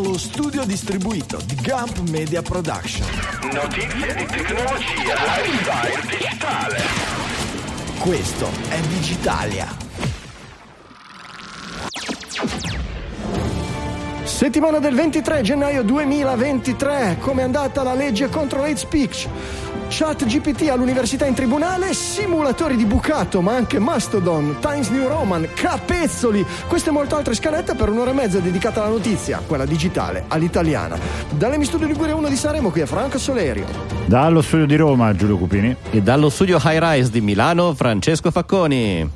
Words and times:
dallo 0.00 0.16
studio 0.16 0.64
distribuito 0.64 1.38
di 1.44 1.56
Gump 1.56 1.98
Media 2.08 2.40
Production. 2.40 3.06
Notizie 3.52 4.14
di 4.14 4.24
tecnologia, 4.24 5.14
lifestyle 5.26 6.00
digitale. 6.08 6.82
Questo 7.98 8.48
è 8.70 8.80
Digitalia. 8.80 9.76
Settimana 14.24 14.78
del 14.78 14.94
23 14.94 15.42
gennaio 15.42 15.82
2023. 15.82 17.18
Come 17.20 17.42
è 17.42 17.44
andata 17.44 17.82
la 17.82 17.92
legge 17.92 18.30
contro 18.30 18.60
l'hate 18.62 18.76
speech? 18.78 19.28
Chat 20.02 20.24
GPT 20.24 20.70
all'università 20.70 21.26
in 21.26 21.34
tribunale, 21.34 21.92
simulatori 21.92 22.74
di 22.74 22.86
bucato, 22.86 23.42
ma 23.42 23.54
anche 23.54 23.78
Mastodon, 23.78 24.56
Times 24.58 24.88
New 24.88 25.06
Roman, 25.06 25.46
capezzoli. 25.52 26.42
Queste 26.66 26.88
e 26.88 26.92
molte 26.92 27.16
altre 27.16 27.34
scalette 27.34 27.74
per 27.74 27.90
un'ora 27.90 28.08
e 28.08 28.14
mezza 28.14 28.38
dedicata 28.38 28.80
alla 28.80 28.92
notizia, 28.92 29.42
quella 29.46 29.66
digitale, 29.66 30.24
all'italiana. 30.28 30.98
Dalle 31.28 31.62
Studio 31.66 31.86
Ligure 31.86 32.12
1 32.12 32.28
di 32.30 32.36
Sanremo, 32.36 32.70
qui 32.70 32.80
è 32.80 32.86
Franco 32.86 33.18
Solerio. 33.18 33.66
Dallo 34.06 34.40
studio 34.40 34.64
di 34.64 34.76
Roma, 34.76 35.14
Giulio 35.14 35.36
Cupini. 35.36 35.76
E 35.90 36.00
dallo 36.00 36.30
studio 36.30 36.56
High 36.56 36.78
Rise 36.80 37.10
di 37.10 37.20
Milano, 37.20 37.74
Francesco 37.74 38.30
Facconi. 38.30 39.10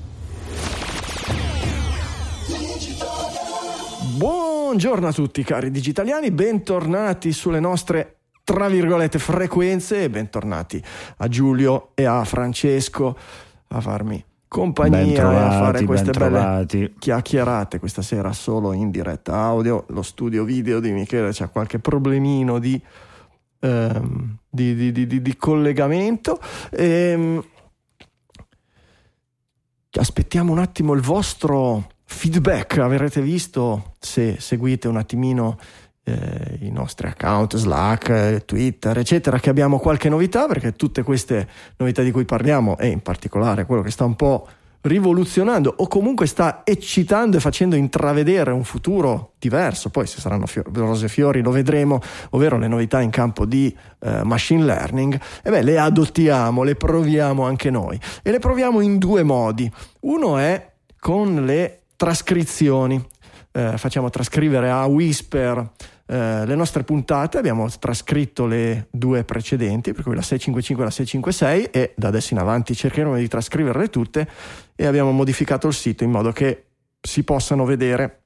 Buongiorno 4.18 5.08
a 5.08 5.12
tutti 5.14 5.42
cari 5.44 5.70
digitaliani, 5.70 6.30
bentornati 6.30 7.32
sulle 7.32 7.58
nostre 7.58 8.16
tra 8.44 8.68
virgolette 8.68 9.18
frequenze 9.18 10.04
e 10.04 10.10
bentornati 10.10 10.82
a 11.16 11.28
Giulio 11.28 11.90
e 11.94 12.04
a 12.04 12.22
Francesco 12.24 13.16
a 13.68 13.80
farmi 13.80 14.22
compagnia 14.46 15.20
trovati, 15.20 15.34
e 15.34 15.46
a 15.46 15.50
fare 15.50 15.84
queste 15.84 16.10
belle 16.12 16.30
trovati. 16.30 16.94
chiacchierate 16.98 17.78
questa 17.80 18.02
sera 18.02 18.32
solo 18.32 18.72
in 18.72 18.90
diretta 18.90 19.34
audio. 19.34 19.84
Lo 19.88 20.02
studio 20.02 20.44
video 20.44 20.78
di 20.78 20.92
Michele 20.92 21.30
c'ha 21.32 21.48
qualche 21.48 21.80
problemino 21.80 22.60
di, 22.60 22.80
ehm, 23.60 24.36
di, 24.48 24.74
di, 24.74 24.92
di, 24.92 25.22
di 25.22 25.36
collegamento. 25.36 26.38
Ehm, 26.70 27.44
aspettiamo 29.90 30.52
un 30.52 30.58
attimo 30.58 30.92
il 30.92 31.00
vostro 31.00 31.88
feedback. 32.04 32.78
Avrete 32.78 33.20
visto 33.20 33.94
se 33.98 34.36
seguite 34.38 34.86
un 34.86 34.98
attimino 34.98 35.58
eh, 36.04 36.58
i 36.60 36.70
nostri 36.70 37.08
account 37.08 37.56
Slack, 37.56 38.08
eh, 38.10 38.42
Twitter, 38.44 38.96
eccetera, 38.98 39.38
che 39.38 39.50
abbiamo 39.50 39.78
qualche 39.78 40.08
novità, 40.08 40.46
perché 40.46 40.74
tutte 40.74 41.02
queste 41.02 41.48
novità 41.78 42.02
di 42.02 42.10
cui 42.10 42.24
parliamo, 42.24 42.78
e 42.78 42.88
in 42.88 43.00
particolare 43.00 43.64
quello 43.66 43.82
che 43.82 43.90
sta 43.90 44.04
un 44.04 44.14
po' 44.14 44.46
rivoluzionando 44.84 45.72
o 45.78 45.88
comunque 45.88 46.26
sta 46.26 46.60
eccitando 46.62 47.38
e 47.38 47.40
facendo 47.40 47.74
intravedere 47.74 48.50
un 48.50 48.64
futuro 48.64 49.32
diverso, 49.38 49.88
poi 49.88 50.06
se 50.06 50.20
saranno 50.20 50.44
fior- 50.44 50.68
rose 50.74 51.06
e 51.06 51.08
fiori 51.08 51.40
lo 51.40 51.50
vedremo, 51.50 52.00
ovvero 52.30 52.58
le 52.58 52.68
novità 52.68 53.00
in 53.00 53.08
campo 53.08 53.46
di 53.46 53.74
eh, 54.00 54.22
machine 54.24 54.62
learning, 54.62 55.18
e 55.42 55.50
beh, 55.50 55.62
le 55.62 55.78
adottiamo, 55.78 56.62
le 56.62 56.74
proviamo 56.74 57.44
anche 57.44 57.70
noi 57.70 57.98
e 58.22 58.30
le 58.30 58.38
proviamo 58.38 58.80
in 58.80 58.98
due 58.98 59.22
modi. 59.22 59.72
Uno 60.00 60.36
è 60.36 60.72
con 61.00 61.46
le 61.46 61.84
trascrizioni, 61.96 63.02
eh, 63.52 63.78
facciamo 63.78 64.10
trascrivere 64.10 64.68
a 64.68 64.84
Whisper 64.84 65.66
eh, 66.06 66.44
le 66.44 66.54
nostre 66.54 66.84
puntate, 66.84 67.38
abbiamo 67.38 67.66
trascritto 67.78 68.46
le 68.46 68.88
due 68.90 69.24
precedenti, 69.24 69.92
per 69.92 70.02
cui 70.02 70.14
la 70.14 70.22
655 70.22 70.82
e 70.82 70.86
la 70.86 70.92
656 70.92 71.64
e 71.70 71.94
da 71.96 72.08
adesso 72.08 72.34
in 72.34 72.40
avanti 72.40 72.74
cercheremo 72.74 73.16
di 73.16 73.28
trascriverle 73.28 73.88
tutte 73.88 74.28
e 74.74 74.86
abbiamo 74.86 75.12
modificato 75.12 75.66
il 75.66 75.74
sito 75.74 76.04
in 76.04 76.10
modo 76.10 76.30
che 76.32 76.66
si 77.00 77.22
possano 77.22 77.64
vedere 77.64 78.20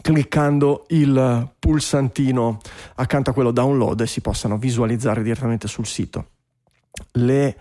cliccando 0.00 0.84
il 0.88 1.50
pulsantino 1.58 2.58
accanto 2.96 3.30
a 3.30 3.32
quello 3.32 3.50
download 3.50 4.00
e 4.00 4.06
si 4.06 4.20
possano 4.20 4.58
visualizzare 4.58 5.22
direttamente 5.22 5.66
sul 5.66 5.86
sito. 5.86 6.28
Le 7.12 7.56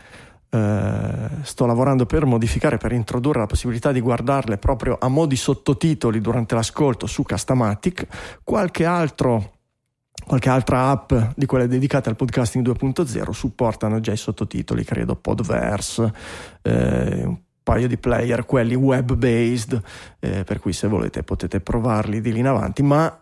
eh, 0.50 1.30
sto 1.42 1.66
lavorando 1.66 2.06
per 2.06 2.26
modificare, 2.26 2.78
per 2.78 2.92
introdurre 2.92 3.40
la 3.40 3.46
possibilità 3.46 3.92
di 3.92 4.00
guardarle 4.00 4.58
proprio 4.58 4.98
a 5.00 5.08
mo' 5.08 5.26
di 5.26 5.36
sottotitoli 5.36 6.22
durante 6.22 6.56
l'ascolto 6.56 7.06
su 7.06 7.24
Castamatic, 7.24 8.08
qualche 8.44 8.86
altro 8.86 9.56
qualche 10.28 10.50
altra 10.50 10.90
app 10.90 11.14
di 11.36 11.46
quelle 11.46 11.68
dedicate 11.68 12.10
al 12.10 12.16
podcasting 12.16 12.68
2.0 12.68 13.32
supportano 13.32 14.00
già 14.02 14.12
i 14.12 14.18
sottotitoli, 14.18 14.84
credo 14.84 15.16
Podverse, 15.16 16.14
eh, 16.62 17.24
un 17.26 17.38
paio 17.64 17.88
di 17.88 17.98
player, 17.98 18.46
quelli 18.46 18.76
web 18.76 19.14
based, 19.14 19.82
eh, 20.20 20.44
per 20.44 20.60
cui 20.60 20.74
se 20.74 20.88
volete 20.88 21.24
potete 21.24 21.62
provarli 21.62 22.22
di 22.22 22.32
lì 22.34 22.40
in 22.40 22.48
avanti, 22.48 22.84
ma 22.84 23.22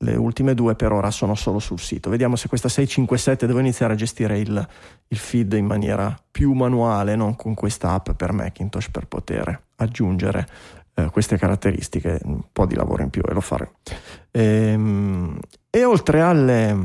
le 0.00 0.14
ultime 0.16 0.54
due 0.54 0.74
per 0.76 0.92
ora 0.92 1.10
sono 1.10 1.34
solo 1.34 1.58
sul 1.58 1.80
sito. 1.80 2.10
Vediamo 2.10 2.36
se 2.36 2.48
questa 2.48 2.68
657 2.68 3.46
devo 3.46 3.58
iniziare 3.58 3.94
a 3.94 3.96
gestire 3.96 4.38
il, 4.38 4.68
il 5.08 5.16
feed 5.16 5.54
in 5.54 5.66
maniera 5.66 6.16
più 6.30 6.52
manuale, 6.52 7.16
non 7.16 7.34
con 7.36 7.54
questa 7.54 7.92
app 7.92 8.10
per 8.10 8.32
Macintosh 8.32 8.90
per 8.90 9.06
poter 9.06 9.60
aggiungere 9.76 10.46
eh, 10.94 11.10
queste 11.10 11.36
caratteristiche, 11.36 12.20
un 12.24 12.42
po' 12.52 12.66
di 12.66 12.74
lavoro 12.74 13.02
in 13.02 13.10
più 13.10 13.22
e 13.26 13.32
lo 13.32 13.40
farò. 13.40 13.68
Ehm, 14.30 15.38
e 15.70 15.84
oltre, 15.84 16.20
alle, 16.20 16.76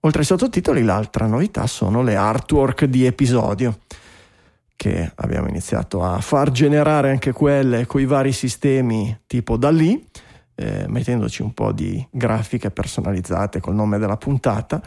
oltre 0.00 0.20
ai 0.20 0.26
sottotitoli, 0.26 0.82
l'altra 0.82 1.26
novità 1.26 1.66
sono 1.66 2.02
le 2.02 2.16
artwork 2.16 2.84
di 2.84 3.04
episodio 3.06 3.78
che 4.76 5.12
abbiamo 5.14 5.48
iniziato 5.48 6.02
a 6.02 6.20
far 6.20 6.50
generare 6.50 7.10
anche 7.10 7.32
quelle 7.32 7.86
con 7.86 8.00
i 8.00 8.06
vari 8.06 8.32
sistemi 8.32 9.16
tipo 9.26 9.56
da 9.56 9.70
lì 9.70 10.04
eh, 10.56 10.84
mettendoci 10.88 11.42
un 11.42 11.52
po' 11.52 11.72
di 11.72 12.06
grafiche 12.10 12.70
personalizzate 12.70 13.60
col 13.60 13.74
nome 13.74 13.98
della 13.98 14.16
puntata. 14.16 14.80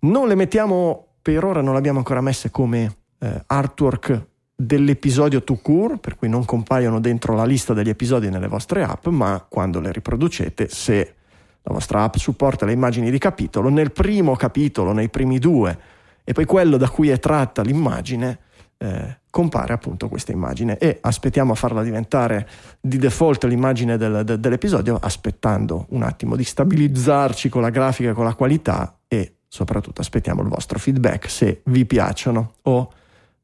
Non 0.00 0.28
le 0.28 0.34
mettiamo 0.34 1.06
per 1.22 1.44
ora, 1.44 1.62
non 1.62 1.72
le 1.72 1.78
abbiamo 1.78 1.98
ancora 1.98 2.20
messe 2.20 2.50
come 2.50 2.96
eh, 3.18 3.42
artwork 3.46 4.26
dell'episodio 4.54 5.42
to 5.42 5.54
cure, 5.56 5.96
per 5.98 6.16
cui 6.16 6.28
non 6.28 6.44
compaiono 6.44 7.00
dentro 7.00 7.34
la 7.34 7.44
lista 7.44 7.72
degli 7.72 7.88
episodi 7.88 8.28
nelle 8.28 8.48
vostre 8.48 8.82
app, 8.82 9.06
ma 9.06 9.44
quando 9.48 9.80
le 9.80 9.92
riproducete, 9.92 10.68
se 10.68 11.14
la 11.64 11.72
vostra 11.72 12.02
app 12.02 12.16
supporta 12.16 12.66
le 12.66 12.72
immagini 12.72 13.10
di 13.10 13.18
capitolo, 13.18 13.70
nel 13.70 13.90
primo 13.90 14.36
capitolo, 14.36 14.92
nei 14.92 15.08
primi 15.08 15.38
due, 15.38 15.78
e 16.22 16.32
poi 16.32 16.44
quello 16.44 16.76
da 16.76 16.88
cui 16.88 17.08
è 17.08 17.18
tratta 17.18 17.62
l'immagine, 17.62 18.38
eh, 18.76 19.18
compare 19.30 19.72
appunto 19.72 20.08
questa 20.08 20.32
immagine 20.32 20.78
e 20.78 20.98
aspettiamo 21.00 21.52
a 21.52 21.54
farla 21.54 21.82
diventare 21.82 22.48
di 22.80 22.98
default 22.98 23.44
l'immagine 23.44 23.96
del, 23.96 24.22
de, 24.24 24.38
dell'episodio 24.38 24.98
aspettando 25.00 25.86
un 25.90 26.02
attimo 26.02 26.36
di 26.36 26.44
stabilizzarci 26.44 27.48
con 27.48 27.62
la 27.62 27.70
grafica 27.70 28.10
e 28.10 28.12
con 28.12 28.24
la 28.24 28.34
qualità 28.34 28.98
e 29.08 29.36
soprattutto 29.48 30.00
aspettiamo 30.00 30.42
il 30.42 30.48
vostro 30.48 30.78
feedback 30.78 31.28
se 31.28 31.62
vi 31.64 31.84
piacciono 31.84 32.54
o 32.62 32.92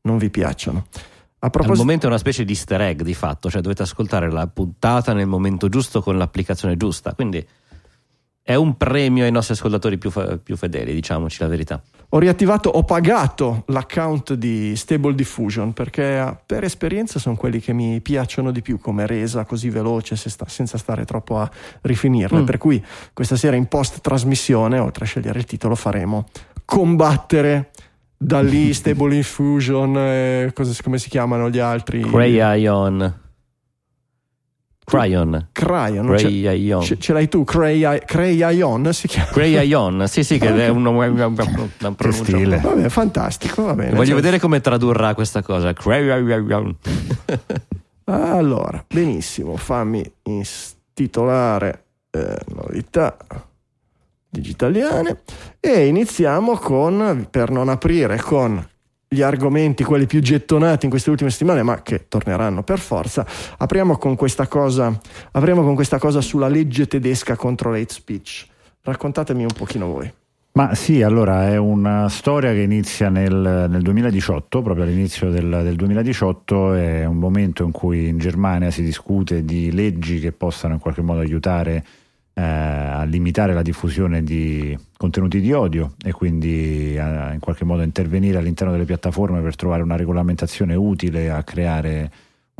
non 0.02 0.18
vi 0.18 0.30
piacciono. 0.30 0.86
A 1.40 1.48
proposito... 1.48 1.80
Al 1.80 1.86
momento 1.86 2.06
è 2.06 2.08
una 2.08 2.18
specie 2.18 2.44
di 2.44 2.52
easter 2.52 2.80
egg 2.82 3.00
di 3.00 3.14
fatto, 3.14 3.48
cioè 3.50 3.62
dovete 3.62 3.82
ascoltare 3.82 4.30
la 4.30 4.46
puntata 4.46 5.12
nel 5.12 5.26
momento 5.26 5.68
giusto 5.68 6.02
con 6.02 6.18
l'applicazione 6.18 6.76
giusta, 6.76 7.14
quindi 7.14 7.44
è 8.50 8.54
un 8.56 8.76
premio 8.76 9.24
ai 9.24 9.30
nostri 9.30 9.54
ascoltatori 9.54 9.98
più, 9.98 10.10
più 10.42 10.56
fedeli, 10.56 10.92
diciamoci 10.92 11.38
la 11.40 11.48
verità 11.48 11.82
ho 12.12 12.18
riattivato, 12.18 12.70
ho 12.70 12.82
pagato 12.82 13.62
l'account 13.66 14.34
di 14.34 14.74
Stable 14.74 15.14
Diffusion 15.14 15.72
perché 15.72 16.18
eh, 16.18 16.36
per 16.44 16.64
esperienza 16.64 17.20
sono 17.20 17.36
quelli 17.36 17.60
che 17.60 17.72
mi 17.72 18.00
piacciono 18.00 18.50
di 18.50 18.62
più 18.62 18.80
come 18.80 19.06
resa 19.06 19.44
così 19.44 19.70
veloce 19.70 20.16
se 20.16 20.28
sta, 20.28 20.46
senza 20.48 20.76
stare 20.76 21.04
troppo 21.04 21.38
a 21.38 21.48
rifinirle. 21.82 22.40
Mm. 22.40 22.44
Per 22.44 22.58
cui 22.58 22.84
questa 23.12 23.36
sera 23.36 23.54
in 23.54 23.66
post 23.66 24.00
trasmissione, 24.00 24.80
oltre 24.80 25.04
a 25.04 25.06
scegliere 25.06 25.38
il 25.38 25.44
titolo, 25.44 25.76
faremo 25.76 26.26
combattere 26.64 27.70
da 28.16 28.42
lì 28.42 28.74
Stable 28.74 29.14
Diffusion, 29.14 29.96
eh, 29.96 30.52
come 30.82 30.98
si 30.98 31.08
chiamano 31.08 31.48
gli 31.48 31.60
altri? 31.60 32.00
Cray 32.00 32.60
Ion. 32.62 33.28
Cryon. 34.90 35.46
Cryon. 35.52 36.06
Cray 36.16 36.82
ce, 36.82 36.98
ce, 36.98 37.12
l'hai 37.12 37.28
tu, 37.28 37.44
Cray, 37.44 38.00
Crayon 38.04 38.92
si 38.92 39.06
chiama. 39.06 39.30
Crayon, 39.30 40.08
sì 40.08 40.24
sì, 40.24 40.36
che 40.38 40.48
è 40.48 40.66
un, 40.66 40.84
un, 40.84 40.96
un, 40.96 41.36
un 41.78 42.12
stile. 42.12 42.58
Vabbè, 42.58 42.88
fantastico, 42.88 43.62
va 43.62 43.74
bene. 43.74 43.90
Voglio 43.90 44.06
cioè... 44.06 44.14
vedere 44.16 44.40
come 44.40 44.60
tradurrà 44.60 45.14
questa 45.14 45.42
cosa. 45.42 45.72
Crayon. 45.72 46.76
allora, 48.04 48.84
benissimo, 48.88 49.56
fammi 49.56 50.02
intitolare 50.24 51.84
eh, 52.10 52.36
novità 52.48 53.16
digitaliane 54.28 55.22
e 55.60 55.86
iniziamo 55.86 56.56
con, 56.56 57.28
per 57.30 57.50
non 57.50 57.68
aprire 57.68 58.18
con 58.20 58.66
gli 59.12 59.22
argomenti, 59.22 59.82
quelli 59.82 60.06
più 60.06 60.20
gettonati 60.20 60.84
in 60.84 60.90
queste 60.90 61.10
ultime 61.10 61.30
settimane, 61.30 61.64
ma 61.64 61.82
che 61.82 62.06
torneranno 62.06 62.62
per 62.62 62.78
forza. 62.78 63.26
Apriamo 63.58 63.98
con 63.98 64.14
questa 64.14 64.46
cosa, 64.46 64.96
apriamo 65.32 65.64
con 65.64 65.74
questa 65.74 65.98
cosa 65.98 66.20
sulla 66.20 66.46
legge 66.46 66.86
tedesca 66.86 67.34
contro 67.34 67.72
l'hate 67.72 67.92
speech. 67.92 68.46
Raccontatemi 68.82 69.42
un 69.42 69.52
pochino 69.52 69.88
voi. 69.88 70.12
Ma 70.52 70.76
sì, 70.76 71.02
allora 71.02 71.48
è 71.48 71.56
una 71.56 72.08
storia 72.08 72.52
che 72.52 72.60
inizia 72.60 73.08
nel, 73.08 73.66
nel 73.68 73.82
2018, 73.82 74.62
proprio 74.62 74.84
all'inizio 74.84 75.28
del, 75.28 75.60
del, 75.62 75.74
2018, 75.74 76.74
è 76.74 77.04
un 77.04 77.16
momento 77.16 77.64
in 77.64 77.72
cui 77.72 78.06
in 78.06 78.18
Germania 78.18 78.70
si 78.70 78.82
discute 78.84 79.44
di 79.44 79.72
leggi 79.72 80.20
che 80.20 80.30
possano 80.30 80.74
in 80.74 80.80
qualche 80.80 81.02
modo 81.02 81.18
aiutare 81.18 81.74
eh, 81.76 81.82
a 82.40 83.04
limitare 83.04 83.54
la 83.54 83.62
diffusione 83.62 84.22
di 84.22 84.76
contenuti 84.96 85.40
di 85.40 85.52
odio 85.52 85.94
e 86.04 86.12
quindi 86.12 86.96
a, 86.98 87.32
in 87.32 87.40
qualche 87.40 87.64
modo 87.64 87.82
intervenire 87.82 88.38
all'interno 88.38 88.72
delle 88.72 88.84
piattaforme 88.84 89.40
per 89.40 89.56
trovare 89.56 89.82
una 89.82 89.96
regolamentazione 89.96 90.74
utile 90.74 91.30
a 91.30 91.42
creare 91.42 92.10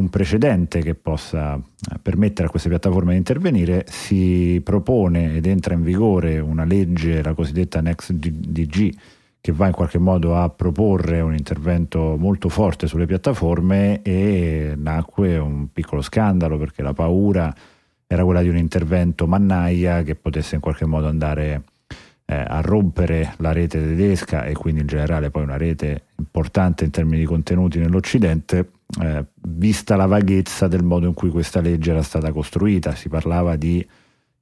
un 0.01 0.09
precedente 0.09 0.81
che 0.81 0.95
possa 0.95 1.55
eh, 1.57 1.99
permettere 2.01 2.49
a 2.49 2.51
queste 2.51 2.69
piattaforme 2.69 3.13
di 3.13 3.19
intervenire, 3.19 3.85
si 3.89 4.61
propone 4.65 5.37
ed 5.37 5.47
entra 5.47 5.75
in 5.75 5.83
vigore 5.83 6.39
una 6.39 6.65
legge, 6.65 7.23
la 7.23 7.35
cosiddetta 7.35 7.81
Next 7.81 8.13
DG, 8.13 8.95
che 9.41 9.53
va 9.53 9.67
in 9.67 9.73
qualche 9.73 9.99
modo 9.99 10.37
a 10.37 10.49
proporre 10.51 11.21
un 11.21 11.35
intervento 11.35 12.17
molto 12.19 12.49
forte 12.49 12.87
sulle 12.87 13.07
piattaforme 13.07 14.03
e 14.03 14.75
nacque 14.77 15.39
un 15.39 15.73
piccolo 15.73 16.03
scandalo 16.03 16.59
perché 16.59 16.83
la 16.83 16.93
paura 16.93 17.55
era 18.13 18.25
quella 18.25 18.43
di 18.43 18.49
un 18.49 18.57
intervento 18.57 19.29
mannaia 19.29 20.03
che 20.03 20.17
potesse 20.17 20.57
in 20.57 20.61
qualche 20.61 20.85
modo 20.85 21.07
andare 21.07 21.63
eh, 22.25 22.35
a 22.35 22.61
rompere 22.61 23.35
la 23.37 23.53
rete 23.53 23.79
tedesca 23.79 24.47
e 24.47 24.53
quindi 24.53 24.81
in 24.81 24.89
generale 24.89 25.31
poi 25.31 25.45
una 25.45 25.57
rete 25.57 26.07
importante 26.19 26.83
in 26.83 26.91
termini 26.91 27.19
di 27.19 27.25
contenuti 27.25 27.79
nell'Occidente, 27.79 28.71
eh, 29.01 29.25
vista 29.43 29.95
la 29.95 30.07
vaghezza 30.07 30.67
del 30.67 30.83
modo 30.83 31.07
in 31.07 31.15
cui 31.15 31.31
questa 31.31 31.61
legge 31.61 31.93
era 31.93 32.03
stata 32.03 32.33
costruita. 32.33 32.97
Si 32.97 33.09
parlava 33.09 33.55
di 33.55 33.87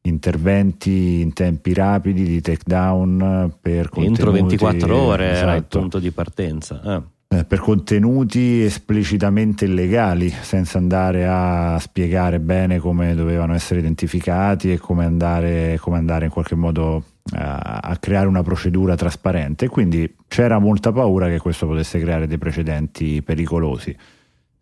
interventi 0.01 1.21
in 1.21 1.35
tempi 1.35 1.75
rapidi 1.75 2.25
di 2.25 2.41
takedown 2.41 3.55
per 3.61 3.91
entro 3.97 4.31
24 4.31 4.97
ore 4.97 5.25
esatto. 5.33 5.43
era 5.43 5.53
il 5.53 5.59
esatto. 5.59 5.79
punto 5.79 5.99
di 5.99 6.11
partenza. 6.11 6.81
Eh. 6.83 7.03
Eh, 7.31 7.45
per 7.45 7.61
contenuti 7.61 8.63
esplicitamente 8.63 9.67
illegali, 9.67 10.31
senza 10.31 10.79
andare 10.79 11.27
a 11.29 11.79
spiegare 11.79 12.41
bene 12.41 12.79
come 12.79 13.15
dovevano 13.15 13.53
essere 13.53 13.81
identificati 13.81 14.73
e 14.73 14.79
come 14.79 15.05
andare, 15.05 15.77
come 15.79 15.99
andare 15.99 16.25
in 16.25 16.31
qualche 16.31 16.55
modo 16.55 17.05
a, 17.33 17.81
a 17.83 17.97
creare 17.99 18.29
una 18.29 18.43
procedura 18.43 18.97
trasparente. 18.97 19.69
Quindi 19.69 20.11
c'era 20.27 20.59
molta 20.59 20.91
paura 20.91 21.29
che 21.29 21.39
questo 21.39 21.67
potesse 21.67 22.01
creare 22.01 22.27
dei 22.27 22.39
precedenti 22.39 23.21
pericolosi. 23.23 23.95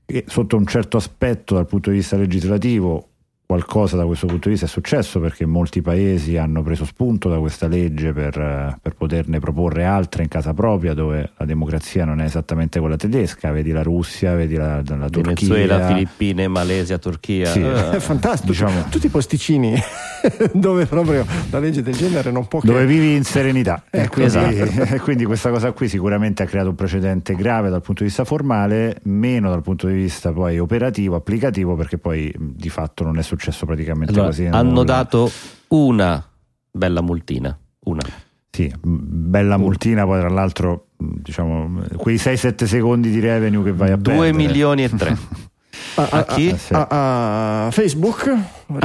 E 0.05 0.25
sotto 0.27 0.57
un 0.57 0.67
certo 0.67 0.97
aspetto, 0.97 1.55
dal 1.55 1.67
punto 1.67 1.91
di 1.91 1.97
vista 1.99 2.17
legislativo, 2.17 3.11
qualcosa 3.47 3.97
da 3.97 4.05
questo 4.05 4.27
punto 4.27 4.49
di 4.49 4.51
vista 4.51 4.67
è 4.67 4.69
successo 4.69 5.21
perché 5.21 5.47
molti 5.47 5.81
paesi 5.81 6.37
hanno 6.37 6.65
preso 6.65 6.85
spunto 6.85 7.29
da 7.29 7.39
questa 7.39 7.69
legge 7.69 8.13
per, 8.13 8.79
per, 8.83 8.95
poterne 8.97 9.39
proporre 9.39 9.85
altre 9.85 10.25
in 10.25 10.29
casa 10.29 10.53
propria 10.53 10.95
dove 10.95 11.31
la 11.37 11.45
democrazia 11.45 12.05
non 12.05 12.21
è 12.21 12.25
esattamente 12.25 12.81
quella 12.81 12.97
tedesca, 12.97 13.53
vedi 13.53 13.71
la 13.71 13.83
Russia, 13.83 14.35
vedi 14.35 14.57
la, 14.57 14.83
la 14.85 15.09
Turchia. 15.09 15.23
Venezuela, 15.23 15.87
Filippine, 15.87 16.49
Malesia, 16.49 16.99
Turchia. 16.99 17.47
Sì. 17.47 17.61
Uh. 17.61 17.93
È 17.95 18.01
fantastico, 18.01 18.51
diciamo, 18.51 18.87
tutti 18.91 19.07
i 19.07 19.11
posticini 19.11 19.79
dove 20.53 20.87
proprio 20.87 21.25
la 21.51 21.61
legge 21.61 21.83
del 21.83 21.95
genere 21.95 22.33
non 22.33 22.49
può... 22.49 22.61
Dove 22.63 22.85
vivi 22.85 23.15
in 23.15 23.25
serenità. 23.25 23.85
Eh, 23.97 24.09
quindi, 24.09 24.61
esatto. 24.61 25.03
quindi 25.03 25.25
questa 25.25 25.49
cosa 25.49 25.73
qui 25.73 25.89
sicuramente 25.89 26.43
ha 26.43 26.47
creato 26.47 26.69
un 26.69 26.75
precedente 26.75 27.35
grave 27.35 27.71
dal 27.71 27.81
punto 27.81 28.03
di 28.03 28.09
vista 28.09 28.25
formale, 28.25 28.99
meno 29.05 29.49
dal 29.49 29.63
punto 29.63 29.87
di 29.87 29.95
vista 29.95 30.33
poi 30.33 30.59
operativo, 30.59 31.15
applicativo, 31.15 31.77
perché 31.77 31.97
poi 31.97 32.31
di 32.37 32.69
fatto 32.69 33.05
non 33.05 33.17
è 33.17 33.23
successo 33.23 33.36
successo 33.39 33.67
praticamente 33.67 34.13
allora, 34.13 34.29
così. 34.29 34.47
Hanno 34.47 34.71
nulla. 34.71 34.85
dato 34.85 35.31
una 35.69 36.25
bella 36.71 37.01
multina, 37.01 37.57
una. 37.85 38.03
Sì, 38.51 38.73
bella 38.83 39.59
multina, 39.59 40.05
poi 40.05 40.19
tra 40.21 40.31
l'altro, 40.31 40.89
diciamo, 40.97 41.83
quei 41.97 42.17
6-7 42.17 42.65
secondi 42.65 43.11
di 43.11 43.21
revenue 43.21 43.63
che 43.63 43.73
vai 43.73 43.91
a 43.91 43.97
2 43.97 44.15
perdere. 44.15 44.33
2 44.33 44.47
milioni 44.47 44.85
e 44.85 44.89
3. 44.89 45.19
A, 45.97 46.09
a, 46.11 46.25
chi? 46.25 46.55
A, 46.71 47.67
a 47.67 47.71
Facebook 47.71 48.35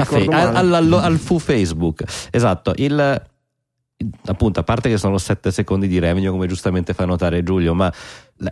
fe- 0.04 0.26
al, 0.28 0.74
al, 0.74 0.94
al, 0.94 1.18
fu 1.18 1.40
Facebook 1.40 2.04
esatto 2.32 2.74
il, 2.76 3.22
appunto, 4.26 4.60
a 4.60 4.64
parte 4.64 4.90
che 4.90 4.98
sono 4.98 5.18
7 5.18 5.52
secondi 5.52 5.88
di 5.88 6.00
revenue, 6.00 6.30
come 6.30 6.48
giustamente 6.48 6.94
fa 6.94 7.06
notare 7.06 7.44
Giulio, 7.44 7.74
ma 7.74 7.92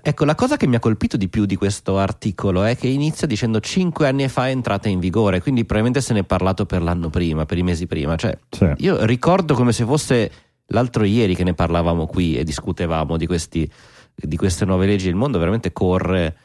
ecco, 0.02 0.26
la 0.26 0.36
cosa 0.36 0.58
che 0.58 0.68
mi 0.68 0.76
ha 0.76 0.80
colpito 0.80 1.18
di 1.18 1.30
più 1.30 1.46
di 1.46 1.56
questo 1.56 1.98
articolo 1.98 2.64
è 2.64 2.76
che 2.78 2.88
inizia 2.88 3.28
dicendo 3.28 3.60
5 3.60 4.08
anni 4.08 4.28
fa 4.28 4.48
è 4.48 4.52
entrata 4.52 4.90
in 4.90 5.00
vigore, 5.00 5.42
quindi 5.42 5.62
probabilmente 5.66 6.02
se 6.02 6.14
ne 6.14 6.20
è 6.20 6.24
parlato 6.24 6.66
per 6.66 6.82
l'anno 6.82 7.10
prima, 7.10 7.46
per 7.46 7.58
i 7.58 7.64
mesi 7.64 7.88
prima. 7.88 8.16
Cioè, 8.16 8.38
sì. 8.50 8.68
io 8.78 9.06
ricordo 9.06 9.54
come 9.54 9.72
se 9.72 9.86
fosse 9.86 10.32
l'altro 10.68 11.04
ieri 11.04 11.36
che 11.36 11.44
ne 11.44 11.54
parlavamo 11.54 12.06
qui 12.06 12.36
e 12.36 12.44
discutevamo 12.44 13.18
di, 13.18 13.26
questi, 13.26 13.70
di 14.16 14.38
queste 14.38 14.66
nuove 14.66 14.86
leggi, 14.86 15.08
il 15.08 15.16
mondo 15.16 15.40
veramente 15.40 15.72
corre 15.72 16.36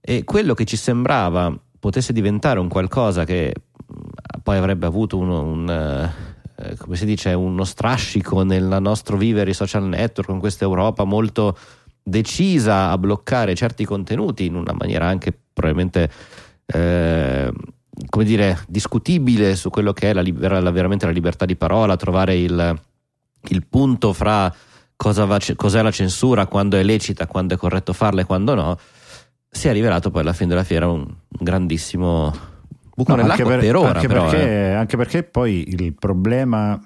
e 0.00 0.24
quello 0.24 0.54
che 0.54 0.64
ci 0.64 0.76
sembrava 0.76 1.56
potesse 1.78 2.12
diventare 2.12 2.58
un 2.58 2.68
qualcosa 2.68 3.24
che 3.24 3.52
poi 4.42 4.56
avrebbe 4.56 4.86
avuto 4.86 5.18
uno, 5.18 5.42
un 5.42 6.10
eh, 6.56 6.76
come 6.76 6.96
si 6.96 7.04
dice, 7.04 7.32
uno 7.32 7.64
strascico 7.64 8.42
nel 8.42 8.78
nostro 8.80 9.16
vivere 9.16 9.50
i 9.50 9.54
social 9.54 9.84
network 9.84 10.28
con 10.28 10.38
questa 10.38 10.64
Europa 10.64 11.04
molto 11.04 11.56
decisa 12.02 12.90
a 12.90 12.98
bloccare 12.98 13.54
certi 13.54 13.84
contenuti 13.84 14.44
in 14.44 14.54
una 14.54 14.74
maniera 14.76 15.06
anche 15.06 15.36
probabilmente 15.52 16.10
eh, 16.66 17.52
come 18.08 18.24
dire 18.24 18.58
discutibile 18.68 19.56
su 19.56 19.70
quello 19.70 19.92
che 19.92 20.10
è 20.10 20.12
la, 20.12 20.20
liber- 20.20 20.60
la, 20.60 20.70
veramente 20.70 21.06
la 21.06 21.12
libertà 21.12 21.44
di 21.44 21.56
parola, 21.56 21.96
trovare 21.96 22.36
il, 22.36 22.80
il 23.48 23.66
punto 23.66 24.12
fra 24.12 24.52
cosa 24.96 25.24
va, 25.24 25.38
cos'è 25.56 25.82
la 25.82 25.90
censura, 25.90 26.46
quando 26.46 26.76
è 26.76 26.82
lecita, 26.82 27.26
quando 27.26 27.54
è 27.54 27.56
corretto 27.56 27.92
farla 27.92 28.22
e 28.22 28.24
quando 28.24 28.54
no, 28.54 28.78
si 29.48 29.68
è 29.68 29.72
rivelato 29.72 30.10
poi 30.10 30.22
alla 30.22 30.32
fine 30.32 30.48
della 30.50 30.64
fiera 30.64 30.88
un 30.88 31.06
grandissimo 31.28 32.52
buco 32.94 33.14
no, 33.14 33.22
nell'acqua 33.22 33.46
per, 33.46 33.60
per 33.60 33.76
ora. 33.76 33.94
Anche, 33.94 34.06
però, 34.06 34.28
perché, 34.28 34.48
eh. 34.48 34.72
anche 34.72 34.96
perché 34.96 35.22
poi 35.22 35.68
il 35.68 35.94
problema 35.94 36.80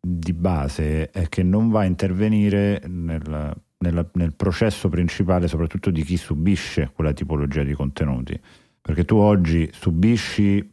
di 0.00 0.32
base 0.32 1.10
è 1.10 1.28
che 1.28 1.42
non 1.42 1.70
va 1.70 1.80
a 1.80 1.84
intervenire 1.84 2.82
nel, 2.86 3.54
nel, 3.78 4.10
nel, 4.12 4.32
processo 4.34 4.88
principale, 4.88 5.48
soprattutto 5.48 5.90
di 5.90 6.02
chi 6.02 6.16
subisce 6.16 6.90
quella 6.94 7.12
tipologia 7.12 7.62
di 7.62 7.72
contenuti. 7.72 8.38
Perché 8.80 9.04
tu 9.04 9.16
oggi 9.16 9.70
subisci 9.72 10.70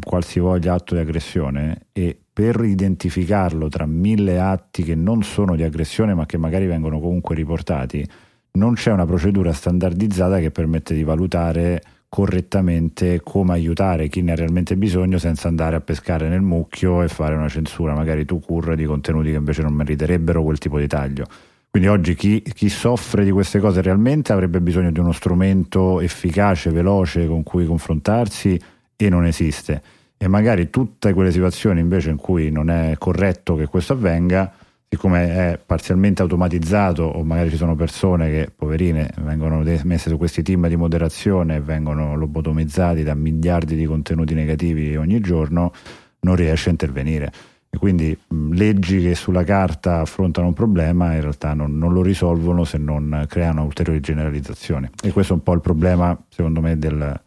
qualsivoglia 0.00 0.74
atto 0.74 0.94
di 0.94 1.00
aggressione 1.00 1.86
e 1.92 2.18
per 2.30 2.62
identificarlo 2.62 3.68
tra 3.68 3.86
mille 3.86 4.38
atti 4.38 4.82
che 4.82 4.94
non 4.94 5.22
sono 5.22 5.56
di 5.56 5.62
aggressione 5.62 6.14
ma 6.14 6.26
che 6.26 6.36
magari 6.36 6.66
vengono 6.66 7.00
comunque 7.00 7.34
riportati, 7.34 8.06
non 8.52 8.74
c'è 8.74 8.92
una 8.92 9.06
procedura 9.06 9.52
standardizzata 9.52 10.38
che 10.40 10.50
permette 10.50 10.94
di 10.94 11.04
valutare 11.04 11.82
correttamente 12.08 13.20
come 13.22 13.52
aiutare 13.52 14.08
chi 14.08 14.22
ne 14.22 14.32
ha 14.32 14.34
realmente 14.34 14.76
bisogno 14.76 15.18
senza 15.18 15.48
andare 15.48 15.76
a 15.76 15.80
pescare 15.80 16.28
nel 16.28 16.40
mucchio 16.40 17.02
e 17.02 17.08
fare 17.08 17.34
una 17.34 17.48
censura 17.48 17.94
magari 17.94 18.24
tu 18.24 18.40
cur 18.40 18.74
di 18.74 18.84
contenuti 18.84 19.30
che 19.30 19.36
invece 19.36 19.62
non 19.62 19.74
meriterebbero 19.74 20.42
quel 20.42 20.58
tipo 20.58 20.78
di 20.78 20.86
taglio. 20.86 21.26
Quindi 21.70 21.88
oggi 21.88 22.14
chi, 22.14 22.42
chi, 22.42 22.70
soffre 22.70 23.24
di 23.24 23.30
queste 23.30 23.60
cose 23.60 23.82
realmente 23.82 24.32
avrebbe 24.32 24.60
bisogno 24.60 24.90
di 24.90 24.98
uno 25.00 25.12
strumento 25.12 26.00
efficace, 26.00 26.70
veloce 26.70 27.26
con 27.26 27.42
cui 27.42 27.66
confrontarsi 27.66 28.58
e 28.96 29.08
non 29.10 29.26
esiste. 29.26 29.82
E 30.16 30.26
magari 30.28 30.70
tutte 30.70 31.12
quelle 31.12 31.30
situazioni 31.30 31.80
invece 31.80 32.08
in 32.10 32.16
cui 32.16 32.50
non 32.50 32.70
è 32.70 32.94
corretto 32.98 33.54
che 33.54 33.66
questo 33.66 33.92
avvenga, 33.92 34.50
siccome 34.88 35.52
è 35.52 35.60
parzialmente 35.64 36.22
automatizzato 36.22 37.02
o 37.02 37.22
magari 37.22 37.50
ci 37.50 37.56
sono 37.56 37.74
persone 37.74 38.30
che, 38.30 38.52
poverine, 38.54 39.10
vengono 39.20 39.62
messe 39.84 40.08
su 40.08 40.16
questi 40.16 40.42
team 40.42 40.66
di 40.66 40.76
moderazione 40.76 41.56
e 41.56 41.60
vengono 41.60 42.16
lobotomizzati 42.16 43.02
da 43.02 43.14
miliardi 43.14 43.76
di 43.76 43.84
contenuti 43.84 44.32
negativi 44.32 44.96
ogni 44.96 45.20
giorno, 45.20 45.72
non 46.20 46.36
riesce 46.36 46.68
a 46.68 46.72
intervenire. 46.72 47.32
E 47.70 47.76
quindi 47.76 48.16
mh, 48.28 48.54
leggi 48.54 49.02
che 49.02 49.14
sulla 49.14 49.44
carta 49.44 50.00
affrontano 50.00 50.46
un 50.46 50.54
problema 50.54 51.12
in 51.12 51.20
realtà 51.20 51.52
non, 51.52 51.76
non, 51.76 51.92
lo 51.92 52.00
risolvono 52.00 52.64
se 52.64 52.78
non 52.78 53.26
creano 53.28 53.64
ulteriori 53.64 54.00
generalizzazioni. 54.00 54.88
E 55.02 55.12
questo 55.12 55.34
è 55.34 55.36
un 55.36 55.42
po' 55.42 55.52
il 55.52 55.60
problema, 55.60 56.18
secondo 56.30 56.62
me, 56.62 56.78
del, 56.78 57.20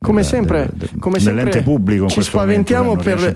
come 0.00 0.22
sempre, 0.22 0.68
del, 0.72 0.90
del, 0.90 0.98
come 1.00 1.18
sempre 1.18 1.62
pubblico 1.62 2.06
ci 2.06 2.22
spaventiamo, 2.22 2.96
per, 2.96 3.34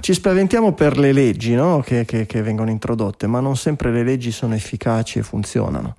ci 0.00 0.14
spaventiamo, 0.14 0.72
per, 0.72 0.96
le 0.96 1.12
leggi 1.12 1.54
no? 1.54 1.80
che, 1.80 2.04
che, 2.04 2.24
che, 2.26 2.42
vengono 2.42 2.70
introdotte, 2.70 3.26
ma 3.26 3.40
non 3.40 3.56
sempre 3.56 3.90
le 3.90 4.04
leggi 4.04 4.30
sono 4.30 4.54
efficaci 4.54 5.18
e 5.18 5.22
funzionano. 5.22 5.96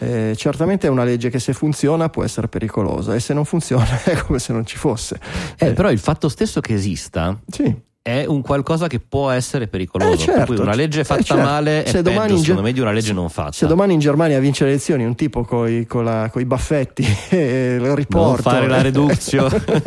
Eh, 0.00 0.34
certamente 0.36 0.88
è 0.88 0.90
una 0.90 1.04
legge 1.04 1.30
che 1.30 1.38
se 1.38 1.52
funziona 1.52 2.08
può 2.08 2.24
essere 2.24 2.48
pericolosa 2.48 3.14
e 3.14 3.20
se 3.20 3.34
non 3.34 3.44
funziona 3.44 4.02
è 4.02 4.16
come 4.16 4.38
se 4.38 4.52
non 4.52 4.64
ci 4.66 4.76
fosse. 4.76 5.18
Eh, 5.58 5.68
eh. 5.68 5.72
Però 5.72 5.90
il 5.90 5.98
fatto 5.98 6.28
stesso 6.28 6.60
che 6.60 6.74
esista 6.74 7.38
sì 7.48 7.85
è 8.06 8.24
un 8.24 8.40
qualcosa 8.40 8.86
che 8.86 9.00
può 9.00 9.30
essere 9.30 9.66
pericoloso. 9.66 10.12
Eh 10.12 10.16
certo, 10.16 10.62
una 10.62 10.76
legge 10.76 11.02
fatta 11.02 11.22
eh 11.22 11.24
certo. 11.24 11.42
male 11.42 11.82
è 11.82 11.86
se 11.88 12.02
peggio, 12.02 12.10
domani 12.10 12.38
secondo 12.38 12.62
me, 12.62 12.72
di 12.72 12.78
una 12.78 12.92
legge 12.92 13.12
non 13.12 13.28
fatta. 13.28 13.50
Se 13.50 13.66
domani 13.66 13.94
in 13.94 13.98
Germania 13.98 14.38
vince 14.38 14.62
le 14.62 14.70
elezioni 14.70 15.04
un 15.04 15.16
tipo 15.16 15.42
con 15.42 15.68
i 15.68 16.44
baffetti 16.44 17.04
e 17.30 17.78
lo 17.80 17.96
riporta... 17.96 18.50
Fare 18.50 18.68
la 18.68 18.80
reduzione. 18.80 19.60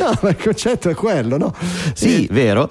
no, 0.00 0.18
ma 0.22 0.28
il 0.30 0.36
concetto 0.42 0.88
è 0.88 0.94
quello, 0.94 1.36
no? 1.36 1.52
Sì, 1.92 2.24
e... 2.24 2.32
vero. 2.32 2.70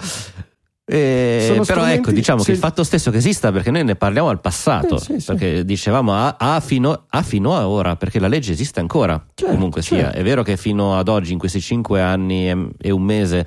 Eh, 0.88 1.60
però 1.66 1.84
ecco, 1.84 2.12
diciamo 2.12 2.38
se- 2.38 2.46
che 2.46 2.52
il 2.52 2.58
fatto 2.58 2.84
stesso 2.84 3.10
che 3.10 3.16
esista, 3.16 3.50
perché 3.50 3.72
noi 3.72 3.82
ne 3.82 3.96
parliamo 3.96 4.28
al 4.28 4.40
passato, 4.40 4.96
Eh, 4.96 5.00
sì, 5.00 5.18
sì. 5.18 5.26
perché 5.26 5.64
dicevamo 5.64 6.12
a, 6.12 6.36
a 6.38 6.60
fino, 6.60 7.06
a 7.08 7.22
fino 7.22 7.56
a 7.56 7.68
ora, 7.68 7.96
perché 7.96 8.20
la 8.20 8.28
legge 8.28 8.52
esiste 8.52 8.78
ancora, 8.78 9.20
Certo, 9.34 9.52
comunque 9.52 9.82
sia. 9.82 9.98
certo. 10.04 10.18
È 10.18 10.22
vero 10.22 10.44
che 10.44 10.56
fino 10.56 10.96
ad 10.96 11.08
oggi, 11.08 11.32
in 11.32 11.38
questi 11.40 11.60
cinque 11.60 12.00
anni 12.00 12.72
e 12.78 12.90
un 12.90 13.02
mese, 13.02 13.44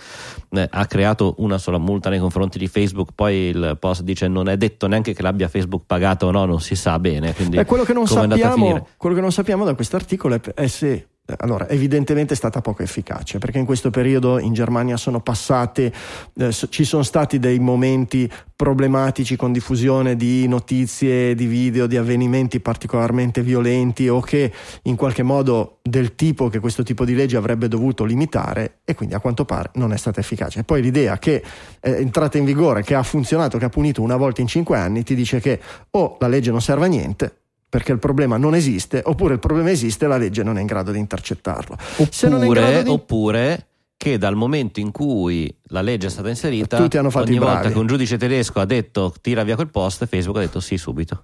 eh, 0.51 0.67
ha 0.69 0.85
creato 0.85 1.35
una 1.37 1.57
sola 1.57 1.77
multa 1.77 2.09
nei 2.09 2.19
confronti 2.19 2.57
di 2.57 2.67
Facebook, 2.67 3.09
poi 3.13 3.35
il 3.35 3.77
post 3.79 4.01
dice 4.01 4.27
non 4.27 4.49
è 4.49 4.57
detto 4.57 4.87
neanche 4.87 5.13
che 5.13 5.21
l'abbia 5.21 5.47
Facebook 5.47 5.83
pagato 5.85 6.27
o 6.27 6.31
no, 6.31 6.45
non 6.45 6.59
si 6.59 6.75
sa 6.75 6.97
bene. 6.99 7.33
Quindi 7.33 7.57
E 7.57 7.65
quello 7.65 7.83
che 7.83 7.93
non 7.93 8.07
sappiamo, 8.07 8.87
quello 8.97 9.15
che 9.15 9.21
non 9.21 9.31
sappiamo 9.31 9.65
da 9.65 9.73
quest'articolo 9.75 10.35
è, 10.35 10.41
è 10.53 10.67
se 10.67 10.91
eh, 10.91 11.07
allora, 11.37 11.67
evidentemente 11.69 12.33
è 12.33 12.37
stata 12.37 12.61
poco 12.61 12.83
efficace 12.83 13.37
perché 13.37 13.59
in 13.59 13.65
questo 13.65 13.89
periodo 13.89 14.39
in 14.39 14.53
Germania 14.53 14.97
sono 14.97 15.21
passate, 15.21 15.93
eh, 16.37 16.51
ci 16.51 16.83
sono 16.83 17.03
stati 17.03 17.39
dei 17.39 17.59
momenti 17.59 18.29
problematici 18.55 19.35
con 19.35 19.51
diffusione 19.51 20.15
di 20.15 20.47
notizie, 20.47 21.33
di 21.35 21.45
video, 21.45 21.87
di 21.87 21.97
avvenimenti 21.97 22.59
particolarmente 22.59 23.41
violenti 23.41 24.09
o 24.09 24.19
che 24.19 24.51
in 24.83 24.95
qualche 24.95 25.23
modo 25.23 25.79
del 25.81 26.15
tipo 26.15 26.49
che 26.49 26.59
questo 26.59 26.83
tipo 26.83 27.05
di 27.05 27.15
legge 27.15 27.37
avrebbe 27.37 27.67
dovuto 27.67 28.03
limitare 28.03 28.79
e 28.83 28.95
quindi 28.95 29.15
a 29.15 29.19
quanto 29.19 29.45
pare 29.45 29.71
non 29.75 29.93
è 29.93 29.97
stata 29.97 30.19
efficace. 30.19 30.63
Poi 30.63 30.81
l'idea 30.81 31.17
che 31.19 31.41
è 31.79 31.89
entrata 31.89 32.37
in 32.37 32.45
vigore, 32.45 32.83
che 32.83 32.95
ha 32.95 33.03
funzionato, 33.03 33.57
che 33.57 33.65
ha 33.65 33.69
punito 33.69 34.01
una 34.01 34.17
volta 34.17 34.41
in 34.41 34.47
cinque 34.47 34.77
anni, 34.77 35.03
ti 35.03 35.15
dice 35.15 35.39
che 35.39 35.59
o 35.91 36.17
la 36.19 36.27
legge 36.27 36.51
non 36.51 36.61
serve 36.61 36.85
a 36.85 36.89
niente 36.89 37.38
perché 37.69 37.91
il 37.91 37.99
problema 37.99 38.37
non 38.37 38.55
esiste, 38.55 39.01
oppure 39.05 39.35
il 39.35 39.39
problema 39.39 39.69
esiste 39.69 40.05
e 40.05 40.07
la 40.07 40.17
legge 40.17 40.41
non 40.43 40.57
è 40.57 40.61
in 40.61 40.65
grado 40.65 40.91
di 40.91 40.97
intercettarlo. 40.97 41.77
Oppure, 41.97 42.83
di- 42.83 42.89
oppure 42.89 43.67
che 43.95 44.17
dal 44.17 44.35
momento 44.35 44.79
in 44.79 44.91
cui 44.91 45.53
la 45.67 45.81
legge 45.81 46.07
è 46.07 46.09
stata 46.09 46.29
inserita, 46.29 46.77
Tutti 46.77 46.97
hanno 46.97 47.09
fatto 47.09 47.25
ogni 47.27 47.35
i 47.35 47.39
bravi. 47.39 47.53
volta 47.55 47.69
che 47.71 47.77
un 47.77 47.85
giudice 47.85 48.17
tedesco 48.17 48.59
ha 48.59 48.65
detto 48.65 49.13
tira 49.21 49.43
via 49.43 49.55
quel 49.55 49.69
post, 49.69 50.05
Facebook 50.07 50.37
ha 50.37 50.41
detto 50.41 50.59
sì 50.59 50.77
subito. 50.77 51.23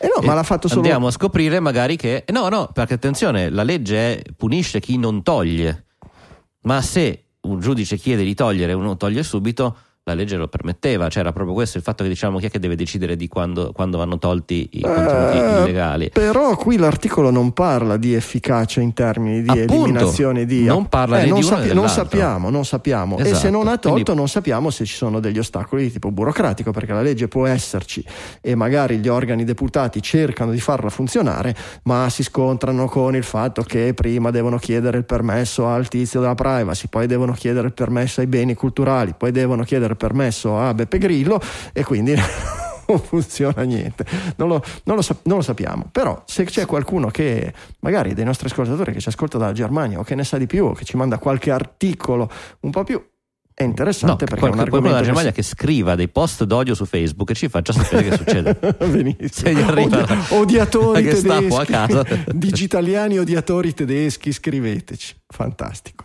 Eh 0.00 0.08
no, 0.14 0.24
ma 0.26 0.32
E 0.32 0.34
l'ha 0.36 0.42
fatto 0.42 0.68
solo 0.68 0.80
Andiamo 0.82 1.06
a 1.06 1.10
scoprire 1.10 1.58
magari 1.60 1.96
che... 1.96 2.24
No, 2.32 2.48
no, 2.48 2.70
perché 2.72 2.94
attenzione, 2.94 3.50
la 3.50 3.62
legge 3.62 4.22
punisce 4.36 4.78
chi 4.80 4.96
non 4.98 5.22
toglie, 5.22 5.86
ma 6.62 6.82
se 6.82 7.24
un 7.42 7.60
giudice 7.60 7.96
chiede 7.96 8.24
di 8.24 8.34
togliere 8.34 8.72
e 8.72 8.74
uno 8.74 8.96
toglie 8.96 9.22
subito, 9.22 9.76
la 10.08 10.14
legge 10.14 10.36
lo 10.36 10.48
permetteva, 10.48 11.08
cioè 11.08 11.22
era 11.22 11.32
proprio 11.32 11.54
questo 11.54 11.76
il 11.76 11.82
fatto 11.82 12.02
che 12.02 12.08
diciamo 12.08 12.38
chi 12.38 12.46
è 12.46 12.50
che 12.50 12.58
deve 12.58 12.76
decidere 12.76 13.14
di 13.16 13.28
quando, 13.28 13.72
quando 13.72 13.98
vanno 13.98 14.18
tolti 14.18 14.68
i 14.72 14.80
contenuti 14.80 15.36
Eh, 15.36 15.60
illegali. 15.62 16.10
Però 16.12 16.56
qui 16.56 16.76
l'articolo 16.78 17.30
non 17.30 17.52
parla 17.52 17.96
di 17.96 18.14
efficacia 18.14 18.80
in 18.80 18.92
termini 18.94 19.42
di 19.42 19.50
Appunto, 19.50 19.74
eliminazione 19.84 20.44
di. 20.46 20.64
non 20.64 20.88
parla 20.88 21.16
non, 21.24 21.40
di 21.40 21.44
uno 21.46 21.56
né 21.58 21.72
non 21.72 21.88
sappiamo, 21.88 22.50
non 22.50 22.64
sappiamo. 22.64 23.18
e 23.18 23.24
se 23.24 23.30
Esatto, 23.30 23.50
non 23.50 23.66
ha 23.68 23.76
tolto, 23.78 23.90
quindi- 23.92 24.14
non 24.14 24.28
sappiamo 24.28 24.70
se 24.70 24.84
ci 24.84 24.94
sono 24.94 25.20
degli 25.20 25.38
ostacoli 25.38 25.82
di 25.84 25.92
tipo 25.92 26.10
burocratico, 26.10 26.70
perché 26.70 26.92
la 26.92 27.02
legge 27.02 27.28
può 27.28 27.46
esserci 27.46 28.02
e 28.40 28.54
magari 28.54 28.98
gli 28.98 29.08
organi 29.08 29.44
deputati 29.44 30.00
cercano 30.02 30.50
di 30.50 30.60
farla 30.60 30.88
funzionare, 30.88 31.54
ma 31.84 32.08
si 32.08 32.22
scontrano 32.22 32.86
con 32.86 33.14
il 33.14 33.24
fatto 33.24 33.62
che 33.62 33.92
prima 33.94 34.30
devono 34.30 34.56
chiedere 34.58 34.96
il 34.98 35.04
permesso 35.04 35.66
al 35.66 35.88
tizio 35.88 36.20
della 36.20 36.34
privacy, 36.34 36.86
poi 36.88 37.06
devono 37.06 37.32
chiedere 37.32 37.66
il 37.66 37.72
permesso 37.74 38.20
ai 38.20 38.26
beni 38.26 38.54
culturali, 38.54 39.14
poi 39.16 39.30
devono 39.32 39.62
chiedere 39.64 39.94
permesso 39.98 40.58
a 40.58 40.72
Beppe 40.72 40.96
Grillo 40.96 41.38
e 41.74 41.84
quindi 41.84 42.14
non 42.88 42.98
funziona 43.00 43.62
niente. 43.64 44.06
Non 44.36 44.48
lo, 44.48 44.64
non 44.84 44.96
lo 44.96 45.02
non 45.24 45.36
lo 45.36 45.42
sappiamo. 45.42 45.88
Però 45.92 46.22
se 46.24 46.44
c'è 46.44 46.64
qualcuno 46.64 47.08
che 47.08 47.52
magari 47.80 48.14
dei 48.14 48.24
nostri 48.24 48.46
ascoltatori 48.46 48.92
che 48.94 49.00
ci 49.00 49.08
ascolta 49.10 49.36
dalla 49.36 49.52
Germania 49.52 49.98
o 49.98 50.02
che 50.02 50.14
ne 50.14 50.24
sa 50.24 50.38
di 50.38 50.46
più 50.46 50.64
o 50.64 50.72
che 50.72 50.86
ci 50.86 50.96
manda 50.96 51.18
qualche 51.18 51.50
articolo 51.50 52.30
un 52.60 52.70
po' 52.70 52.84
più 52.84 53.04
è 53.58 53.64
No, 53.64 53.70
interessante 53.70 54.24
perché 54.24 54.44
è 54.46 54.48
un 54.48 54.54
qualche 54.54 54.70
qualcuno 54.70 54.92
della 54.92 55.04
Germania 55.04 55.32
che 55.32 55.42
scriva 55.42 55.96
dei 55.96 56.06
post 56.08 56.44
d'odio 56.44 56.76
su 56.76 56.84
Facebook 56.84 57.30
e 57.30 57.34
ci 57.34 57.48
faccia 57.48 57.72
sapere 57.72 58.08
che 58.08 58.16
succede. 58.16 58.54
Benissimo. 58.78 59.50
Gli 59.50 59.60
arriva 59.60 59.98
Odia- 59.98 60.24
odiatori 60.28 61.02
tedeschi, 61.10 61.60
a 61.60 61.64
casa. 61.64 62.04
digitaliani 62.28 63.18
odiatori 63.18 63.74
tedeschi, 63.74 64.30
scriveteci. 64.30 65.16
Fantastico. 65.26 66.04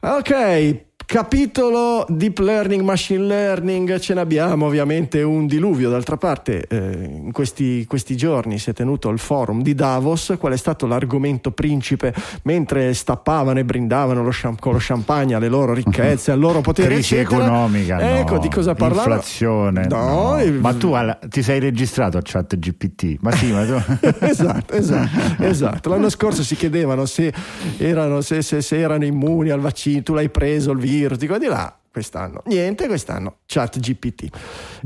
Ok, 0.00 0.84
capitolo 1.14 2.06
deep 2.08 2.38
learning, 2.38 2.82
machine 2.82 3.24
learning, 3.24 3.98
ce 3.98 4.14
ne 4.14 4.20
abbiamo 4.20 4.66
ovviamente 4.66 5.22
un 5.22 5.48
diluvio. 5.48 5.90
D'altra 5.90 6.16
parte, 6.16 6.64
eh, 6.68 7.10
in 7.24 7.32
questi, 7.32 7.84
questi 7.88 8.16
giorni 8.16 8.60
si 8.60 8.70
è 8.70 8.72
tenuto 8.72 9.08
il 9.08 9.18
forum 9.18 9.60
di 9.60 9.74
Davos. 9.74 10.36
Qual 10.38 10.52
è 10.52 10.56
stato 10.56 10.86
l'argomento 10.86 11.50
principe 11.50 12.14
mentre 12.44 12.94
stappavano 12.94 13.58
e 13.58 13.64
brindavano 13.64 14.22
lo 14.22 14.30
champ- 14.32 14.60
con 14.60 14.70
lo 14.74 14.78
champagne 14.80 15.34
alle 15.34 15.48
loro 15.48 15.74
ricchezze, 15.74 16.30
al 16.30 16.38
loro 16.38 16.60
potere? 16.60 16.94
Crisi 16.94 17.16
eccetera? 17.16 17.42
economica, 17.44 18.18
Ecco, 18.20 18.34
no. 18.34 18.38
di 18.38 18.48
cosa 18.48 18.74
parlavano? 18.74 19.14
Inflazione, 19.14 19.86
No, 19.88 20.34
no. 20.36 20.42
il- 20.44 20.60
Ma 20.60 20.74
tu 20.74 20.92
alla- 20.92 21.18
ti 21.28 21.42
sei 21.42 21.58
registrato 21.58 22.18
a 22.18 22.20
chat 22.22 22.56
GPT? 22.56 23.16
Ma 23.18 23.32
sì, 23.32 23.50
ma 23.50 23.64
tu... 23.66 23.74
esatto, 24.24 24.74
esatto, 24.74 25.42
esatto. 25.42 25.88
L'anno 25.88 26.08
scorso 26.08 26.44
si 26.44 26.54
chiedevano 26.54 27.04
se 27.04 27.32
erano, 27.78 28.20
se, 28.20 28.42
se- 28.42 28.62
se 28.62 28.78
erano 28.78 29.04
immuni 29.04 29.50
al 29.50 29.58
vaccino, 29.58 30.02
tu 30.04 30.14
l'hai 30.14 30.28
preso 30.28 30.70
il 30.70 30.78
virus, 30.78 30.98
di 31.08 31.26
qua 31.26 31.36
e 31.36 31.38
di 31.38 31.46
là. 31.46 31.74
Quest'anno 31.92 32.42
niente, 32.46 32.86
quest'anno 32.86 33.38
chat 33.46 33.80
GPT. 33.80 34.28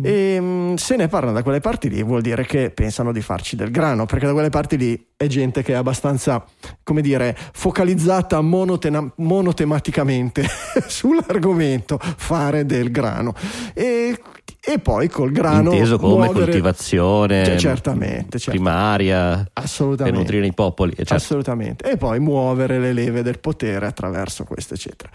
E, 0.03 0.39
mm, 0.41 0.75
se 0.77 0.97
ne 0.97 1.07
parlano 1.07 1.35
da 1.35 1.43
quelle 1.43 1.61
parti 1.61 1.91
lì, 1.91 2.03
vuol 2.03 2.23
dire 2.23 2.47
che 2.47 2.71
pensano 2.71 3.13
di 3.13 3.21
farci 3.21 3.57
del 3.57 3.71
grano, 3.71 4.07
perché 4.07 4.25
da 4.25 4.33
quelle 4.33 4.49
parti 4.49 4.79
lì 4.79 5.07
è 5.15 5.27
gente 5.27 5.63
che 5.63 5.75
è 5.75 5.77
abbastanza, 5.77 6.43
come 6.83 7.03
dire, 7.03 7.37
focalizzata 7.53 8.41
monotena- 8.41 9.13
monotematicamente 9.17 10.47
sull'argomento 10.89 11.99
fare 12.01 12.65
del 12.65 12.91
grano. 12.91 13.35
E, 13.75 14.19
e 14.65 14.79
poi 14.79 15.09
col 15.09 15.31
grano. 15.31 15.73
Inteso 15.73 15.99
come 15.99 16.25
muovere- 16.25 16.45
coltivazione 16.45 17.45
Cioè, 17.45 17.57
certamente, 17.59 18.39
certamente. 18.39 18.51
primaria 18.51 19.35
per 19.53 19.63
Assolutamente. 19.63 20.19
nutrire 20.19 20.47
i 20.47 20.55
popoli. 20.55 20.93
e 20.93 20.97
certo. 21.05 21.15
Assolutamente. 21.17 21.91
E 21.91 21.99
poi 21.99 22.19
muovere 22.19 22.79
le 22.79 22.95
leve 22.95 23.21
del 23.23 23.39
potere 23.41 23.85
attraverso 23.85 24.45
questo, 24.45 24.73
eccetera. 24.73 25.11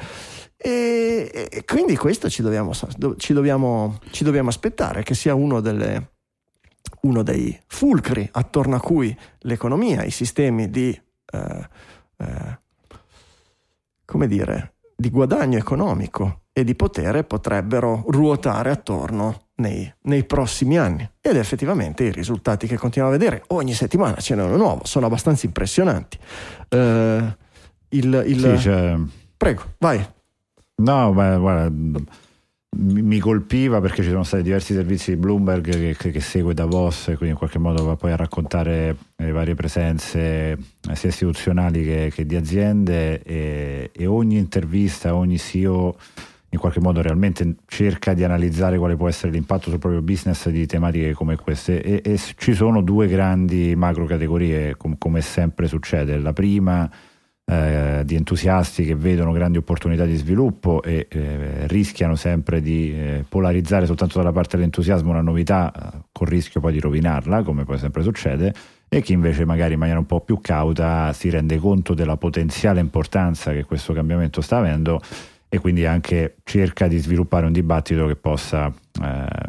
E, 0.61 1.47
e 1.49 1.63
quindi 1.65 1.95
questo 1.95 2.29
ci 2.29 2.41
dobbiamo, 2.41 2.73
ci 3.17 3.31
dobbiamo, 3.33 3.97
ci 4.11 4.23
dobbiamo 4.25 4.49
aspettare 4.49 5.03
che 5.03 5.15
sia 5.15 5.33
uno, 5.33 5.61
delle- 5.61 6.11
uno 7.01 7.23
dei 7.23 7.57
fulcri 7.67 8.27
attorno 8.29 8.75
a 8.75 8.79
cui 8.81 9.15
l'economia, 9.39 10.03
i 10.03 10.11
sistemi 10.11 10.69
di, 10.69 10.89
eh, 11.31 11.67
eh, 12.17 12.59
come 14.05 14.27
dire, 14.27 14.73
di 14.97 15.09
guadagno 15.09 15.57
economico 15.57 16.41
e 16.51 16.65
di 16.65 16.75
potere 16.75 17.23
potrebbero 17.23 18.03
ruotare 18.07 18.69
attorno 18.69 19.47
nei, 19.55 19.89
nei 20.03 20.25
prossimi 20.25 20.77
anni. 20.77 21.09
Ed 21.21 21.37
effettivamente 21.37 22.03
i 22.03 22.11
risultati 22.11 22.67
che 22.67 22.75
continuiamo 22.77 23.15
a 23.15 23.17
vedere 23.17 23.43
ogni 23.47 23.73
settimana 23.73 24.17
ce 24.17 24.35
n'è 24.35 24.43
uno 24.43 24.57
nuovo, 24.57 24.85
sono 24.85 25.05
abbastanza 25.05 25.45
impressionanti. 25.45 26.17
Eh, 26.67 27.37
il, 27.89 28.23
il- 28.27 28.39
Sì, 28.57 28.59
cioè, 28.59 28.97
Prego, 29.37 29.63
vai. 29.77 30.05
No, 30.79 31.12
ma 31.12 31.38
guarda, 31.38 31.69
mi, 32.77 33.19
colpiva 33.19 33.81
perché 33.81 34.01
ci 34.01 34.09
sono 34.09 34.24
stati 34.24 34.43
diversi 34.43 34.74
servizi 34.74 35.12
di 35.12 35.17
Bloomberg 35.17 35.69
che, 35.69 35.95
che- 35.98 36.12
che 36.12 36.19
segue 36.21 36.53
Davos 36.53 37.09
e 37.09 37.15
quindi 37.15 37.31
in 37.31 37.36
qualche 37.36 37.59
modo 37.59 37.83
va 37.83 37.95
poi 37.98 38.12
a 38.12 38.15
raccontare 38.15 38.95
le 39.17 39.31
varie 39.31 39.55
presenze 39.55 40.51
eh, 40.51 40.95
sia 40.95 41.09
istituzionali 41.09 41.83
che, 41.83 42.12
che 42.13 42.25
di 42.25 42.36
aziende 42.38 43.21
e, 43.24 43.89
e 43.93 44.05
ogni 44.05 44.38
intervista, 44.38 45.15
ogni 45.15 45.38
CEO 45.38 45.98
in 46.51 46.57
qualche 46.59 46.79
modo 46.79 47.01
realmente 47.01 47.57
cerca 47.67 48.13
di 48.13 48.24
analizzare 48.24 48.77
quale 48.77 48.95
può 48.95 49.07
essere 49.07 49.31
l'impatto 49.31 49.69
sul 49.69 49.79
proprio 49.79 50.01
business 50.01 50.48
di 50.50 50.65
tematiche 50.65 51.13
come 51.13 51.36
queste 51.36 51.81
e, 51.81 52.01
e 52.03 52.17
ci 52.38 52.53
sono 52.53 52.81
due 52.81 53.07
grandi 53.07 53.75
macro 53.75 54.05
categorie 54.05 54.75
com- 54.77 54.98
come 54.98 55.21
sempre 55.21 55.67
succede. 55.67 56.17
La 56.17 56.33
prima 56.33 56.89
eh, 57.49 58.01
di 58.05 58.13
entusiasti 58.13 58.85
che 58.85 58.93
vedono 58.93 59.31
grandi 59.31 59.57
opportunità 59.57 60.05
di 60.05 60.15
sviluppo 60.15 60.83
e 60.83 61.07
eh, 61.09 61.65
rischiano 61.65 62.15
sempre 62.15 62.61
di 62.61 62.93
eh, 62.93 63.25
polarizzare 63.27 63.87
soltanto 63.87 64.19
dalla 64.19 64.31
parte 64.31 64.55
dell'entusiasmo 64.55 65.09
una 65.09 65.21
novità 65.21 65.71
eh, 65.73 65.97
col 66.11 66.27
rischio 66.27 66.61
poi 66.61 66.73
di 66.73 66.79
rovinarla, 66.79 67.41
come 67.41 67.63
poi 67.63 67.79
sempre 67.79 68.03
succede, 68.03 68.53
e 68.87 69.01
chi 69.01 69.13
invece 69.13 69.45
magari 69.45 69.73
in 69.73 69.79
maniera 69.79 69.99
un 69.99 70.05
po' 70.05 70.21
più 70.21 70.39
cauta 70.39 71.11
si 71.13 71.31
rende 71.31 71.57
conto 71.57 71.95
della 71.95 72.17
potenziale 72.17 72.81
importanza 72.81 73.51
che 73.51 73.63
questo 73.63 73.93
cambiamento 73.93 74.41
sta 74.41 74.57
avendo 74.57 75.01
e 75.49 75.57
quindi 75.57 75.87
anche 75.87 76.35
cerca 76.43 76.87
di 76.87 76.99
sviluppare 76.99 77.47
un 77.47 77.51
dibattito 77.51 78.05
che 78.05 78.15
possa 78.15 78.71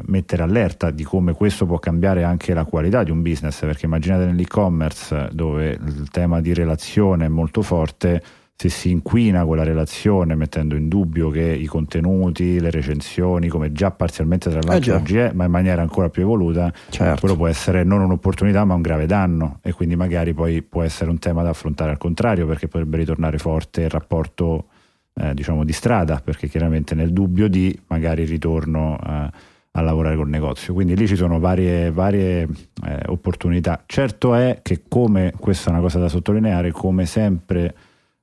mettere 0.06 0.42
allerta 0.42 0.90
di 0.90 1.02
come 1.04 1.32
questo 1.32 1.66
può 1.66 1.78
cambiare 1.78 2.24
anche 2.24 2.54
la 2.54 2.64
qualità 2.64 3.02
di 3.02 3.10
un 3.10 3.22
business, 3.22 3.60
perché 3.60 3.86
immaginate 3.86 4.26
nell'e-commerce 4.26 5.28
dove 5.32 5.70
il 5.70 6.08
tema 6.10 6.40
di 6.40 6.54
relazione 6.54 7.26
è 7.26 7.28
molto 7.28 7.62
forte, 7.62 8.22
se 8.60 8.68
si 8.68 8.90
inquina 8.90 9.46
quella 9.46 9.62
relazione 9.62 10.34
mettendo 10.34 10.76
in 10.76 10.88
dubbio 10.88 11.30
che 11.30 11.40
i 11.40 11.64
contenuti, 11.64 12.60
le 12.60 12.70
recensioni, 12.70 13.48
come 13.48 13.72
già 13.72 13.90
parzialmente 13.90 14.50
tra 14.50 14.60
l'altro 14.62 14.92
Eh 14.92 14.96
oggi 14.96 15.16
è, 15.16 15.32
ma 15.32 15.46
in 15.46 15.50
maniera 15.50 15.80
ancora 15.80 16.10
più 16.10 16.22
evoluta, 16.22 16.70
Certo. 16.90 17.20
quello 17.20 17.36
può 17.36 17.46
essere 17.46 17.84
non 17.84 18.02
un'opportunità 18.02 18.66
ma 18.66 18.74
un 18.74 18.82
grave 18.82 19.06
danno 19.06 19.60
e 19.62 19.72
quindi 19.72 19.96
magari 19.96 20.34
poi 20.34 20.60
può 20.60 20.82
essere 20.82 21.08
un 21.08 21.18
tema 21.18 21.42
da 21.42 21.48
affrontare 21.48 21.90
al 21.92 21.96
contrario 21.96 22.46
perché 22.46 22.68
potrebbe 22.68 22.98
ritornare 22.98 23.38
forte 23.38 23.80
il 23.80 23.88
rapporto 23.88 24.66
eh, 25.20 25.34
diciamo 25.34 25.64
di 25.64 25.72
strada, 25.72 26.20
perché 26.24 26.48
chiaramente 26.48 26.94
nel 26.94 27.12
dubbio 27.12 27.48
di 27.48 27.78
magari 27.88 28.24
ritorno 28.24 28.96
a, 29.00 29.30
a 29.72 29.80
lavorare 29.82 30.16
col 30.16 30.28
negozio. 30.28 30.72
Quindi 30.72 30.96
lì 30.96 31.06
ci 31.06 31.16
sono 31.16 31.38
varie, 31.38 31.90
varie 31.90 32.48
eh, 32.86 33.02
opportunità. 33.06 33.82
Certo 33.86 34.34
è 34.34 34.60
che 34.62 34.84
come, 34.88 35.32
questa 35.38 35.68
è 35.68 35.72
una 35.72 35.82
cosa 35.82 35.98
da 35.98 36.08
sottolineare, 36.08 36.70
come 36.70 37.04
sempre 37.06 37.74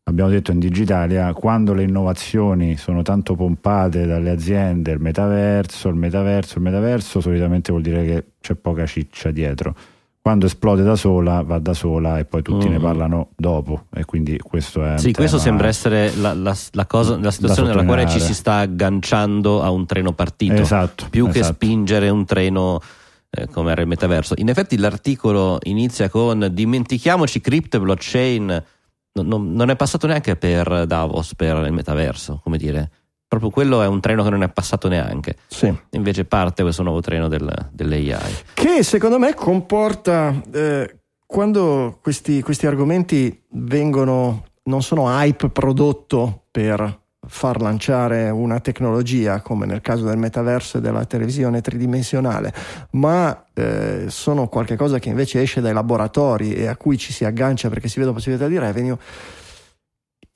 abbiamo 0.04 0.30
detto 0.30 0.52
in 0.52 0.60
Digitalia, 0.60 1.34
quando 1.34 1.74
le 1.74 1.84
innovazioni 1.84 2.78
sono 2.78 3.02
tanto 3.02 3.36
pompate 3.36 4.06
dalle 4.06 4.30
aziende, 4.30 4.92
il 4.92 5.00
metaverso, 5.00 5.90
il 5.90 5.96
metaverso, 5.96 6.58
il 6.58 6.64
metaverso, 6.64 7.20
solitamente 7.20 7.72
vuol 7.72 7.84
dire 7.84 8.06
che 8.06 8.26
c'è 8.40 8.56
poca 8.56 8.86
ciccia 8.86 9.32
dietro. 9.32 9.76
Quando 10.28 10.46
esplode 10.46 10.84
da 10.84 10.98
sola, 10.98 11.42
va 11.42 11.58
da 11.58 11.74
sola 11.74 12.20
e 12.20 12.26
poi 12.26 12.42
tutti 12.42 12.68
mm. 12.68 12.72
ne 12.72 12.80
parlano 12.80 13.30
dopo. 13.38 13.86
E 13.96 14.04
quindi 14.04 14.38
questo 14.38 14.84
è. 14.84 14.98
Sì, 14.98 15.14
questo 15.14 15.38
sembra 15.38 15.70
essere 15.70 16.14
la, 16.18 16.34
la, 16.34 16.54
la, 16.72 16.86
cosa, 16.86 17.18
la 17.18 17.32
situazione 17.32 17.70
nella 17.70 17.86
quale 17.86 18.10
ci 18.10 18.20
si 18.20 18.34
sta 18.34 18.56
agganciando 18.56 19.64
a 19.64 19.70
un 19.70 19.86
treno 19.86 20.12
partito. 20.12 20.62
Esatto. 20.62 21.08
Più 21.10 21.28
esatto. 21.28 21.40
che 21.40 21.46
spingere 21.46 22.10
un 22.10 22.26
treno 22.26 22.82
eh, 23.30 23.48
come 23.48 23.72
era 23.72 23.80
il 23.80 23.88
metaverso. 23.88 24.34
In 24.36 24.50
effetti 24.50 24.78
l'articolo 24.78 25.60
inizia 25.64 26.10
con 26.10 26.50
dimentichiamoci 26.52 27.40
crypto 27.40 27.78
e 27.78 27.80
blockchain 27.80 28.64
non, 29.14 29.54
non, 29.54 29.70
è 29.70 29.78
passato 29.78 30.08
neanche 30.08 30.36
per 30.36 30.86
Davos, 30.88 31.36
per 31.36 31.56
il 31.66 31.72
metaverso, 31.72 32.42
come 32.44 32.58
dire. 32.58 32.92
Proprio 33.28 33.50
quello 33.50 33.82
è 33.82 33.88
un 33.88 34.00
treno 34.00 34.24
che 34.24 34.30
non 34.30 34.44
è 34.44 34.50
passato 34.50 34.88
neanche. 34.88 35.36
Sì. 35.48 35.74
Invece 35.92 36.26
parte 36.26 36.64
questo 36.64 36.84
nuovo 36.84 37.02
treno 37.02 37.28
del, 37.28 37.70
dell'AI. 37.72 38.34
Che 38.54 38.84
secondo 38.84 39.20
me 39.20 39.34
comporta, 39.34 40.34
eh, 40.52 41.00
quando 41.26 42.00
questi, 42.02 42.42
questi 42.42 42.68
argomenti 42.68 43.44
vengono, 43.50 44.46
non 44.64 44.82
sono 44.82 45.10
hype 45.10 45.50
prodotto 45.50 46.46
per 46.50 47.06
far 47.28 47.62
lanciare 47.62 48.30
una 48.30 48.60
tecnologia 48.60 49.42
come 49.42 49.66
nel 49.66 49.82
caso 49.82 50.06
del 50.06 50.18
metaverso 50.18 50.78
e 50.78 50.82
della 50.82 51.06
televisione 51.06 51.62
tridimensionale, 51.62 52.54
ma 52.92 53.46
eh, 53.54 54.06
sono 54.08 54.48
qualcosa 54.48 55.00
che 55.00 55.10
invece 55.10 55.42
esce 55.42 55.62
dai 55.62 55.74
laboratori 55.74 56.54
e 56.54 56.68
a 56.68 56.78
cui 56.78 56.98
ci 56.98 57.12
si 57.12 57.26
aggancia 57.26 57.70
perché 57.70 57.88
si 57.88 58.00
vede 58.00 58.12
possibilità 58.14 58.48
di 58.48 58.58
revenue. 58.58 58.98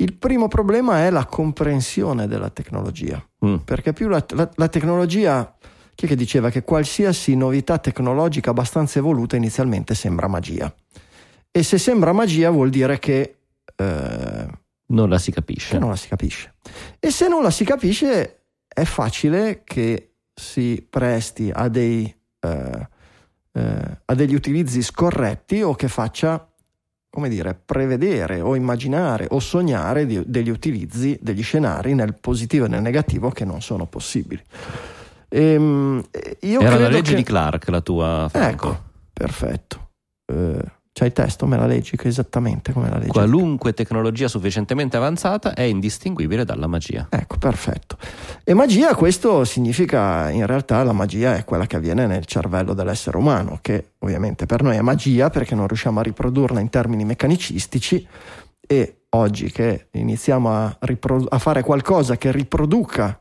Il 0.01 0.13
primo 0.13 0.48
problema 0.48 1.05
è 1.05 1.12
la 1.12 1.25
comprensione 1.25 2.27
della 2.27 2.50
tecnologia, 2.50 3.24
mm. 3.46 3.58
perché 3.58 3.93
più 3.93 4.08
la, 4.08 4.25
la, 4.29 4.50
la 4.55 4.67
tecnologia 4.67 5.55
chi 5.93 6.05
è 6.05 6.10
che 6.10 6.15
diceva 6.15 6.50
che 6.50 6.63
qualsiasi 6.63 7.36
novità 7.36 7.77
tecnologica 7.77 8.50
abbastanza 8.50 8.98
evoluta 8.98 9.36
inizialmente 9.36 9.93
sembra 9.93 10.27
magia. 10.27 10.74
E 11.51 11.62
se 11.62 11.77
sembra 11.77 12.13
magia 12.13 12.50
vuol 12.50 12.72
dire 12.72 12.98
che 12.98 13.41
eh, 13.75 14.48
non 14.88 15.10
la 15.10 15.20
si 15.20 15.31
capisce. 15.31 15.77
non 15.77 15.89
la 15.89 15.96
si 15.96 16.08
capisce. 16.08 16.55
E 17.00 17.12
se 17.12 17.27
non 17.27 17.43
la 17.43 17.51
si 17.51 17.63
capisce 17.63 18.46
è 18.67 18.84
facile 18.84 19.62
che 19.63 20.15
si 20.34 20.84
presti 20.89 21.51
a, 21.53 21.67
dei, 21.67 22.12
eh, 22.39 22.88
eh, 23.51 24.01
a 24.05 24.15
degli 24.15 24.34
utilizzi 24.34 24.81
scorretti 24.81 25.62
o 25.62 25.75
che 25.75 25.88
faccia, 25.88 26.50
come 27.12 27.27
dire, 27.27 27.53
prevedere 27.53 28.39
o 28.39 28.56
immaginare 28.56 29.27
o 29.32 29.39
sognare 29.39 30.06
di, 30.06 30.24
degli 30.25 30.50
utilizzi, 30.50 31.20
degli 31.22 31.44
scenari 31.44 31.94
nel 31.94 32.15
positivo 32.15 32.65
e 32.65 32.68
nel 32.70 32.82
negativo 32.82 33.30
che 33.30 33.44
non 33.44 33.62
sono 33.62 33.86
possibili. 33.86 34.41
Ehm, 35.27 36.03
Era 36.39 36.77
la 36.77 36.88
legge 36.88 37.12
che... 37.12 37.18
di 37.18 37.24
Clark 37.24 37.68
la 37.68 37.82
tua. 37.82 38.27
Franco. 38.32 38.70
Ecco, 38.70 38.84
perfetto. 39.12 39.89
Eh, 40.25 40.63
c'è 40.93 41.05
il 41.05 41.13
testo, 41.13 41.48
me 41.48 41.55
la 41.55 41.65
leggi 41.65 41.98
esattamente 42.03 42.74
come 42.74 42.89
la 42.89 42.98
leggi. 42.98 43.12
Qualunque 43.12 43.74
tecnologia 43.74 44.27
sufficientemente 44.27 44.98
avanzata 44.98 45.53
è 45.53 45.62
indistinguibile 45.62 46.43
dalla 46.43 46.67
magia. 46.67 47.07
Ecco, 47.10 47.38
perfetto. 47.38 47.98
E 48.43 48.53
magia, 48.53 48.93
questo 48.93 49.45
significa 49.45 50.29
in 50.29 50.45
realtà 50.45 50.83
la 50.83 50.91
magia 50.91 51.38
è 51.38 51.45
quella 51.45 51.65
che 51.65 51.77
avviene 51.77 52.05
nel 52.07 52.25
cervello 52.25 52.74
dell'essere 52.74 53.15
umano, 53.15 53.60
che 53.62 53.91
ovviamente 54.00 54.45
per 54.45 54.63
noi 54.63 54.75
è 54.75 54.81
magia 54.81 55.30
perché 55.30 55.56
non 55.56 55.67
riusciamo 55.67 56.01
a 56.01 56.04
riprodurla 56.04 56.60
in 56.60 56.69
termini 56.69 57.06
meccanicistici 57.06 58.06
e 58.60 59.04
oggi 59.10 59.49
che 59.49 59.88
iniziamo 59.91 60.51
a, 60.51 60.75
riprodu- 60.82 61.34
a 61.34 61.38
fare 61.39 61.63
qualcosa 61.63 62.17
che 62.17 62.32
riproduca 62.34 63.17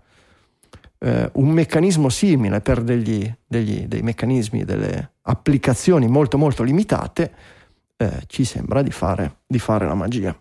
eh, 0.98 1.30
un 1.34 1.48
meccanismo 1.50 2.08
simile 2.08 2.60
per 2.60 2.82
degli, 2.82 3.32
degli, 3.46 3.86
dei 3.86 4.02
meccanismi, 4.02 4.64
delle 4.64 5.12
applicazioni 5.22 6.08
molto 6.08 6.36
molto 6.36 6.62
limitate, 6.62 7.32
eh, 8.00 8.22
ci 8.26 8.44
sembra 8.44 8.80
di 8.80 8.90
fare, 8.90 9.40
di 9.46 9.58
fare 9.58 9.86
la 9.86 9.94
magia. 9.94 10.34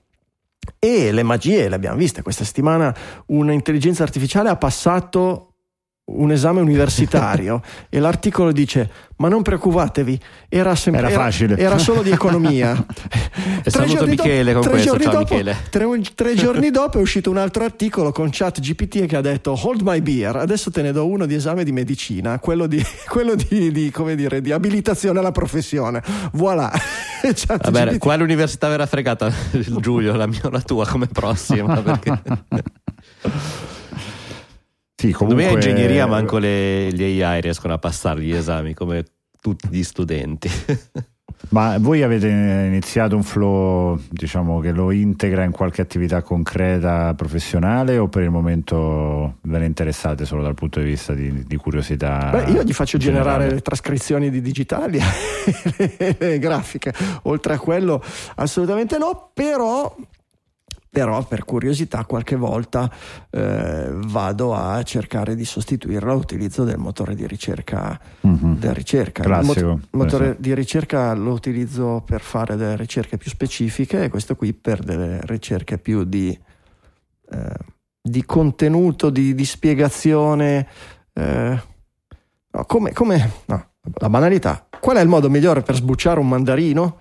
E 0.80 1.12
le 1.12 1.24
magie 1.24 1.68
le 1.68 1.76
abbiamo 1.76 1.98
viste. 1.98 2.22
Questa 2.22 2.46
settimana 2.46 2.96
un'intelligenza 3.28 4.04
artificiale 4.04 4.48
ha 4.48 4.56
passato 4.56 5.49
un 6.18 6.32
esame 6.32 6.62
universitario 6.62 7.62
e 7.90 8.00
l'articolo 8.00 8.52
dice 8.52 8.90
ma 9.20 9.28
non 9.28 9.42
preoccupatevi 9.42 10.20
era, 10.48 10.76
sempre, 10.76 11.08
era, 11.08 11.10
facile. 11.10 11.54
era, 11.54 11.62
era 11.72 11.78
solo 11.78 12.02
di 12.02 12.12
economia. 12.12 12.76
E 13.62 13.72
saluto 13.72 14.06
Michele 14.06 14.54
dopo, 14.54 14.70
con 14.70 14.78
questo. 14.78 14.98
ciao 14.98 15.12
dopo, 15.12 15.36
Michele. 15.36 15.58
tre, 15.70 15.86
tre, 16.16 16.36
giorni 16.36 16.72
dopo 16.72 16.98
è 16.98 17.02
uscito 17.02 17.30
un 17.30 17.38
altro 17.38 17.66
articolo 17.66 18.12
con 18.14 18.30
chat 18.32 18.62
GPT 18.62 19.06
che 19.06 19.18
ha 19.18 19.22
detto 19.22 19.58
hold 19.62 19.82
my 19.82 20.02
beer 20.02 20.38
adesso 20.38 20.72
te 20.72 20.82
ne 20.82 20.94
do 20.94 21.06
uno 21.06 21.26
di 21.26 21.36
esame 21.36 21.66
di 21.66 21.74
medicina 21.74 22.40
quello 22.40 22.68
di, 22.68 22.82
quello 23.08 23.36
di, 23.36 23.72
di 23.72 23.92
come 23.92 24.16
dire 24.16 24.40
di 24.42 24.54
abilitazione 24.54 25.20
alla 25.20 25.32
professione. 25.32 26.02
Voilà. 26.32 26.72
Vabbè, 27.58 27.98
quale 27.98 28.24
università 28.24 28.70
verrà 28.70 28.86
fregata? 28.86 29.32
Giulio 29.80 30.16
la 30.16 30.28
mia 30.28 30.42
o 30.44 30.50
la 30.50 30.62
tua 30.62 30.88
come 30.88 31.08
prossima 31.08 31.82
perché 31.82 32.22
sì, 35.00 35.14
comunque... 35.14 35.44
Secondo 35.44 35.66
me 35.66 35.72
ingegneria 35.72 36.08
manco 36.08 36.38
le, 36.40 36.92
gli 36.92 37.22
AI 37.22 37.40
riescono 37.40 37.74
a 37.74 37.78
passare 37.78 38.22
gli 38.22 38.34
esami 38.34 38.74
come 38.74 39.06
tutti 39.40 39.70
gli 39.72 39.82
studenti. 39.82 40.50
Ma 41.52 41.78
voi 41.80 42.04
avete 42.04 42.28
iniziato 42.28 43.16
un 43.16 43.24
flow, 43.24 43.98
diciamo, 44.10 44.60
che 44.60 44.72
lo 44.72 44.92
integra 44.92 45.46
in 45.46 45.52
qualche 45.52 45.82
attività 45.82 46.22
concreta 46.22 47.14
professionale 47.14 47.98
o 47.98 48.10
per 48.10 48.24
il 48.24 48.30
momento 48.30 49.38
ve 49.44 49.60
ne 49.60 49.66
interessate 49.66 50.26
solo 50.26 50.44
dal 50.44 50.54
punto 50.54 50.82
di 50.82 50.88
vista 50.88 51.14
di, 51.14 51.46
di 51.46 51.56
curiosità? 51.56 52.32
Beh, 52.32 52.52
io 52.52 52.64
gli 52.64 52.74
faccio 52.74 52.98
generare 52.98 53.30
generale. 53.30 53.54
le 53.54 53.62
trascrizioni 53.62 54.30
di 54.30 54.42
digitali 54.42 55.00
e 55.98 56.16
le 56.20 56.40
grafiche, 56.40 56.94
oltre 57.22 57.54
a 57.54 57.58
quello 57.58 58.04
assolutamente 58.36 58.98
no, 58.98 59.32
però 59.34 59.96
però 60.90 61.24
per 61.24 61.46
curiosità 61.46 62.04
qualche 62.06 62.36
volta 62.36 62.92
eh, 63.30 63.90
vado 63.92 64.56
a 64.56 64.82
cercare 64.84 65.36
di 65.36 65.46
sostituire 65.46 66.06
l'utilizzo 66.08 66.64
del 66.64 66.78
motore 66.78 67.14
di 67.14 67.28
ricerca. 67.28 68.00
Mm-hmm. 68.26 68.56
Ricerca. 68.74 69.22
Classico. 69.22 69.60
Il 69.60 69.66
mot- 69.66 69.88
motore 69.92 70.36
di 70.40 70.54
ricerca 70.56 71.14
lo 71.14 71.32
utilizzo 71.32 72.02
per 72.04 72.22
fare 72.22 72.56
delle 72.56 72.76
ricerche 72.76 73.18
più 73.18 73.30
specifiche 73.30 74.04
e 74.04 74.10
questo 74.10 74.36
qui 74.36 74.54
per 74.54 74.82
delle 74.82 75.20
ricerche 75.24 75.78
più 75.78 76.04
di, 76.06 76.38
eh, 77.30 77.58
di 78.02 78.26
contenuto, 78.26 79.12
di, 79.12 79.36
di 79.36 79.46
spiegazione. 79.46 80.68
Eh, 81.14 81.62
no, 82.52 82.66
come, 82.66 82.94
come 82.94 83.32
no, 83.46 83.66
la 83.94 84.10
banalità. 84.10 84.68
Qual 84.80 84.98
è 84.98 85.02
il 85.02 85.08
modo 85.08 85.30
migliore 85.30 85.62
per 85.62 85.76
sbucciare 85.76 86.20
un 86.20 86.28
mandarino? 86.28 86.98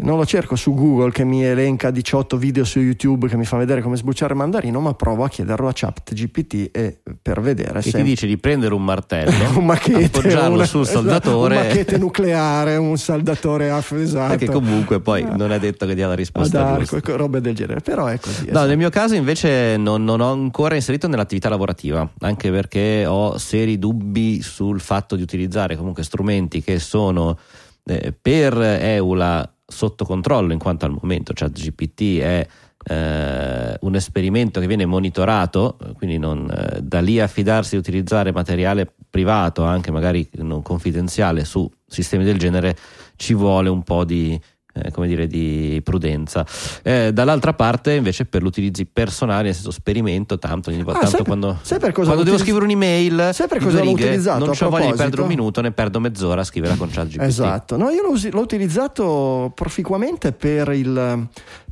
Non 0.00 0.16
lo 0.16 0.24
cerco 0.24 0.54
su 0.54 0.74
Google 0.74 1.10
che 1.10 1.24
mi 1.24 1.44
elenca 1.44 1.90
18 1.90 2.36
video 2.36 2.64
su 2.64 2.78
YouTube 2.78 3.26
che 3.26 3.36
mi 3.36 3.44
fa 3.44 3.56
vedere 3.56 3.82
come 3.82 3.96
sbucciare 3.96 4.32
mandarino, 4.32 4.78
ma 4.78 4.94
provo 4.94 5.24
a 5.24 5.28
chiederlo 5.28 5.66
a 5.66 5.72
ChatGPT 5.74 6.70
e 6.70 7.00
per 7.20 7.40
vedere 7.40 7.82
se 7.82 7.90
ti 7.90 8.02
dice 8.02 8.26
di 8.26 8.38
prendere 8.38 8.74
un 8.74 8.84
martello, 8.84 9.32
un 9.58 9.64
macchete, 9.64 10.04
appoggiarlo 10.04 10.54
una, 10.54 10.66
sul 10.66 10.86
saldatore, 10.86 11.56
un 11.56 11.62
macchete 11.62 11.98
nucleare, 11.98 12.76
un 12.76 12.96
saldatore 12.96 13.70
AF 13.70 13.92
esatto. 13.92 14.36
Perché 14.36 14.46
comunque 14.46 15.00
poi 15.00 15.22
ah. 15.22 15.34
non 15.34 15.50
è 15.50 15.58
detto 15.58 15.84
che 15.84 15.96
dia 15.96 16.06
la 16.06 16.14
risposta 16.14 16.74
Ad 16.74 16.84
giusta. 16.84 17.16
robe 17.16 17.40
del 17.40 17.56
genere, 17.56 17.80
però 17.80 18.06
è 18.06 18.20
così. 18.20 18.44
No, 18.44 18.50
esatto. 18.50 18.66
nel 18.66 18.76
mio 18.76 18.90
caso 18.90 19.16
invece 19.16 19.76
non, 19.78 20.04
non 20.04 20.20
ho 20.20 20.30
ancora 20.30 20.76
inserito 20.76 21.08
nell'attività 21.08 21.48
lavorativa, 21.48 22.08
anche 22.20 22.52
perché 22.52 23.04
ho 23.04 23.36
seri 23.36 23.80
dubbi 23.80 24.42
sul 24.42 24.78
fatto 24.78 25.16
di 25.16 25.22
utilizzare 25.22 25.76
comunque 25.76 26.04
strumenti 26.04 26.62
che 26.62 26.78
sono 26.78 27.36
eh, 27.84 28.14
per 28.20 28.56
Eula 28.60 29.50
sotto 29.70 30.04
controllo 30.06 30.52
in 30.52 30.58
quanto 30.58 30.86
al 30.86 30.96
momento. 30.98 31.32
ChatGPT 31.34 32.18
è 32.20 32.46
eh, 32.84 33.76
un 33.80 33.94
esperimento 33.94 34.60
che 34.60 34.66
viene 34.66 34.86
monitorato, 34.86 35.76
quindi 35.96 36.18
non, 36.18 36.50
eh, 36.50 36.80
da 36.80 37.00
lì 37.00 37.20
a 37.20 37.26
fidarsi 37.26 37.72
di 37.72 37.76
utilizzare 37.76 38.32
materiale 38.32 38.90
privato, 39.10 39.62
anche 39.62 39.90
magari 39.90 40.28
non 40.36 40.62
confidenziale, 40.62 41.44
su 41.44 41.70
sistemi 41.86 42.24
del 42.24 42.38
genere 42.38 42.76
ci 43.16 43.34
vuole 43.34 43.68
un 43.68 43.82
po' 43.82 44.04
di, 44.04 44.40
eh, 44.74 44.90
come 44.90 45.06
dire, 45.06 45.26
di 45.26 45.80
prudenza. 45.82 46.46
Eh, 46.82 47.12
dall'altra 47.12 47.52
parte, 47.54 47.94
invece, 47.94 48.24
per 48.26 48.42
l'utilizzi 48.42 48.86
personali, 48.86 49.44
nel 49.46 49.54
senso 49.54 49.70
sperimento, 49.70 50.38
tanto, 50.38 50.70
ogni, 50.70 50.80
ah, 50.82 50.92
tanto 50.92 51.06
sai, 51.06 51.24
quando, 51.24 51.58
sai 51.62 51.78
quando 51.92 52.22
devo 52.22 52.38
scrivere 52.38 52.64
un'email, 52.64 53.30
sai 53.32 53.48
per 53.48 53.58
cosa 53.58 53.78
l'ho 53.78 53.84
righe, 53.84 54.04
utilizzato? 54.04 54.44
Non 54.44 54.54
ho 54.60 54.68
voglia 54.68 54.86
di 54.90 54.96
perdere 54.96 55.22
un 55.22 55.28
minuto, 55.28 55.60
ne 55.60 55.72
perdo 55.72 56.00
mezz'ora 56.00 56.40
a 56.42 56.44
scrivere 56.44 56.76
con 56.76 56.88
ChatGPT. 56.90 57.22
Esatto, 57.22 57.76
no, 57.76 57.90
io 57.90 58.02
l'ho, 58.02 58.18
l'ho 58.30 58.40
utilizzato 58.40 59.52
proficuamente 59.54 60.32
per 60.32 60.68
il, 60.72 61.28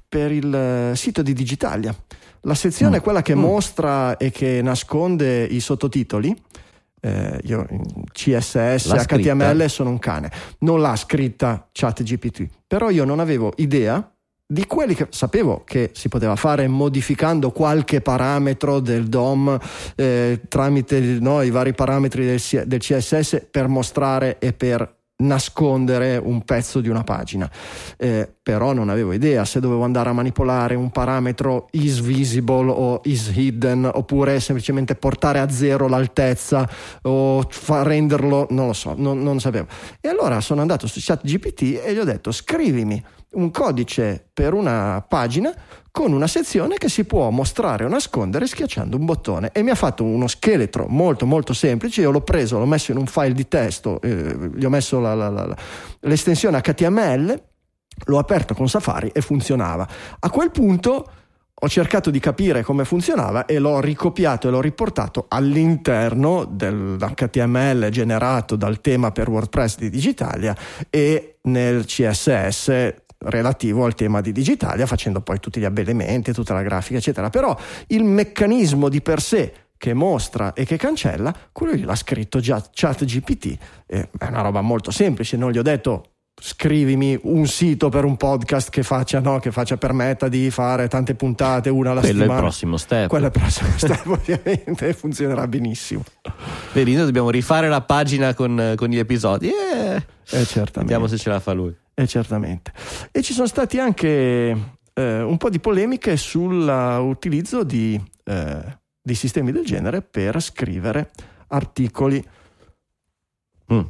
per 0.09 0.32
il 0.32 0.92
sito 0.94 1.22
di 1.22 1.32
Digitalia 1.32 1.94
La 2.42 2.54
sezione, 2.54 2.98
Mm. 2.98 3.00
quella 3.00 3.22
che 3.22 3.35
Mm. 3.35 3.40
mostra 3.40 4.16
e 4.18 4.30
che 4.30 4.61
nasconde 4.62 5.42
i 5.44 5.59
sottotitoli, 5.59 6.32
eh, 7.00 7.40
io 7.42 7.66
CSS, 8.12 8.88
scritta? 9.00 9.16
HTML 9.16 9.68
sono 9.68 9.90
un 9.90 9.98
cane, 9.98 10.30
non 10.61 10.80
l'ha 10.80 10.94
scritta 10.94 11.66
ChatGPT, 11.72 12.46
però 12.66 12.90
io 12.90 13.05
non 13.05 13.20
avevo 13.20 13.52
idea 13.57 14.11
di 14.48 14.64
quelli 14.66 14.94
che 14.94 15.09
sapevo 15.11 15.64
che 15.64 15.90
si 15.92 16.09
poteva 16.09 16.37
fare 16.37 16.68
modificando 16.68 17.50
qualche 17.50 18.00
parametro 18.00 18.79
del 18.79 19.09
DOM 19.09 19.59
eh, 19.96 20.42
tramite 20.46 21.00
no, 21.00 21.42
i 21.42 21.50
vari 21.50 21.74
parametri 21.74 22.24
del, 22.24 22.40
C- 22.40 22.62
del 22.62 22.79
CSS 22.79 23.48
per 23.50 23.66
mostrare 23.66 24.38
e 24.38 24.52
per 24.52 24.94
nascondere 25.18 26.16
un 26.16 26.42
pezzo 26.44 26.81
di 26.81 26.88
una 26.88 27.02
pagina. 27.02 27.50
Eh, 27.96 28.36
però 28.46 28.72
non 28.72 28.90
avevo 28.90 29.12
idea 29.12 29.44
se 29.44 29.59
dovevo 29.59 29.82
andare 29.82 30.11
a 30.11 30.12
manipolare 30.12 30.76
un 30.76 30.90
parametro 30.92 31.66
is 31.72 31.98
visible 31.98 32.70
o 32.70 33.00
is 33.02 33.32
hidden 33.35 33.90
oppure 33.92 34.38
semplicemente 34.38 34.94
portare 34.94 35.40
a 35.40 35.50
zero 35.50 35.88
l'altezza 35.88 36.64
o 37.02 37.44
renderlo 37.82 38.46
non 38.50 38.68
lo 38.68 38.72
so 38.72 38.94
non, 38.96 39.20
non 39.20 39.40
sapevo. 39.40 39.66
E 40.00 40.06
allora 40.06 40.40
sono 40.40 40.61
andato 40.61 40.87
su 40.87 41.00
ChatGPT 41.02 41.80
e 41.85 41.92
gli 41.92 41.98
ho 41.98 42.04
detto 42.04 42.30
scrivimi 42.30 43.04
un 43.32 43.50
codice 43.50 44.28
per 44.32 44.54
una 44.54 45.04
pagina 45.09 45.52
con 45.90 46.12
una 46.12 46.28
sezione 46.28 46.76
che 46.76 46.88
si 46.88 47.02
può 47.02 47.28
mostrare 47.30 47.82
o 47.85 47.88
nascondere 47.88 48.46
schiacciando 48.46 48.96
un 48.96 49.06
bottone. 49.06 49.50
E 49.52 49.62
mi 49.64 49.70
ha 49.70 49.74
fatto 49.74 50.04
uno 50.04 50.28
scheletro 50.28 50.87
molto 50.88 51.26
molto 51.26 51.52
semplice. 51.52 52.02
Io 52.02 52.12
l'ho 52.12 52.20
preso 52.20 52.59
l'ho 52.61 52.66
messo 52.66 52.92
in 52.92 52.98
un 52.98 53.06
file 53.06 53.32
di 53.32 53.48
testo 53.48 54.00
eh, 54.02 54.50
gli 54.54 54.64
ho 54.64 54.70
messo 54.70 55.00
la- 55.00 55.14
la- 55.16 55.30
la- 55.30 55.56
l'estensione 56.02 56.61
HTML 56.61 57.42
l'ho 58.04 58.18
aperto 58.18 58.54
con 58.54 58.68
Safari 58.68 59.11
e 59.12 59.20
funzionava. 59.20 59.88
A 60.18 60.30
quel 60.30 60.50
punto 60.50 61.11
ho 61.59 61.68
cercato 61.68 62.11
di 62.11 62.18
capire 62.18 62.62
come 62.62 62.85
funzionava 62.85 63.46
e 63.46 63.59
l'ho 63.59 63.80
ricopiato 63.80 64.46
e 64.46 64.50
l'ho 64.50 64.61
riportato 64.61 65.24
all'interno 65.28 66.44
dell'HTML 66.44 67.88
generato 67.88 68.56
dal 68.56 68.82
tema 68.82 69.11
per 69.11 69.30
WordPress 69.30 69.78
di 69.78 69.88
Digitalia 69.88 70.54
e 70.90 71.38
nel 71.42 71.87
CSS 71.87 72.94
relativo 73.18 73.87
al 73.87 73.94
tema 73.94 74.20
di 74.20 74.32
Digitalia 74.32 74.85
facendo 74.85 75.22
poi 75.22 75.40
tutti 75.40 75.59
gli 75.59 75.64
abbellimenti, 75.64 76.35
tutta 76.35 76.52
la 76.52 76.62
grafica 76.62 76.98
eccetera. 76.98 77.30
Però 77.30 77.56
il 77.88 78.04
meccanismo 78.04 78.90
di 78.90 79.00
per 79.00 79.22
sé 79.22 79.52
che 79.78 79.94
mostra 79.94 80.52
e 80.52 80.66
che 80.66 80.76
cancella 80.76 81.35
quello 81.52 81.87
l'ha 81.87 81.96
scritto 81.96 82.38
già 82.38 82.62
ChatGPT 82.70 83.59
è 83.87 84.09
una 84.28 84.42
roba 84.42 84.61
molto 84.61 84.90
semplice. 84.90 85.38
Non 85.38 85.52
gli 85.52 85.59
ho 85.59 85.62
detto 85.62 86.15
scrivimi 86.38 87.18
un 87.22 87.46
sito 87.46 87.88
per 87.88 88.05
un 88.05 88.16
podcast 88.16 88.68
che 88.68 88.83
faccia, 88.83 89.20
no, 89.20 89.38
che 89.38 89.51
faccia 89.51 89.79
permetta 89.79 90.29
di 90.29 90.51
fare 90.51 90.87
tante 90.87 91.14
puntate 91.14 91.70
una 91.70 91.92
alla 91.92 92.01
Quello 92.01 92.12
è 92.12 92.16
il 92.16 92.20
settimana 92.20 92.40
prossimo 92.40 92.77
step. 92.77 93.09
quello 93.09 93.25
è 93.25 93.31
il 93.35 93.40
prossimo 93.40 93.70
step 93.77 94.07
ovviamente 94.07 94.92
funzionerà 94.92 95.49
benissimo 95.49 96.05
Vedi, 96.72 96.94
noi 96.94 97.07
dobbiamo 97.07 97.31
rifare 97.31 97.68
la 97.68 97.81
pagina 97.81 98.35
con, 98.35 98.75
con 98.77 98.88
gli 98.88 98.99
episodi. 98.99 99.49
Eh, 99.49 99.96
eh, 99.96 100.44
certamente 100.44 100.81
vediamo 100.81 101.07
se 101.07 101.16
ce 101.16 101.31
la 101.31 101.40
fa 101.40 101.53
lui. 101.53 101.75
Eh, 101.94 102.07
certamente. 102.07 102.72
E 103.11 103.22
ci 103.22 103.33
sono 103.33 103.46
stati 103.46 103.79
anche 103.79 104.07
eh, 104.92 105.22
un 105.22 105.37
po' 105.38 105.49
di 105.49 105.59
polemiche 105.59 106.18
sull'utilizzo 106.18 107.64
di, 107.64 107.99
eh, 108.25 108.79
di 109.01 109.14
sistemi 109.14 109.53
del 109.53 109.64
genere 109.64 110.03
per 110.03 110.38
scrivere 110.42 111.11
articoli. 111.49 112.22
Mm. 113.72 113.81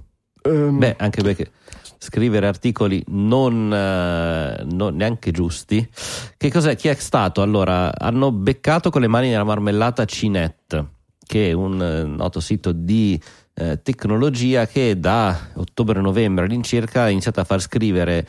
Ehm, 0.43 0.79
Beh, 0.79 0.95
anche 0.99 1.23
perché 1.23 1.51
scrivere 1.99 2.47
articoli 2.47 3.03
non, 3.09 3.73
eh, 3.73 4.65
non 4.65 4.97
neanche 4.97 5.31
giusti. 5.31 5.89
Che 6.37 6.51
cos'è? 6.51 6.77
Chi 6.77 6.89
è 6.89 6.95
stato? 6.95 7.43
Allora, 7.43 7.93
hanno 7.97 8.33
beccato 8.33 8.91
con 8.91 9.01
le 9.01 9.09
mani 9.09 9.29
nella 9.29 9.45
marmellata 9.45 10.05
Cinet, 10.05 10.85
che 11.27 11.51
è 11.51 11.53
un 11.53 11.83
eh, 11.83 12.05
noto 12.05 12.41
sito 12.41 12.73
di 12.73 13.21
eh, 13.55 13.81
tecnologia 13.83 14.67
che 14.67 14.99
da 14.99 15.51
ottobre-novembre 15.55 16.45
all'incirca 16.45 17.03
ha 17.03 17.09
iniziato 17.09 17.41
a 17.41 17.45
far 17.45 17.61
scrivere 17.61 18.27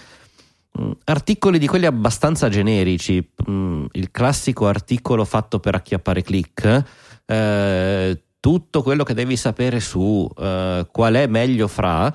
mh, 0.71 0.91
articoli 1.05 1.59
di 1.59 1.67
quelli 1.67 1.85
abbastanza 1.85 2.49
generici, 2.49 3.25
mh, 3.45 3.85
il 3.91 4.11
classico 4.11 4.67
articolo 4.67 5.25
fatto 5.25 5.59
per 5.59 5.75
acchiappare 5.75 6.21
click, 6.21 6.83
eh, 7.25 8.21
tutto 8.39 8.81
quello 8.81 9.03
che 9.03 9.13
devi 9.13 9.35
sapere 9.35 9.81
su 9.81 10.29
eh, 10.37 10.87
qual 10.89 11.13
è 11.15 11.27
meglio 11.27 11.67
fra, 11.67 12.13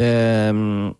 ehm, 0.00 0.94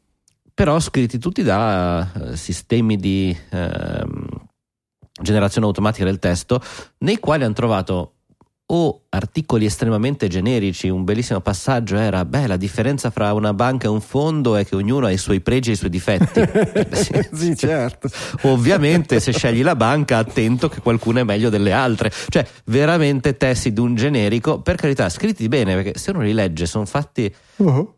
però 0.52 0.80
scritti 0.80 1.18
tutti 1.18 1.42
da 1.42 2.12
eh, 2.12 2.36
sistemi 2.36 2.96
di 2.96 3.36
ehm, 3.50 4.26
generazione 5.22 5.66
automatica 5.66 6.04
del 6.04 6.18
testo, 6.18 6.60
nei 6.98 7.18
quali 7.18 7.44
hanno 7.44 7.54
trovato 7.54 8.14
o 8.70 9.04
articoli 9.08 9.64
estremamente 9.64 10.28
generici, 10.28 10.90
un 10.90 11.04
bellissimo 11.04 11.40
passaggio 11.40 11.96
era, 11.96 12.26
beh, 12.26 12.46
la 12.46 12.58
differenza 12.58 13.10
fra 13.10 13.32
una 13.32 13.54
banca 13.54 13.86
e 13.86 13.90
un 13.90 14.02
fondo 14.02 14.56
è 14.56 14.66
che 14.66 14.76
ognuno 14.76 15.06
ha 15.06 15.10
i 15.10 15.16
suoi 15.16 15.40
pregi 15.40 15.70
e 15.70 15.72
i 15.72 15.76
suoi 15.76 15.90
difetti. 15.90 16.26
Sì. 16.98 17.28
sì, 17.32 17.56
certo. 17.56 18.08
Ovviamente 18.42 19.20
se 19.20 19.32
scegli 19.32 19.62
la 19.62 19.76
banca 19.76 20.18
attento 20.18 20.68
che 20.68 20.80
qualcuno 20.80 21.20
è 21.20 21.22
meglio 21.22 21.48
delle 21.48 21.72
altre, 21.72 22.10
cioè 22.28 22.46
veramente 22.64 23.36
testi 23.36 23.72
di 23.72 23.80
un 23.80 23.94
generico, 23.94 24.60
per 24.60 24.76
carità 24.76 25.08
scritti 25.08 25.46
bene 25.48 25.74
perché 25.74 25.98
se 25.98 26.10
uno 26.10 26.22
li 26.22 26.32
legge 26.32 26.66
sono 26.66 26.84
fatti... 26.84 27.32
Uh-huh. 27.56 27.96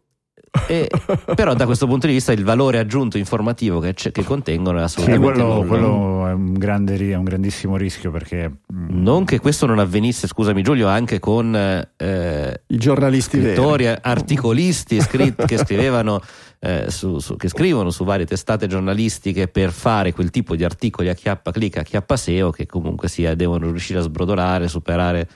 E- 0.66 0.90
però 1.34 1.54
da 1.54 1.64
questo 1.64 1.86
punto 1.86 2.06
di 2.06 2.12
vista 2.12 2.32
il 2.32 2.42
valore 2.44 2.78
aggiunto 2.78 3.18
informativo 3.18 3.78
che, 3.78 3.94
c'è- 3.94 4.10
che 4.10 4.24
contengono 4.24 4.78
è 4.82 4.88
Sì, 4.88 5.00
assolutamente 5.00 5.32
quello, 5.42 5.54
nullo. 5.54 5.66
quello 5.66 6.26
è, 6.26 6.32
un 6.32 6.52
grande, 6.54 6.96
è 6.96 7.14
un 7.14 7.24
grandissimo 7.24 7.76
rischio 7.76 8.10
perché 8.10 8.48
mm, 8.72 8.88
Non 9.02 9.24
che 9.24 9.38
questo 9.38 9.66
non 9.66 9.78
avvenisse, 9.78 10.26
scusami 10.26 10.62
Giulio, 10.62 10.88
anche 10.88 11.18
con 11.20 11.54
eh, 11.54 12.60
I 12.66 12.76
giornalisti 12.76 13.38
scrittori, 13.40 13.84
veri. 13.84 13.98
articolisti 14.02 15.00
scrit- 15.00 15.44
che 15.46 15.56
scrivevano 15.58 16.20
eh, 16.62 16.86
su, 16.90 17.18
su- 17.20 17.36
che 17.36 17.48
scrivono 17.48 17.90
su 17.90 18.04
varie 18.04 18.26
testate 18.26 18.66
giornalistiche 18.66 19.48
per 19.48 19.70
fare 19.70 20.12
quel 20.12 20.30
tipo 20.30 20.56
di 20.56 20.64
articoli 20.64 21.08
a 21.08 21.14
chiappa 21.14 21.52
clic, 21.52 21.78
a 21.78 21.82
chiappa 21.82 22.16
SEO 22.16 22.50
che 22.50 22.66
comunque 22.66 23.08
sia 23.08 23.34
devono 23.34 23.66
riuscire 23.70 24.00
a 24.00 24.02
sbrodolare, 24.02 24.68
superare 24.68 25.28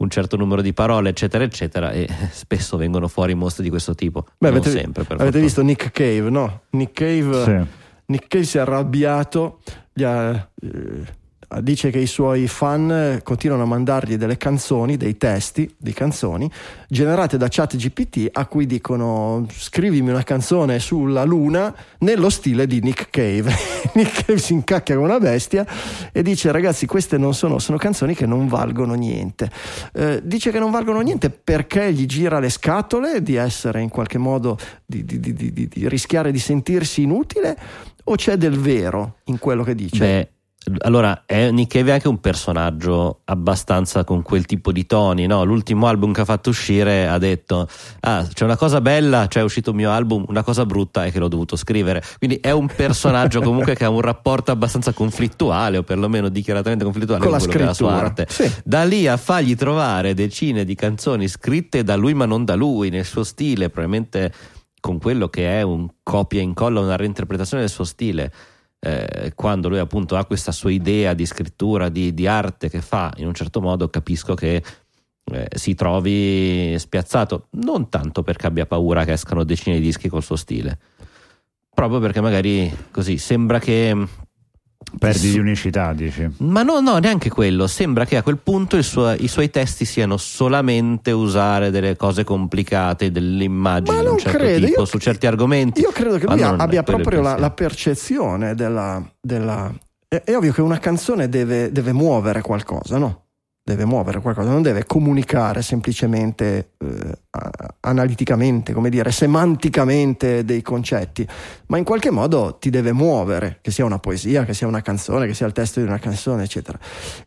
un 0.00 0.08
certo 0.10 0.36
numero 0.36 0.62
di 0.62 0.72
parole, 0.72 1.10
eccetera, 1.10 1.44
eccetera, 1.44 1.90
e 1.92 2.08
spesso 2.32 2.76
vengono 2.76 3.08
fuori 3.08 3.34
mostri 3.34 3.62
di 3.62 3.70
questo 3.70 3.94
tipo. 3.94 4.26
Beh, 4.38 4.48
non 4.48 4.58
avete, 4.58 4.70
sempre, 4.70 5.04
per 5.04 5.20
avete 5.20 5.22
fortuna. 5.24 5.44
visto 5.44 5.62
Nick 5.62 5.90
Cave, 5.90 6.30
no? 6.30 6.62
Nick 6.70 6.92
Cave, 6.92 7.44
sì. 7.44 7.66
Nick 8.06 8.26
Cave 8.26 8.44
si 8.44 8.56
è 8.58 8.60
arrabbiato, 8.60 9.60
gli 9.92 10.02
ha, 10.02 10.30
eh, 10.62 11.18
dice 11.60 11.90
che 11.90 11.98
i 11.98 12.06
suoi 12.06 12.46
fan 12.46 13.20
continuano 13.24 13.64
a 13.64 13.66
mandargli 13.66 14.16
delle 14.16 14.36
canzoni, 14.36 14.96
dei 14.96 15.16
testi 15.16 15.72
di 15.76 15.92
canzoni 15.92 16.48
generate 16.88 17.36
da 17.36 17.48
chat 17.48 17.76
GPT 17.76 18.28
a 18.32 18.46
cui 18.46 18.66
dicono 18.66 19.46
scrivimi 19.50 20.10
una 20.10 20.22
canzone 20.22 20.78
sulla 20.78 21.24
luna 21.24 21.74
nello 21.98 22.30
stile 22.30 22.66
di 22.66 22.80
Nick 22.80 23.10
Cave. 23.10 23.52
Nick 23.94 24.24
Cave 24.26 24.38
si 24.38 24.52
incacchia 24.52 24.94
come 24.94 25.06
una 25.08 25.18
bestia 25.18 25.66
e 26.12 26.22
dice 26.22 26.52
ragazzi 26.52 26.86
queste 26.86 27.18
non 27.18 27.34
sono, 27.34 27.58
sono 27.58 27.78
canzoni 27.78 28.14
che 28.14 28.26
non 28.26 28.46
valgono 28.46 28.94
niente. 28.94 29.50
Eh, 29.92 30.20
dice 30.22 30.50
che 30.50 30.58
non 30.58 30.70
valgono 30.70 31.00
niente 31.00 31.30
perché 31.30 31.92
gli 31.92 32.06
gira 32.06 32.38
le 32.38 32.48
scatole 32.50 33.22
di 33.22 33.34
essere 33.34 33.80
in 33.80 33.88
qualche 33.88 34.18
modo 34.18 34.56
di, 34.86 35.04
di- 35.04 35.18
di- 35.18 35.34
di- 35.34 35.52
di 35.52 35.88
rischiare 35.88 36.30
di 36.30 36.38
sentirsi 36.38 37.02
inutile 37.02 37.56
o 38.04 38.14
c'è 38.14 38.36
del 38.36 38.58
vero 38.58 39.16
in 39.24 39.38
quello 39.38 39.62
che 39.62 39.74
dice? 39.74 39.98
Beh, 39.98 40.30
allora, 40.80 41.22
è, 41.24 41.50
Nick 41.50 41.72
Cave 41.72 41.90
è 41.90 41.92
anche 41.94 42.08
un 42.08 42.20
personaggio 42.20 43.20
abbastanza 43.24 44.04
con 44.04 44.20
quel 44.20 44.44
tipo 44.44 44.72
di 44.72 44.84
toni, 44.84 45.26
no? 45.26 45.42
L'ultimo 45.44 45.86
album 45.86 46.12
che 46.12 46.20
ha 46.20 46.24
fatto 46.26 46.50
uscire 46.50 47.08
ha 47.08 47.16
detto, 47.16 47.66
ah, 48.00 48.26
c'è 48.30 48.44
una 48.44 48.56
cosa 48.56 48.82
bella, 48.82 49.26
cioè 49.26 49.42
è 49.42 49.44
uscito 49.44 49.70
il 49.70 49.76
mio 49.76 49.90
album, 49.90 50.24
una 50.28 50.42
cosa 50.42 50.66
brutta 50.66 51.06
è 51.06 51.10
che 51.10 51.18
l'ho 51.18 51.28
dovuto 51.28 51.56
scrivere. 51.56 52.02
Quindi 52.18 52.36
è 52.36 52.50
un 52.50 52.66
personaggio 52.66 53.40
comunque 53.42 53.74
che 53.74 53.84
ha 53.84 53.90
un 53.90 54.02
rapporto 54.02 54.50
abbastanza 54.50 54.92
conflittuale, 54.92 55.78
o 55.78 55.82
perlomeno 55.82 56.28
dichiaratamente 56.28 56.84
conflittuale 56.84 57.22
Con 57.22 57.30
con, 57.30 57.40
la 57.40 57.54
è 57.54 57.58
la 57.64 57.72
sua 57.72 57.88
scrittura. 57.88 58.06
arte. 58.06 58.26
Sì. 58.28 58.52
Da 58.62 58.84
lì 58.84 59.06
a 59.06 59.16
fargli 59.16 59.56
trovare 59.56 60.12
decine 60.12 60.64
di 60.64 60.74
canzoni 60.74 61.26
scritte 61.26 61.82
da 61.82 61.96
lui 61.96 62.12
ma 62.12 62.26
non 62.26 62.44
da 62.44 62.54
lui, 62.54 62.90
nel 62.90 63.06
suo 63.06 63.24
stile, 63.24 63.70
probabilmente 63.70 64.32
con 64.78 64.98
quello 64.98 65.28
che 65.28 65.58
è 65.58 65.62
un 65.62 65.88
copia 66.02 66.40
e 66.40 66.42
incolla, 66.42 66.80
una 66.80 66.96
reinterpretazione 66.96 67.62
del 67.62 67.72
suo 67.72 67.84
stile. 67.84 68.30
Eh, 68.80 69.32
quando 69.34 69.68
lui 69.68 69.78
appunto 69.78 70.16
ha 70.16 70.24
questa 70.24 70.52
sua 70.52 70.70
idea 70.70 71.12
di 71.12 71.26
scrittura, 71.26 71.88
di, 71.88 72.14
di 72.14 72.26
arte 72.26 72.68
che 72.68 72.80
fa 72.80 73.12
in 73.16 73.26
un 73.26 73.34
certo 73.34 73.60
modo, 73.60 73.88
capisco 73.88 74.34
che 74.34 74.62
eh, 75.32 75.48
si 75.54 75.74
trovi 75.74 76.74
spiazzato, 76.78 77.48
non 77.52 77.88
tanto 77.88 78.22
perché 78.22 78.46
abbia 78.46 78.66
paura 78.66 79.04
che 79.04 79.12
escano 79.12 79.44
decine 79.44 79.76
di 79.76 79.82
dischi 79.82 80.08
col 80.08 80.22
suo 80.22 80.36
stile, 80.36 80.78
proprio 81.72 82.00
perché 82.00 82.20
magari 82.20 82.74
così 82.90 83.18
sembra 83.18 83.58
che 83.58 83.94
perdi 84.98 85.18
Su- 85.28 85.32
di 85.34 85.38
unicità, 85.38 85.92
dici. 85.92 86.28
ma 86.38 86.62
no, 86.62 86.80
no, 86.80 86.98
neanche 86.98 87.28
quello. 87.28 87.66
Sembra 87.66 88.04
che 88.04 88.16
a 88.16 88.22
quel 88.22 88.38
punto 88.38 88.76
il 88.76 88.84
suo- 88.84 89.12
i 89.12 89.28
suoi 89.28 89.50
testi 89.50 89.84
siano 89.84 90.16
solamente 90.16 91.10
usare 91.12 91.70
delle 91.70 91.96
cose 91.96 92.24
complicate, 92.24 93.10
delle 93.10 93.44
immagini 93.44 93.96
Ma 93.96 94.02
di 94.02 94.08
un 94.08 94.18
certo 94.18 94.38
credo, 94.38 94.66
tipo 94.66 94.80
io- 94.80 94.86
su 94.86 94.98
certi 94.98 95.26
argomenti. 95.26 95.80
Io 95.80 95.90
credo 95.90 96.18
che 96.18 96.26
lui 96.26 96.42
abbia 96.42 96.82
proprio 96.82 97.20
la, 97.20 97.36
la 97.38 97.50
percezione 97.50 98.54
della, 98.54 99.02
della 99.20 99.72
è, 100.08 100.22
è 100.24 100.36
ovvio 100.36 100.52
che 100.52 100.60
una 100.62 100.78
canzone 100.78 101.28
deve, 101.28 101.70
deve 101.70 101.92
muovere 101.92 102.40
qualcosa, 102.42 102.98
no? 102.98 103.24
Deve 103.70 103.84
muovere 103.84 104.20
qualcosa, 104.20 104.50
non 104.50 104.62
deve 104.62 104.84
comunicare 104.84 105.62
semplicemente 105.62 106.72
eh, 106.78 107.18
analiticamente, 107.80 108.72
come 108.72 108.90
dire, 108.90 109.10
semanticamente 109.10 110.44
dei 110.44 110.62
concetti, 110.62 111.26
ma 111.66 111.78
in 111.78 111.84
qualche 111.84 112.10
modo 112.10 112.56
ti 112.58 112.70
deve 112.70 112.92
muovere, 112.92 113.58
che 113.62 113.70
sia 113.70 113.84
una 113.84 113.98
poesia, 113.98 114.44
che 114.44 114.54
sia 114.54 114.66
una 114.66 114.82
canzone, 114.82 115.26
che 115.26 115.34
sia 115.34 115.46
il 115.46 115.52
testo 115.52 115.80
di 115.80 115.86
una 115.86 115.98
canzone, 115.98 116.42
eccetera. 116.42 116.78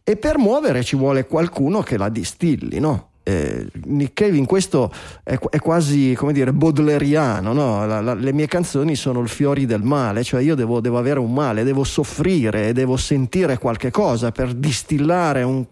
E 0.03 0.17
per 0.17 0.37
muovere 0.37 0.83
ci 0.83 0.95
vuole 0.95 1.25
qualcuno 1.25 1.81
che 1.81 1.97
la 1.97 2.09
distilli, 2.09 2.79
no? 2.79 3.12
Eh, 3.23 3.67
Nick 3.85 4.13
Cave 4.13 4.35
in 4.35 4.45
questo 4.45 4.91
è, 5.23 5.39
è, 5.49 5.59
quasi 5.59 6.13
come 6.15 6.33
dire 6.33 6.51
baudeleriano 6.51 7.53
no? 7.53 7.85
la, 7.85 8.01
la, 8.01 8.13
le 8.13 8.33
mie 8.33 8.47
canzoni 8.47 8.95
sono 8.95 9.21
il 9.21 9.29
fiori 9.29 9.65
del 9.65 9.81
male 9.81 10.23
cioè 10.23 10.41
io 10.41 10.55
devo, 10.55 10.81
devo, 10.81 10.97
avere 10.97 11.19
un 11.19 11.33
male 11.33 11.63
devo 11.63 11.85
soffrire 11.85 12.73
devo 12.73 12.97
sentire 12.97 13.57
qualche 13.57 13.91
cosa 13.91 14.31
per 14.31 14.53
distillare 14.53 15.43
un, 15.43 15.65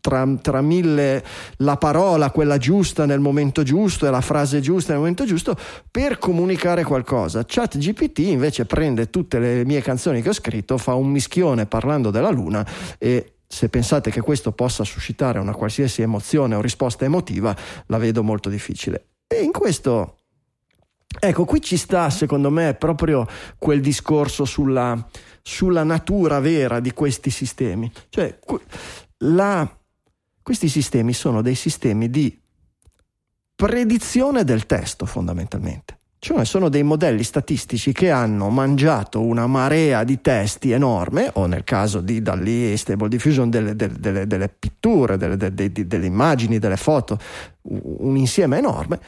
tra, 0.00 0.28
tra, 0.42 0.60
mille 0.60 1.24
la 1.58 1.76
parola 1.78 2.30
quella 2.30 2.58
giusta 2.58 3.06
nel 3.06 3.20
momento 3.20 3.62
giusto 3.62 4.06
e 4.06 4.10
la 4.10 4.20
frase 4.20 4.60
giusta 4.60 4.92
nel 4.92 5.00
momento 5.00 5.24
giusto 5.24 5.56
per 5.90 6.18
comunicare 6.18 6.84
qualcosa 6.84 7.44
Chat 7.46 7.78
GPT 7.78 8.18
invece 8.18 8.66
prende 8.66 9.08
tutte 9.08 9.38
le 9.38 9.64
mie 9.64 9.80
canzoni 9.80 10.20
che 10.20 10.28
ho 10.28 10.34
scritto 10.34 10.76
fa 10.76 10.92
un 10.92 11.08
mischione 11.08 11.64
parlando 11.64 12.10
della 12.10 12.30
luna 12.30 12.66
e 12.98 13.36
se 13.52 13.68
pensate 13.68 14.12
che 14.12 14.20
questo 14.20 14.52
possa 14.52 14.84
suscitare 14.84 15.40
una 15.40 15.52
qualsiasi 15.52 16.02
emozione 16.02 16.54
o 16.54 16.60
risposta 16.60 17.04
emotiva, 17.04 17.54
la 17.86 17.98
vedo 17.98 18.22
molto 18.22 18.48
difficile. 18.48 19.06
E 19.26 19.42
in 19.42 19.50
questo, 19.50 20.18
ecco, 21.18 21.44
qui 21.44 21.60
ci 21.60 21.76
sta 21.76 22.10
secondo 22.10 22.48
me 22.48 22.74
proprio 22.74 23.26
quel 23.58 23.80
discorso 23.80 24.44
sulla, 24.44 25.04
sulla 25.42 25.82
natura 25.82 26.38
vera 26.38 26.78
di 26.78 26.92
questi 26.92 27.30
sistemi. 27.30 27.90
Cioè, 28.08 28.38
la, 29.18 29.68
questi 30.40 30.68
sistemi 30.68 31.12
sono 31.12 31.42
dei 31.42 31.56
sistemi 31.56 32.08
di 32.08 32.40
predizione 33.56 34.44
del 34.44 34.64
testo 34.64 35.06
fondamentalmente. 35.06 35.98
Cioè 36.22 36.44
sono 36.44 36.68
dei 36.68 36.82
modelli 36.82 37.22
statistici 37.22 37.92
che 37.92 38.10
hanno 38.10 38.50
mangiato 38.50 39.22
una 39.22 39.46
marea 39.46 40.04
di 40.04 40.20
testi 40.20 40.70
enorme, 40.70 41.30
o 41.32 41.46
nel 41.46 41.64
caso 41.64 42.02
di 42.02 42.20
Dalli 42.20 42.76
Stable 42.76 43.08
Diffusion 43.08 43.48
delle, 43.48 43.74
delle, 43.74 43.98
delle, 43.98 44.26
delle 44.26 44.48
pitture, 44.50 45.16
delle, 45.16 46.06
immagini, 46.06 46.58
delle 46.58 46.76
foto, 46.76 47.18
un 47.62 48.18
insieme 48.18 48.58
enorme, 48.58 49.00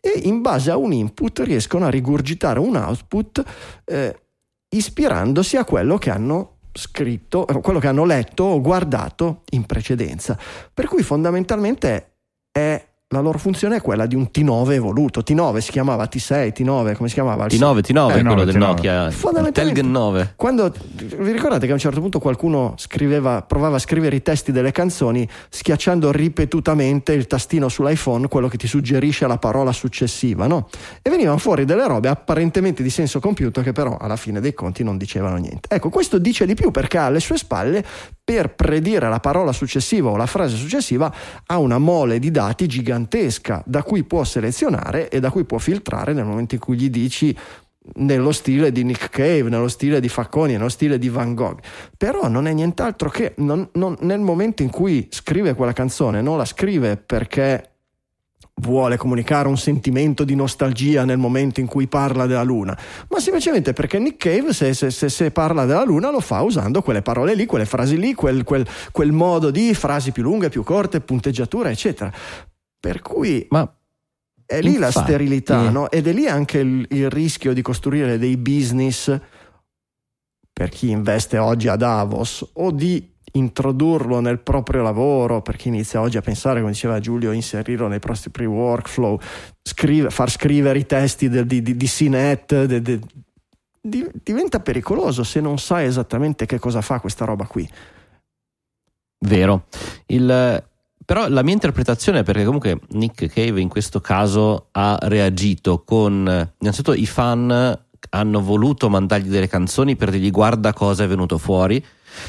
e 0.00 0.12
in 0.22 0.42
base 0.42 0.70
a 0.70 0.76
un 0.76 0.92
input 0.92 1.40
riescono 1.40 1.86
a 1.86 1.90
rigurgitare 1.90 2.60
un 2.60 2.76
output 2.76 3.42
eh, 3.84 4.20
ispirandosi 4.68 5.56
a 5.56 5.64
quello 5.64 5.98
che 5.98 6.10
hanno 6.10 6.58
scritto, 6.72 7.46
quello 7.62 7.80
che 7.80 7.88
hanno 7.88 8.04
letto 8.04 8.44
o 8.44 8.60
guardato 8.60 9.42
in 9.50 9.66
precedenza. 9.66 10.38
Per 10.72 10.86
cui 10.86 11.02
fondamentalmente 11.02 12.12
è 12.52 12.89
la 13.12 13.18
loro 13.18 13.38
funzione 13.38 13.74
è 13.74 13.80
quella 13.80 14.06
di 14.06 14.14
un 14.14 14.28
T9 14.32 14.70
evoluto. 14.70 15.22
T9 15.26 15.58
si 15.58 15.72
chiamava 15.72 16.04
T6, 16.04 16.52
T9, 16.52 16.94
come 16.94 17.08
si 17.08 17.14
chiamava? 17.14 17.46
T9, 17.46 17.80
T9 17.80 18.08
eh, 18.08 18.18
è 18.18 18.22
quello 18.22 18.42
T9, 18.42 18.44
del 18.44 18.56
Nokia, 18.56 19.10
Telgen 19.50 19.90
9. 19.90 20.34
Quando 20.36 20.72
vi 21.18 21.32
ricordate 21.32 21.64
che 21.66 21.72
a 21.72 21.74
un 21.74 21.80
certo 21.80 21.98
punto 21.98 22.20
qualcuno 22.20 22.74
scriveva, 22.76 23.42
provava 23.42 23.76
a 23.76 23.78
scrivere 23.80 24.14
i 24.14 24.22
testi 24.22 24.52
delle 24.52 24.70
canzoni 24.70 25.28
schiacciando 25.48 26.12
ripetutamente 26.12 27.12
il 27.12 27.26
tastino 27.26 27.68
sull'iPhone, 27.68 28.28
quello 28.28 28.46
che 28.46 28.56
ti 28.56 28.68
suggerisce 28.68 29.26
la 29.26 29.38
parola 29.38 29.72
successiva, 29.72 30.46
no? 30.46 30.68
E 31.02 31.10
venivano 31.10 31.38
fuori 31.38 31.64
delle 31.64 31.88
robe 31.88 32.06
apparentemente 32.06 32.84
di 32.84 32.90
senso 32.90 33.18
compiuto 33.18 33.60
che 33.60 33.72
però 33.72 33.96
alla 33.96 34.14
fine 34.14 34.38
dei 34.38 34.54
conti 34.54 34.84
non 34.84 34.96
dicevano 34.96 35.34
niente. 35.34 35.68
Ecco, 35.68 35.88
questo 35.88 36.18
dice 36.18 36.46
di 36.46 36.54
più 36.54 36.70
perché 36.70 36.98
ha 36.98 37.06
alle 37.06 37.18
sue 37.18 37.38
spalle 37.38 37.84
per 38.22 38.54
predire 38.54 39.08
la 39.08 39.18
parola 39.18 39.50
successiva 39.50 40.10
o 40.10 40.16
la 40.16 40.26
frase 40.26 40.54
successiva 40.54 41.12
ha 41.46 41.58
una 41.58 41.78
mole 41.78 42.20
di 42.20 42.30
dati 42.30 42.68
gigantesca 42.68 42.98
da 43.64 43.82
cui 43.82 44.04
può 44.04 44.24
selezionare 44.24 45.08
e 45.08 45.20
da 45.20 45.30
cui 45.30 45.44
può 45.44 45.58
filtrare 45.58 46.12
nel 46.12 46.24
momento 46.24 46.54
in 46.54 46.60
cui 46.60 46.76
gli 46.76 46.90
dici 46.90 47.36
nello 47.94 48.32
stile 48.32 48.72
di 48.72 48.84
Nick 48.84 49.08
Cave, 49.08 49.44
nello 49.44 49.68
stile 49.68 50.00
di 50.00 50.08
Facconi, 50.08 50.52
nello 50.52 50.68
stile 50.68 50.98
di 50.98 51.08
Van 51.08 51.34
Gogh. 51.34 51.58
Però 51.96 52.28
non 52.28 52.46
è 52.46 52.52
nient'altro 52.52 53.08
che 53.08 53.34
non, 53.38 53.68
non, 53.72 53.96
nel 54.00 54.20
momento 54.20 54.62
in 54.62 54.70
cui 54.70 55.08
scrive 55.10 55.54
quella 55.54 55.72
canzone, 55.72 56.20
non 56.20 56.36
la 56.36 56.44
scrive 56.44 56.96
perché 56.96 57.70
vuole 58.60 58.96
comunicare 58.96 59.48
un 59.48 59.56
sentimento 59.56 60.22
di 60.24 60.34
nostalgia 60.34 61.04
nel 61.04 61.16
momento 61.16 61.60
in 61.60 61.66
cui 61.66 61.86
parla 61.86 62.26
della 62.26 62.42
Luna, 62.42 62.78
ma 63.08 63.18
semplicemente 63.18 63.72
perché 63.72 63.98
Nick 63.98 64.18
Cave 64.18 64.52
se, 64.52 64.74
se, 64.74 64.90
se, 64.90 65.08
se 65.08 65.30
parla 65.30 65.64
della 65.64 65.84
Luna 65.84 66.10
lo 66.10 66.20
fa 66.20 66.42
usando 66.42 66.82
quelle 66.82 67.00
parole 67.00 67.34
lì, 67.34 67.46
quelle 67.46 67.64
frasi 67.64 67.98
lì, 67.98 68.14
quel, 68.14 68.44
quel, 68.44 68.66
quel 68.92 69.12
modo 69.12 69.50
di 69.50 69.72
frasi 69.74 70.12
più 70.12 70.22
lunghe, 70.22 70.50
più 70.50 70.62
corte, 70.62 71.00
punteggiatura, 71.00 71.70
eccetera. 71.70 72.12
Per 72.80 73.02
cui... 73.02 73.46
Ma 73.50 73.70
è 74.50 74.60
lì 74.60 74.74
Infatti, 74.74 74.96
la 74.96 75.02
sterilità, 75.04 75.70
no? 75.70 75.88
Ed 75.90 76.08
è 76.08 76.12
lì 76.12 76.26
anche 76.26 76.58
il, 76.58 76.84
il, 76.90 77.08
rischio 77.08 77.52
di 77.52 77.62
costruire 77.62 78.18
dei 78.18 78.36
business 78.36 79.16
per 80.52 80.68
chi 80.70 80.90
investe 80.90 81.38
oggi 81.38 81.68
a 81.68 81.76
Davos 81.76 82.50
o 82.54 82.72
di 82.72 83.14
introdurlo 83.32 84.18
nel 84.18 84.40
proprio 84.40 84.82
lavoro, 84.82 85.40
per 85.40 85.54
chi 85.54 85.68
inizia 85.68 86.00
oggi 86.00 86.16
a 86.16 86.20
pensare, 86.20 86.58
come 86.58 86.72
diceva 86.72 86.98
Giulio, 86.98 87.30
inserirlo 87.30 87.86
nei 87.86 88.00
propri 88.00 88.44
workflow, 88.44 89.20
scrive, 89.62 90.10
far 90.10 90.30
scrivere 90.30 90.80
i 90.80 90.86
testi 90.86 91.28
del, 91.28 91.46
di, 91.46 91.62
di, 91.62 91.76
di 91.76 91.86
CNET, 91.86 92.64
de, 92.64 92.82
de, 92.82 93.00
di, 93.80 94.04
diventa 94.20 94.58
pericoloso 94.58 95.22
se 95.22 95.40
non 95.40 95.58
sai 95.58 95.86
esattamente 95.86 96.44
che 96.46 96.58
cosa 96.58 96.80
fa 96.80 96.98
questa 96.98 97.24
roba 97.24 97.46
qui. 97.46 97.70
Vero. 99.20 99.66
Il, 100.06 100.69
però 101.10 101.26
la 101.26 101.42
mia 101.42 101.54
interpretazione 101.54 102.22
perché 102.22 102.44
comunque 102.44 102.78
Nick 102.90 103.26
Cave 103.26 103.60
in 103.60 103.66
questo 103.66 104.00
caso 104.00 104.68
ha 104.70 104.96
reagito 105.02 105.82
con 105.82 106.52
innanzitutto 106.60 106.96
i 106.96 107.04
fan 107.04 107.76
hanno 108.10 108.40
voluto 108.40 108.88
mandargli 108.88 109.26
delle 109.28 109.48
canzoni 109.48 109.96
per 109.96 110.10
dirgli 110.10 110.30
guarda 110.30 110.72
cosa 110.72 111.02
è 111.02 111.08
venuto 111.08 111.36
fuori 111.36 111.84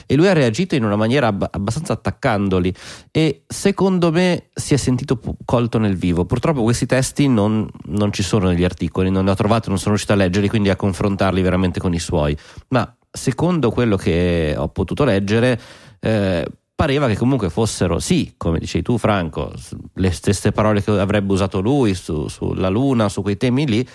e 0.07 0.15
lui 0.15 0.27
ha 0.27 0.33
reagito 0.33 0.73
in 0.73 0.83
una 0.83 0.95
maniera 0.95 1.27
ab- 1.27 1.47
abbastanza 1.51 1.93
attaccandoli 1.93 2.73
e 3.11 3.43
secondo 3.45 4.11
me 4.11 4.45
si 4.51 4.73
è 4.73 4.77
sentito 4.77 5.19
colto 5.45 5.77
nel 5.77 5.95
vivo. 5.95 6.25
Purtroppo 6.25 6.63
questi 6.63 6.87
testi 6.87 7.27
non, 7.27 7.69
non, 7.85 8.11
ci 8.11 8.23
sono 8.23 8.47
negli 8.47 8.63
articoli, 8.63 9.11
non 9.11 9.25
li 9.25 9.29
ho 9.29 9.35
trovati, 9.35 9.69
non 9.69 9.77
sono 9.77 9.89
riuscito 9.89 10.13
a 10.13 10.15
leggerli, 10.15 10.49
quindi 10.49 10.71
a 10.71 10.75
confrontarli 10.75 11.43
veramente 11.43 11.79
con 11.79 11.93
i 11.93 11.99
suoi. 11.99 12.35
Ma 12.69 12.95
secondo 13.11 13.69
quello 13.69 13.95
che 13.95 14.55
ho 14.57 14.69
potuto 14.69 15.03
leggere, 15.03 15.59
eh, 15.99 16.47
pareva 16.81 17.07
che 17.07 17.15
comunque 17.15 17.51
fossero, 17.51 17.99
sì, 17.99 18.33
come 18.37 18.57
dicevi 18.57 18.83
tu 18.83 18.97
Franco, 18.97 19.53
le 19.93 20.09
stesse 20.09 20.51
parole 20.51 20.81
che 20.81 20.89
avrebbe 20.89 21.31
usato 21.31 21.59
lui 21.59 21.93
su, 21.93 22.27
sulla 22.27 22.69
Luna, 22.69 23.07
su 23.07 23.21
quei 23.21 23.37
temi 23.37 23.67
lì, 23.67 23.87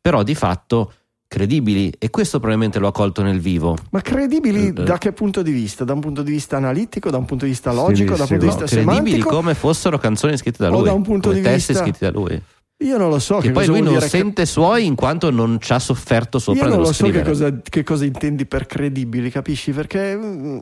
però 0.00 0.24
di 0.24 0.34
fatto 0.34 0.92
credibili 1.28 1.92
e 1.96 2.10
questo 2.10 2.38
probabilmente 2.38 2.80
lo 2.80 2.88
ha 2.88 2.92
colto 2.92 3.22
nel 3.22 3.38
vivo. 3.38 3.76
Ma 3.90 4.00
credibili 4.00 4.70
uh, 4.70 4.72
da 4.72 4.98
che 4.98 5.12
punto 5.12 5.42
di 5.42 5.52
vista? 5.52 5.84
Da 5.84 5.92
un 5.92 6.00
punto 6.00 6.22
di 6.22 6.32
vista 6.32 6.56
analitico, 6.56 7.08
da 7.08 7.18
un 7.18 7.24
punto 7.24 7.44
di 7.44 7.52
vista 7.52 7.72
logico, 7.72 8.16
da 8.16 8.22
un 8.22 8.28
punto 8.28 8.44
di 8.44 8.50
vista 8.50 8.64
credibili 8.64 9.00
semantico? 9.00 9.28
come 9.28 9.54
fossero 9.54 9.96
canzoni 9.98 10.36
scritte 10.36 10.64
da 10.64 10.70
lui, 10.70 10.80
o 10.80 10.82
da 10.82 10.92
un 10.92 11.02
punto 11.02 11.30
di 11.30 11.40
testi 11.40 11.72
vista... 11.72 11.84
scritti 11.84 11.98
da 12.00 12.10
lui. 12.10 12.42
Io 12.78 12.98
non 12.98 13.10
lo 13.10 13.20
so. 13.20 13.36
Che, 13.38 13.46
che 13.46 13.52
poi 13.52 13.66
lui 13.66 13.80
non 13.80 14.00
sente 14.00 14.42
che... 14.42 14.48
suoi 14.48 14.86
in 14.86 14.96
quanto 14.96 15.30
non 15.30 15.58
ci 15.60 15.72
ha 15.72 15.78
sofferto 15.78 16.40
sopra 16.40 16.64
Io 16.64 16.70
non 16.70 16.80
lo 16.80 16.92
so 16.92 17.08
che 17.08 17.22
cosa, 17.22 17.60
che 17.60 17.84
cosa 17.84 18.04
intendi 18.04 18.44
per 18.46 18.66
credibili, 18.66 19.30
capisci? 19.30 19.70
Perché 19.70 20.16
mm, 20.16 20.58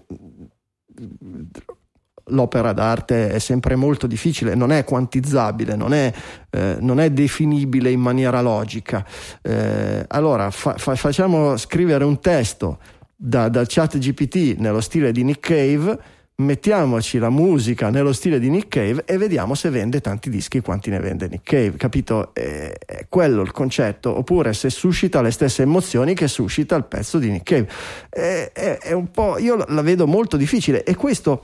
l'opera 2.26 2.72
d'arte 2.72 3.30
è 3.30 3.38
sempre 3.38 3.74
molto 3.74 4.06
difficile, 4.06 4.54
non 4.54 4.70
è 4.70 4.84
quantizzabile, 4.84 5.74
non 5.74 5.92
è, 5.92 6.12
eh, 6.50 6.76
non 6.80 7.00
è 7.00 7.10
definibile 7.10 7.90
in 7.90 8.00
maniera 8.00 8.40
logica. 8.40 9.04
Eh, 9.40 10.04
allora 10.08 10.50
fa, 10.50 10.74
fa, 10.76 10.94
facciamo 10.94 11.56
scrivere 11.56 12.04
un 12.04 12.20
testo 12.20 12.78
da, 13.16 13.48
da 13.48 13.64
chat 13.66 13.98
GPT 13.98 14.58
nello 14.58 14.80
stile 14.80 15.12
di 15.12 15.24
Nick 15.24 15.40
Cave, 15.40 15.98
mettiamoci 16.42 17.18
la 17.18 17.30
musica 17.30 17.88
nello 17.88 18.12
stile 18.12 18.38
di 18.38 18.50
Nick 18.50 18.68
Cave 18.68 19.04
e 19.06 19.16
vediamo 19.16 19.54
se 19.54 19.70
vende 19.70 20.00
tanti 20.00 20.28
dischi 20.28 20.60
quanti 20.60 20.90
ne 20.90 20.98
vende 20.98 21.28
Nick 21.28 21.44
Cave, 21.44 21.76
capito? 21.76 22.34
È, 22.34 22.72
è 22.84 23.06
quello 23.08 23.42
il 23.42 23.52
concetto, 23.52 24.16
oppure 24.16 24.52
se 24.52 24.68
suscita 24.68 25.22
le 25.22 25.30
stesse 25.30 25.62
emozioni 25.62 26.14
che 26.14 26.28
suscita 26.28 26.76
il 26.76 26.84
pezzo 26.84 27.18
di 27.18 27.30
Nick 27.30 27.44
Cave. 27.44 27.68
È, 28.08 28.50
è, 28.52 28.78
è 28.78 28.92
un 28.92 29.10
po', 29.10 29.38
io 29.38 29.64
la 29.66 29.82
vedo 29.82 30.06
molto 30.06 30.36
difficile 30.36 30.84
e 30.84 30.94
questo 30.94 31.42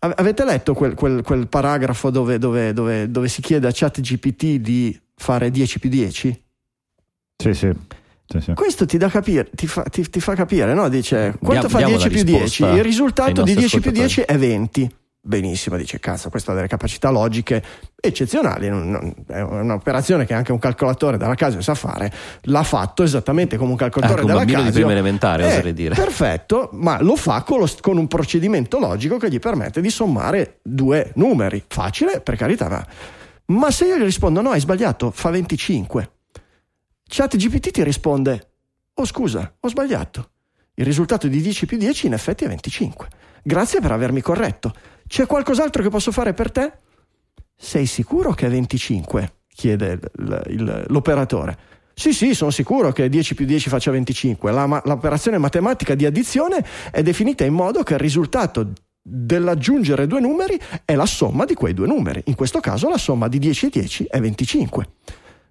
Avete 0.00 0.44
letto 0.44 0.74
quel, 0.74 0.94
quel, 0.94 1.22
quel 1.22 1.48
paragrafo 1.48 2.10
dove, 2.10 2.38
dove, 2.38 2.72
dove, 2.72 3.10
dove, 3.10 3.26
si 3.26 3.42
chiede 3.42 3.66
a 3.66 3.72
ChatGPT 3.74 4.60
di 4.60 4.96
fare 5.16 5.50
10 5.50 5.80
più 5.80 5.90
10? 5.90 6.42
Sì, 7.36 7.52
sì. 7.52 7.72
Sì, 8.28 8.40
sì. 8.40 8.52
Questo 8.54 8.84
ti, 8.86 8.98
capire, 8.98 9.48
ti, 9.54 9.66
fa, 9.66 9.82
ti, 9.84 10.08
ti, 10.08 10.20
fa 10.20 10.34
capire, 10.34 10.74
no? 10.74 10.88
Dice 10.88 11.34
quanto 11.42 11.66
diamo, 11.68 11.98
fa 11.98 12.08
10 12.08 12.08
più 12.10 12.22
10? 12.24 12.62
Il 12.64 12.82
risultato 12.82 13.42
di 13.42 13.54
10 13.54 13.80
più 13.80 13.90
10 13.90 14.20
è 14.22 14.36
20. 14.36 14.90
benissimo, 15.20 15.76
dice 15.76 15.98
cazzo, 16.00 16.30
questo 16.30 16.52
ha 16.52 16.54
delle 16.54 16.68
capacità 16.68 17.10
logiche 17.10 17.62
eccezionali, 18.00 18.68
non- 18.70 18.88
non- 18.88 19.14
è 19.26 19.40
un'operazione 19.40 20.24
che 20.24 20.32
anche 20.32 20.52
un 20.52 20.58
calcolatore 20.58 21.18
dalla 21.18 21.34
Casio 21.34 21.60
sa 21.60 21.74
fare, 21.74 22.10
l'ha 22.42 22.62
fatto 22.62 23.02
esattamente 23.02 23.58
come 23.58 23.72
un 23.72 23.76
calcolatore 23.76 24.20
un 24.22 24.26
della 24.26 24.38
bambino 24.38 24.58
di 24.60 24.64
Casio. 24.66 24.80
prima 24.80 24.92
elementare, 24.98 25.42
Eh, 25.42 25.46
oserei 25.46 25.72
dire. 25.74 25.94
Perfetto, 25.94 26.70
ma 26.74 27.02
lo 27.02 27.14
fa 27.16 27.42
con, 27.42 27.58
lo- 27.58 27.68
con 27.80 27.98
un 27.98 28.06
procedimento 28.06 28.78
logico 28.78 29.18
che 29.18 29.28
gli 29.28 29.38
permette 29.38 29.82
di 29.82 29.90
sommare 29.90 30.60
due 30.62 31.10
numeri. 31.16 31.62
Facile, 31.66 32.20
per 32.20 32.36
carità, 32.36 32.68
ma, 32.68 32.86
ma 33.46 33.70
se 33.70 33.84
io 33.86 33.98
gli 33.98 34.02
rispondo 34.04 34.40
no, 34.40 34.50
hai 34.50 34.60
sbagliato, 34.60 35.10
fa 35.10 35.28
25. 35.30 36.10
ChatGPT 37.08 37.70
ti 37.70 37.82
risponde, 37.82 38.50
oh 38.94 39.04
scusa, 39.06 39.54
ho 39.58 39.68
sbagliato. 39.68 40.30
Il 40.74 40.84
risultato 40.84 41.26
di 41.26 41.40
10 41.40 41.66
più 41.66 41.76
10 41.78 42.06
in 42.06 42.12
effetti 42.12 42.44
è 42.44 42.48
25. 42.48 43.08
Grazie 43.42 43.80
per 43.80 43.92
avermi 43.92 44.20
corretto. 44.20 44.72
C'è 45.06 45.26
qualcos'altro 45.26 45.82
che 45.82 45.88
posso 45.88 46.12
fare 46.12 46.34
per 46.34 46.52
te? 46.52 46.72
Sei 47.56 47.86
sicuro 47.86 48.32
che 48.32 48.46
è 48.46 48.50
25? 48.50 49.32
chiede 49.58 49.98
il- 50.18 50.42
il- 50.50 50.84
l'operatore. 50.86 51.58
Sì, 51.92 52.12
sì, 52.12 52.32
sono 52.32 52.52
sicuro 52.52 52.92
che 52.92 53.08
10 53.08 53.34
più 53.34 53.44
10 53.44 53.68
faccia 53.68 53.90
25. 53.90 54.52
La 54.52 54.66
ma- 54.68 54.80
l'operazione 54.84 55.36
matematica 55.36 55.96
di 55.96 56.06
addizione 56.06 56.64
è 56.92 57.02
definita 57.02 57.44
in 57.44 57.54
modo 57.54 57.82
che 57.82 57.94
il 57.94 57.98
risultato 57.98 58.70
dell'aggiungere 59.02 60.06
due 60.06 60.20
numeri 60.20 60.60
è 60.84 60.94
la 60.94 61.06
somma 61.06 61.44
di 61.44 61.54
quei 61.54 61.74
due 61.74 61.88
numeri. 61.88 62.22
In 62.26 62.36
questo 62.36 62.60
caso 62.60 62.88
la 62.88 62.98
somma 62.98 63.26
di 63.26 63.40
10 63.40 63.66
e 63.66 63.70
10 63.70 64.04
è 64.04 64.20
25. 64.20 64.90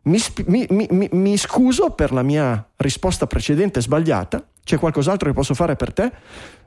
Mi, 0.03 0.17
mi- 0.45 0.67
mi- 0.69 1.09
mi- 1.11 1.37
scuso 1.37 1.89
per 1.89 2.11
la 2.13 2.23
mia 2.23 2.65
risposta 2.77 3.27
precedente 3.27 3.81
sbagliata. 3.81 4.45
C'è 4.63 4.77
qualcos'altro 4.77 5.27
che 5.29 5.35
posso 5.35 5.53
fare 5.53 5.75
per 5.75 5.93
te? 5.93 6.11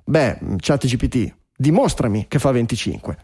Beh, 0.04 0.38
ChatGPT, 0.56 1.34
dimostrami 1.56 2.26
che 2.28 2.38
fa 2.38 2.50
25. 2.50 3.16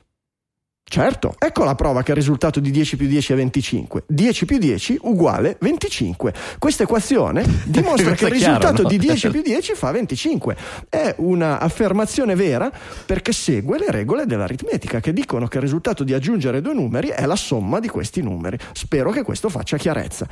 Certo, 0.89 1.35
ecco 1.39 1.65
la 1.65 1.75
prova 1.75 2.05
che 2.05 2.13
il 2.13 2.17
risultato 2.17 2.61
di 2.61 2.71
10 2.71 2.97
più 2.97 3.09
10 3.09 3.33
è 3.33 3.37
25. 3.37 4.05
10 4.07 4.45
più 4.45 4.59
10 4.59 4.99
uguale 5.03 5.57
25. 5.61 6.33
Questa 6.61 6.85
equazione 6.85 7.45
dimostra 7.67 8.13
che 8.13 8.27
il 8.27 8.33
è 8.33 8.37
chiaro, 8.37 8.55
risultato 8.55 8.83
no? 8.83 8.89
di 8.89 8.99
10 8.99 9.31
più 9.31 9.43
10 9.43 9.75
fa 9.75 9.91
25. 9.91 10.57
È 10.89 11.15
un'affermazione 11.19 12.37
vera 12.37 12.71
perché 13.05 13.33
segue 13.33 13.79
le 13.79 13.91
regole 13.91 14.27
dell'aritmetica 14.27 15.01
che 15.01 15.13
dicono 15.13 15.49
che 15.49 15.57
il 15.57 15.65
risultato 15.65 16.05
di 16.05 16.15
aggiungere 16.15 16.61
due 16.61 16.73
numeri 16.73 17.09
è 17.09 17.27
la 17.27 17.37
somma 17.37 17.81
di 17.81 17.89
questi 17.89 18.23
numeri. 18.23 18.57
Spero 18.73 19.11
che 19.11 19.25
questo 19.25 19.49
faccia 19.49 19.77
chiarezza. 19.77 20.29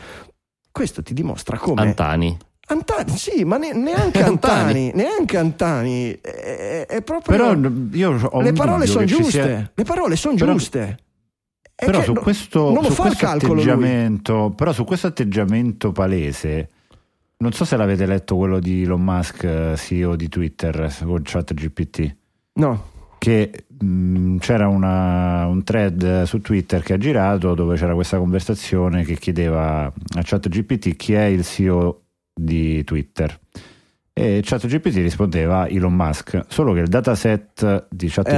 Questo 0.71 1.03
ti 1.03 1.15
dimostra 1.15 1.59
come 1.59 1.83
Antani. 1.83 2.39
Antani, 2.67 3.17
sì, 3.19 3.45
ma 3.45 3.59
ne- 3.59 3.73
neanche 3.73 4.23
Antani. 4.25 4.89
Antani, 4.89 4.93
neanche 4.95 5.37
Antani, 5.37 6.19
è, 6.87 6.97
è 6.97 7.03
proprio... 7.03 7.37
Però 7.37 7.71
io 7.93 8.19
ho 8.31 8.41
le 8.41 8.53
parole 8.53 8.87
sono 8.87 9.05
giuste, 9.05 9.31
sia- 9.31 9.71
le 9.75 9.85
parole 9.85 10.17
sono 10.17 10.35
Però- 10.37 10.53
giuste. 10.53 10.99
Però 11.77 11.99
che 11.99 12.05
su 12.05 12.13
questo, 12.13 12.69
su 12.85 12.91
fa 12.93 13.03
il 13.03 13.09
questo 13.09 13.27
calcolo 13.27 13.55
lui. 13.55 13.63
atteggiamento, 13.63 14.53
però 14.57 14.73
su 14.73 14.85
questo 14.85 15.09
atteggiamento 15.09 15.91
palese, 15.91 16.69
non 17.39 17.53
so 17.53 17.65
se 17.65 17.77
l'avete 17.77 18.07
letto 18.07 18.37
quello 18.37 18.61
di 18.61 18.83
Elon 18.85 19.03
Musk, 19.03 19.43
eh, 19.43 19.75
CEO 19.77 20.15
di 20.15 20.29
Twitter 20.29 20.95
con 21.03 21.21
ChatGPT, 21.25 22.17
No, 22.55 22.91
che 23.19 23.65
mh, 23.77 24.37
c'era 24.37 24.69
una- 24.69 25.47
un 25.47 25.65
thread 25.65 26.23
su 26.23 26.41
Twitter 26.41 26.81
che 26.81 26.93
ha 26.93 26.97
girato 26.99 27.55
dove 27.55 27.75
c'era 27.77 27.95
questa 27.95 28.19
conversazione 28.19 29.03
che 29.03 29.17
chiedeva 29.17 29.87
a 29.87 30.23
ChatGPT 30.23 30.95
chi 30.95 31.15
è 31.15 31.25
il 31.25 31.43
CEO 31.45 32.03
di 32.33 32.85
Twitter. 32.85 33.37
E 34.17 34.41
ChatGPT 34.45 34.95
rispondeva 34.99 35.67
Elon 35.67 35.93
Musk, 35.93 36.43
solo 36.47 36.73
che 36.73 36.81
il 36.81 36.87
dataset 36.89 37.87
di 37.91 38.07
ChatGPT 38.09 38.31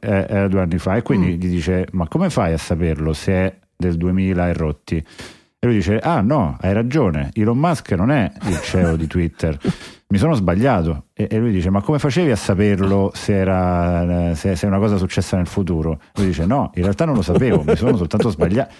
era 0.00 0.48
due 0.48 0.60
anni 0.62 0.78
fa 0.78 0.96
e 0.96 1.02
quindi 1.02 1.26
Mm. 1.26 1.38
gli 1.40 1.48
dice 1.48 1.86
ma 1.92 2.08
come 2.08 2.30
fai 2.30 2.54
a 2.54 2.58
saperlo 2.58 3.12
se 3.12 3.32
è 3.32 3.54
del 3.76 3.96
2000 3.98 4.48
e 4.48 4.52
rotti? 4.54 4.96
E 4.96 5.66
lui 5.66 5.74
dice 5.74 5.98
ah 5.98 6.22
no, 6.22 6.56
hai 6.60 6.72
ragione, 6.72 7.28
Elon 7.34 7.58
Musk 7.58 7.92
non 7.92 8.10
è 8.10 8.32
il 8.46 8.58
CEO 8.62 8.96
di 8.96 9.06
Twitter, 9.06 9.58
mi 10.08 10.16
sono 10.18 10.32
sbagliato. 10.32 11.06
E, 11.18 11.38
lui 11.38 11.50
dice 11.50 11.70
ma 11.70 11.80
come 11.80 11.98
facevi 11.98 12.30
a 12.30 12.36
saperlo 12.36 13.10
se, 13.16 13.34
era, 13.38 14.30
eh, 14.30 14.34
se, 14.34 14.54
se 14.54 14.66
è 14.66 14.68
una 14.68 14.78
cosa 14.78 14.98
successa 14.98 15.38
nel 15.38 15.46
futuro? 15.46 15.98
Lui 16.16 16.26
dice 16.26 16.44
no, 16.44 16.70
in 16.74 16.82
realtà 16.82 17.06
non 17.06 17.14
lo 17.14 17.22
sapevo, 17.22 17.62
mi 17.66 17.74
sono 17.74 17.96
soltanto 17.96 18.28
sbagliato. 18.28 18.74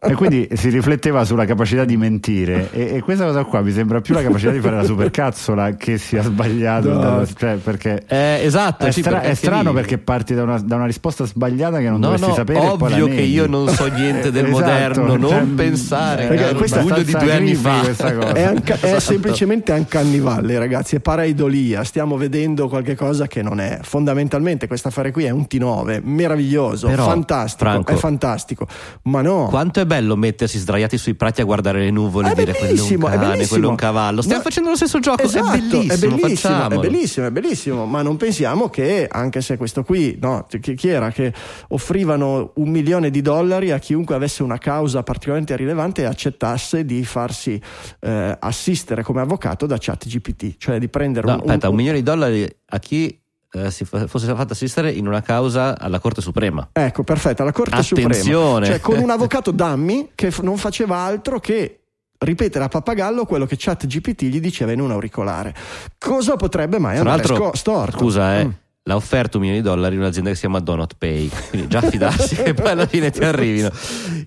E 0.00 0.14
quindi 0.14 0.48
si 0.54 0.70
rifletteva 0.70 1.24
sulla 1.24 1.44
capacità 1.44 1.84
di 1.84 1.98
mentire 1.98 2.70
e, 2.72 2.94
e 2.96 3.00
questa 3.02 3.26
cosa 3.26 3.44
qua 3.44 3.60
mi 3.60 3.70
sembra 3.70 4.00
più 4.00 4.14
la 4.14 4.22
capacità 4.22 4.50
di 4.50 4.60
fare 4.60 4.76
la 4.76 4.84
supercazzola 4.84 5.74
che 5.76 5.98
sia 5.98 6.22
sbagliato. 6.22 6.90
No. 6.90 6.98
da- 7.00 7.26
cioè, 7.36 7.56
perché 7.56 8.02
Eh, 8.06 8.40
esatto, 8.42 8.86
è, 8.86 8.90
sì, 8.90 9.00
stra- 9.02 9.18
perché 9.18 9.28
è 9.28 9.34
strano 9.34 9.68
lì- 9.68 9.74
perché 9.76 9.98
parti 9.98 10.32
da 10.34 10.42
una, 10.44 10.58
da 10.60 10.76
una 10.76 10.86
risposta 10.86 11.26
sbagliata 11.26 11.80
che 11.80 11.90
non 11.90 12.00
No, 12.00 12.06
dovresti 12.06 12.28
no, 12.28 12.34
sapere. 12.34 12.60
e 12.60 12.66
ovvio 12.66 13.06
che 13.08 13.20
io 13.20 13.46
non 13.46 13.68
so 13.68 13.86
niente 13.88 14.30
del 14.30 14.46
Esatto, 14.54 14.58
moderno, 14.62 15.16
non 15.16 15.28
cioè, 15.28 15.42
pensare 15.54 16.28
che 16.28 16.34
era 16.34 16.54
questa 16.54 16.80
è 16.80 17.04
di 17.04 17.12
due 17.12 17.32
anni 17.34 17.54
fa. 17.54 17.80
questa 17.80 18.14
cosa. 18.14 18.32
è, 18.32 18.42
anca- 18.42 18.74
è 18.80 18.86
Esatto. 18.94 19.00
semplicemente 19.00 19.70
Uncanny 19.72 20.18
Valley, 20.20 20.56
ragazzi, 20.56 20.96
è 20.96 21.00
pareidolia. 21.00 21.72
Stiamo 21.82 22.16
vedendo 22.16 22.68
qualche 22.68 22.94
cosa 22.94 23.26
che 23.26 23.42
non 23.42 23.58
è. 23.58 23.78
Fondamentalmente 23.82 24.66
questo 24.68 24.88
affare 24.88 25.10
qui 25.10 25.24
è 25.24 25.30
un 25.30 25.46
T9, 25.50 26.00
meraviglioso, 26.04 26.86
Però, 26.88 27.04
fantastico, 27.06 27.64
Franco, 27.70 27.92
è 27.92 27.96
fantastico. 27.96 28.66
Ma 29.02 29.22
no, 29.22 29.46
Quanto 29.48 29.80
è 29.80 29.86
bello 29.86 30.14
mettersi 30.16 30.58
sdraiati 30.58 30.96
sui 30.98 31.14
prati 31.14 31.40
a 31.40 31.44
guardare 31.44 31.80
le 31.80 31.90
nuvole 31.90 32.28
È 32.28 32.32
e 32.32 32.34
dire 32.34 32.52
quello 32.54 32.76
è 32.86 32.92
un 32.92 33.00
è 33.00 33.04
cane, 33.04 33.16
bellissimo. 33.16 33.48
quello 33.48 33.66
è 33.66 33.70
un 33.70 33.76
cavallo. 33.76 34.20
Stiamo 34.22 34.42
No, 34.42 34.44
facendo 34.48 34.70
lo 34.70 34.76
stesso 34.76 34.98
gioco, 35.00 35.22
Esatto, 35.22 35.52
è 35.54 35.58
bellissimo, 35.58 35.92
è 35.92 35.96
bellissimo, 35.98 36.68
è 36.68 36.78
bellissimo, 36.78 37.26
è 37.26 37.30
bellissimo, 37.30 37.86
ma 37.86 38.02
non 38.02 38.16
pensiamo 38.16 38.68
che 38.68 39.08
anche 39.10 39.40
se 39.40 39.56
questo 39.56 39.82
qui, 39.82 40.18
no, 40.20 40.46
chi, 40.60 40.88
era 40.88 41.10
che 41.10 41.32
offrivano 41.68 42.52
un 42.56 42.68
milione 42.68 43.10
di 43.10 43.20
dollari 43.22 43.70
a 43.70 43.78
chiunque 43.78 44.14
avesse 44.14 44.42
una 44.42 44.58
causa 44.58 45.02
particolarmente 45.02 45.56
rilevante 45.56 46.02
e 46.02 46.04
accettasse 46.04 46.84
di 46.84 47.04
farsi 47.04 47.60
eh, 48.00 48.36
assistere 48.38 49.02
come 49.02 49.20
avvocato 49.20 49.66
da 49.66 49.76
ChatGPT, 49.78 50.54
cioè 50.58 50.78
di 50.78 50.88
prendere 50.88 51.26
No, 51.26 51.40
un, 51.44 51.50
aspetta, 51.64 51.68
un 51.70 51.76
milione 51.76 51.98
di 51.98 52.02
dollari 52.04 52.56
a 52.66 52.78
chi 52.78 53.18
eh, 53.52 53.70
si 53.70 53.84
fa- 53.84 54.06
fosse 54.06 54.26
fatto 54.34 54.52
assistere 54.52 54.90
in 54.90 55.06
una 55.06 55.22
causa 55.22 55.78
alla 55.78 55.98
Corte 56.00 56.20
Suprema. 56.20 56.68
Ecco, 56.72 57.02
perfetto, 57.04 57.42
alla 57.42 57.52
Corte 57.52 57.76
Attenzione. 57.76 58.14
Suprema. 58.14 58.64
Cioè 58.66 58.80
con 58.80 58.98
un 58.98 59.10
avvocato 59.10 59.50
dammi 59.50 60.10
che 60.14 60.30
f- 60.30 60.40
non 60.40 60.56
faceva 60.56 60.96
altro 60.98 61.38
che 61.40 61.78
ripetere 62.18 62.64
a 62.64 62.68
pappagallo 62.68 63.26
quello 63.26 63.44
che 63.46 63.56
ChatGPT 63.58 64.22
gli 64.24 64.40
diceva 64.40 64.72
in 64.72 64.80
un 64.80 64.90
auricolare. 64.90 65.54
Cosa 65.98 66.36
potrebbe 66.36 66.78
mai 66.78 66.98
Tra 66.98 67.12
andare 67.12 67.34
sco- 67.34 67.54
storto? 67.54 67.98
scusa, 67.98 68.38
eh, 68.38 68.44
Mm. 68.46 68.50
L'ha 68.86 68.96
offerto 68.96 69.38
un 69.38 69.44
milione 69.44 69.62
di 69.62 69.66
dollari 69.68 69.96
un'azienda 69.96 70.28
che 70.28 70.34
si 70.34 70.42
chiama 70.42 70.60
Donut 70.60 70.96
Pay, 70.98 71.30
quindi 71.48 71.68
già 71.68 71.80
fidarsi 71.80 72.34
che 72.36 72.52
poi 72.52 72.68
alla 72.70 72.86
fine 72.86 73.10
ti 73.10 73.24
arrivino. 73.24 73.70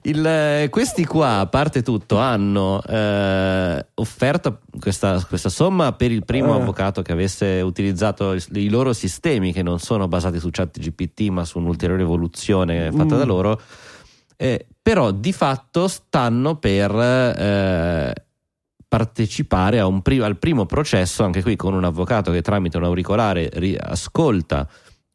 Il, 0.01 0.25
eh, 0.25 0.67
questi 0.71 1.05
qua, 1.05 1.39
a 1.39 1.45
parte 1.45 1.83
tutto, 1.83 2.17
hanno 2.17 2.81
eh, 2.83 3.85
offerto 3.93 4.61
questa, 4.79 5.23
questa 5.27 5.49
somma 5.49 5.91
per 5.93 6.11
il 6.11 6.25
primo 6.25 6.55
Eh. 6.57 6.61
avvocato 6.61 7.03
che 7.03 7.11
avesse 7.11 7.61
utilizzato 7.61 8.33
i, 8.33 8.43
i 8.53 8.69
loro 8.69 8.93
sistemi 8.93 9.53
che 9.53 9.61
non 9.61 9.77
sono 9.79 10.07
basati 10.07 10.39
su 10.39 10.49
ChatGPT 10.51 11.29
ma 11.29 11.45
su 11.45 11.59
un'ulteriore 11.59 12.01
evoluzione 12.01 12.91
fatta 12.91 13.15
Mm. 13.15 13.17
da 13.19 13.25
loro. 13.25 13.61
Eh, 14.37 14.65
però 14.81 15.11
di 15.11 15.33
fatto 15.33 15.87
stanno 15.87 16.57
per 16.57 16.91
eh, 16.95 18.13
partecipare 18.87 19.81
pri- 20.01 20.19
al 20.19 20.37
primo 20.37 20.65
processo, 20.65 21.23
anche 21.23 21.41
qui 21.41 21.55
con 21.55 21.73
un 21.73 21.83
avvocato 21.83 22.31
che 22.31 22.41
tramite 22.41 22.77
un 22.77 22.85
auricolare 22.85 23.49
ri- 23.53 23.77
ascolta 23.77 24.67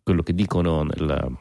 quello 0.03 0.23
che 0.23 0.35
dicono 0.35 0.83
nel- 0.83 1.37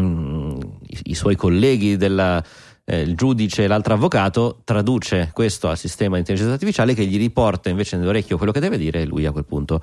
mm, 0.00 0.60
i, 0.86 1.00
i 1.04 1.14
suoi 1.14 1.36
colleghi 1.36 1.96
del 1.96 2.42
il 2.90 3.14
giudice 3.14 3.64
e 3.64 3.66
l'altro 3.68 3.94
avvocato 3.94 4.62
traduce 4.64 5.30
questo 5.32 5.68
al 5.68 5.78
sistema 5.78 6.14
di 6.14 6.20
intelligenza 6.20 6.54
artificiale 6.54 6.94
che 6.94 7.06
gli 7.06 7.18
riporta 7.18 7.68
invece 7.68 7.96
nell'orecchio 7.96 8.36
quello 8.36 8.52
che 8.52 8.60
deve 8.60 8.78
dire 8.78 9.02
e 9.02 9.06
lui 9.06 9.26
a 9.26 9.32
quel 9.32 9.44
punto 9.44 9.80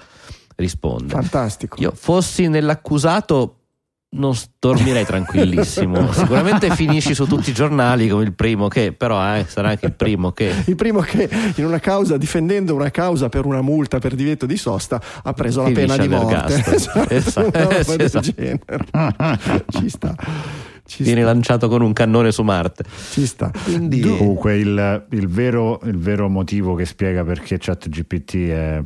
risponde. 0.58 1.13
Fantastico. 1.13 1.77
Io 1.80 1.91
fossi 1.95 2.47
nell'accusato 2.47 3.66
non 4.09 4.33
dormirei 4.59 5.05
tranquillissimo. 5.05 6.11
Sicuramente 6.13 6.69
finisci 6.73 7.13
su 7.13 7.25
tutti 7.25 7.49
i 7.49 7.53
giornali 7.53 8.07
come 8.07 8.23
il 8.23 8.33
primo 8.33 8.67
che, 8.67 8.93
però 8.93 9.35
eh, 9.35 9.45
sarà 9.47 9.69
anche 9.69 9.87
il 9.87 9.93
primo 9.93 10.31
che 10.31 10.53
Il 10.67 10.75
primo 10.75 11.01
che 11.01 11.29
in 11.55 11.65
una 11.65 11.79
causa, 11.79 12.17
difendendo 12.17 12.73
una 12.73 12.89
causa 12.89 13.29
per 13.29 13.45
una 13.45 13.61
multa 13.61 13.99
per 13.99 14.15
divieto 14.15 14.45
di 14.45 14.57
sosta, 14.57 15.01
ha 15.23 15.33
preso 15.33 15.61
la 15.63 15.71
pena 15.71 15.97
di 15.97 16.07
morte. 16.07 16.63
Esatto. 17.17 17.47
Una 17.47 17.63
roba 17.63 17.83
Sì, 17.83 17.95
del 17.95 18.05
esatto. 18.05 18.31
genere. 18.35 19.65
Ci 19.69 19.89
sta. 19.89 20.15
Ci 20.85 21.03
viene 21.03 21.21
sta. 21.21 21.31
lanciato 21.31 21.67
con 21.67 21.81
un 21.81 21.91
cannone 21.93 22.31
su 22.31 22.43
Marte. 22.43 22.85
Ci 23.12 23.25
sta. 23.25 23.51
Quindi 23.65 23.99
Comunque 23.99 24.55
il, 24.58 25.05
il 25.12 25.27
vero, 25.27 25.79
il 25.83 25.97
vero 25.97 26.29
motivo 26.29 26.75
che 26.75 26.85
spiega 26.85 27.23
perché 27.25 27.58
ChatGPT 27.60 28.33
è 28.49 28.81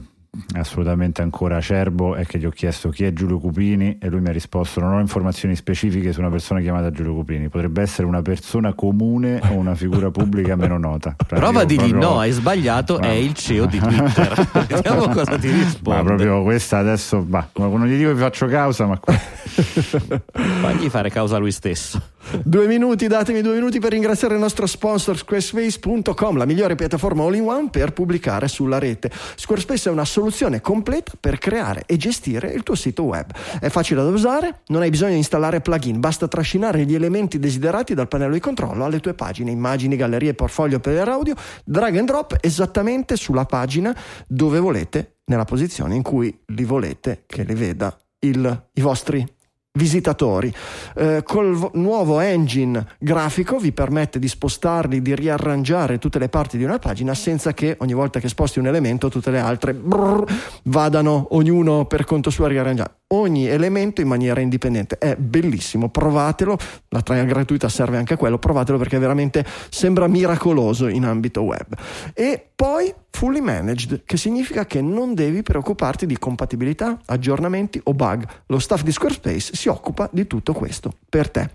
assolutamente 0.53 1.21
ancora 1.21 1.57
acerbo 1.57 2.15
è 2.15 2.25
che 2.25 2.39
gli 2.39 2.45
ho 2.45 2.51
chiesto 2.51 2.88
chi 2.88 3.03
è 3.03 3.11
Giulio 3.11 3.38
Cupini 3.38 3.97
e 3.99 4.07
lui 4.07 4.21
mi 4.21 4.29
ha 4.29 4.32
risposto 4.32 4.79
non 4.79 4.93
ho 4.93 4.99
informazioni 5.01 5.57
specifiche 5.57 6.13
su 6.13 6.21
una 6.21 6.29
persona 6.29 6.61
chiamata 6.61 6.89
Giulio 6.89 7.13
Cupini, 7.13 7.49
potrebbe 7.49 7.82
essere 7.82 8.07
una 8.07 8.21
persona 8.21 8.73
comune 8.73 9.41
o 9.49 9.55
una 9.55 9.75
figura 9.75 10.09
pubblica 10.09 10.55
meno 10.55 10.77
nota. 10.77 11.15
Cioè, 11.32 11.39
Prova 11.39 11.61
a 11.61 11.63
dirgli 11.65 11.89
proprio... 11.89 12.09
no, 12.09 12.19
hai 12.19 12.32
sbagliato, 12.32 12.99
no. 12.99 13.05
è 13.05 13.11
il 13.11 13.34
CEO 13.34 13.65
di 13.65 13.79
Twitter. 13.79 14.47
Vediamo 14.67 15.07
cosa 15.09 15.38
ti 15.38 15.49
risponde. 15.49 16.01
Ma 16.01 16.03
proprio 16.03 16.43
questa 16.43 16.77
adesso, 16.77 17.21
bah, 17.21 17.49
non 17.55 17.86
gli 17.86 17.95
dico 17.95 18.09
che 18.09 18.15
vi 18.15 18.21
faccio 18.21 18.47
causa, 18.47 18.86
ma... 18.86 18.99
Fagli 19.01 20.89
fare 20.89 21.09
causa 21.09 21.38
a 21.38 21.39
lui 21.39 21.51
stesso. 21.51 22.01
due 22.43 22.67
minuti, 22.67 23.07
datemi 23.07 23.41
due 23.41 23.55
minuti 23.55 23.79
per 23.79 23.91
ringraziare 23.91 24.34
il 24.34 24.39
nostro 24.41 24.65
sponsor 24.65 25.17
squarespace.com, 25.17 26.38
la 26.38 26.45
migliore 26.45 26.75
piattaforma 26.75 27.23
all-in-one 27.23 27.69
per 27.69 27.93
pubblicare 27.93 28.49
sulla 28.49 28.77
rete. 28.77 29.09
Squarespace 29.36 29.89
è 29.89 29.91
una 29.91 30.03
soluzione 30.05 30.20
completa 30.61 31.13
per 31.19 31.38
creare 31.38 31.84
e 31.86 31.97
gestire 31.97 32.51
il 32.51 32.63
tuo 32.63 32.76
sito 32.76 33.03
web. 33.03 33.32
È 33.59 33.69
facile 33.69 34.03
da 34.03 34.09
usare, 34.09 34.61
non 34.67 34.82
hai 34.82 34.89
bisogno 34.89 35.11
di 35.11 35.17
installare 35.17 35.61
plugin, 35.61 35.99
basta 35.99 36.28
trascinare 36.28 36.86
gli 36.86 36.93
elementi 36.93 37.39
desiderati 37.39 37.93
dal 37.93 38.07
pannello 38.07 38.34
di 38.34 38.39
controllo 38.39 38.86
alle 38.86 38.99
tue 38.99 39.13
pagine, 39.13 39.51
immagini, 39.51 39.95
gallerie, 39.95 40.34
portfolio 40.34 40.80
per 40.80 41.07
audio, 41.07 41.36
drag 41.63 41.97
and 41.97 42.07
drop 42.07 42.38
esattamente 42.41 43.15
sulla 43.15 43.45
pagina 43.45 43.95
dove 44.28 44.59
volete, 44.59 45.17
nella 45.26 45.45
posizione 45.45 45.95
in 45.95 46.01
cui 46.01 46.38
li 46.47 46.63
volete 46.63 47.24
che 47.26 47.43
li 47.43 47.53
veda 47.53 47.97
il, 48.19 48.69
i 48.74 48.82
vostri 48.82 49.26
visitatori. 49.74 50.53
Eh, 50.95 51.24
col 51.24 51.69
nuovo 51.74 52.19
engine 52.19 52.86
grafico 52.99 53.57
vi 53.57 53.72
permette 53.72 54.19
di 54.19 54.28
spostarli, 54.28 55.01
di 55.01 55.15
riarrangiare 55.15 55.97
tutte 55.97 56.19
le 56.19 56.28
parti 56.28 56.57
di 56.57 56.63
una 56.63 56.78
pagina 56.78 57.13
senza 57.13 57.53
che 57.53 57.78
ogni 57.80 57.93
volta 57.93 58.19
che 58.19 58.28
sposti 58.28 58.59
un 58.59 58.67
elemento 58.67 59.09
tutte 59.09 59.32
le 59.32 59.39
altre 59.39 59.74
brrr, 59.74 60.24
vadano 60.63 61.28
ognuno 61.32 61.86
per 61.86 62.03
conto 62.03 62.30
suo 62.30 62.45
a 62.45 62.49
riarrangiare 62.49 62.95
ogni 63.13 63.47
elemento 63.47 64.01
in 64.01 64.07
maniera 64.07 64.41
indipendente. 64.41 64.97
È 64.97 65.15
bellissimo, 65.15 65.89
provatelo, 65.89 66.57
la 66.89 67.01
trial 67.01 67.26
gratuita 67.26 67.69
serve 67.69 67.97
anche 67.97 68.13
a 68.13 68.17
quello, 68.17 68.38
provatelo 68.38 68.78
perché 68.78 68.97
veramente 68.97 69.45
sembra 69.69 70.07
miracoloso 70.07 70.88
in 70.88 71.05
ambito 71.05 71.41
web. 71.43 71.67
E 72.13 72.45
poi 72.53 72.93
fully 73.12 73.41
managed, 73.41 74.03
che 74.05 74.18
significa 74.18 74.66
che 74.66 74.82
non 74.82 75.14
devi 75.14 75.43
preoccuparti 75.43 76.05
di 76.05 76.18
compatibilità, 76.18 76.99
aggiornamenti 77.05 77.80
o 77.84 77.93
bug. 77.93 78.26
Lo 78.47 78.59
staff 78.59 78.82
di 78.82 78.91
Squarespace 78.91 79.55
si 79.55 79.68
occupa 79.68 80.09
di 80.12 80.26
tutto 80.26 80.53
questo 80.53 80.93
per 81.07 81.30
te. 81.30 81.49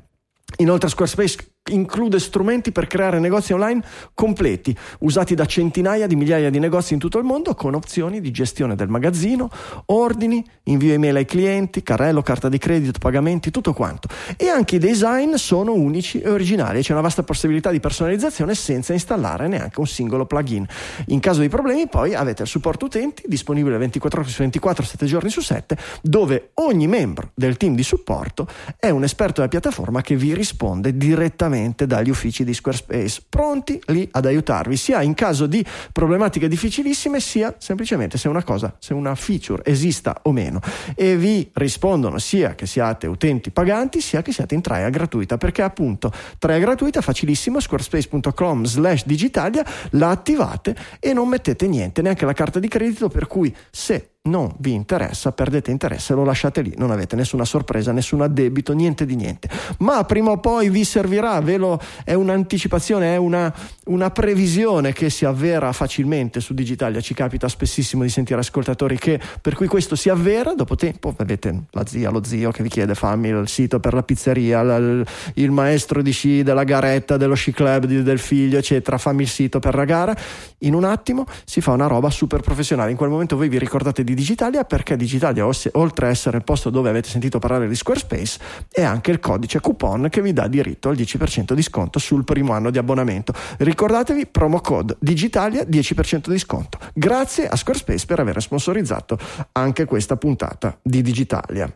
Inoltre 0.58 0.88
Squarespace 0.88 1.55
include 1.68 2.18
strumenti 2.18 2.72
per 2.72 2.86
creare 2.86 3.18
negozi 3.18 3.52
online 3.52 3.82
completi, 4.14 4.76
usati 5.00 5.34
da 5.34 5.46
centinaia 5.46 6.06
di 6.06 6.16
migliaia 6.16 6.50
di 6.50 6.58
negozi 6.58 6.94
in 6.94 6.98
tutto 6.98 7.18
il 7.18 7.24
mondo, 7.24 7.54
con 7.54 7.74
opzioni 7.74 8.20
di 8.20 8.30
gestione 8.30 8.74
del 8.74 8.88
magazzino, 8.88 9.50
ordini, 9.86 10.44
invio 10.64 10.92
email 10.92 11.16
ai 11.16 11.24
clienti, 11.24 11.82
carrello, 11.82 12.22
carta 12.22 12.48
di 12.48 12.58
credito, 12.58 12.98
pagamenti, 12.98 13.50
tutto 13.50 13.72
quanto. 13.72 14.08
E 14.36 14.48
anche 14.48 14.76
i 14.76 14.78
design 14.78 15.34
sono 15.34 15.72
unici 15.72 16.20
e 16.20 16.28
originali, 16.28 16.82
c'è 16.82 16.92
una 16.92 17.00
vasta 17.00 17.22
possibilità 17.22 17.70
di 17.70 17.80
personalizzazione 17.80 18.54
senza 18.54 18.92
installare 18.92 19.48
neanche 19.48 19.80
un 19.80 19.86
singolo 19.86 20.26
plugin. 20.26 20.66
In 21.06 21.20
caso 21.20 21.40
di 21.40 21.48
problemi 21.48 21.88
poi 21.88 22.14
avete 22.14 22.42
il 22.42 22.48
supporto 22.48 22.86
utenti 22.86 23.24
disponibile 23.26 23.78
24 23.78 24.20
ore 24.20 24.28
su 24.28 24.40
24, 24.40 24.84
7 24.84 25.06
giorni 25.06 25.30
su 25.30 25.40
7, 25.40 25.76
dove 26.02 26.50
ogni 26.54 26.86
membro 26.86 27.30
del 27.34 27.56
team 27.56 27.74
di 27.74 27.82
supporto 27.82 28.46
è 28.78 28.90
un 28.90 29.04
esperto 29.04 29.34
della 29.36 29.48
piattaforma 29.48 30.02
che 30.02 30.16
vi 30.16 30.34
risponde 30.34 30.96
direttamente 30.96 31.55
direttamente 31.56 31.86
dagli 31.86 32.10
uffici 32.10 32.44
di 32.44 32.54
Squarespace, 32.54 33.22
pronti 33.28 33.80
lì 33.86 34.08
ad 34.12 34.26
aiutarvi, 34.26 34.76
sia 34.76 35.02
in 35.02 35.14
caso 35.14 35.46
di 35.46 35.64
problematiche 35.92 36.48
difficilissime, 36.48 37.20
sia 37.20 37.54
semplicemente 37.58 38.18
se 38.18 38.28
una 38.28 38.42
cosa, 38.44 38.74
se 38.78 38.94
una 38.94 39.14
feature 39.14 39.62
esista 39.64 40.20
o 40.24 40.32
meno. 40.32 40.60
E 40.94 41.16
vi 41.16 41.48
rispondono 41.54 42.18
sia 42.18 42.54
che 42.54 42.66
siate 42.66 43.06
utenti 43.06 43.50
paganti, 43.50 44.00
sia 44.00 44.22
che 44.22 44.32
siate 44.32 44.54
in 44.54 44.60
trial 44.60 44.90
gratuita, 44.90 45.38
perché 45.38 45.62
appunto 45.62 46.12
trial 46.38 46.60
gratuita 46.60 47.00
facilissimo, 47.00 47.60
squarespace.com 47.60 48.64
slash 48.64 49.04
digitalia, 49.04 49.64
la 49.90 50.10
attivate 50.10 50.76
e 51.00 51.12
non 51.12 51.28
mettete 51.28 51.66
niente, 51.66 52.02
neanche 52.02 52.26
la 52.26 52.32
carta 52.32 52.58
di 52.58 52.68
credito, 52.68 53.08
per 53.08 53.26
cui 53.26 53.54
se 53.70 54.10
non 54.26 54.54
vi 54.58 54.72
interessa, 54.72 55.32
perdete 55.32 55.70
interesse, 55.70 56.14
lo 56.14 56.24
lasciate 56.24 56.60
lì, 56.60 56.74
non 56.76 56.90
avete 56.90 57.16
nessuna 57.16 57.44
sorpresa, 57.44 57.92
nessun 57.92 58.20
addebito, 58.22 58.72
niente 58.72 59.06
di 59.06 59.16
niente. 59.16 59.48
Ma 59.78 60.04
prima 60.04 60.30
o 60.30 60.38
poi 60.38 60.68
vi 60.68 60.84
servirà, 60.84 61.40
ve 61.40 61.56
lo, 61.56 61.80
è 62.04 62.14
un'anticipazione, 62.14 63.14
è 63.14 63.16
una, 63.16 63.52
una 63.86 64.10
previsione 64.10 64.92
che 64.92 65.10
si 65.10 65.24
avvera 65.24 65.72
facilmente 65.72 66.40
su 66.40 66.54
Digitalia. 66.54 67.00
Ci 67.00 67.14
capita 67.14 67.48
spessissimo 67.48 68.02
di 68.02 68.08
sentire 68.08 68.40
ascoltatori 68.40 68.98
che 68.98 69.20
per 69.40 69.54
cui 69.54 69.66
questo 69.66 69.94
si 69.96 70.08
avvera, 70.08 70.54
dopo 70.54 70.74
tempo 70.74 71.14
avete 71.16 71.62
la 71.70 71.86
zia, 71.86 72.10
lo 72.10 72.22
zio 72.24 72.50
che 72.50 72.62
vi 72.62 72.68
chiede 72.68 72.94
fammi 72.94 73.28
il 73.28 73.48
sito 73.48 73.80
per 73.80 73.94
la 73.94 74.02
pizzeria, 74.02 74.60
il, 74.60 75.06
il 75.34 75.50
maestro 75.50 76.02
di 76.02 76.10
sci 76.10 76.42
della 76.42 76.64
garetta, 76.64 77.16
dello 77.16 77.34
sci 77.34 77.52
club 77.52 77.86
del 77.86 78.18
figlio, 78.18 78.58
eccetera, 78.58 78.98
fammi 78.98 79.22
il 79.22 79.28
sito 79.28 79.60
per 79.60 79.74
la 79.74 79.84
gara. 79.84 80.16
In 80.60 80.74
un 80.74 80.84
attimo 80.84 81.24
si 81.44 81.60
fa 81.60 81.72
una 81.72 81.86
roba 81.86 82.10
super 82.10 82.40
professionale. 82.40 82.90
In 82.90 82.96
quel 82.96 83.10
momento 83.10 83.36
voi 83.36 83.48
vi 83.48 83.58
ricordate 83.58 84.02
di 84.02 84.14
Digitalia 84.16 84.64
perché 84.64 84.96
Digitalia, 84.96 85.46
oltre 85.72 86.06
a 86.06 86.08
essere 86.08 86.38
il 86.38 86.42
posto 86.42 86.70
dove 86.70 86.88
avete 86.88 87.08
sentito 87.08 87.38
parlare 87.38 87.68
di 87.68 87.74
Squarespace, 87.76 88.40
è 88.72 88.82
anche 88.82 89.10
il 89.10 89.20
codice 89.20 89.60
coupon 89.60 90.08
che 90.10 90.22
vi 90.22 90.32
dà 90.32 90.48
diritto 90.48 90.88
al 90.88 90.96
10% 90.96 91.52
di 91.52 91.62
sconto 91.62 91.98
sul 91.98 92.24
primo 92.24 92.52
anno 92.52 92.70
di 92.70 92.78
abbonamento. 92.78 93.34
Ricordatevi, 93.58 94.26
promo 94.26 94.60
code 94.60 94.96
Digitalia 94.98 95.62
10% 95.62 96.30
di 96.30 96.38
sconto. 96.38 96.78
Grazie 96.94 97.46
a 97.46 97.54
Squarespace 97.54 98.06
per 98.06 98.18
aver 98.18 98.40
sponsorizzato 98.40 99.18
anche 99.52 99.84
questa 99.84 100.16
puntata 100.16 100.76
di 100.82 101.02
Digitalia. 101.02 101.70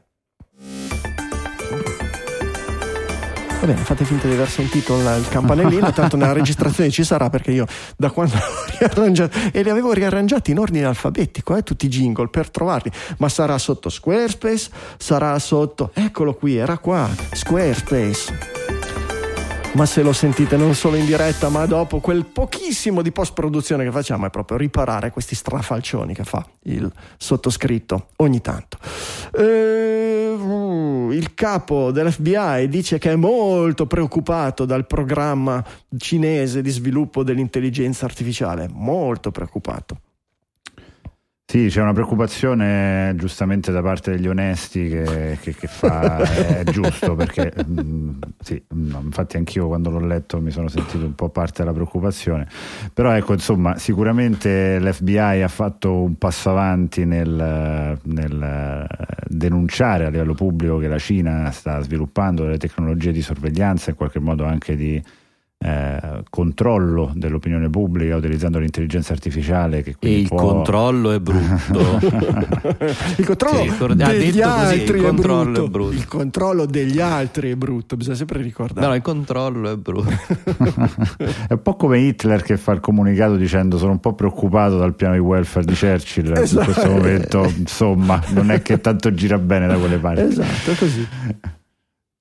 Va 3.61 3.67
bene, 3.67 3.77
fate 3.77 4.07
finta 4.07 4.27
di 4.27 4.33
aver 4.33 4.49
sentito 4.49 4.97
il, 4.97 5.17
il 5.19 5.29
campanellino, 5.29 5.93
tanto 5.93 6.17
nella 6.17 6.33
registrazione 6.33 6.89
ci 6.89 7.05
sarà 7.05 7.29
perché 7.29 7.51
io 7.51 7.67
da 7.95 8.11
quando 8.11 8.37
ho 8.41 8.79
riarrangiato 8.79 9.37
e 9.53 9.63
li 9.63 9.69
avevo 9.69 9.93
riarrangiati 9.93 10.53
in 10.53 10.59
ordine 10.59 10.87
alfabetico, 10.87 11.55
eh, 11.55 11.63
tutti 11.63 11.85
i 11.85 11.89
jingle 11.91 12.29
per 12.29 12.49
trovarli, 12.51 12.91
ma 13.19 13.29
sarà 13.29 13.59
sotto 13.59 13.91
Squarespace, 13.91 14.71
sarà 14.97 15.39
sotto, 15.39 15.91
eccolo 15.93 16.33
qui, 16.33 16.57
era 16.57 16.79
qua, 16.79 17.07
Squarespace 17.33 18.60
ma 19.73 19.87
se 19.87 20.03
lo 20.03 20.12
sentite 20.12 20.57
non 20.57 20.75
solo 20.75 20.97
in 20.97 21.07
diretta, 21.07 21.49
ma 21.49 21.64
dopo 21.66 22.01
quel 22.01 22.25
pochissimo 22.25 23.03
di 23.03 23.12
post 23.12 23.33
produzione 23.35 23.85
che 23.85 23.91
facciamo 23.91 24.27
è 24.27 24.31
proprio 24.31 24.57
riparare 24.57 25.11
questi 25.11 25.35
strafalcioni 25.35 26.12
che 26.12 26.25
fa 26.25 26.45
il 26.64 26.91
sottoscritto 27.16 28.09
ogni 28.16 28.41
tanto. 28.41 28.79
Eh, 29.33 30.37
il 31.12 31.35
capo 31.35 31.93
dell'FBI 31.93 32.68
dice 32.68 32.99
che 32.99 33.12
è 33.12 33.16
molto 33.16 33.87
preoccupato 33.87 34.64
dal 34.64 34.87
programma 34.87 35.64
cinese 35.97 36.62
di 36.62 36.71
sviluppo 36.71 37.23
dell'intelligenza 37.23 38.05
artificiale, 38.07 38.68
molto 38.73 39.31
preoccupato. 39.31 40.10
Sì, 41.51 41.66
c'è 41.66 41.82
una 41.82 41.92
preoccupazione 41.92 43.12
giustamente 43.16 43.72
da 43.72 43.82
parte 43.82 44.12
degli 44.12 44.28
onesti 44.28 44.88
che, 44.88 45.36
che, 45.40 45.53
che 45.53 45.66
fa, 45.66 46.18
è 46.18 46.62
giusto 46.62 47.16
perché 47.16 47.53
mm, 47.68 48.18
sì, 48.38 48.62
infatti 48.68 49.36
anch'io 49.36 49.66
quando 49.66 49.90
l'ho 49.90 49.98
letto 49.98 50.40
mi 50.40 50.53
sono 50.53 50.68
sentito 50.68 51.05
un 51.05 51.16
po' 51.16 51.28
parte 51.28 51.64
della 51.64 51.74
preoccupazione, 51.74 52.46
però 52.94 53.11
ecco 53.16 53.32
insomma 53.32 53.76
sicuramente 53.78 54.78
l'FBI 54.78 55.42
ha 55.42 55.48
fatto 55.48 56.03
un 56.03 56.16
passo 56.18 56.51
avanti 56.51 57.05
nel, 57.05 57.98
nel 58.01 58.86
denunciare 59.26 60.05
a 60.05 60.09
livello 60.09 60.34
pubblico 60.34 60.78
che 60.78 60.86
la 60.86 60.98
Cina 61.01 61.51
sta 61.51 61.80
sviluppando 61.80 62.44
delle 62.44 62.59
tecnologie 62.59 63.11
di 63.11 63.22
sorveglianza 63.22 63.90
in 63.90 63.96
qualche 63.96 64.20
modo 64.20 64.44
anche 64.44 64.76
di 64.76 65.03
eh, 65.63 66.23
controllo 66.31 67.13
dell'opinione 67.15 67.69
pubblica 67.69 68.17
utilizzando 68.17 68.59
l'intelligenza 68.59 69.13
artificiale 69.13 69.83
che 69.83 69.95
e 69.99 70.21
il 70.21 70.27
può... 70.29 70.39
controllo 70.39 71.11
è 71.11 71.21
brutto. 71.21 71.99
Il 73.19 73.27
controllo 73.27 73.71
sì, 73.71 73.95
degli 73.95 74.41
altri 74.41 74.87
così, 74.87 74.95
il 74.95 75.03
controllo 75.03 75.51
è, 75.51 75.53
brutto. 75.53 75.65
è 75.65 75.69
brutto. 75.69 75.93
il 75.93 76.07
controllo 76.07 76.67
degli 76.67 77.01
altri 77.01 77.51
è 77.51 77.57
brutto 77.57 77.97
bisogna 77.97 78.17
sempre 78.17 78.41
ricordare 78.41 78.87
no 78.87 78.95
il 78.95 79.03
controllo 79.03 79.71
è 79.71 79.77
brutto. 79.77 80.09
È 81.51 81.53
un 81.53 81.63
po' 81.63 81.77
come 81.77 81.99
Hitler 81.99 82.43
che 82.43 82.57
fa 82.57 82.73
il 82.73 82.81
comunicato 82.81 83.37
dicendo 83.37 83.77
sono 83.77 83.93
un 83.93 84.01
po' 84.01 84.15
preoccupato 84.15 84.79
dal 84.79 84.95
piano 84.95 85.15
di 85.15 85.21
welfare 85.21 85.67
di 85.67 85.75
Churchill 85.75 86.37
esatto. 86.37 86.69
in 86.69 86.73
questo 86.73 86.91
momento 86.91 87.45
insomma 87.57 88.23
non 88.29 88.51
è 88.51 88.63
che 88.63 88.81
tanto 88.81 89.13
gira 89.13 89.39
bene 89.39 89.67
da 89.67 89.77
quelle 89.77 89.99
parti. 89.99 90.23
Esatto 90.23 90.73
così 90.79 91.07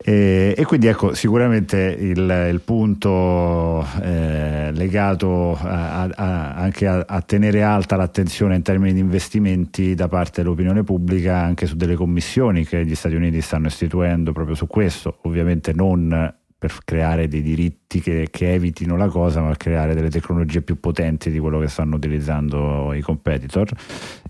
e, 0.02 0.54
e, 0.56 0.64
quindi 0.64 0.88
ecco 0.88 1.14
sicuramente 1.14 1.78
il, 1.78 2.48
il 2.52 2.62
punto 2.64 3.86
eh, 4.02 4.72
legato 4.72 5.58
a, 5.60 6.04
a, 6.04 6.54
anche 6.54 6.88
a, 6.88 7.04
a, 7.06 7.22
tenere 7.22 7.64
alta 7.64 7.98
l'attenzione 7.98 8.56
in 8.56 8.62
termini 8.62 8.94
di 8.94 9.02
investimenti 9.02 9.96
da 9.96 10.08
parte 10.08 10.42
dell'opinione 10.42 10.86
pubblica 10.86 11.40
anche 11.40 11.66
su 11.66 11.76
delle 11.76 11.96
commissioni 11.96 12.66
che 12.66 12.86
gli 12.86 12.96
Stati 12.96 13.16
Uniti 13.16 13.42
stanno 13.42 13.68
istituendo 13.68 14.32
proprio 14.32 14.56
su 14.56 14.68
questo, 14.68 15.18
ovviamente 15.24 15.74
non 15.74 16.34
per 16.60 16.78
creare 16.84 17.30
dei 17.30 17.42
diritti 17.42 18.02
che, 18.02 18.28
che, 18.30 18.54
evitino 18.54 18.98
la 18.98 19.08
cosa, 19.08 19.42
ma 19.42 19.56
creare 19.56 19.96
delle 19.96 20.10
tecnologie 20.10 20.62
più 20.62 20.78
potenti 20.78 21.32
di 21.32 21.40
quello 21.40 21.58
che 21.58 21.70
stanno 21.70 21.96
utilizzando 21.96 22.94
i 22.94 23.00
competitor. 23.00 23.72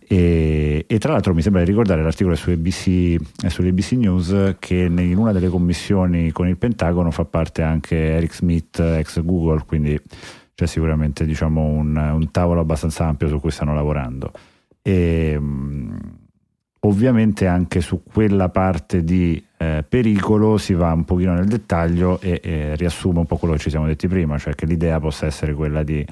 E, 0.07 0.85
e 0.87 0.99
tra 0.99 1.13
l'altro 1.13 1.33
mi 1.33 1.41
sembra 1.41 1.63
di 1.63 1.69
ricordare 1.71 2.03
l'articolo 2.03 2.35
su 2.35 2.51
ABC, 2.51 3.15
sull'ABC 3.47 3.91
News 3.93 4.55
che 4.59 4.75
in 4.75 5.17
una 5.17 5.31
delle 5.31 5.49
commissioni 5.49 6.31
con 6.31 6.47
il 6.47 6.57
Pentagono 6.57 7.09
fa 7.09 7.25
parte 7.25 7.63
anche 7.63 7.95
Eric 7.95 8.35
Smith, 8.35 8.79
ex 8.79 9.21
Google, 9.23 9.63
quindi 9.65 9.99
c'è 10.53 10.67
sicuramente 10.67 11.25
diciamo, 11.25 11.63
un, 11.63 11.95
un 11.95 12.31
tavolo 12.31 12.61
abbastanza 12.61 13.05
ampio 13.05 13.27
su 13.27 13.39
cui 13.39 13.49
stanno 13.49 13.73
lavorando. 13.73 14.31
E, 14.83 15.39
ovviamente 16.81 17.47
anche 17.47 17.81
su 17.81 18.03
quella 18.03 18.49
parte 18.49 19.03
di 19.03 19.43
eh, 19.57 19.83
pericolo 19.87 20.57
si 20.57 20.73
va 20.73 20.93
un 20.93 21.03
pochino 21.03 21.33
nel 21.33 21.47
dettaglio 21.47 22.19
e, 22.21 22.39
e, 22.41 22.75
riassume 22.75 23.19
un 23.19 23.25
po' 23.25 23.37
quello 23.37 23.55
che 23.55 23.59
ci 23.59 23.69
siamo 23.69 23.85
detti 23.85 24.07
prima, 24.07 24.37
cioè 24.37 24.55
che 24.55 24.65
l'idea 24.65 24.99
possa 24.99 25.25
essere 25.25 25.53
quella 25.53 25.83
di 25.83 26.05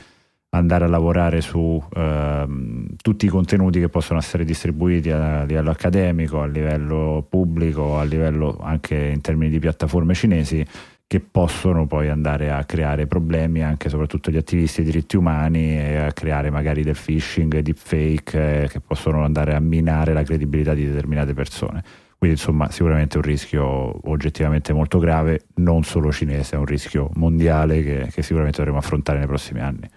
andare 0.50 0.86
a 0.86 0.88
lavorare 0.88 1.42
su 1.42 1.82
ehm, 1.94 2.96
tutti 3.02 3.26
i 3.26 3.30
contenuti 3.30 3.80
che 3.80 3.90
possono 3.90 4.20
essere 4.20 4.46
distribuiti 4.46 5.12
a, 5.12 5.42
a 5.42 5.44
livello 5.44 5.70
accademico, 5.70 6.42
a 6.42 6.48
livello 6.48 7.26
pubblico, 7.30 8.00
a 8.00 8.04
livello 8.04 8.58
anche 8.62 8.96
in 8.96 9.22
termini 9.22 9.52
di 9.52 9.60
piattaforme 9.60 10.14
cinesi 10.14 10.66
che 11.08 11.22
possono 11.22 11.88
poi 11.88 12.10
andare 12.10 12.52
a 12.52 12.66
creare 12.66 13.08
problemi 13.08 13.64
anche 13.64 13.88
soprattutto 13.88 14.30
agli 14.30 14.36
attivisti 14.36 14.84
dei 14.84 14.92
diritti 14.92 15.16
umani 15.16 15.80
e 15.80 15.96
a 15.96 16.12
creare 16.12 16.50
magari 16.50 16.84
del 16.84 16.98
phishing, 17.02 17.60
deepfake 17.60 18.64
eh, 18.64 18.68
che 18.68 18.82
possono 18.82 19.24
andare 19.24 19.56
a 19.56 19.60
minare 19.62 20.12
la 20.12 20.24
credibilità 20.24 20.74
di 20.74 20.86
determinate 20.86 21.34
persone. 21.34 21.82
Quindi 22.18 22.38
insomma 22.38 22.70
sicuramente 22.72 23.18
un 23.18 23.24
rischio 23.24 24.10
oggettivamente 24.10 24.74
molto 24.74 25.00
grave, 25.00 25.46
non 25.56 25.84
solo 25.84 26.12
cinese, 26.12 26.56
è 26.56 26.60
un 26.60 26.66
rischio 26.66 27.10
mondiale 27.14 27.82
che, 27.84 28.10
che 28.12 28.22
sicuramente 28.22 28.58
dovremo 28.58 28.80
affrontare 28.80 29.20
nei 29.20 29.28
prossimi 29.28 29.62
anni. 29.62 29.88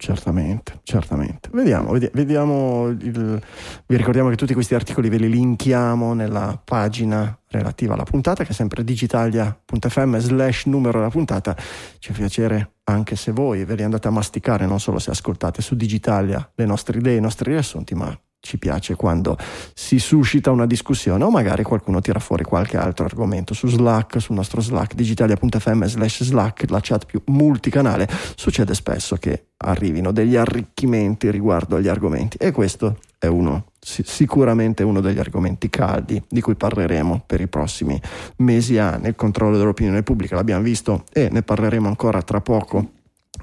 Certamente, 0.00 0.80
certamente. 0.82 1.50
Vediamo, 1.52 1.92
vediamo 1.92 2.88
il... 2.88 3.42
vi 3.86 3.96
ricordiamo 3.96 4.30
che 4.30 4.36
tutti 4.36 4.54
questi 4.54 4.74
articoli 4.74 5.10
ve 5.10 5.18
li 5.18 5.28
linkiamo 5.28 6.14
nella 6.14 6.58
pagina 6.64 7.38
relativa 7.48 7.92
alla 7.92 8.04
puntata 8.04 8.42
che 8.42 8.52
è 8.52 8.54
sempre 8.54 8.82
digitalia.fm 8.82 10.16
slash 10.16 10.64
numero 10.64 11.00
della 11.00 11.10
puntata. 11.10 11.54
Ci 11.98 12.12
fa 12.12 12.18
piacere 12.18 12.76
anche 12.84 13.14
se 13.14 13.30
voi 13.32 13.66
ve 13.66 13.74
li 13.74 13.82
andate 13.82 14.08
a 14.08 14.10
masticare, 14.10 14.64
non 14.64 14.80
solo 14.80 14.98
se 14.98 15.10
ascoltate 15.10 15.60
su 15.60 15.76
Digitalia 15.76 16.50
le 16.54 16.64
nostre 16.64 16.96
idee, 16.96 17.18
i 17.18 17.20
nostri 17.20 17.50
riassunti, 17.50 17.94
ma 17.94 18.18
ci 18.40 18.58
piace 18.58 18.96
quando 18.96 19.36
si 19.74 19.98
suscita 19.98 20.50
una 20.50 20.66
discussione 20.66 21.22
o 21.22 21.30
magari 21.30 21.62
qualcuno 21.62 22.00
tira 22.00 22.18
fuori 22.18 22.42
qualche 22.42 22.76
altro 22.76 23.04
argomento 23.04 23.54
su 23.54 23.68
Slack, 23.68 24.20
sul 24.20 24.34
nostro 24.34 24.60
Slack 24.60 24.94
digitalia.fm 24.94 25.84
slash 25.84 26.24
Slack, 26.24 26.70
la 26.70 26.80
chat 26.82 27.06
più 27.06 27.22
multicanale, 27.26 28.08
succede 28.34 28.74
spesso 28.74 29.16
che 29.16 29.48
arrivino 29.58 30.10
degli 30.10 30.36
arricchimenti 30.36 31.30
riguardo 31.30 31.76
agli 31.76 31.88
argomenti 31.88 32.38
e 32.38 32.50
questo 32.50 32.98
è 33.18 33.26
uno, 33.26 33.66
sicuramente 33.78 34.82
uno 34.82 35.02
degli 35.02 35.18
argomenti 35.18 35.68
caldi 35.68 36.22
di 36.26 36.40
cui 36.40 36.54
parleremo 36.54 37.24
per 37.26 37.42
i 37.42 37.48
prossimi 37.48 38.00
mesi. 38.36 38.76
E 38.76 38.78
anni, 38.78 39.08
il 39.08 39.14
controllo 39.14 39.58
dell'opinione 39.58 40.02
pubblica 40.02 40.36
l'abbiamo 40.36 40.62
visto 40.62 41.04
e 41.12 41.28
ne 41.30 41.42
parleremo 41.42 41.86
ancora 41.86 42.22
tra 42.22 42.40
poco 42.40 42.92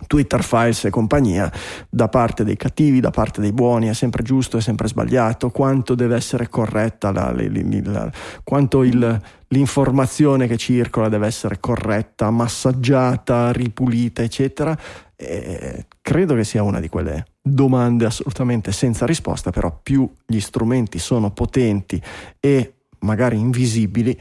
Twitter 0.06 0.44
Files 0.44 0.86
e 0.86 0.90
compagnia, 0.90 1.52
da 1.90 2.08
parte 2.08 2.44
dei 2.44 2.56
cattivi, 2.56 3.00
da 3.00 3.10
parte 3.10 3.42
dei 3.42 3.52
buoni, 3.52 3.88
è 3.88 3.94
sempre 3.94 4.24
giusto, 4.24 4.58
è 4.58 4.62
sempre 4.62 4.88
sbagliato, 4.88 5.50
quanto 5.50 5.96
deve 5.96 6.16
essere 6.16 6.50
corretta, 6.50 7.12
la, 7.12 7.32
la, 7.32 7.48
la, 7.84 8.12
quanto 8.44 8.84
il, 8.84 9.22
l'informazione 9.48 10.48
che 10.48 10.58
circola 10.58 11.10
deve 11.10 11.28
essere 11.28 11.60
corretta, 11.60 12.30
massaggiata, 12.30 13.52
ripulita, 13.52 14.22
eccetera. 14.22 14.78
E 15.16 15.88
credo 16.00 16.36
che 16.36 16.44
sia 16.44 16.62
una 16.62 16.80
di 16.80 16.90
quelle 16.90 17.26
domande 17.42 18.06
assolutamente 18.06 18.72
senza 18.72 19.06
risposta, 19.06 19.50
però 19.50 19.80
più 19.82 20.08
gli 20.26 20.40
strumenti 20.40 21.00
sono 21.00 21.32
potenti 21.32 22.02
e 22.40 22.74
magari 23.00 23.38
invisibili, 23.38 24.18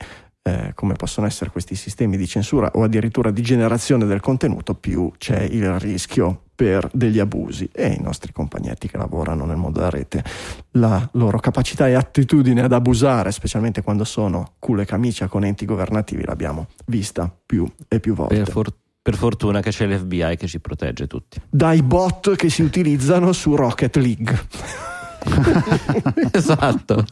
eh, 0.47 0.71
come 0.75 0.95
possono 0.95 1.27
essere 1.27 1.51
questi 1.51 1.75
sistemi 1.75 2.17
di 2.17 2.27
censura 2.29 2.71
o 2.75 2.85
addirittura 2.85 3.33
di 3.33 3.43
generazione 3.43 4.07
del 4.07 4.21
contenuto, 4.21 4.75
più 4.75 5.11
c'è 5.19 5.43
il 5.43 5.77
rischio 5.81 6.43
per 6.55 6.89
degli 6.93 7.19
abusi 7.19 7.69
e 7.73 7.89
i 7.89 8.01
nostri 8.01 8.33
compagnetti 8.33 8.89
che 8.89 8.97
lavorano 8.97 9.45
nel 9.45 9.57
mondo 9.57 9.81
della 9.81 9.91
rete, 9.91 10.25
la 10.73 11.07
loro 11.15 11.41
capacità 11.41 11.89
e 11.89 11.95
attitudine 11.95 12.63
ad 12.63 12.73
abusare, 12.73 13.33
specialmente 13.33 13.83
quando 13.83 14.05
sono 14.05 14.53
culo 14.61 14.83
e 14.83 14.85
camicia 14.87 15.27
con 15.27 15.45
enti 15.45 15.65
governativi, 15.65 16.25
l'abbiamo 16.25 16.69
vista 16.87 17.31
più 17.45 17.69
e 17.89 17.99
più 17.99 18.15
volte. 18.15 18.37
Per, 18.37 18.51
for- 18.51 18.75
per 19.03 19.17
fortuna 19.17 19.61
che 19.61 19.71
c'è 19.71 19.87
l'FBI 19.87 20.37
che 20.37 20.47
ci 20.47 20.61
protegge 20.61 21.09
tutti. 21.09 21.41
Dai 21.51 21.83
bot 21.83 22.37
che 22.37 22.49
si 22.51 22.63
utilizzano 22.63 23.33
su 23.33 23.57
Rocket 23.57 23.97
League. 23.97 24.96
esatto. 26.33 27.05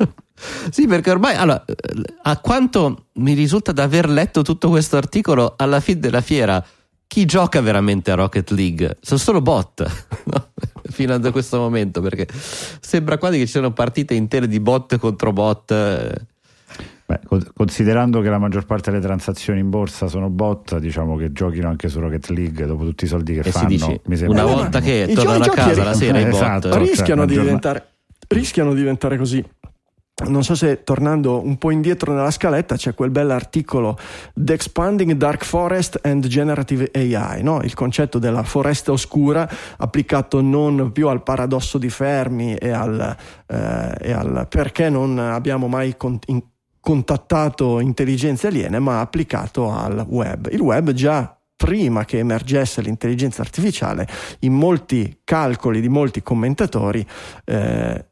Sì, 0.71 0.87
perché 0.87 1.11
ormai, 1.11 1.37
allora, 1.37 1.65
a 2.23 2.39
quanto 2.39 3.07
mi 3.15 3.35
risulta 3.35 3.73
di 3.73 3.81
aver 3.81 4.09
letto 4.09 4.43
tutto 4.43 4.69
questo 4.69 4.97
articolo, 4.97 5.55
alla 5.57 5.81
fine 5.81 6.01
della 6.01 6.21
fiera, 6.21 6.65
chi 7.07 7.25
gioca 7.25 7.61
veramente 7.61 8.11
a 8.11 8.15
Rocket 8.15 8.51
League? 8.51 8.97
Sono 9.01 9.21
solo 9.21 9.41
bot, 9.41 10.07
no? 10.25 10.49
fino 10.91 11.15
a 11.15 11.31
questo 11.31 11.59
momento, 11.59 12.01
perché 12.01 12.27
sembra 12.81 13.19
quasi 13.19 13.39
che 13.39 13.45
ci 13.47 13.53
siano 13.53 13.73
partite 13.73 14.15
intere 14.15 14.49
di 14.49 14.61
bot 14.61 14.99
contro 14.99 15.33
bot. 15.33 16.23
Beh, 17.07 17.21
considerando 17.55 18.23
che 18.23 18.31
la 18.31 18.39
maggior 18.39 18.65
parte 18.65 18.91
delle 18.91 19.03
transazioni 19.03 19.61
in 19.61 19.69
borsa 19.69 20.09
sono 20.09 20.31
bot, 20.31 20.79
diciamo 20.79 21.17
che 21.17 21.33
giochino 21.33 21.69
anche 21.69 21.89
su 21.89 22.01
Rocket 22.01 22.29
League 22.29 22.65
dopo 22.65 22.85
tutti 22.85 23.05
i 23.05 23.09
soldi 23.09 23.35
che 23.35 23.41
e 23.41 23.51
fanno. 23.53 23.69
Dici, 23.69 24.25
una 24.25 24.45
volta 24.45 24.81
che 24.81 25.11
tornano 25.15 25.45
a 25.45 25.49
casa 25.49 25.85
la 25.85 25.95
sera 25.95 26.19
i 26.19 26.25
bot 26.25 26.35
esatto, 26.35 26.79
rischiano, 26.79 27.27
cioè, 27.27 27.35
di 27.35 27.39
diventare, 27.39 27.94
rischiano 28.35 28.71
di 28.73 28.81
diventare 28.81 29.17
così 29.17 29.45
non 30.27 30.45
so 30.45 30.55
se 30.55 30.85
tornando 30.85 31.45
un 31.45 31.57
po' 31.57 31.73
indietro 31.73 32.13
nella 32.13 32.31
scaletta 32.31 32.77
c'è 32.77 32.95
quel 32.95 33.11
bell'articolo 33.11 33.99
The 34.33 34.53
Expanding 34.53 35.13
Dark 35.15 35.45
Forest 35.45 35.99
and 36.03 36.25
Generative 36.29 36.89
AI, 36.95 37.43
no? 37.43 37.61
il 37.63 37.75
concetto 37.75 38.21
della 38.21 38.45
foresta 38.45 38.93
oscura 38.93 39.49
applicato 39.77 40.41
non 40.41 40.93
più 40.93 41.09
al 41.09 41.25
paradosso 41.25 41.79
di 41.79 41.91
Fermi 41.91 42.55
e 42.55 42.71
al, 42.71 43.17
eh, 43.47 43.95
e 44.01 44.13
al 44.13 44.47
perché 44.49 44.89
non 44.89 45.19
abbiamo 45.19 45.67
mai 45.67 45.97
con, 45.97 46.17
in, 46.27 46.41
contattato 46.85 47.81
intelligenze 47.81 48.49
aliene, 48.49 48.79
ma 48.79 49.01
applicato 49.01 49.73
al 49.73 50.05
web. 50.07 50.49
Il 50.53 50.61
web 50.61 50.91
già 50.93 51.35
prima 51.57 52.05
che 52.05 52.19
emergesse 52.19 52.83
l'intelligenza 52.83 53.41
artificiale, 53.41 54.07
in 54.41 54.53
molti 54.53 55.21
calcoli 55.25 55.81
di 55.81 55.89
molti 55.89 56.23
commentatori, 56.23 57.05
eh, 57.47 58.09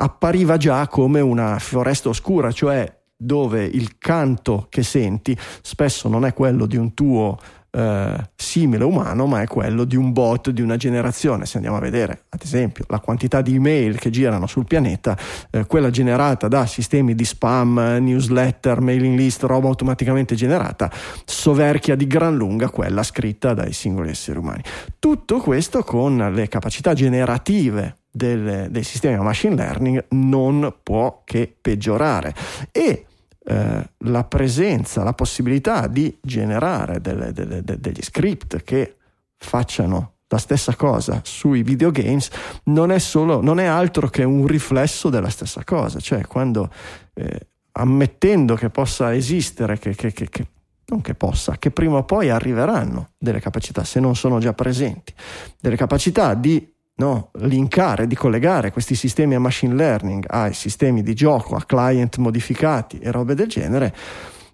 appariva 0.00 0.56
già 0.56 0.86
come 0.88 1.20
una 1.20 1.58
foresta 1.58 2.08
oscura, 2.08 2.52
cioè 2.52 2.96
dove 3.20 3.64
il 3.64 3.98
canto 3.98 4.66
che 4.68 4.84
senti 4.84 5.36
spesso 5.60 6.08
non 6.08 6.24
è 6.24 6.32
quello 6.32 6.66
di 6.66 6.76
un 6.76 6.94
tuo 6.94 7.36
eh, 7.70 8.30
simile 8.36 8.84
umano, 8.84 9.26
ma 9.26 9.42
è 9.42 9.46
quello 9.46 9.84
di 9.84 9.96
un 9.96 10.12
bot 10.12 10.50
di 10.50 10.62
una 10.62 10.76
generazione. 10.76 11.46
Se 11.46 11.56
andiamo 11.56 11.76
a 11.76 11.80
vedere, 11.80 12.24
ad 12.28 12.40
esempio, 12.42 12.84
la 12.88 13.00
quantità 13.00 13.40
di 13.40 13.56
email 13.56 13.98
che 13.98 14.10
girano 14.10 14.46
sul 14.46 14.66
pianeta, 14.66 15.16
eh, 15.50 15.66
quella 15.66 15.90
generata 15.90 16.46
da 16.46 16.64
sistemi 16.64 17.16
di 17.16 17.24
spam, 17.24 17.98
newsletter, 18.00 18.80
mailing 18.80 19.18
list, 19.18 19.42
roba 19.42 19.66
automaticamente 19.66 20.36
generata, 20.36 20.90
soverchia 21.24 21.96
di 21.96 22.06
gran 22.06 22.36
lunga 22.36 22.70
quella 22.70 23.02
scritta 23.02 23.52
dai 23.52 23.72
singoli 23.72 24.10
esseri 24.10 24.38
umani. 24.38 24.62
Tutto 25.00 25.38
questo 25.38 25.82
con 25.82 26.30
le 26.32 26.46
capacità 26.46 26.94
generative 26.94 27.96
del, 28.18 28.70
dei 28.70 28.82
sistemi 28.82 29.14
a 29.14 29.22
machine 29.22 29.54
learning 29.54 30.06
non 30.10 30.74
può 30.82 31.22
che 31.24 31.54
peggiorare. 31.58 32.34
E 32.70 33.06
eh, 33.44 33.90
la 33.96 34.24
presenza, 34.24 35.02
la 35.02 35.14
possibilità 35.14 35.86
di 35.86 36.18
generare 36.20 37.00
delle, 37.00 37.32
delle, 37.32 37.62
de, 37.62 37.78
degli 37.80 38.02
script 38.02 38.62
che 38.62 38.96
facciano 39.38 40.16
la 40.28 40.38
stessa 40.38 40.76
cosa 40.76 41.22
sui 41.24 41.62
videogames 41.62 42.28
non 42.64 42.90
è, 42.90 42.98
solo, 42.98 43.40
non 43.40 43.58
è 43.58 43.64
altro 43.64 44.08
che 44.08 44.24
un 44.24 44.46
riflesso 44.46 45.08
della 45.08 45.30
stessa 45.30 45.64
cosa, 45.64 46.00
cioè 46.00 46.26
quando 46.26 46.70
eh, 47.14 47.46
ammettendo 47.72 48.54
che 48.54 48.68
possa 48.68 49.14
esistere, 49.14 49.78
che, 49.78 49.94
che, 49.94 50.12
che, 50.12 50.28
che 50.28 50.46
non 50.88 51.00
che 51.00 51.14
possa, 51.14 51.56
che 51.58 51.70
prima 51.70 51.98
o 51.98 52.04
poi 52.04 52.30
arriveranno 52.30 53.10
delle 53.16 53.40
capacità, 53.40 53.84
se 53.84 54.00
non 54.00 54.14
sono 54.16 54.38
già 54.38 54.52
presenti, 54.52 55.14
delle 55.58 55.76
capacità 55.76 56.34
di 56.34 56.76
no, 56.98 57.30
linkare, 57.38 58.06
di 58.06 58.14
collegare 58.14 58.72
questi 58.72 58.94
sistemi 58.94 59.34
a 59.34 59.40
machine 59.40 59.74
learning 59.74 60.24
ai 60.28 60.52
sistemi 60.52 61.02
di 61.02 61.14
gioco, 61.14 61.54
a 61.54 61.64
client 61.64 62.16
modificati 62.18 62.98
e 62.98 63.10
robe 63.10 63.34
del 63.34 63.48
genere, 63.48 63.94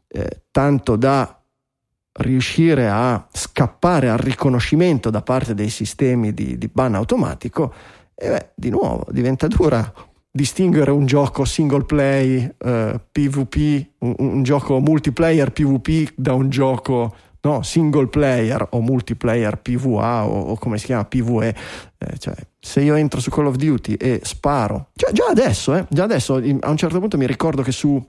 eh, 0.08 0.42
tanto 0.50 0.96
da 0.96 1.38
riuscire 2.16 2.88
a 2.88 3.26
scappare 3.32 4.08
al 4.08 4.18
riconoscimento 4.18 5.10
da 5.10 5.22
parte 5.22 5.54
dei 5.54 5.70
sistemi 5.70 6.32
di, 6.32 6.56
di 6.58 6.68
ban 6.68 6.94
automatico, 6.94 7.72
e 8.14 8.28
beh, 8.28 8.50
di 8.54 8.70
nuovo 8.70 9.06
diventa 9.10 9.48
dura 9.48 9.92
distinguere 10.30 10.90
un 10.90 11.06
gioco 11.06 11.44
single 11.44 11.84
play 11.84 12.54
eh, 12.58 13.00
PvP, 13.10 13.88
un, 13.98 14.14
un, 14.18 14.42
gioco 14.42 14.80
multiplayer 14.80 15.50
PvP 15.50 16.12
da 16.16 16.34
un 16.34 16.50
gioco 16.50 17.14
no, 17.44 17.62
single 17.62 18.08
player 18.08 18.66
o 18.70 18.80
multiplayer 18.80 19.58
PvA 19.58 20.26
o, 20.26 20.50
o 20.50 20.56
come 20.56 20.78
si 20.78 20.86
chiama 20.86 21.04
PvE. 21.04 21.54
Eh, 21.98 22.18
cioè, 22.18 22.34
se 22.58 22.80
io 22.80 22.94
entro 22.94 23.20
su 23.20 23.30
Call 23.30 23.46
of 23.46 23.56
Duty 23.56 23.94
e 23.94 24.20
sparo, 24.24 24.88
cioè, 24.94 25.12
già 25.12 25.26
adesso, 25.26 25.74
eh, 25.74 25.86
già 25.88 26.04
adesso, 26.04 26.34
a 26.34 26.70
un 26.70 26.76
certo 26.76 26.98
punto 26.98 27.16
mi 27.16 27.26
ricordo 27.26 27.62
che 27.62 27.72
su 27.72 28.02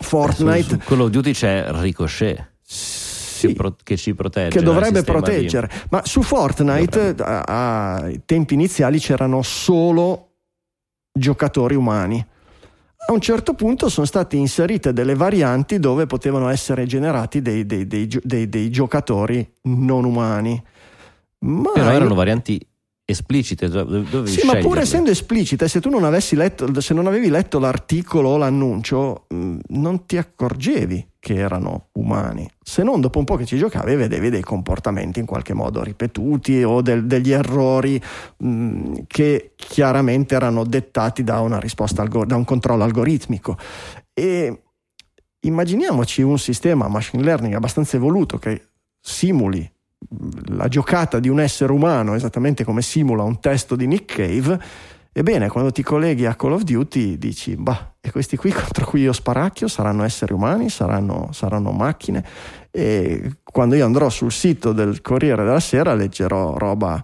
Fortnite... 0.00 0.62
Su, 0.62 0.80
su 0.80 0.86
Call 0.86 1.00
of 1.00 1.10
Duty 1.10 1.32
c'è 1.32 1.66
Ricochet. 1.68 2.52
Sì, 2.62 3.54
che, 3.82 3.96
ci 3.98 4.14
protegge. 4.14 4.58
Che 4.58 4.64
dovrebbe 4.64 5.02
proteggere. 5.02 5.66
Di... 5.66 5.74
Ma 5.90 6.02
su 6.04 6.22
Fortnite 6.22 7.14
ai 7.18 8.22
tempi 8.24 8.54
iniziali 8.54 8.98
c'erano 8.98 9.42
solo 9.42 10.30
giocatori 11.12 11.74
umani. 11.74 12.24
A 13.06 13.12
un 13.12 13.20
certo 13.20 13.52
punto 13.52 13.90
sono 13.90 14.06
state 14.06 14.36
inserite 14.36 14.94
delle 14.94 15.14
varianti 15.14 15.78
dove 15.78 16.06
potevano 16.06 16.48
essere 16.48 16.86
generati 16.86 17.42
dei, 17.42 17.66
dei, 17.66 17.86
dei, 17.86 18.48
dei 18.48 18.70
giocatori 18.70 19.46
non 19.62 20.04
umani. 20.04 20.62
Ma 21.40 21.72
Però 21.72 21.90
erano 21.90 22.14
varianti 22.14 22.58
esplicite 23.06 23.68
dove 23.68 24.26
sì 24.26 24.46
ma 24.46 24.56
pur 24.56 24.78
essendo 24.78 25.10
esplicite 25.10 25.68
se 25.68 25.78
tu 25.78 25.90
non 25.90 26.04
avessi 26.04 26.34
letto 26.36 26.80
se 26.80 26.94
non 26.94 27.06
avevi 27.06 27.28
letto 27.28 27.58
l'articolo 27.58 28.30
o 28.30 28.36
l'annuncio 28.38 29.26
mm, 29.32 29.58
non 29.68 30.06
ti 30.06 30.16
accorgevi 30.16 31.08
che 31.24 31.36
erano 31.36 31.88
umani. 31.92 32.46
Se 32.62 32.82
non 32.82 33.00
dopo 33.00 33.18
un 33.18 33.24
po' 33.24 33.36
che 33.36 33.46
ci 33.46 33.56
giocavi 33.56 33.94
vedevi 33.94 34.28
dei 34.28 34.42
comportamenti 34.42 35.20
in 35.20 35.24
qualche 35.24 35.54
modo 35.54 35.82
ripetuti 35.82 36.62
o 36.62 36.82
del, 36.82 37.06
degli 37.06 37.32
errori 37.32 37.98
mh, 38.36 38.46
mm, 38.46 38.94
che 39.06 39.52
chiaramente 39.56 40.34
erano 40.34 40.64
dettati 40.64 41.24
da 41.24 41.40
una 41.40 41.58
risposta 41.58 42.02
algor- 42.02 42.26
da 42.26 42.36
un 42.36 42.44
controllo 42.44 42.84
algoritmico. 42.84 43.56
E 44.12 44.64
immaginiamoci 45.40 46.20
un 46.20 46.38
sistema 46.38 46.88
machine 46.88 47.22
learning 47.22 47.54
abbastanza 47.54 47.96
evoluto 47.96 48.36
che 48.36 48.68
simuli 49.00 49.73
la 50.48 50.68
giocata 50.68 51.18
di 51.18 51.28
un 51.28 51.40
essere 51.40 51.72
umano, 51.72 52.14
esattamente 52.14 52.64
come 52.64 52.82
simula 52.82 53.22
un 53.22 53.40
testo 53.40 53.76
di 53.76 53.86
Nick 53.86 54.16
Cave, 54.16 54.60
ebbene, 55.12 55.48
quando 55.48 55.70
ti 55.70 55.82
colleghi 55.82 56.26
a 56.26 56.34
Call 56.34 56.52
of 56.52 56.62
Duty 56.62 57.18
dici, 57.18 57.56
bah, 57.56 57.94
e 58.00 58.10
questi 58.10 58.36
qui 58.36 58.50
contro 58.52 58.84
cui 58.84 59.02
io 59.02 59.12
sparacchio 59.12 59.68
saranno 59.68 60.04
esseri 60.04 60.32
umani, 60.32 60.68
saranno, 60.68 61.28
saranno 61.32 61.70
macchine, 61.72 62.24
e 62.70 63.36
quando 63.42 63.74
io 63.74 63.84
andrò 63.84 64.08
sul 64.08 64.32
sito 64.32 64.72
del 64.72 65.00
Corriere 65.00 65.44
della 65.44 65.60
Sera 65.60 65.94
leggerò 65.94 66.56
roba 66.56 67.02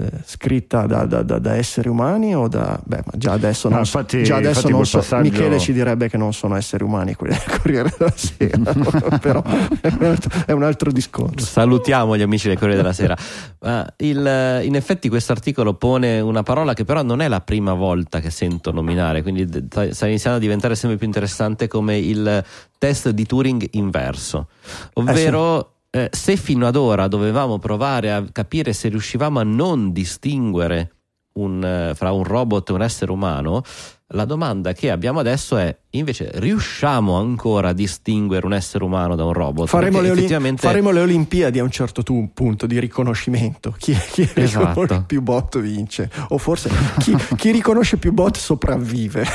eh, 0.00 0.10
scritta 0.24 0.86
da, 0.86 1.04
da, 1.04 1.22
da, 1.22 1.38
da, 1.38 1.54
esseri 1.56 1.88
umani 1.88 2.34
o 2.34 2.48
da... 2.48 2.80
Beh, 2.82 3.02
ma 3.04 3.12
già 3.16 3.32
adesso 3.32 3.68
non, 3.68 3.78
no, 3.78 3.84
infatti, 3.84 4.22
già 4.22 4.36
adesso 4.36 4.68
non 4.68 4.86
so... 4.86 4.98
Passaggio... 4.98 5.30
Michele 5.30 5.58
ci 5.58 5.74
direbbe 5.74 6.08
che 6.08 6.16
non 6.16 6.32
sono 6.32 6.56
esseri 6.56 6.84
umani 6.84 7.14
quelli 7.14 7.36
del 7.36 7.58
Corriere 7.58 7.94
della 7.96 8.12
Sera, 8.14 8.72
però 9.20 9.42
è 9.42 9.88
un, 9.88 10.04
altro, 10.04 10.42
è 10.46 10.52
un, 10.52 10.62
altro, 10.62 10.90
discorso. 10.90 11.44
Salutiamo 11.44 12.16
gli 12.16 12.22
amici 12.22 12.48
del 12.48 12.58
Corriere 12.58 12.80
della 12.80 12.94
Sera. 12.94 13.16
Uh, 13.58 13.84
il, 13.98 14.60
in 14.64 14.74
effetti 14.74 15.08
questo 15.10 15.32
articolo 15.32 15.74
pone 15.74 16.20
una 16.20 16.42
parola 16.42 16.72
che 16.72 16.84
però 16.84 17.02
non 17.02 17.20
è 17.20 17.28
la 17.28 17.40
prima 17.40 17.74
volta 17.74 18.20
che 18.20 18.30
sento 18.30 18.72
nominare, 18.72 19.22
quindi 19.22 19.46
sta 19.90 20.06
iniziando 20.06 20.38
a 20.38 20.40
diventare 20.40 20.74
sempre 20.74 20.96
più 20.96 21.06
interessante 21.06 21.68
come 21.68 21.98
il 21.98 22.42
test 22.78 23.10
di 23.10 23.26
Turing 23.26 23.68
inverso, 23.72 24.48
ovvero... 24.94 25.58
Eh 25.58 25.66
sì 25.72 25.78
eh, 25.90 26.08
se 26.12 26.36
fino 26.36 26.66
ad 26.66 26.76
ora 26.76 27.08
dovevamo 27.08 27.58
provare 27.58 28.12
a 28.12 28.24
capire 28.30 28.72
se 28.72 28.88
riuscivamo 28.88 29.40
a 29.40 29.44
non 29.44 29.92
distinguere 29.92 30.94
un, 31.34 31.64
eh, 31.64 31.94
fra 31.94 32.12
un 32.12 32.24
robot 32.24 32.70
e 32.70 32.72
un 32.72 32.82
essere 32.82 33.10
umano, 33.10 33.62
la 34.08 34.24
domanda 34.24 34.72
che 34.72 34.90
abbiamo 34.90 35.20
adesso 35.20 35.56
è 35.56 35.76
invece 35.90 36.30
riusciamo 36.34 37.16
ancora 37.16 37.70
a 37.70 37.72
distinguere 37.72 38.46
un 38.46 38.52
essere 38.52 38.84
umano 38.84 39.16
da 39.16 39.24
un 39.24 39.32
robot? 39.32 39.66
Faremo, 39.68 40.00
le, 40.00 40.12
effettivamente... 40.12 40.62
faremo 40.62 40.90
le, 40.90 41.00
Olimpiadi 41.00 41.58
a 41.58 41.62
un 41.64 41.70
certo 41.70 42.02
punto 42.32 42.66
di 42.66 42.78
riconoscimento. 42.78 43.74
Chi, 43.78 43.96
chi 44.12 44.28
esatto. 44.34 44.68
riconosce 44.68 45.04
più 45.06 45.22
bot 45.22 45.58
vince, 45.58 46.10
o 46.28 46.38
forse 46.38 46.70
chi, 46.98 47.16
chi 47.36 47.50
riconosce 47.50 47.96
più 47.96 48.12
bot 48.12 48.36
sopravvive. 48.36 49.26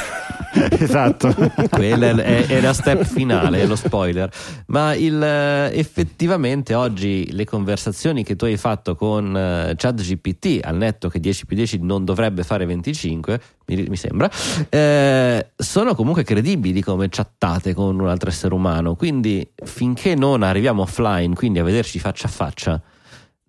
esatto, 0.80 1.34
quella 1.70 2.10
è, 2.24 2.46
è, 2.46 2.62
la 2.62 2.74
step 2.74 3.04
finale, 3.04 3.62
è 3.62 3.66
lo 3.66 3.76
spoiler. 3.76 4.32
Ma 4.68 4.94
il, 4.94 5.22
eh, 5.22 5.72
effettivamente 5.74 6.74
oggi 6.74 7.32
le 7.32 7.46
conversazioni 7.46 8.24
che 8.24 8.36
tu 8.36 8.46
hai 8.46 8.58
fatto 8.58 8.96
con 8.96 9.28
uh, 9.30 9.76
ChatGPT 9.76 10.60
al 10.64 10.78
netto 10.78 11.10
che 11.10 11.20
10 11.20 11.46
più 11.46 11.56
10 11.56 11.80
non 11.82 12.06
dovrebbe 12.06 12.44
fare 12.44 12.66
25, 12.66 13.42
mi, 13.66 13.86
mi 13.90 13.98
sembra 13.98 14.30
eh, 14.70 15.48
sono 15.56 15.96
comunque 15.96 16.24
credibili 16.24 16.45
come 16.82 17.10
chattate 17.10 17.74
con 17.74 18.00
un 18.00 18.08
altro 18.08 18.30
essere 18.30 18.54
umano. 18.54 18.96
Quindi 18.96 19.48
finché 19.64 20.16
non 20.16 20.44
arriviamo 20.44 20.84
offline, 20.84 21.34
quindi 21.36 21.60
a 21.60 21.64
vederci 21.64 22.00
faccia 22.00 22.28
a 22.28 22.32
faccia, 22.32 22.82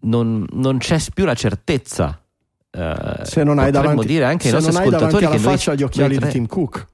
non, 0.00 0.46
non 0.52 0.78
c'è 0.78 0.98
più 1.12 1.24
la 1.24 1.34
certezza. 1.34 2.20
Eh, 2.70 3.20
se 3.22 3.42
non 3.44 3.58
hai 3.58 3.70
davanti, 3.70 4.06
dire 4.06 4.24
anche 4.24 4.48
se 4.48 4.58
non 4.58 4.76
hai 4.76 4.90
davanti 4.90 5.24
alla 5.24 5.38
faccia 5.38 5.70
noi, 5.70 5.78
gli 5.78 5.82
occhiali 5.82 6.18
di 6.18 6.28
Tim 6.28 6.46
Cook. 6.46 6.86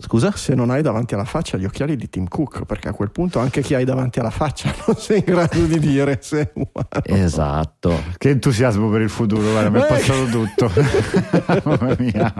Scusa? 0.00 0.30
Se 0.30 0.54
non 0.54 0.70
hai 0.70 0.80
davanti 0.80 1.14
alla 1.14 1.24
faccia 1.24 1.56
gli 1.56 1.64
occhiali 1.64 1.96
di 1.96 2.08
Tim 2.08 2.28
Cook, 2.28 2.64
perché 2.66 2.86
a 2.86 2.92
quel 2.92 3.10
punto 3.10 3.40
anche 3.40 3.62
chi 3.62 3.74
hai 3.74 3.84
davanti 3.84 4.20
alla 4.20 4.30
faccia 4.30 4.72
non 4.86 4.96
sei 4.96 5.18
in 5.18 5.24
grado 5.24 5.60
di 5.60 5.80
dire 5.80 6.18
se 6.22 6.40
è 6.42 6.52
umano. 6.54 7.22
Esatto. 7.24 8.00
Che 8.16 8.28
entusiasmo 8.28 8.88
per 8.90 9.00
il 9.00 9.10
futuro, 9.10 9.50
guarda, 9.50 9.70
mi 9.70 9.80
è 9.80 9.86
passato 9.86 10.26
tutto. 10.26 10.70
Mamma 11.64 11.96
mia. 11.98 12.32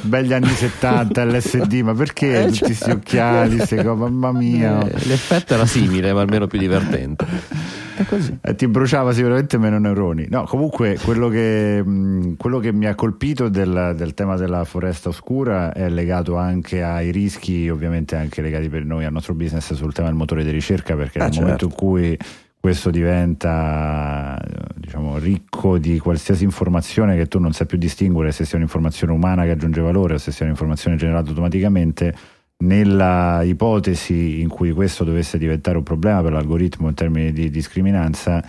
Belli 0.00 0.34
anni 0.34 0.48
70, 0.48 1.24
LSD, 1.24 1.72
ma 1.82 1.94
perché 1.94 2.42
eh, 2.42 2.46
tutti 2.46 2.58
questi 2.58 2.84
cioè, 2.84 2.94
occhiali? 2.94 3.58
Eh, 3.58 3.82
mamma 3.84 4.32
mia. 4.32 4.82
L'effetto 4.82 5.54
era 5.54 5.66
simile, 5.66 6.12
ma 6.12 6.22
almeno 6.22 6.48
più 6.48 6.58
divertente. 6.58 7.84
Eh, 8.40 8.54
ti 8.54 8.66
bruciava 8.68 9.12
sicuramente 9.12 9.58
meno 9.58 9.78
neuroni. 9.78 10.26
No, 10.28 10.44
comunque 10.44 10.98
quello 11.02 11.28
che, 11.28 11.82
mh, 11.82 12.36
quello 12.36 12.58
che 12.58 12.72
mi 12.72 12.86
ha 12.86 12.94
colpito 12.94 13.48
del, 13.48 13.94
del, 13.96 14.14
tema 14.14 14.36
della 14.36 14.64
foresta 14.64 15.08
oscura 15.08 15.72
è 15.72 15.88
legato 15.88 16.36
anche 16.36 16.82
ai 16.82 17.10
rischi, 17.10 17.68
ovviamente 17.68 18.16
anche 18.16 18.42
legati 18.42 18.68
per 18.68 18.84
noi 18.84 19.04
al 19.04 19.12
nostro 19.12 19.34
business 19.34 19.72
sul 19.74 19.92
tema 19.92 20.08
del 20.08 20.16
motore 20.16 20.44
di 20.44 20.50
ricerca, 20.50 20.94
perché 20.94 21.18
ah, 21.18 21.24
nel 21.24 21.32
certo. 21.32 21.44
momento 21.44 21.64
in 21.66 21.72
cui 21.72 22.18
questo 22.58 22.90
diventa 22.90 24.36
diciamo, 24.74 25.18
ricco 25.18 25.78
di 25.78 25.98
qualsiasi 25.98 26.42
informazione 26.42 27.16
che 27.16 27.26
tu 27.26 27.38
non 27.38 27.52
sai 27.52 27.66
più 27.66 27.78
distinguere 27.78 28.32
se 28.32 28.44
sia 28.44 28.56
un'informazione 28.56 29.12
umana 29.12 29.44
che 29.44 29.50
aggiunge 29.50 29.80
valore 29.80 30.14
o 30.14 30.18
se 30.18 30.32
sia 30.32 30.46
un'informazione 30.46 30.96
generata 30.96 31.28
automaticamente 31.28 32.12
nella 32.58 33.42
ipotesi 33.42 34.40
in 34.40 34.48
cui 34.48 34.72
questo 34.72 35.04
dovesse 35.04 35.36
diventare 35.36 35.76
un 35.76 35.82
problema 35.82 36.22
per 36.22 36.32
l'algoritmo 36.32 36.88
in 36.88 36.94
termini 36.94 37.32
di 37.32 37.50
discriminanza, 37.50 38.42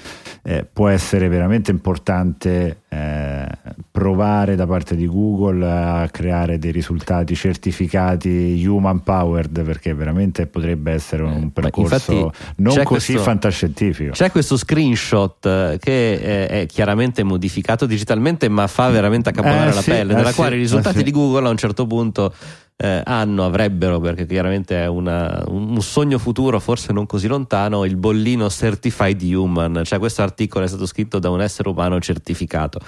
eh, 0.43 0.65
può 0.71 0.87
essere 0.87 1.27
veramente 1.27 1.71
importante 1.71 2.83
eh, 2.87 3.47
provare 3.91 4.55
da 4.55 4.65
parte 4.65 4.95
di 4.95 5.05
Google 5.07 5.69
a 5.69 6.07
creare 6.09 6.57
dei 6.57 6.71
risultati 6.71 7.35
certificati 7.35 8.63
human 8.65 9.03
powered 9.03 9.61
perché 9.63 9.93
veramente 9.93 10.47
potrebbe 10.47 10.93
essere 10.93 11.23
un 11.23 11.43
eh, 11.43 11.49
percorso 11.51 12.11
Infatti, 12.11 12.37
non 12.57 12.83
così 12.85 13.11
questo, 13.11 13.19
fantascientifico. 13.19 14.11
C'è 14.11 14.31
questo 14.31 14.55
screenshot 14.55 15.45
eh, 15.45 15.77
che 15.81 16.21
è, 16.21 16.61
è, 16.61 16.65
chiaramente 16.65 17.23
modificato 17.23 17.85
digitalmente 17.85 18.47
ma 18.47 18.67
fa 18.67 18.87
veramente 18.87 19.29
accapponare 19.29 19.71
eh, 19.71 19.73
la 19.73 19.81
sì, 19.81 19.89
pelle, 19.89 20.13
nella 20.13 20.33
quale 20.33 20.55
i 20.55 20.59
risultati 20.59 20.99
sì. 20.99 21.03
di 21.03 21.11
Google 21.11 21.47
a 21.47 21.49
un 21.49 21.57
certo 21.57 21.85
punto 21.85 22.33
eh, 22.79 23.01
hanno, 23.03 23.43
avrebbero, 23.43 23.99
perché 23.99 24.27
chiaramente 24.27 24.83
è 24.83 24.87
una, 24.87 25.43
un 25.47 25.81
sogno 25.81 26.19
futuro, 26.19 26.59
forse 26.59 26.93
non 26.93 27.07
così 27.07 27.27
lontano, 27.27 27.85
il 27.85 27.95
bollino 27.95 28.49
Certified 28.49 29.21
Human, 29.23 29.81
cioè 29.83 29.97
questo 29.97 30.21
articolo 30.21 30.63
è 30.63 30.67
stato 30.67 30.85
scritto 30.85 31.17
da 31.17 31.29
un 31.31 31.41
essere 31.41 31.69
umano 31.69 31.99
certificato. 31.99 32.79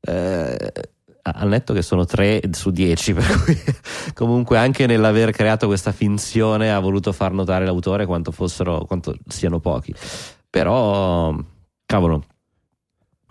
Eh, 0.00 0.72
al 1.26 1.48
netto 1.48 1.72
che 1.72 1.80
sono 1.80 2.04
3 2.04 2.42
su 2.52 2.70
10, 2.70 3.14
per 3.14 3.42
cui 3.42 3.58
comunque 4.12 4.58
anche 4.58 4.86
nell'aver 4.86 5.30
creato 5.30 5.66
questa 5.66 5.92
finzione 5.92 6.70
ha 6.70 6.78
voluto 6.78 7.10
far 7.12 7.32
notare 7.32 7.64
l'autore 7.64 8.04
quanto, 8.04 8.30
fossero, 8.30 8.84
quanto 8.84 9.16
siano 9.26 9.58
pochi. 9.58 9.94
Però, 10.50 11.34
cavolo. 11.86 12.24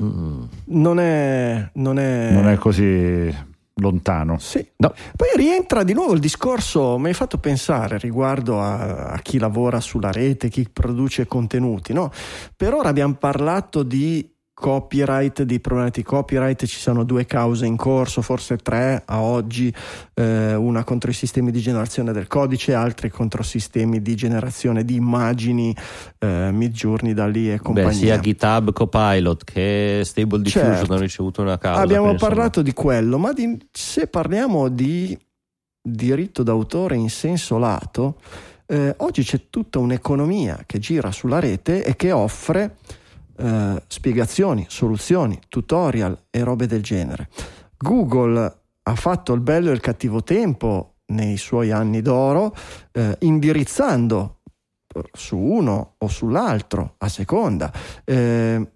Mm. 0.01 0.43
Non, 0.65 0.99
è, 0.99 1.69
non, 1.73 1.99
è... 1.99 2.31
non 2.31 2.47
è 2.47 2.55
così 2.55 3.51
lontano. 3.75 4.37
Sì. 4.37 4.65
No. 4.77 4.93
Poi 5.15 5.29
rientra 5.35 5.83
di 5.83 5.93
nuovo 5.93 6.13
il 6.13 6.19
discorso, 6.19 6.97
mi 6.97 7.07
hai 7.07 7.13
fatto 7.13 7.37
pensare 7.37 7.97
riguardo 7.97 8.59
a, 8.59 9.11
a, 9.11 9.19
chi 9.19 9.39
lavora 9.39 9.79
sulla 9.79 10.11
rete, 10.11 10.49
chi 10.49 10.67
produce 10.71 11.25
contenuti. 11.25 11.93
No? 11.93 12.11
Per 12.55 12.73
ora 12.73 12.89
abbiamo 12.89 13.15
parlato 13.15 13.83
di 13.83 14.29
copyright, 14.53 15.41
di 15.43 15.59
problemi 15.59 15.89
di 15.89 16.03
copyright, 16.03 16.65
ci 16.65 16.79
sono 16.79 17.03
due 17.03 17.25
cause 17.25 17.65
in 17.65 17.75
corso, 17.75 18.21
forse 18.21 18.57
tre 18.57 19.01
a 19.05 19.21
oggi, 19.21 19.73
eh, 20.13 20.53
una 20.53 20.83
contro 20.83 21.09
i 21.09 21.13
sistemi 21.13 21.51
di 21.51 21.59
generazione 21.59 22.13
del 22.13 22.27
codice, 22.27 22.73
altre 22.73 23.09
contro 23.09 23.41
sistemi 23.43 24.01
di 24.01 24.15
generazione 24.15 24.85
di 24.85 24.95
immagini, 24.95 25.75
eh, 26.19 26.49
Midjourney 26.51 27.13
da 27.13 27.27
lì 27.27 27.51
e 27.51 27.59
compagnia. 27.59 27.89
Beh, 27.89 27.95
sia 27.95 28.19
GitHub 28.19 28.71
Copilot 28.71 29.43
che 29.43 30.01
Stable 30.03 30.41
Diffusion 30.41 30.75
Certo. 30.75 30.91
hanno 30.91 31.01
ricevuto 31.01 31.41
una 31.41 31.57
causa. 31.57 31.81
Abbiamo 31.81 32.11
insomma, 32.11 32.29
parlato 32.29 32.61
di 32.61 32.73
quello, 32.73 33.17
ma 33.17 33.33
di- 33.33 33.57
se 33.71 34.07
parliamo 34.07 34.69
di 34.69 35.17
diritto 35.81 36.43
d'autore 36.43 36.95
in 36.95 37.09
senso 37.09 37.57
lato, 37.57 38.19
eh, 38.67 38.93
oggi 38.99 39.23
c'è 39.23 39.49
tutta 39.49 39.79
un'economia 39.79 40.63
che 40.65 40.79
gira 40.79 41.11
sulla 41.11 41.39
rete 41.39 41.83
e 41.83 41.95
che 41.95 42.11
offre 42.11 42.77
eh, 43.37 43.83
spiegazioni, 43.87 44.65
soluzioni, 44.69 45.39
tutorial 45.47 46.25
e 46.29 46.43
robe 46.43 46.67
del 46.67 46.81
genere. 46.81 47.29
Google 47.77 48.61
ha 48.83 48.95
fatto 48.95 49.33
il 49.33 49.41
bello 49.41 49.69
e 49.69 49.73
il 49.73 49.79
cattivo 49.79 50.23
tempo 50.23 50.95
nei 51.07 51.37
suoi 51.37 51.71
anni 51.71 52.01
d'oro, 52.01 52.55
eh, 52.91 53.15
indirizzando 53.19 54.39
su 55.11 55.37
uno 55.37 55.95
o 55.97 56.07
sull'altro 56.07 56.95
a 56.97 57.09
seconda. 57.09 57.71
Eh, 58.03 58.72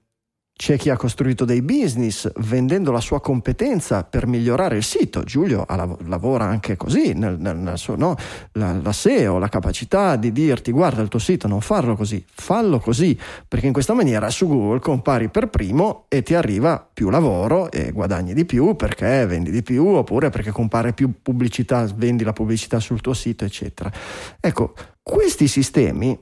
c'è 0.58 0.76
chi 0.76 0.90
ha 0.90 0.98
costruito 0.98 1.46
dei 1.46 1.62
business 1.62 2.30
vendendo 2.38 2.92
la 2.92 3.00
sua 3.00 3.22
competenza 3.22 4.04
per 4.04 4.26
migliorare 4.26 4.76
il 4.76 4.84
sito. 4.84 5.22
Giulio 5.22 5.66
lavora 6.06 6.46
anche 6.46 6.76
così, 6.76 7.14
nel, 7.14 7.38
nel- 7.40 7.56
nel 7.56 7.78
suo, 7.78 7.96
no? 7.96 8.16
la, 8.54 8.74
la 8.74 8.92
SEO, 8.92 9.38
la 9.38 9.50
capacità 9.50 10.16
di 10.16 10.32
dirti 10.32 10.72
guarda 10.72 11.04
il 11.04 11.10
tuo 11.10 11.20
sito, 11.20 11.48
non 11.48 11.62
farlo 11.62 11.96
così, 11.96 12.26
fallo 12.34 12.80
così, 12.80 13.18
perché 13.48 13.68
in 13.68 13.74
questa 13.74 13.94
maniera 13.94 14.32
su 14.32 14.48
Google 14.48 14.80
compari 14.80 15.30
per 15.30 15.48
primo 15.50 16.06
e 16.08 16.24
ti 16.24 16.34
arriva 16.34 16.86
più 16.92 17.10
lavoro 17.10 17.72
e 17.72 17.92
guadagni 17.92 18.34
di 18.34 18.46
più 18.46 18.76
perché 18.76 19.28
vendi 19.28 19.52
di 19.52 19.62
più 19.62 19.86
oppure 19.86 20.32
perché 20.32 20.50
compare 20.50 20.92
più 20.94 21.22
pubblicità, 21.22 21.88
vendi 21.96 22.24
la 22.24 22.34
pubblicità 22.34 22.80
sul 22.80 23.00
tuo 23.00 23.14
sito, 23.14 23.46
eccetera. 23.46 23.92
Ecco, 24.40 24.74
questi 25.04 25.48
sistemi 25.48 26.20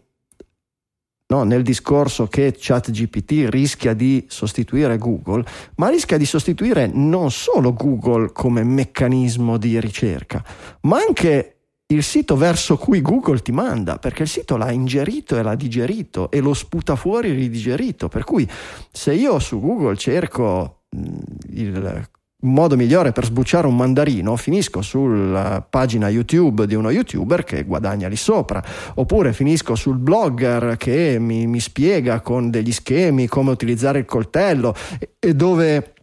no, 1.28 1.44
nel 1.44 1.64
discorso 1.64 2.28
che 2.28 2.54
ChatGPT 2.58 3.50
rischia 3.50 3.94
di 3.94 4.26
sostituire 4.28 4.98
Google, 4.98 5.44
ma 5.76 5.90
rischia 5.90 6.18
di 6.18 6.26
sostituire 6.26 6.88
non 6.88 7.32
solo 7.32 7.74
Google 7.74 8.32
come 8.32 8.64
meccanismo 8.64 9.58
di 9.58 9.80
ricerca, 9.80 10.44
ma 10.82 10.98
anche 10.98 11.56
il 11.88 12.04
sito 12.04 12.36
verso 12.36 12.78
cui 12.78 13.02
Google 13.02 13.42
ti 13.42 13.52
manda, 13.52 13.98
perché 13.98 14.24
il 14.24 14.30
sito 14.30 14.58
l'ha 14.58 14.72
ingerito 14.72 15.38
e 15.38 15.44
l'ha 15.44 15.56
digerito 15.56 16.32
e 16.32 16.40
lo 16.40 16.54
sputa 16.54 16.96
fuori 16.96 17.32
ridigerito. 17.32 18.08
Per 18.08 18.24
cui 18.24 18.48
se 18.92 19.14
io 19.14 19.38
su 19.40 19.60
Google 19.60 19.96
cerco 19.96 20.86
mh, 20.90 21.20
il 21.50 22.08
modo 22.42 22.76
migliore 22.76 23.12
per 23.12 23.26
sbucciare 23.26 23.68
un 23.68 23.76
mandarino, 23.76 24.36
finisco 24.36 24.82
sulla 24.82 25.66
pagina 25.68 26.10
YouTube 26.10 26.68
di 26.68 26.76
uno 26.76 26.92
youtuber 26.92 27.44
che 27.44 27.64
guadagna 27.64 28.08
lì 28.08 28.16
sopra, 28.16 28.64
oppure 28.96 29.34
finisco 29.34 29.76
sul 29.76 29.98
blogger 29.98 30.76
che 30.78 31.18
mi, 31.20 31.48
mi 31.48 31.60
spiega 31.60 32.20
con 32.22 32.50
degli 32.50 32.72
schemi 32.72 33.28
come 33.28 33.52
utilizzare 33.52 34.00
il 34.00 34.06
coltello 34.06 34.76
e, 35.00 35.16
e 35.20 35.34
dove 35.34 35.94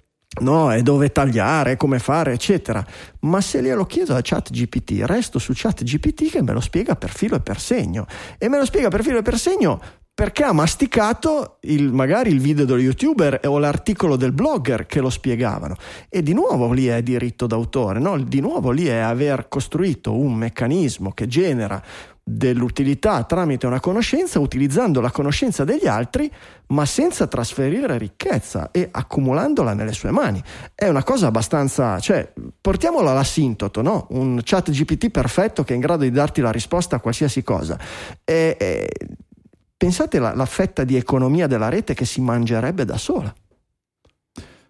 no, 0.40 0.72
e 0.72 0.82
dove 0.82 1.12
tagliare, 1.12 1.76
come 1.76 1.98
fare, 1.98 2.32
eccetera. 2.32 2.84
Ma 3.20 3.40
se 3.40 3.62
glielo 3.62 3.84
chiedo 3.84 4.14
a 4.16 4.20
ChatGPT, 4.22 5.02
resto 5.04 5.38
su 5.38 5.52
ChatGPT 5.54 6.30
che 6.30 6.42
me 6.42 6.52
lo 6.52 6.60
spiega 6.60 6.96
per 6.96 7.10
filo 7.10 7.36
e 7.36 7.40
per 7.40 7.60
segno. 7.60 8.06
E 8.38 8.48
me 8.48 8.58
lo 8.58 8.64
spiega 8.64 8.88
per 8.88 9.02
filo 9.02 9.18
e 9.18 9.22
per 9.22 9.38
segno 9.38 9.80
perché 10.14 10.44
ha 10.44 10.52
masticato 10.52 11.56
il, 11.62 11.90
magari 11.90 12.30
il 12.30 12.40
video 12.40 12.66
dello 12.66 12.80
youtuber 12.80 13.40
o 13.44 13.58
l'articolo 13.58 14.16
del 14.16 14.32
blogger 14.32 14.84
che 14.86 15.00
lo 15.00 15.08
spiegavano. 15.08 15.74
E 16.08 16.22
di 16.22 16.34
nuovo 16.34 16.70
lì 16.72 16.86
è 16.86 17.02
diritto 17.02 17.46
d'autore, 17.46 17.98
no? 17.98 18.18
di 18.18 18.40
nuovo 18.40 18.70
lì 18.70 18.86
è 18.86 18.98
aver 18.98 19.48
costruito 19.48 20.14
un 20.14 20.34
meccanismo 20.34 21.12
che 21.12 21.26
genera 21.26 21.82
dell'utilità 22.24 23.24
tramite 23.24 23.66
una 23.66 23.80
conoscenza 23.80 24.38
utilizzando 24.38 25.00
la 25.00 25.10
conoscenza 25.10 25.64
degli 25.64 25.88
altri 25.88 26.30
ma 26.68 26.86
senza 26.86 27.26
trasferire 27.26 27.98
ricchezza 27.98 28.70
e 28.70 28.88
accumulandola 28.92 29.74
nelle 29.74 29.92
sue 29.92 30.12
mani 30.12 30.40
è 30.72 30.86
una 30.86 31.02
cosa 31.02 31.26
abbastanza 31.26 31.98
cioè 31.98 32.32
portiamola 32.60 33.10
all'asintoto 33.10 33.82
no? 33.82 34.06
un 34.10 34.40
chat 34.44 34.70
GPT 34.70 35.10
perfetto 35.10 35.64
che 35.64 35.72
è 35.72 35.74
in 35.74 35.82
grado 35.82 36.04
di 36.04 36.12
darti 36.12 36.40
la 36.40 36.52
risposta 36.52 36.94
a 36.94 37.00
qualsiasi 37.00 37.42
cosa 37.42 37.76
e, 38.24 38.56
e, 38.56 38.88
pensate 39.84 40.18
la, 40.20 40.34
la 40.34 40.46
fetta 40.46 40.84
di 40.84 40.96
economia 40.96 41.46
della 41.48 41.68
rete 41.68 41.92
che 41.94 42.04
si 42.04 42.20
mangerebbe 42.20 42.84
da 42.84 42.96
sola 42.96 43.34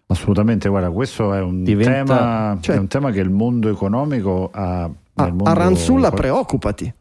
Assolutamente, 0.07 0.69
guarda, 0.69 0.91
questo 0.91 1.33
è 1.33 1.41
un, 1.41 1.63
Diventa- 1.63 2.17
tema, 2.17 2.57
cioè- 2.61 2.75
è 2.75 2.79
un 2.79 2.87
tema 2.87 3.11
che 3.11 3.19
il 3.19 3.29
mondo 3.31 3.69
economico 3.69 4.49
ha. 4.51 4.83
a, 4.83 4.91
mondo- 5.27 5.43
a 5.45 5.53
Ranzulla 5.53 6.11
preoccupati 6.11 6.93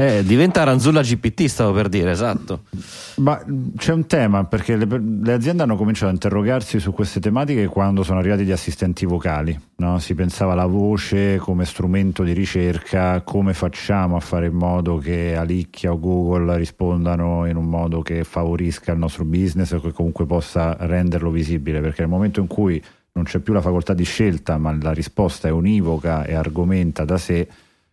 Eh, 0.00 0.24
diventa 0.24 0.62
Ranzulla 0.62 1.02
GPT, 1.02 1.44
stavo 1.44 1.74
per 1.74 1.90
dire, 1.90 2.10
esatto. 2.10 2.62
Ma 3.16 3.38
mh, 3.44 3.74
c'è 3.76 3.92
un 3.92 4.06
tema 4.06 4.44
perché 4.44 4.74
le, 4.76 4.86
le 4.86 5.32
aziende 5.34 5.62
hanno 5.62 5.76
cominciato 5.76 6.08
a 6.08 6.12
interrogarsi 6.12 6.80
su 6.80 6.90
queste 6.90 7.20
tematiche 7.20 7.66
quando 7.66 8.02
sono 8.02 8.18
arrivati 8.18 8.44
gli 8.44 8.50
assistenti 8.50 9.04
vocali. 9.04 9.54
no? 9.76 9.98
Si 9.98 10.14
pensava 10.14 10.52
alla 10.52 10.64
voce 10.64 11.36
come 11.36 11.66
strumento 11.66 12.22
di 12.22 12.32
ricerca, 12.32 13.20
come 13.20 13.52
facciamo 13.52 14.16
a 14.16 14.20
fare 14.20 14.46
in 14.46 14.54
modo 14.54 14.96
che 14.96 15.36
Alicchia 15.36 15.92
o 15.92 16.00
Google 16.00 16.56
rispondano 16.56 17.44
in 17.44 17.56
un 17.56 17.66
modo 17.66 18.00
che 18.00 18.24
favorisca 18.24 18.92
il 18.92 18.98
nostro 18.98 19.26
business 19.26 19.72
o 19.72 19.82
che 19.82 19.92
comunque 19.92 20.24
possa 20.24 20.78
renderlo 20.80 21.30
visibile, 21.30 21.82
perché 21.82 22.00
nel 22.00 22.10
momento 22.10 22.40
in 22.40 22.46
cui 22.46 22.82
non 23.12 23.24
c'è 23.24 23.40
più 23.40 23.52
la 23.52 23.60
facoltà 23.60 23.92
di 23.92 24.04
scelta, 24.04 24.56
ma 24.56 24.74
la 24.80 24.92
risposta 24.92 25.48
è 25.48 25.50
univoca 25.50 26.24
e 26.24 26.32
argomenta 26.32 27.04
da 27.04 27.18
sé, 27.18 27.46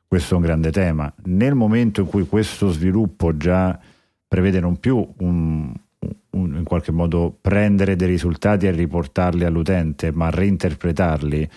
questo 0.08 0.34
è 0.34 0.38
un 0.38 0.44
grande 0.44 0.72
tema. 0.72 1.12
Nel 1.26 1.54
momento 1.54 2.02
in 2.02 2.08
cui 2.08 2.26
questo 2.28 2.72
sviluppo 2.72 3.36
già 3.36 3.78
prevede 4.28 4.60
non 4.60 4.80
più 4.80 5.06
un, 5.20 5.74
un- 6.32 6.56
in 6.56 6.64
qualche 6.64 6.92
modo 6.92 7.36
prendere 7.40 7.96
dei 7.96 8.08
risultati 8.08 8.68
e 8.68 8.72
riportarli 8.72 9.44
all'utente, 9.44 10.12
ma 10.12 10.30
reinterpretarli, 10.30 11.50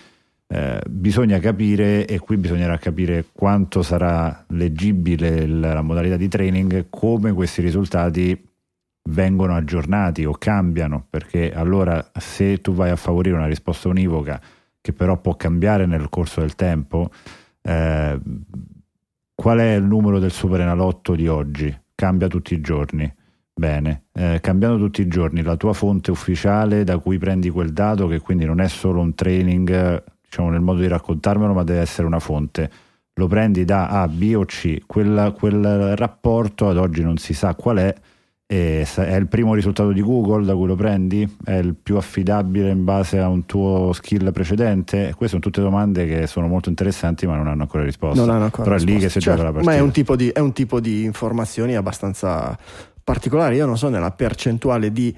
eh, 0.47 0.81
bisogna 0.89 1.39
capire, 1.39 2.05
e 2.05 2.19
qui 2.19 2.35
bisognerà 2.35 2.77
capire 2.77 3.25
quanto 3.31 3.81
sarà 3.83 4.43
leggibile 4.49 5.29
il- 5.29 5.59
la 5.59 5.81
modalità 5.81 6.17
di 6.17 6.27
training, 6.27 6.87
come 6.89 7.31
questi 7.31 7.61
risultati 7.61 8.49
vengono 9.09 9.55
aggiornati 9.55 10.25
o 10.25 10.33
cambiano, 10.37 11.05
perché 11.09 11.53
allora 11.53 12.11
se 12.19 12.59
tu 12.61 12.73
vai 12.73 12.89
a 12.89 12.95
favorire 12.95 13.35
una 13.35 13.47
risposta 13.47 13.87
univoca 13.87 14.39
che 14.81 14.93
però 14.93 15.17
può 15.17 15.35
cambiare 15.35 15.85
nel 15.85 16.09
corso 16.09 16.41
del 16.41 16.55
tempo, 16.55 17.11
eh, 17.61 18.19
qual 19.33 19.57
è 19.59 19.73
il 19.75 19.83
numero 19.83 20.19
del 20.19 20.31
Superenalotto 20.31 21.15
di 21.15 21.27
oggi? 21.27 21.75
Cambia 21.95 22.27
tutti 22.27 22.53
i 22.53 22.61
giorni. 22.61 23.11
Bene, 23.53 24.05
eh, 24.13 24.39
cambiando 24.41 24.77
tutti 24.77 25.01
i 25.01 25.07
giorni 25.07 25.43
la 25.43 25.55
tua 25.55 25.73
fonte 25.73 26.09
ufficiale 26.09 26.83
da 26.83 26.97
cui 26.97 27.17
prendi 27.17 27.49
quel 27.49 27.73
dato, 27.73 28.07
che 28.07 28.19
quindi 28.19 28.45
non 28.45 28.59
è 28.59 28.67
solo 28.67 29.01
un 29.01 29.13
training, 29.13 30.03
diciamo 30.21 30.49
nel 30.49 30.61
modo 30.61 30.79
di 30.79 30.87
raccontarmelo, 30.87 31.53
ma 31.53 31.63
deve 31.63 31.81
essere 31.81 32.07
una 32.07 32.19
fonte. 32.19 32.69
Lo 33.15 33.27
prendi 33.27 33.65
da 33.65 33.89
A, 33.89 34.07
B 34.07 34.33
o 34.35 34.45
C, 34.45 34.79
quel, 34.85 35.33
quel 35.37 35.95
rapporto 35.95 36.69
ad 36.69 36.77
oggi 36.77 37.03
non 37.03 37.17
si 37.17 37.33
sa 37.33 37.53
qual 37.55 37.77
è, 37.77 37.93
e 38.51 38.85
è 38.95 39.15
il 39.15 39.27
primo 39.27 39.53
risultato 39.53 39.93
di 39.93 40.01
Google 40.01 40.43
da 40.43 40.53
cui 40.53 40.67
lo 40.67 40.75
prendi? 40.75 41.37
È 41.41 41.53
il 41.53 41.73
più 41.81 41.95
affidabile 41.95 42.69
in 42.69 42.83
base 42.83 43.17
a 43.17 43.29
un 43.29 43.45
tuo 43.45 43.93
skill 43.93 44.29
precedente? 44.33 45.13
Queste 45.15 45.27
sono 45.27 45.39
tutte 45.39 45.61
domande 45.61 46.05
che 46.05 46.27
sono 46.27 46.47
molto 46.47 46.67
interessanti 46.67 47.25
ma 47.25 47.37
non 47.37 47.47
hanno 47.47 47.61
ancora 47.61 47.83
risposta. 47.85 48.19
non 48.19 48.29
hanno 48.35 48.43
ancora 48.43 48.63
Però 48.63 48.75
è 48.75 48.79
lì 48.79 48.85
risposto. 48.95 49.07
che 49.07 49.13
si 49.13 49.19
Certo, 49.21 49.37
gioca 49.39 49.43
la 49.43 49.55
ma 49.57 49.63
partita. 49.63 49.77
è 49.77 49.79
un, 49.85 49.91
tipo 49.91 50.15
di, 50.17 50.27
è 50.29 50.39
un 50.39 50.51
tipo 50.51 50.79
di 50.81 51.03
informazioni 51.05 51.75
abbastanza 51.77 52.57
particolare 53.03 53.55
io 53.55 53.65
non 53.65 53.77
so 53.77 53.87
nella 53.87 54.11
percentuale 54.11 54.91
di 54.91 55.15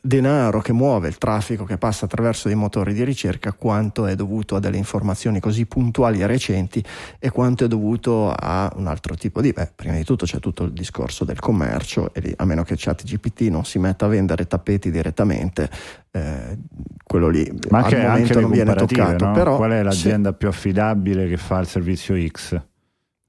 denaro 0.00 0.62
che 0.62 0.72
muove 0.72 1.08
il 1.08 1.18
traffico 1.18 1.64
che 1.64 1.76
passa 1.76 2.06
attraverso 2.06 2.48
dei 2.48 2.56
motori 2.56 2.94
di 2.94 3.04
ricerca 3.04 3.52
quanto 3.52 4.06
è 4.06 4.14
dovuto 4.14 4.56
a 4.56 4.60
delle 4.60 4.78
informazioni 4.78 5.40
così 5.40 5.66
puntuali 5.66 6.22
e 6.22 6.26
recenti 6.26 6.82
e 7.18 7.30
quanto 7.30 7.64
è 7.64 7.68
dovuto 7.68 8.30
a 8.30 8.72
un 8.76 8.86
altro 8.86 9.14
tipo 9.14 9.42
di 9.42 9.52
beh, 9.52 9.72
prima 9.74 9.94
di 9.96 10.04
tutto 10.04 10.24
c'è 10.24 10.38
tutto 10.38 10.64
il 10.64 10.72
discorso 10.72 11.24
del 11.24 11.38
commercio 11.38 12.14
e 12.14 12.20
lì, 12.20 12.32
a 12.34 12.46
meno 12.46 12.62
che 12.62 12.76
ChatGPT 12.78 13.42
non 13.42 13.66
si 13.66 13.78
metta 13.78 14.06
a 14.06 14.08
vendere 14.08 14.46
tappeti 14.46 14.90
direttamente 14.90 15.68
eh, 16.12 16.58
quello 17.04 17.28
lì 17.28 17.46
Ma 17.68 17.78
al 17.78 17.84
anche, 17.84 17.96
momento 17.96 18.32
anche 18.32 18.40
non 18.40 18.50
viene 18.50 18.74
toccato 18.74 19.24
no? 19.26 19.32
però 19.32 19.56
Qual 19.56 19.70
è 19.70 19.78
sì. 19.78 19.84
l'azienda 19.84 20.32
più 20.32 20.48
affidabile 20.48 21.28
che 21.28 21.36
fa 21.36 21.58
il 21.58 21.66
servizio 21.66 22.16
X? 22.26 22.58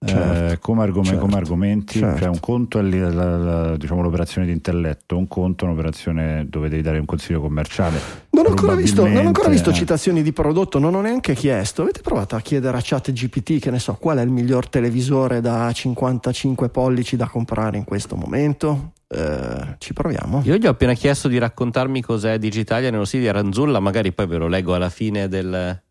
Certo, 0.05 0.53
eh, 0.53 0.59
come, 0.59 0.83
argom- 0.83 1.05
certo, 1.05 1.19
come 1.19 1.35
argomenti, 1.35 1.99
certo. 1.99 2.19
cioè 2.19 2.27
un 2.27 2.39
conto 2.39 2.79
è 2.79 2.81
lì 2.83 2.99
la- 2.99 3.37
la- 3.37 3.77
diciamo, 3.77 4.01
l'operazione 4.01 4.45
di 4.45 4.53
intelletto, 4.53 5.17
un 5.17 5.27
conto 5.27 5.65
è 5.65 5.67
un'operazione 5.67 6.45
dove 6.47 6.69
devi 6.69 6.81
dare 6.81 6.99
un 6.99 7.05
consiglio 7.05 7.41
commerciale. 7.41 7.99
Non 8.31 8.45
ho, 8.45 8.49
ancora 8.49 8.75
visto, 8.75 9.05
non 9.07 9.25
ho 9.25 9.27
ancora 9.27 9.49
visto 9.49 9.71
eh. 9.71 9.73
citazioni 9.73 10.21
di 10.21 10.31
prodotto, 10.33 10.79
non 10.79 10.93
ho 10.93 11.01
neanche 11.01 11.33
chiesto. 11.33 11.81
Avete 11.81 12.01
provato 12.01 12.35
a 12.35 12.41
chiedere 12.41 12.77
a 12.77 12.81
chat 12.83 13.11
GPT, 13.11 13.59
che 13.59 13.71
ne 13.71 13.79
so, 13.79 13.95
qual 13.95 14.17
è 14.17 14.21
il 14.21 14.29
miglior 14.29 14.67
televisore 14.69 15.41
da 15.41 15.71
55 15.71 16.69
pollici 16.69 17.15
da 17.15 17.27
comprare 17.27 17.77
in 17.77 17.83
questo 17.83 18.15
momento? 18.15 18.91
Eh, 19.07 19.75
ci 19.77 19.93
proviamo. 19.93 20.41
Io 20.45 20.55
gli 20.57 20.65
ho 20.65 20.71
appena 20.71 20.93
chiesto 20.93 21.27
di 21.27 21.37
raccontarmi 21.37 22.01
cos'è 22.01 22.37
Digitalia 22.37 22.89
nello 22.89 23.05
stile 23.05 23.23
di 23.23 23.29
Aranzulla, 23.29 23.79
magari 23.79 24.11
poi 24.11 24.27
ve 24.27 24.37
lo 24.37 24.47
leggo 24.47 24.73
alla 24.75 24.89
fine 24.89 25.27
del, 25.27 25.81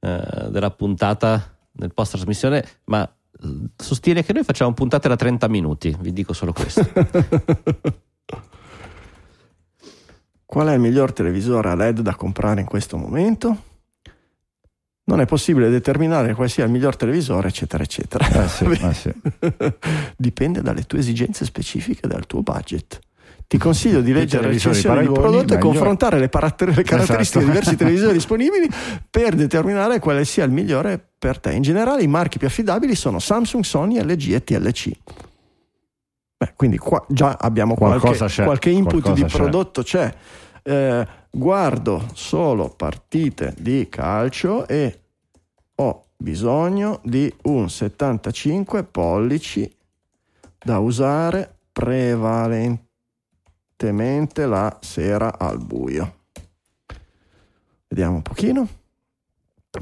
eh, 0.00 0.48
della 0.50 0.70
puntata 0.70 1.56
nel 1.72 1.92
post 1.94 2.12
trasmissione, 2.12 2.64
ma 2.84 3.08
sostiene 3.76 4.24
che 4.24 4.32
noi 4.32 4.44
facciamo 4.44 4.72
puntate 4.72 5.08
da 5.08 5.16
30 5.16 5.48
minuti, 5.48 5.96
vi 6.00 6.12
dico 6.12 6.32
solo 6.32 6.52
questo. 6.52 6.86
Qual 10.44 10.66
è 10.66 10.72
il 10.72 10.80
miglior 10.80 11.12
televisore 11.12 11.68
a 11.68 11.74
LED 11.74 12.00
da 12.00 12.14
comprare 12.14 12.60
in 12.60 12.66
questo 12.66 12.96
momento? 12.96 13.64
Non 15.04 15.20
è 15.20 15.26
possibile 15.26 15.68
determinare 15.70 16.34
quale 16.34 16.48
sia 16.48 16.64
il 16.64 16.70
miglior 16.70 16.96
televisore, 16.96 17.48
eccetera, 17.48 17.82
eccetera. 17.82 18.44
Eh 18.44 18.48
sì, 18.48 18.64
eh 18.70 18.94
sì. 18.94 19.14
Dipende 20.16 20.62
dalle 20.62 20.84
tue 20.84 20.98
esigenze 20.98 21.44
specifiche 21.44 22.06
e 22.06 22.08
dal 22.08 22.26
tuo 22.26 22.42
budget. 22.42 22.98
Ti 23.48 23.56
consiglio 23.56 24.02
di 24.02 24.12
leggere 24.12 24.46
recensioni 24.48 25.00
di 25.00 25.06
paragoni, 25.06 25.18
prodotto 25.18 25.54
e 25.54 25.58
confrontare 25.58 26.18
le, 26.18 26.28
paratter- 26.28 26.76
le 26.76 26.82
caratteristiche 26.82 27.22
Esatto. 27.22 27.38
di 27.38 27.46
diversi 27.46 27.76
televisori 27.76 28.12
disponibili 28.20 28.68
per 29.08 29.34
determinare 29.34 30.00
quale 30.00 30.26
sia 30.26 30.44
il 30.44 30.50
migliore 30.50 31.02
per 31.18 31.40
te. 31.40 31.52
In 31.52 31.62
generale, 31.62 32.02
i 32.02 32.06
marchi 32.08 32.36
più 32.36 32.46
affidabili 32.46 32.94
sono 32.94 33.18
Samsung, 33.18 33.64
Sony, 33.64 34.02
LG 34.02 34.32
e 34.34 34.44
TLC. 34.44 34.90
Beh, 36.36 36.52
quindi 36.56 36.76
qua 36.76 37.02
già 37.08 37.38
abbiamo 37.40 37.74
qualche, 37.74 38.10
c'è, 38.26 38.44
qualche 38.44 38.68
input 38.68 39.00
qualcosa 39.00 39.24
di 39.24 39.30
c'è. 39.30 39.36
prodotto 39.38 39.82
c'è. 39.82 40.14
Eh, 40.62 41.06
guardo 41.30 42.06
solo 42.12 42.68
partite 42.68 43.54
di 43.58 43.88
calcio 43.88 44.68
e 44.68 45.00
ho 45.76 46.04
bisogno 46.18 47.00
di 47.02 47.32
un 47.44 47.70
75 47.70 48.84
pollici 48.84 49.74
da 50.58 50.78
usare 50.80 51.54
prevalentemente 51.72 52.86
la 54.46 54.76
sera 54.80 55.38
al 55.38 55.58
buio. 55.58 56.14
Vediamo 57.88 58.16
un 58.16 58.22
pochino. 58.22 58.68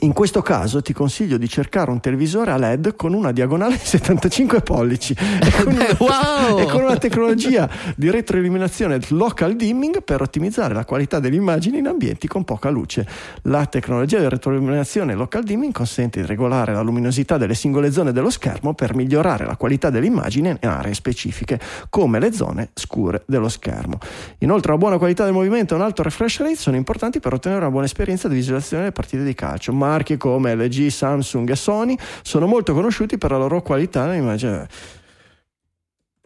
In 0.01 0.12
questo 0.12 0.42
caso 0.42 0.82
ti 0.82 0.92
consiglio 0.92 1.38
di 1.38 1.49
cercare 1.49 1.90
un 1.90 2.01
televisore 2.01 2.51
a 2.51 2.57
LED 2.57 2.97
con 2.97 3.14
una 3.14 3.32
diagonale 3.32 3.76
di 3.76 3.84
75 3.84 4.61
pollici 4.61 5.14
e 5.14 5.51
con, 5.53 5.72
una, 5.72 5.84
Beh, 5.84 5.97
wow! 5.99 6.59
e 6.59 6.66
con 6.66 6.82
una 6.82 6.97
tecnologia 6.97 7.68
di 7.97 8.11
retroilluminazione 8.11 8.99
local 9.09 9.57
dimming 9.57 10.03
per 10.03 10.20
ottimizzare 10.20 10.74
la 10.74 10.84
qualità 10.84 11.18
delle 11.18 11.36
immagini 11.36 11.78
in 11.78 11.86
ambienti 11.86 12.28
con 12.28 12.44
poca 12.44 12.68
luce. 12.68 13.07
La 13.42 13.64
tecnologia 13.66 14.18
di 14.18 14.28
retroilluminazione 14.28 15.14
local 15.14 15.44
dimming 15.44 15.72
consente 15.72 16.20
di 16.20 16.26
regolare 16.26 16.74
la 16.74 16.82
luminosità 16.82 17.38
delle 17.38 17.55
singole 17.55 17.90
zone 17.90 18.12
dello 18.12 18.30
schermo 18.30 18.74
per 18.74 18.94
migliorare 18.94 19.47
la 19.47 19.57
qualità 19.57 19.88
delle 19.88 20.07
immagini 20.07 20.49
in 20.49 20.68
aree 20.68 20.94
specifiche, 20.94 21.59
come 21.88 22.18
le 22.18 22.32
zone 22.32 22.70
scure 22.74 23.22
dello 23.26 23.49
schermo. 23.49 23.99
Inoltre 24.38 24.72
una 24.72 24.80
buona 24.80 24.99
qualità 24.99 25.24
del 25.24 25.32
movimento 25.32 25.74
e 25.74 25.78
un 25.78 25.82
alto 25.82 26.03
refresh 26.03 26.40
rate 26.40 26.57
sono 26.57 26.76
importanti 26.76 27.18
per 27.18 27.32
ottenere 27.32 27.62
una 27.62 27.70
buona 27.70 27.86
esperienza 27.86 28.28
di 28.28 28.34
visualizzazione 28.34 28.82
delle 28.82 28.94
partite 28.94 29.24
di 29.24 29.34
calcio. 29.34 29.72
Marchi 29.87 30.16
come 30.16 30.55
LG, 30.55 30.89
Samsung 30.89 31.49
e 31.49 31.57
Sony 31.57 31.97
sono 32.22 32.47
molto 32.47 32.74
conosciuti 32.74 33.18
per 33.18 33.30
la 33.30 33.39
loro 33.39 33.62
qualità 33.62 34.07
nell'immagine. 34.07 34.68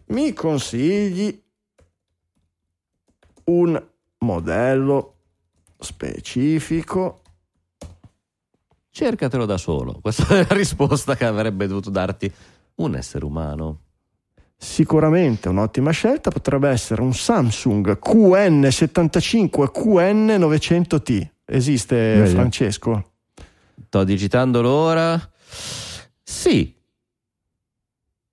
Mi 0.06 0.32
consigli 0.32 1.40
un 3.44 3.82
modello 4.18 5.14
specifico? 5.78 7.22
Cercatelo 8.90 9.44
da 9.44 9.58
solo. 9.58 9.98
Questa 10.02 10.26
è 10.38 10.46
la 10.48 10.54
risposta 10.54 11.14
che 11.14 11.26
avrebbe 11.26 11.66
dovuto 11.66 11.90
darti 11.90 12.32
un 12.76 12.96
essere 12.96 13.24
umano. 13.24 13.78
Sicuramente 14.56 15.48
un'ottima 15.48 15.90
scelta 15.90 16.30
potrebbe 16.30 16.68
essere 16.68 17.02
un 17.02 17.14
Samsung 17.14 17.98
QN75 17.98 19.70
QN900T. 19.72 21.28
Esiste 21.46 21.96
Vedi? 21.96 22.30
Francesco? 22.30 23.09
Sto 23.90 24.04
digitandolo 24.04 24.70
ora. 24.70 25.20
Sì. 26.22 26.72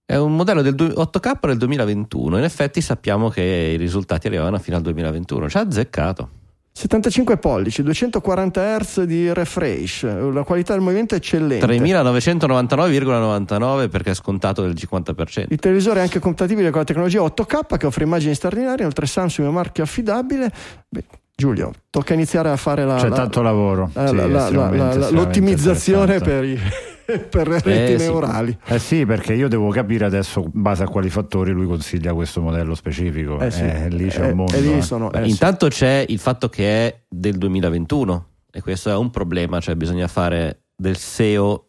È 0.05 0.15
un 0.15 0.35
modello 0.35 0.61
del 0.61 0.75
du- 0.75 0.85
8K 0.85 1.47
del 1.47 1.57
2021. 1.57 2.37
In 2.37 2.43
effetti 2.43 2.79
sappiamo 2.79 3.29
che 3.29 3.41
i 3.41 3.75
risultati 3.75 4.27
arrivavano 4.27 4.59
fino 4.59 4.75
al 4.75 4.83
2021. 4.83 5.49
Ci 5.49 5.57
ha 5.57 5.61
azzeccato. 5.61 6.29
75 6.73 7.37
pollici, 7.37 7.81
240 7.81 8.77
Hz 8.77 9.01
di 9.05 9.33
refresh, 9.33 10.03
la 10.31 10.43
qualità 10.43 10.73
del 10.73 10.83
movimento 10.83 11.15
è 11.15 11.17
eccellente. 11.17 11.65
3999,99 11.65 13.89
perché 13.89 14.11
è 14.11 14.13
scontato 14.13 14.61
del 14.61 14.75
50%. 14.75 15.47
Il 15.49 15.57
televisore 15.57 16.01
è 16.01 16.03
anche 16.03 16.19
compatibile 16.19 16.69
con 16.69 16.81
la 16.81 16.85
tecnologia 16.85 17.21
8K 17.21 17.77
che 17.77 17.87
offre 17.87 18.03
immagini 18.03 18.35
straordinarie, 18.35 18.85
oltre 18.85 19.07
Samsung 19.07 19.47
è 19.47 19.49
un 19.49 19.55
marchio 19.55 19.81
affidabile. 19.81 20.51
Beh, 20.87 21.03
Giulio, 21.39 21.71
tocca 21.91 22.15
iniziare 22.15 22.49
a 22.49 22.55
fare 22.55 22.83
la, 22.83 22.95
C'è 22.95 23.09
la- 23.09 23.15
tanto 23.15 23.43
lavoro. 23.43 23.91
eh, 23.93 24.07
sì, 24.07 24.15
la- 24.15 24.25
la- 24.25 24.49
la- 24.49 24.95
la- 24.95 25.09
l'ottimizzazione 25.11 26.17
per, 26.19 26.43
i- 26.43 26.57
per 27.29 27.47
le 27.47 27.59
reti 27.63 27.93
Eh, 27.93 27.99
sì. 27.99 28.05
neurali. 28.07 28.57
Eh 28.65 28.79
sì, 28.79 29.05
perché 29.05 29.33
io 29.35 29.47
devo 29.47 29.69
capire 29.69 30.05
adesso 30.05 30.39
in 30.51 30.61
base 30.63 30.81
a 30.81 30.87
quali 30.87 31.11
fattori 31.11 31.51
lui 31.51 31.67
consiglia 31.67 32.15
questo 32.15 32.41
modello 32.41 32.73
specifico. 32.73 33.39
Eh 33.39 33.51
sì. 33.51 33.61
Eh, 33.61 33.87
lì 33.89 34.07
c'è 34.07 34.23
Eh, 34.25 34.29
un 34.31 34.35
mondo. 34.35 34.53
e 34.55 34.61
lì 34.61 34.77
eh. 34.77 34.81
sono- 34.81 35.09
Beh, 35.09 35.19
eh 35.19 35.23
sì. 35.25 35.29
intanto 35.29 35.67
c'è 35.67 36.03
il 36.07 36.17
fatto 36.17 36.49
che 36.49 36.65
è 36.87 37.01
del 37.07 37.37
2021 37.37 38.29
e 38.51 38.59
questo 38.61 38.89
è 38.89 38.95
un 38.95 39.11
problema, 39.11 39.59
cioè 39.59 39.75
bisogna 39.75 40.07
fare 40.07 40.63
del 40.75 40.97
SEO 40.97 41.67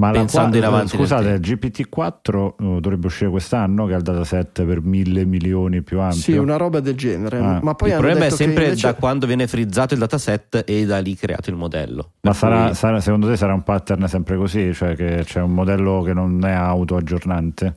Ma 0.00 0.10
pensando 0.12 0.56
in 0.56 0.64
avanti 0.64 0.96
Scusate, 0.96 1.28
il 1.28 1.40
GPT-4 1.40 2.48
eh, 2.48 2.80
dovrebbe 2.80 3.06
uscire 3.06 3.28
quest'anno 3.30 3.84
che 3.86 3.92
ha 3.94 3.96
il 3.98 4.02
dataset 4.02 4.64
per 4.64 4.80
mille 4.80 5.24
milioni 5.26 5.82
più 5.82 6.00
ampio. 6.00 6.18
Sì, 6.18 6.32
una 6.36 6.56
roba 6.56 6.80
del 6.80 6.94
genere. 6.96 7.38
Ah. 7.38 7.60
Ma 7.62 7.74
poi 7.74 7.88
il 7.88 7.94
hanno 7.94 8.02
problema 8.04 8.26
è 8.26 8.30
sempre 8.30 8.64
invece- 8.64 8.86
da 8.86 8.94
quando 8.94 9.26
viene 9.26 9.46
frizzato 9.46 9.92
il 9.94 10.00
dataset 10.00 10.64
e 10.66 10.86
da 10.86 10.98
lì 11.00 11.14
creato 11.14 11.50
il 11.50 11.56
modello. 11.56 12.12
Ma 12.22 12.32
sarà, 12.32 12.64
cui- 12.66 12.74
sarà- 12.74 13.00
secondo 13.00 13.28
te 13.28 13.36
sarà 13.36 13.52
un 13.52 13.62
pattern 13.62 14.08
sempre 14.08 14.36
così? 14.36 14.72
Cioè 14.72 14.94
che 14.96 15.22
c'è 15.24 15.40
un 15.42 15.52
modello 15.52 16.00
che 16.02 16.14
non 16.14 16.44
è 16.44 16.52
autoaggiornante? 16.52 17.74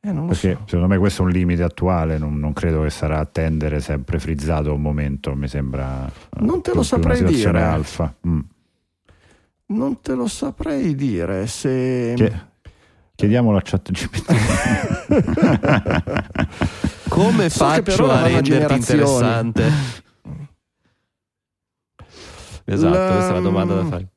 Eh, 0.00 0.12
non 0.12 0.22
lo 0.22 0.28
Perché 0.28 0.52
so. 0.52 0.60
secondo 0.66 0.86
me 0.86 0.98
questo 0.98 1.22
è 1.22 1.24
un 1.26 1.32
limite 1.32 1.62
attuale, 1.64 2.16
non, 2.16 2.38
non 2.38 2.52
credo 2.52 2.82
che 2.82 2.90
sarà 2.90 3.18
a 3.18 3.24
tendere 3.26 3.80
sempre 3.80 4.18
frizzato 4.20 4.72
un 4.72 4.80
momento, 4.80 5.34
mi 5.34 5.48
sembra... 5.48 6.06
eh, 6.06 6.44
Non 6.44 6.62
te 6.62 6.72
lo 6.72 6.82
saprei 6.84 7.24
dire. 7.24 7.60
alfa. 7.62 8.14
Mm. 8.26 8.38
Non 9.68 10.00
te 10.00 10.14
lo 10.14 10.28
saprei 10.28 10.94
dire 10.94 11.46
se... 11.46 12.12
Chie- 12.16 12.50
Chiediamolo 13.16 13.56
a 13.56 13.62
chat 13.62 13.90
GPT. 13.90 15.06
Come 17.08 17.48
So 17.48 17.66
che 17.66 17.82
faccio 17.82 18.10
a 18.10 18.22
renderti 18.22 18.74
interessante? 18.74 19.70
Esatto, 22.64 22.98
La- 22.98 23.06
questa 23.12 23.30
è 23.30 23.32
la 23.32 23.40
domanda 23.40 23.74
da 23.74 23.84
fare. 23.86 24.08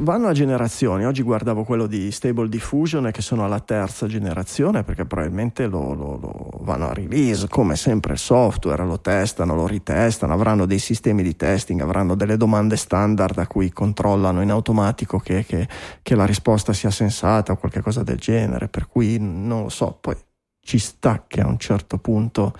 Vanno 0.00 0.28
a 0.28 0.32
generazioni, 0.32 1.04
oggi 1.04 1.22
guardavo 1.22 1.64
quello 1.64 1.86
di 1.86 2.10
Stable 2.10 2.48
Diffusion 2.48 3.10
che 3.12 3.22
sono 3.22 3.44
alla 3.44 3.60
terza 3.60 4.06
generazione 4.06 4.84
perché 4.84 5.04
probabilmente 5.04 5.66
lo, 5.66 5.92
lo- 5.94 6.18
lo 6.20 6.50
vanno 6.60 6.88
a 6.88 6.92
release, 6.94 7.48
come 7.48 7.76
sempre 7.76 8.12
il 8.14 8.18
software, 8.18 8.84
lo 8.84 9.00
testano, 9.00 9.54
lo 9.54 9.66
ritestano, 9.66 10.32
avranno 10.32 10.66
dei 10.66 10.78
sistemi 10.78 11.22
di 11.22 11.36
testing, 11.36 11.80
avranno 11.80 12.14
delle 12.14 12.36
domande 12.36 12.76
standard 12.76 13.38
a 13.38 13.46
cui 13.46 13.70
controllano 13.72 14.42
in 14.42 14.50
automatico 14.50 15.18
che, 15.18 15.44
che- 15.44 15.68
che 16.02 16.14
la 16.14 16.26
risposta 16.26 16.72
sia 16.72 16.90
sensata 16.90 17.52
o 17.52 17.56
qualcosa 17.56 18.02
del 18.02 18.18
genere, 18.18 18.68
per 18.68 18.86
cui 18.88 19.18
non 19.20 19.62
lo 19.64 19.68
so, 19.68 19.96
poi 20.00 20.16
ci 20.60 20.78
sta 20.78 21.24
che 21.26 21.40
a 21.40 21.46
un 21.46 21.58
certo 21.58 21.98
punto 21.98 22.52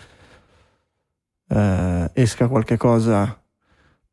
eh, 1.49 2.11
esca 2.15 2.49
qualche 2.49 2.77
cosa 2.77 3.42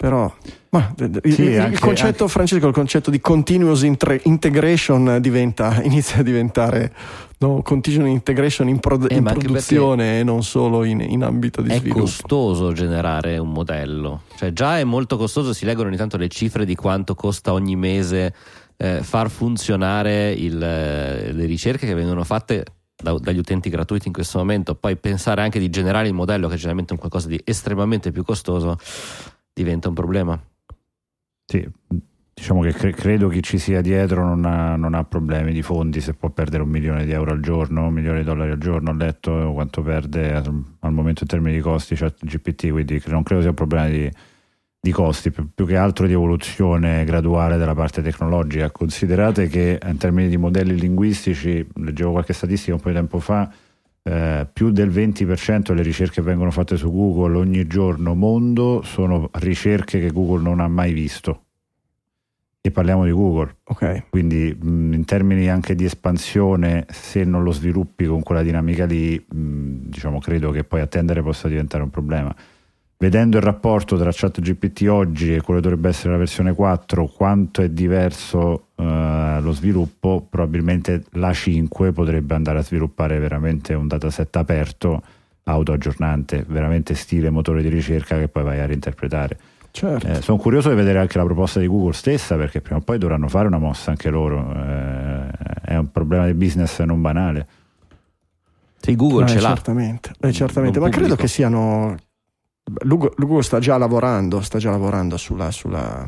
però 0.01 0.33
ma, 0.69 0.93
Sì, 1.23 1.41
il, 1.41 1.59
anche- 1.59 1.77
concetto 1.77 2.29
Francesco 2.29 2.67
il 2.67 2.73
concetto 2.73 3.11
di 3.11 3.19
continuous 3.19 3.81
intre- 3.83 4.21
integration 4.23 5.17
diventa 5.19 5.77
inizia 5.83 6.19
a 6.19 6.23
diventare 6.23 6.93
no, 7.39 7.61
continuous 7.61 8.09
integration 8.09 8.69
in, 8.69 8.79
pro- 8.79 8.95
Eh, 9.09 9.15
in 9.17 9.27
anche 9.27 9.39
produzione 9.39 10.19
e 10.19 10.23
non 10.23 10.41
solo 10.43 10.85
in, 10.85 11.01
in 11.01 11.21
ambito 11.21 11.61
di 11.61 11.69
È 11.71 11.79
sviluppo. 11.79 11.99
costoso 12.03 12.71
generare 12.71 13.37
un 13.39 13.51
modello, 13.51 14.21
cioè 14.37 14.53
già 14.53 14.79
è 14.79 14.85
molto 14.85 15.17
costoso, 15.17 15.51
si 15.51 15.65
leggono 15.65 15.89
ogni 15.89 15.97
tanto 15.97 16.15
le 16.15 16.29
cifre 16.29 16.63
di 16.63 16.75
quanto 16.75 17.13
costa 17.13 17.51
ogni 17.51 17.75
mese 17.75 18.33
eh, 18.77 18.99
far 19.03 19.29
funzionare 19.29 20.31
il, 20.31 20.63
eh, 20.63 21.33
le 21.33 21.45
ricerche 21.45 21.85
che 21.85 21.93
vengono 21.93 22.23
fatte 22.23 22.63
da- 22.95 23.17
dagli 23.19 23.37
utenti 23.39 23.69
gratuiti 23.69 24.07
in 24.07 24.13
questo 24.13 24.37
momento, 24.37 24.75
poi 24.75 24.95
pensare 24.95 25.41
anche 25.41 25.59
di 25.59 25.69
generare 25.69 26.07
il 26.07 26.13
modello 26.13 26.47
che 26.47 26.53
è 26.53 26.55
generalmente 26.57 26.93
un 26.93 26.99
qualcosa 26.99 27.27
di 27.27 27.41
estremamente 27.43 28.11
più 28.11 28.23
costoso 28.23 28.77
diventa 29.63 29.89
un 29.89 29.95
problema. 29.95 30.41
Sì, 31.45 31.67
diciamo 32.39 32.61
che 32.61 32.71
cre- 32.73 32.93
credo 32.93 33.27
chi 33.27 33.43
ci 33.43 33.57
sia 33.57 33.81
dietro 33.81 34.23
non 34.23 34.45
ha, 34.45 34.75
non 34.75 34.93
ha, 34.93 35.03
problemi 35.03 35.51
di 35.51 35.61
fondi, 35.61 35.99
se 35.99 36.13
può 36.13 36.29
perdere 36.29 36.63
un 36.63 36.69
milione 36.69 37.05
di 37.05 37.11
euro 37.11 37.31
al 37.31 37.41
giorno, 37.41 37.87
un 37.87 37.93
milione 37.93 38.19
di 38.19 38.23
dollari 38.23 38.51
al 38.51 38.57
giorno, 38.57 38.91
ho 38.91 38.93
letto 38.93 39.51
quanto 39.53 39.81
perde 39.81 40.33
al 40.33 40.93
momento 40.93 41.23
in 41.23 41.27
termini 41.27 41.55
di 41.55 41.61
costi 41.61 41.95
chat 41.95 42.23
GPT, 42.23 42.69
quindi 42.69 43.01
non 43.07 43.23
credo 43.23 43.41
sia 43.41 43.49
un 43.49 43.55
problema 43.55 43.87
di, 43.87 44.09
di 44.79 44.91
costi, 44.91 45.31
più, 45.31 45.49
più, 45.53 45.65
che 45.65 45.75
altro 45.75 46.07
di 46.07 46.13
evoluzione 46.13 47.03
graduale 47.03 47.57
della 47.57 47.75
parte 47.75 48.01
tecnologica. 48.01 48.71
Considerate 48.71 49.47
che 49.47 49.79
in 49.85 49.97
termini 49.97 50.29
di 50.29 50.37
modelli 50.37 50.79
linguistici, 50.79 51.67
leggevo 51.75 52.11
qualche 52.11 52.33
statistica 52.33 52.73
un 52.73 52.79
po' 52.79 52.89
di 52.89 52.95
tempo 52.95 53.19
fa, 53.19 53.51
eh, 54.03 54.47
più 54.51 54.71
del 54.71 54.89
20% 54.89 55.61
delle 55.61 55.81
ricerche 55.81 56.15
che 56.15 56.21
vengono 56.21 56.51
fatte 56.51 56.77
su 56.77 56.91
Google 56.91 57.37
ogni 57.37 57.67
giorno 57.67 58.15
mondo 58.15 58.81
sono 58.83 59.29
ricerche 59.33 59.99
che 59.99 60.11
Google 60.11 60.41
non 60.41 60.59
ha 60.59 60.67
mai 60.67 60.93
visto 60.93 61.43
e 62.61 62.71
parliamo 62.71 63.05
di 63.05 63.11
Google. 63.11 63.57
Okay. 63.63 64.03
Quindi 64.09 64.55
mh, 64.59 64.93
in 64.93 65.05
termini 65.05 65.49
anche 65.49 65.75
di 65.75 65.85
espansione, 65.85 66.85
se 66.89 67.23
non 67.23 67.43
lo 67.43 67.51
sviluppi 67.51 68.05
con 68.05 68.21
quella 68.21 68.41
dinamica 68.41 68.85
lì, 68.85 69.17
mh, 69.17 69.89
diciamo, 69.89 70.19
credo 70.19 70.51
che 70.51 70.63
poi 70.63 70.81
attendere 70.81 71.21
possa 71.21 71.47
diventare 71.47 71.83
un 71.83 71.89
problema. 71.89 72.33
Vedendo 72.97 73.37
il 73.37 73.43
rapporto 73.43 73.97
tra 73.97 74.11
ChatGPT 74.11 74.87
oggi 74.89 75.33
e 75.33 75.41
quello 75.41 75.61
che 75.61 75.67
dovrebbe 75.67 75.89
essere 75.89 76.11
la 76.11 76.17
versione 76.17 76.53
4, 76.53 77.07
quanto 77.07 77.61
è 77.61 77.69
diverso 77.69 78.68
uh, 78.79 79.41
lo 79.41 79.51
sviluppo, 79.51 80.25
probabilmente 80.29 81.03
la 81.11 81.33
5 81.33 81.91
potrebbe 81.91 82.33
andare 82.33 82.59
a 82.59 82.63
sviluppare 82.63 83.19
veramente 83.19 83.73
un 83.73 83.87
dataset 83.87 84.35
aperto, 84.35 85.01
autoaggiornante, 85.43 86.45
veramente 86.47 86.95
stile 86.95 87.29
motore 87.29 87.61
di 87.61 87.69
ricerca 87.69 88.17
che 88.17 88.27
poi 88.27 88.43
vai 88.43 88.59
a 88.59 88.65
reinterpretare. 88.65 89.37
Certo. 89.71 90.07
Eh, 90.07 90.21
sono 90.21 90.37
curioso 90.37 90.69
di 90.69 90.75
vedere 90.75 90.99
anche 90.99 91.17
la 91.17 91.23
proposta 91.23 91.59
di 91.59 91.67
Google 91.67 91.93
stessa 91.93 92.35
perché 92.35 92.59
prima 92.61 92.79
o 92.79 92.81
poi 92.81 92.97
dovranno 92.97 93.27
fare 93.27 93.47
una 93.47 93.59
mossa 93.59 93.91
anche 93.91 94.09
loro. 94.09 94.51
Eh, 94.55 95.27
è 95.65 95.75
un 95.75 95.91
problema 95.91 96.25
di 96.25 96.33
business 96.33 96.79
non 96.81 97.01
banale. 97.01 97.47
Sì, 98.79 98.95
Google 98.95 99.25
eh, 99.25 99.27
ce 99.27 99.41
l'ha. 99.41 99.49
Certamente, 99.49 100.11
eh, 100.19 100.31
certamente. 100.31 100.79
ma 100.79 100.89
credo 100.89 101.15
che 101.15 101.27
siano... 101.27 101.95
Google 102.63 103.41
sta 103.41 103.59
già 103.59 103.77
lavorando, 103.77 104.41
sta 104.41 104.59
già 104.59 104.69
lavorando 104.69 105.17
sulla, 105.17 105.49
sulla 105.49 106.07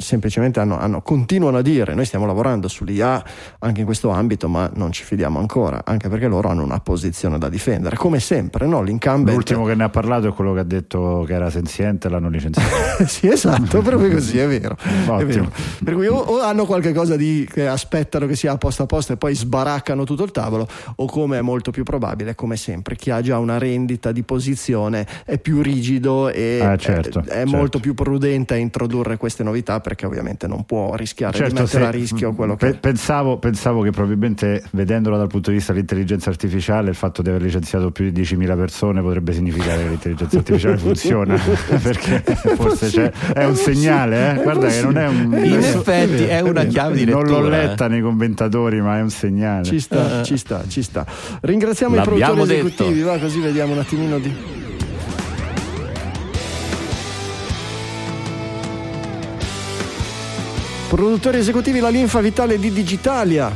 semplicemente 0.00 0.60
hanno, 0.60 0.78
hanno, 0.78 1.02
continuano 1.02 1.56
a 1.56 1.62
dire 1.62 1.92
noi 1.92 2.04
stiamo 2.04 2.24
lavorando 2.24 2.68
sull'IA 2.68 3.24
anche 3.58 3.80
in 3.80 3.84
questo 3.84 4.10
ambito 4.10 4.48
ma 4.48 4.70
non 4.74 4.92
ci 4.92 5.02
fidiamo 5.02 5.40
ancora 5.40 5.82
anche 5.84 6.08
perché 6.08 6.28
loro 6.28 6.48
hanno 6.50 6.62
una 6.62 6.78
posizione 6.78 7.36
da 7.36 7.48
difendere 7.48 7.96
come 7.96 8.20
sempre 8.20 8.68
no? 8.68 8.80
l'incumbent 8.80 9.34
l'ultimo 9.34 9.64
che 9.64 9.74
ne 9.74 9.82
ha 9.82 9.88
parlato 9.88 10.28
è 10.28 10.32
quello 10.32 10.54
che 10.54 10.60
ha 10.60 10.64
detto 10.64 11.24
che 11.26 11.32
era 11.32 11.50
senziente 11.50 12.08
l'hanno 12.08 12.28
licenziato 12.28 12.68
sì 13.06 13.26
esatto 13.26 13.82
proprio 13.82 14.08
così 14.12 14.38
è 14.38 14.46
vero, 14.46 14.76
è 14.78 15.24
vero. 15.24 15.50
per 15.82 15.94
cui 15.94 16.06
o, 16.06 16.14
o, 16.14 16.42
hanno 16.42 16.64
qualcosa 16.64 17.16
di 17.16 17.48
che 17.50 17.66
aspettano 17.66 18.26
che 18.26 18.36
sia 18.36 18.52
a 18.52 18.56
posto 18.56 18.84
a 18.84 18.86
posto 18.86 19.14
e 19.14 19.16
poi 19.16 19.34
sbaraccano 19.34 20.04
tutto 20.04 20.22
il 20.22 20.30
tavolo 20.30 20.68
o 20.94 21.06
come 21.06 21.38
è 21.38 21.42
molto 21.42 21.72
più 21.72 21.82
probabile 21.82 22.36
come 22.36 22.56
sempre 22.56 22.94
chi 22.94 23.10
ha 23.10 23.20
già 23.20 23.36
una 23.38 23.58
rendita 23.58 24.12
di 24.12 24.22
posizione 24.22 25.04
è 25.24 25.38
più 25.38 25.60
rigido 25.60 26.28
e 26.28 26.60
ah, 26.62 26.76
certo, 26.76 27.18
è, 27.18 27.22
è 27.22 27.26
certo. 27.26 27.56
molto 27.56 27.80
più 27.80 27.94
prudente 27.94 28.54
a 28.54 28.58
introdurre 28.58 29.16
queste 29.16 29.42
novità 29.42 29.86
perché 29.88 30.04
ovviamente 30.04 30.46
non 30.46 30.64
può 30.66 30.94
rischiare 30.96 31.34
certo, 31.34 31.54
di 31.54 31.60
mettere 31.62 31.82
se, 31.82 31.88
a 31.88 31.90
rischio 31.90 32.34
quello 32.34 32.56
che... 32.56 32.74
Pensavo, 32.74 33.38
pensavo, 33.38 33.80
che 33.80 33.90
probabilmente 33.90 34.62
vedendola 34.72 35.16
dal 35.16 35.28
punto 35.28 35.48
di 35.48 35.56
vista 35.56 35.72
dell'intelligenza 35.72 36.28
artificiale 36.28 36.90
il 36.90 36.94
fatto 36.94 37.22
di 37.22 37.30
aver 37.30 37.40
licenziato 37.40 37.90
più 37.90 38.10
di 38.10 38.20
10.000 38.20 38.54
persone 38.54 39.00
potrebbe 39.00 39.32
significare 39.32 39.84
che 39.84 39.88
l'intelligenza 39.88 40.36
artificiale 40.36 40.76
funziona 40.76 41.40
perché 41.82 42.22
forse 42.54 42.88
c'è, 42.88 43.10
è 43.32 43.44
un 43.46 43.54
segnale 43.54 44.38
eh? 44.38 44.42
guarda 44.42 44.68
che 44.68 44.82
non 44.82 44.98
è 44.98 45.08
un... 45.08 45.40
In 45.42 45.54
effetti 45.54 46.24
è 46.24 46.40
una 46.40 46.64
chiave 46.64 46.94
di 46.94 47.04
lettura. 47.06 47.24
Non 47.24 47.40
l'ho 47.40 47.48
letta 47.48 47.88
nei 47.88 48.02
commentatori 48.02 48.82
ma 48.82 48.98
è 48.98 49.00
un 49.00 49.10
segnale. 49.10 49.64
Ci 49.64 49.80
sta, 49.80 50.22
ci 50.22 50.36
sta, 50.36 50.64
ci 50.68 50.82
sta. 50.82 51.06
Ringraziamo 51.40 51.94
L'abbiamo 51.94 52.18
i 52.18 52.20
produttori 52.26 52.48
detto. 52.48 52.66
esecutivi, 52.66 53.00
va 53.00 53.16
così 53.16 53.40
vediamo 53.40 53.72
un 53.72 53.78
attimino 53.78 54.18
di... 54.18 54.67
Produttori 60.88 61.36
esecutivi 61.36 61.80
la 61.80 61.90
linfa 61.90 62.20
vitale 62.20 62.58
di 62.58 62.72
Digitalia. 62.72 63.54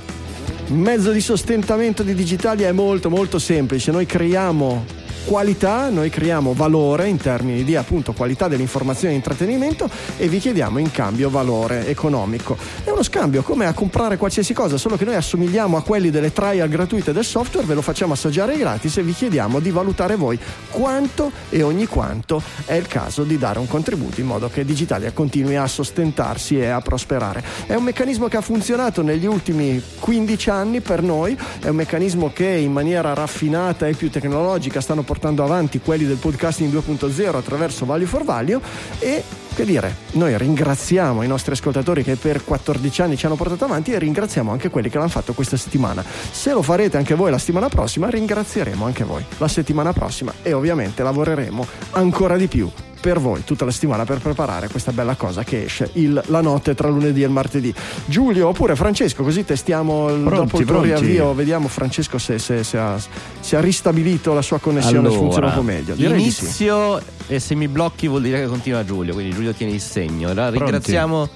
Il 0.66 0.74
mezzo 0.74 1.10
di 1.12 1.20
sostentamento 1.22 2.02
di 2.02 2.14
Digitalia 2.14 2.68
è 2.68 2.72
molto 2.72 3.08
molto 3.08 3.38
semplice. 3.38 3.90
Noi 3.90 4.04
creiamo 4.04 4.84
qualità, 5.24 5.88
noi 5.88 6.10
creiamo 6.10 6.52
valore 6.52 7.08
in 7.08 7.16
termini 7.16 7.64
di 7.64 7.76
appunto 7.76 8.12
qualità 8.12 8.48
dell'informazione 8.48 9.14
e 9.14 9.16
intrattenimento 9.16 9.88
e 10.16 10.28
vi 10.28 10.38
chiediamo 10.38 10.78
in 10.78 10.90
cambio 10.90 11.30
valore 11.30 11.86
economico. 11.86 12.56
È 12.84 12.90
uno 12.90 13.02
scambio 13.02 13.42
come 13.42 13.66
a 13.66 13.72
comprare 13.72 14.16
qualsiasi 14.16 14.52
cosa, 14.52 14.76
solo 14.76 14.96
che 14.96 15.04
noi 15.04 15.14
assomigliamo 15.14 15.76
a 15.76 15.82
quelli 15.82 16.10
delle 16.10 16.32
trial 16.32 16.68
gratuite 16.68 17.12
del 17.12 17.24
software, 17.24 17.66
ve 17.66 17.74
lo 17.74 17.82
facciamo 17.82 18.12
assaggiare 18.12 18.56
gratis 18.56 18.96
e 18.96 19.02
vi 19.02 19.12
chiediamo 19.12 19.60
di 19.60 19.70
valutare 19.70 20.16
voi 20.16 20.38
quanto 20.70 21.30
e 21.48 21.62
ogni 21.62 21.86
quanto 21.86 22.42
è 22.64 22.74
il 22.74 22.86
caso 22.86 23.22
di 23.24 23.38
dare 23.38 23.58
un 23.58 23.68
contributo 23.68 24.20
in 24.20 24.26
modo 24.26 24.48
che 24.48 24.64
Digitalia 24.64 25.12
continui 25.12 25.56
a 25.56 25.66
sostentarsi 25.66 26.58
e 26.58 26.66
a 26.66 26.80
prosperare. 26.80 27.42
È 27.66 27.74
un 27.74 27.84
meccanismo 27.84 28.28
che 28.28 28.36
ha 28.36 28.40
funzionato 28.40 29.02
negli 29.02 29.26
ultimi 29.26 29.82
15 29.98 30.50
anni 30.50 30.80
per 30.80 31.02
noi, 31.02 31.36
è 31.60 31.68
un 31.68 31.76
meccanismo 31.76 32.32
che 32.32 32.46
in 32.46 32.72
maniera 32.72 33.14
raffinata 33.14 33.86
e 33.86 33.94
più 33.94 34.10
tecnologica 34.10 34.80
stanno 34.80 35.02
avanti 35.42 35.80
quelli 35.80 36.06
del 36.06 36.16
podcasting 36.16 36.72
2.0 36.72 37.36
attraverso 37.36 37.84
Value 37.84 38.06
for 38.06 38.24
Value 38.24 38.60
e 38.98 39.22
che 39.54 39.64
dire, 39.66 39.94
noi 40.12 40.36
ringraziamo 40.36 41.22
i 41.22 41.26
nostri 41.26 41.52
ascoltatori 41.52 42.02
che 42.02 42.16
per 42.16 42.42
14 42.42 43.02
anni 43.02 43.16
ci 43.18 43.26
hanno 43.26 43.34
portato 43.34 43.64
avanti 43.64 43.92
e 43.92 43.98
ringraziamo 43.98 44.50
anche 44.50 44.70
quelli 44.70 44.88
che 44.88 44.96
l'hanno 44.96 45.10
fatto 45.10 45.34
questa 45.34 45.58
settimana. 45.58 46.02
Se 46.02 46.52
lo 46.52 46.62
farete 46.62 46.96
anche 46.96 47.14
voi 47.14 47.30
la 47.30 47.38
settimana 47.38 47.68
prossima, 47.68 48.08
ringrazieremo 48.08 48.84
anche 48.84 49.04
voi 49.04 49.24
la 49.38 49.48
settimana 49.48 49.92
prossima 49.92 50.32
e 50.42 50.54
ovviamente 50.54 51.02
lavoreremo 51.02 51.66
ancora 51.90 52.36
di 52.36 52.46
più 52.46 52.70
per 53.02 53.18
voi 53.18 53.42
tutta 53.42 53.64
la 53.64 53.72
settimana 53.72 54.04
per 54.04 54.20
preparare 54.20 54.68
questa 54.68 54.92
bella 54.92 55.16
cosa 55.16 55.42
che 55.42 55.64
esce 55.64 55.90
il, 55.94 56.22
la 56.26 56.40
notte 56.40 56.76
tra 56.76 56.88
lunedì 56.88 57.22
e 57.22 57.26
il 57.26 57.32
martedì. 57.32 57.74
Giulio 58.04 58.46
oppure 58.46 58.76
Francesco, 58.76 59.24
così 59.24 59.44
testiamo 59.44 60.08
il, 60.08 60.22
Pronti, 60.22 60.36
dopo 60.36 60.60
il 60.60 60.66
tuo 60.66 60.80
riavvio, 60.82 61.34
vediamo 61.34 61.66
Francesco 61.66 62.18
se, 62.18 62.38
se- 62.38 62.62
se 62.62 62.78
ha, 62.78 62.96
se 63.40 63.56
ha 63.56 63.60
ristabilito 63.60 64.32
la 64.34 64.40
sua 64.40 64.60
connessione 64.60 65.08
Allora, 65.08 65.16
funziona 65.16 65.46
un 65.48 65.54
po' 65.54 65.62
meglio. 65.62 65.94
Direi 65.94 66.22
di 66.22 66.30
sì. 66.30 66.44
inizio 66.44 67.02
e 67.26 67.40
se 67.40 67.56
mi 67.56 67.66
blocchi 67.66 68.06
vuol 68.06 68.22
dire 68.22 68.40
che 68.40 68.46
continua 68.46 68.84
Giulio, 68.84 69.14
quindi 69.14 69.34
Giulio 69.34 69.52
tiene 69.52 69.72
il 69.72 69.80
segno. 69.80 70.30
Allora, 70.30 70.50
ringraziamo 70.50 71.28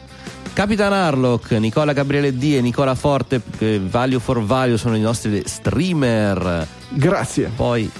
Capitan 0.52 0.92
Harlock, 0.92 1.50
Nicola 1.50 1.92
Gabriele 1.92 2.32
D 2.36 2.54
e 2.56 2.60
Nicola 2.60 2.94
Forte, 2.94 3.42
Value 3.80 4.20
for 4.20 4.42
Value 4.42 4.78
sono 4.78 4.96
i 4.96 5.00
nostri 5.00 5.42
streamer. 5.44 6.66
Grazie. 6.90 7.50
Poi 7.54 7.90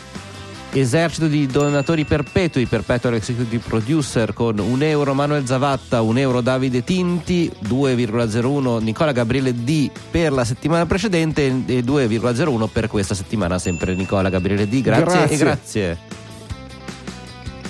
esercito 0.81 1.27
di 1.27 1.47
donatori 1.47 2.05
perpetui, 2.05 2.67
Perpetual 2.67 3.15
Executive 3.15 3.63
Producer 3.67 4.33
con 4.33 4.59
1 4.59 4.85
euro 4.85 5.15
Manuel 5.15 5.47
Zavatta, 5.47 6.03
1 6.03 6.19
euro 6.19 6.41
Davide 6.41 6.85
Tinti, 6.85 7.51
2,01 7.69 8.83
Nicola 8.83 9.13
Gabriele 9.13 9.55
D 9.55 9.91
per 10.11 10.33
la 10.33 10.45
settimana 10.45 10.87
precedente 10.87 11.47
e 11.47 11.81
2,01 11.81 12.69
per 12.73 12.89
questa 12.89 13.15
settimana 13.15 13.59
sempre 13.59 13.95
Nicola 13.95 14.29
Gabriele 14.29 14.69
D. 14.69 14.81
Grazie, 14.81 15.05
Grazie. 15.05 15.35
e 15.35 15.39
grazie. 15.39 15.99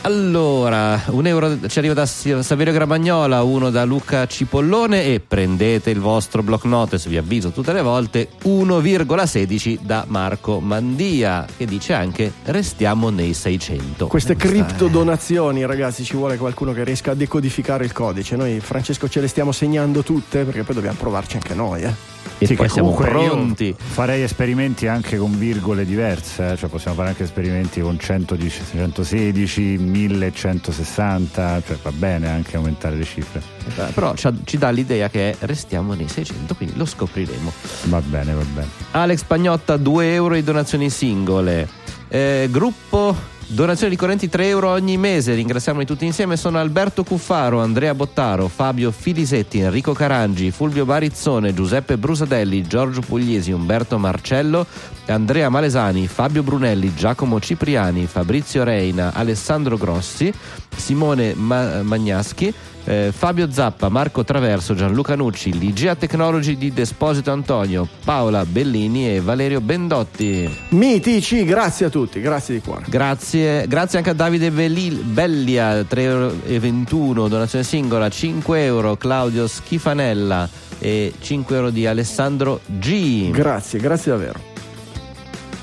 Allora, 0.07 1.03
un 1.09 1.27
euro 1.27 1.67
ci 1.69 1.81
arriva 1.81 1.93
da 1.93 2.07
Saverio 2.07 2.73
Gramagnola, 2.73 3.43
uno 3.43 3.71
da 3.71 3.85
Luca 3.85 4.25
Cipollone 4.27 5.03
e 5.03 5.19
prendete 5.19 5.91
il 5.91 5.99
vostro 5.99 6.45
block 6.45 6.65
notice, 6.67 7.09
vi 7.09 7.17
avviso 7.17 7.51
tutte 7.51 7.73
le 7.73 7.83
volte, 7.83 8.29
1,16 8.45 9.81
da 9.83 10.05
Marco 10.07 10.61
Mandia 10.61 11.45
che 11.57 11.67
dice 11.67 11.93
anche 11.93 12.33
restiamo 12.45 13.11
nei 13.11 13.35
600. 13.35 14.07
Queste 14.07 14.35
Eh, 14.35 14.37
questa 14.37 14.55
è- 14.59 14.65
cripto 14.65 14.87
donazioni, 14.87 15.67
ragazzi, 15.67 16.05
ci 16.05 16.15
vuole 16.15 16.37
qualcuno 16.37 16.73
che 16.73 16.85
riesca 16.85 17.11
a 17.11 17.15
decodificare 17.15 17.85
il 17.85 17.93
codice. 17.93 18.37
Noi, 18.37 18.61
Francesco, 18.61 19.09
ce 19.09 19.21
le 19.21 19.27
stiamo 19.27 19.51
segnando 19.51 20.05
tutte 20.05 20.45
perché 20.45 20.63
poi 20.63 20.77
dobbiamo 20.77 20.99
provarci 21.01 21.35
anche 21.35 21.55
noi. 21.55 21.83
Eh. 21.83 22.16
E 22.39 22.47
Sì, 22.47 22.55
poi 22.55 22.69
siamo 22.69 22.93
pronti. 22.93 23.75
Farei 23.77 24.23
esperimenti 24.23 24.87
anche 24.87 25.17
con 25.17 25.39
virgole 25.39 25.85
diverse, 25.85 26.53
eh, 26.53 26.57
cioè 26.57 26.69
possiamo 26.69 26.97
fare 26.97 27.11
anche 27.11 27.23
esperimenti 27.25 27.81
con 27.81 27.99
110, 27.99 28.63
116, 28.73 29.61
1160, 29.79 31.63
cioè 31.67 31.77
va 31.83 31.93
bene 31.93 32.29
anche 32.29 32.57
aumentare 32.57 32.97
le 32.97 33.05
cifre. 33.05 33.41
Eh, 33.77 33.93
Però 33.93 34.15
ci, 34.15 34.29
ci 34.45 34.59
dà 34.59 34.71
l'idea 34.71 35.09
che 35.09 35.37
restiamo 35.41 35.95
nei 35.95 36.09
600, 36.09 36.55
quindi 36.55 36.77
lo 36.77 36.85
scopriremo. 36.85 37.53
Va 37.85 38.01
bene, 38.01 38.33
va 38.33 38.45
bene. 38.53 38.69
Alex 38.93 39.23
Pagnotta 39.25 39.77
2 39.77 40.13
euro 40.15 40.35
di 40.35 40.43
donazioni 40.43 40.91
singole. 40.91 41.69
Eh, 42.09 42.49
gruppo 42.51 43.35
donazioni 43.49 43.93
ricorrenti 43.93 44.29
3 44.29 44.49
euro 44.49 44.71
ogni 44.71 44.97
mese. 44.97 45.35
Ringraziamoli 45.35 45.87
tutti 45.87 46.05
insieme. 46.05 46.37
Sono 46.37 46.59
Alberto 46.59 47.05
Cuffaro, 47.05 47.61
Andrea 47.61 47.95
Bottaro, 47.95 48.49
Fabio 48.49 48.91
Filisetti, 48.91 49.61
Enrico 49.61 49.93
Carangi, 49.93 50.51
Fulvio 50.51 50.85
Barizzone, 50.85 51.55
Giuseppe 51.55 51.97
Brusadelli, 51.97 52.67
Giorgio 52.67 53.01
Pugliesi, 53.01 53.53
Umberto 53.53 53.99
Marcello, 53.99 54.67
Andrea 55.07 55.49
Malesani, 55.49 56.07
Fabio 56.07 56.43
Brunelli, 56.43 56.95
Giacomo 56.95 57.41
Cipriani, 57.41 58.07
Fabrizio 58.07 58.65
Reina, 58.65 59.13
Alessandro 59.15 59.77
Grossi, 59.77 60.33
Simone 60.77 61.35
Ma- 61.35 61.83
Magnaschi. 61.83 62.53
Eh, 62.87 63.13
Fabio 63.15 63.51
Zappa, 63.51 63.89
Marco 63.89 64.25
Traverso, 64.25 64.75
Gianluca 64.75 65.15
Nucci, 65.15 65.57
Ligia 65.59 65.95
Technology 65.95 66.57
di 66.57 66.73
Desposito 66.73 67.31
Antonio, 67.31 67.87
Paola 68.05 68.45
Bellini 68.47 69.15
e 69.15 69.21
Valerio 69.21 69.61
Bendotti. 69.61 70.49
Mitici, 70.71 71.45
grazie 71.45 71.87
a 71.87 71.91
tutti, 71.91 72.21
grazie 72.21 72.55
di 72.55 72.61
cuore. 72.61 72.85
Grazie, 72.89 73.67
grazie 73.67 73.99
anche 73.99 74.11
a 74.11 74.15
Davide 74.15 74.51
Belli- 74.51 74.91
Bellia, 74.91 75.81
3,21 75.81 76.87
euro, 76.89 77.29
donazione 77.29 77.65
singola, 77.65 78.09
5 78.09 78.65
euro, 78.65 78.97
Claudio 78.97 79.47
Schifanella 79.47 80.49
e 80.79 81.13
5 81.19 81.57
euro 81.57 81.71
di 81.71 81.87
Alessandro 81.87 82.61
G. 82.67 83.31
Grazie, 83.31 83.79
grazie 83.81 84.13
davvero. 84.13 84.56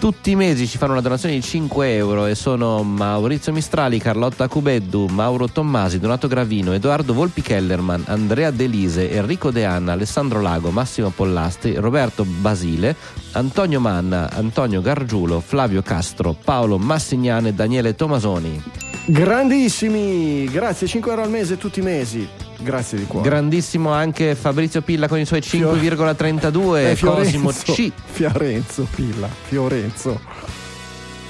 Tutti 0.04 0.32
i 0.32 0.36
mesi 0.36 0.68
ci 0.68 0.78
fanno 0.78 0.92
una 0.92 1.00
donazione 1.00 1.36
di 1.36 1.42
5 1.42 1.96
euro 1.96 2.26
e 2.26 2.36
sono 2.36 2.84
Maurizio 2.84 3.54
Mistrali, 3.54 4.00
Carlotta 4.00 4.50
Cubeddu, 4.50 5.06
Mauro 5.06 5.48
Tommasi, 5.48 5.98
Donato 5.98 6.28
Gravino, 6.28 6.74
Edoardo 6.74 7.14
Volpi 7.14 7.42
Kellerman, 7.42 8.04
Andrea 8.08 8.52
Delise, 8.52 9.10
Enrico 9.10 9.50
De 9.50 9.64
Anna, 9.64 9.94
Alessandro 9.94 10.42
Lago, 10.42 10.72
Massimo 10.72 11.10
Pollasti, 11.10 11.76
Roberto 11.76 12.26
Basile, 12.26 12.98
Antonio 13.32 13.80
Manna, 13.80 14.30
Antonio 14.30 14.82
Gargiulo, 14.82 15.40
Flavio 15.40 15.82
Castro, 15.82 16.34
Paolo 16.34 16.78
Massignane 16.78 17.48
e 17.48 17.54
Daniele 17.54 17.96
Tomasoni. 17.96 18.93
Grandissimi, 19.06 20.46
grazie, 20.46 20.88
5 20.88 21.12
euro 21.12 21.24
al 21.24 21.30
mese 21.30 21.58
tutti 21.58 21.80
i 21.80 21.84
mesi. 21.84 22.26
Grazie 22.60 22.98
di 22.98 23.06
cuore. 23.06 23.28
Grandissimo 23.28 23.92
anche 23.92 24.36
Fabrizio 24.36 24.82
Pilla 24.82 25.08
con 25.10 25.20
i 25.20 25.26
suoi 25.26 25.42
5,32 25.42 26.78
Eh, 26.92 26.98
Cosimo 27.00 27.50
C. 27.50 27.92
Fiorenzo, 28.06 28.88
Pilla, 28.96 29.28
Fiorenzo. 29.48 30.20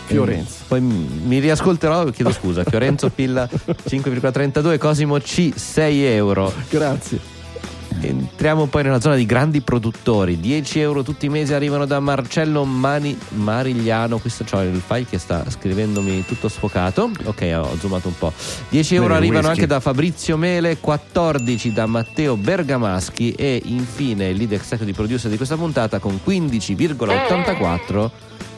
Fiorenzo. 0.05 0.53
Poi 0.67 0.81
mi 0.81 1.39
riascolterò, 1.39 2.05
chiedo 2.11 2.31
scusa. 2.31 2.63
Fiorenzo 2.63 3.09
Pilla 3.09 3.49
5,32, 3.51 4.77
Cosimo 4.77 5.17
C 5.17 5.51
6 5.55 6.03
euro. 6.03 6.53
Grazie. 6.69 7.32
Entriamo 8.01 8.65
poi 8.65 8.83
nella 8.83 8.99
zona 8.99 9.15
di 9.15 9.25
grandi 9.25 9.61
produttori. 9.61 10.39
10 10.39 10.79
euro 10.79 11.03
tutti 11.03 11.25
i 11.27 11.29
mesi 11.29 11.53
arrivano 11.53 11.85
da 11.85 11.99
Marcello 11.99 12.65
Mani- 12.65 13.17
Marigliano. 13.29 14.17
Questo 14.17 14.43
c'ho 14.43 14.61
il 14.61 14.81
file 14.85 15.05
che 15.05 15.17
sta 15.17 15.43
scrivendomi 15.49 16.25
tutto 16.25 16.47
sfocato. 16.49 17.11
Ok, 17.23 17.51
ho 17.55 17.75
zoomato 17.77 18.07
un 18.09 18.17
po'. 18.17 18.33
10 18.69 18.95
euro 18.95 19.07
Bene, 19.07 19.19
arrivano 19.19 19.47
whisky. 19.47 19.61
anche 19.61 19.67
da 19.67 19.79
Fabrizio 19.79 20.37
Mele, 20.37 20.77
14 20.79 21.71
da 21.73 21.85
Matteo 21.85 22.35
Bergamaschi 22.35 23.31
e 23.31 23.61
infine 23.65 24.27
il 24.29 24.37
lead 24.37 24.51
executive 24.51 24.93
producer 24.95 25.29
di 25.29 25.37
questa 25.37 25.55
puntata 25.55 25.99
con 25.99 26.19
15,84 26.25 28.09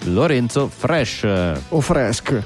Lorenzo 0.05 0.69
Fresh. 0.75 1.27
O 1.69 1.81
Fresc. 1.81 2.43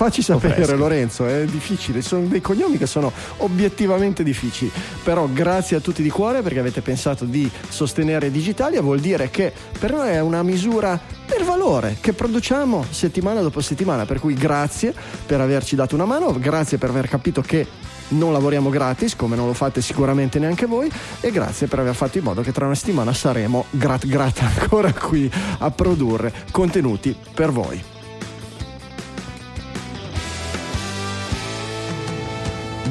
Facci 0.00 0.22
sapere 0.22 0.54
Freschi. 0.54 0.76
Lorenzo, 0.76 1.26
è 1.26 1.44
difficile, 1.44 2.00
sono 2.00 2.24
dei 2.24 2.40
cognomi 2.40 2.78
che 2.78 2.86
sono 2.86 3.12
obiettivamente 3.36 4.22
difficili, 4.22 4.72
però 5.04 5.28
grazie 5.30 5.76
a 5.76 5.80
tutti 5.80 6.02
di 6.02 6.08
cuore 6.08 6.40
perché 6.40 6.58
avete 6.58 6.80
pensato 6.80 7.26
di 7.26 7.50
sostenere 7.68 8.30
Digitalia, 8.30 8.80
vuol 8.80 9.00
dire 9.00 9.28
che 9.28 9.52
per 9.78 9.92
noi 9.92 10.08
è 10.08 10.20
una 10.22 10.42
misura 10.42 10.98
del 11.26 11.44
valore 11.44 11.98
che 12.00 12.14
produciamo 12.14 12.86
settimana 12.88 13.42
dopo 13.42 13.60
settimana, 13.60 14.06
per 14.06 14.20
cui 14.20 14.32
grazie 14.32 14.94
per 15.26 15.42
averci 15.42 15.76
dato 15.76 15.96
una 15.96 16.06
mano, 16.06 16.32
grazie 16.38 16.78
per 16.78 16.88
aver 16.88 17.06
capito 17.06 17.42
che 17.42 17.66
non 18.08 18.32
lavoriamo 18.32 18.70
gratis, 18.70 19.14
come 19.14 19.36
non 19.36 19.48
lo 19.48 19.52
fate 19.52 19.82
sicuramente 19.82 20.38
neanche 20.38 20.64
voi, 20.64 20.90
e 21.20 21.30
grazie 21.30 21.66
per 21.66 21.78
aver 21.80 21.94
fatto 21.94 22.16
in 22.16 22.24
modo 22.24 22.40
che 22.40 22.52
tra 22.52 22.64
una 22.64 22.74
settimana 22.74 23.12
saremo 23.12 23.66
grat 23.68 24.06
grat 24.06 24.40
ancora 24.60 24.94
qui 24.94 25.30
a 25.58 25.70
produrre 25.70 26.32
contenuti 26.50 27.14
per 27.34 27.52
voi. 27.52 27.99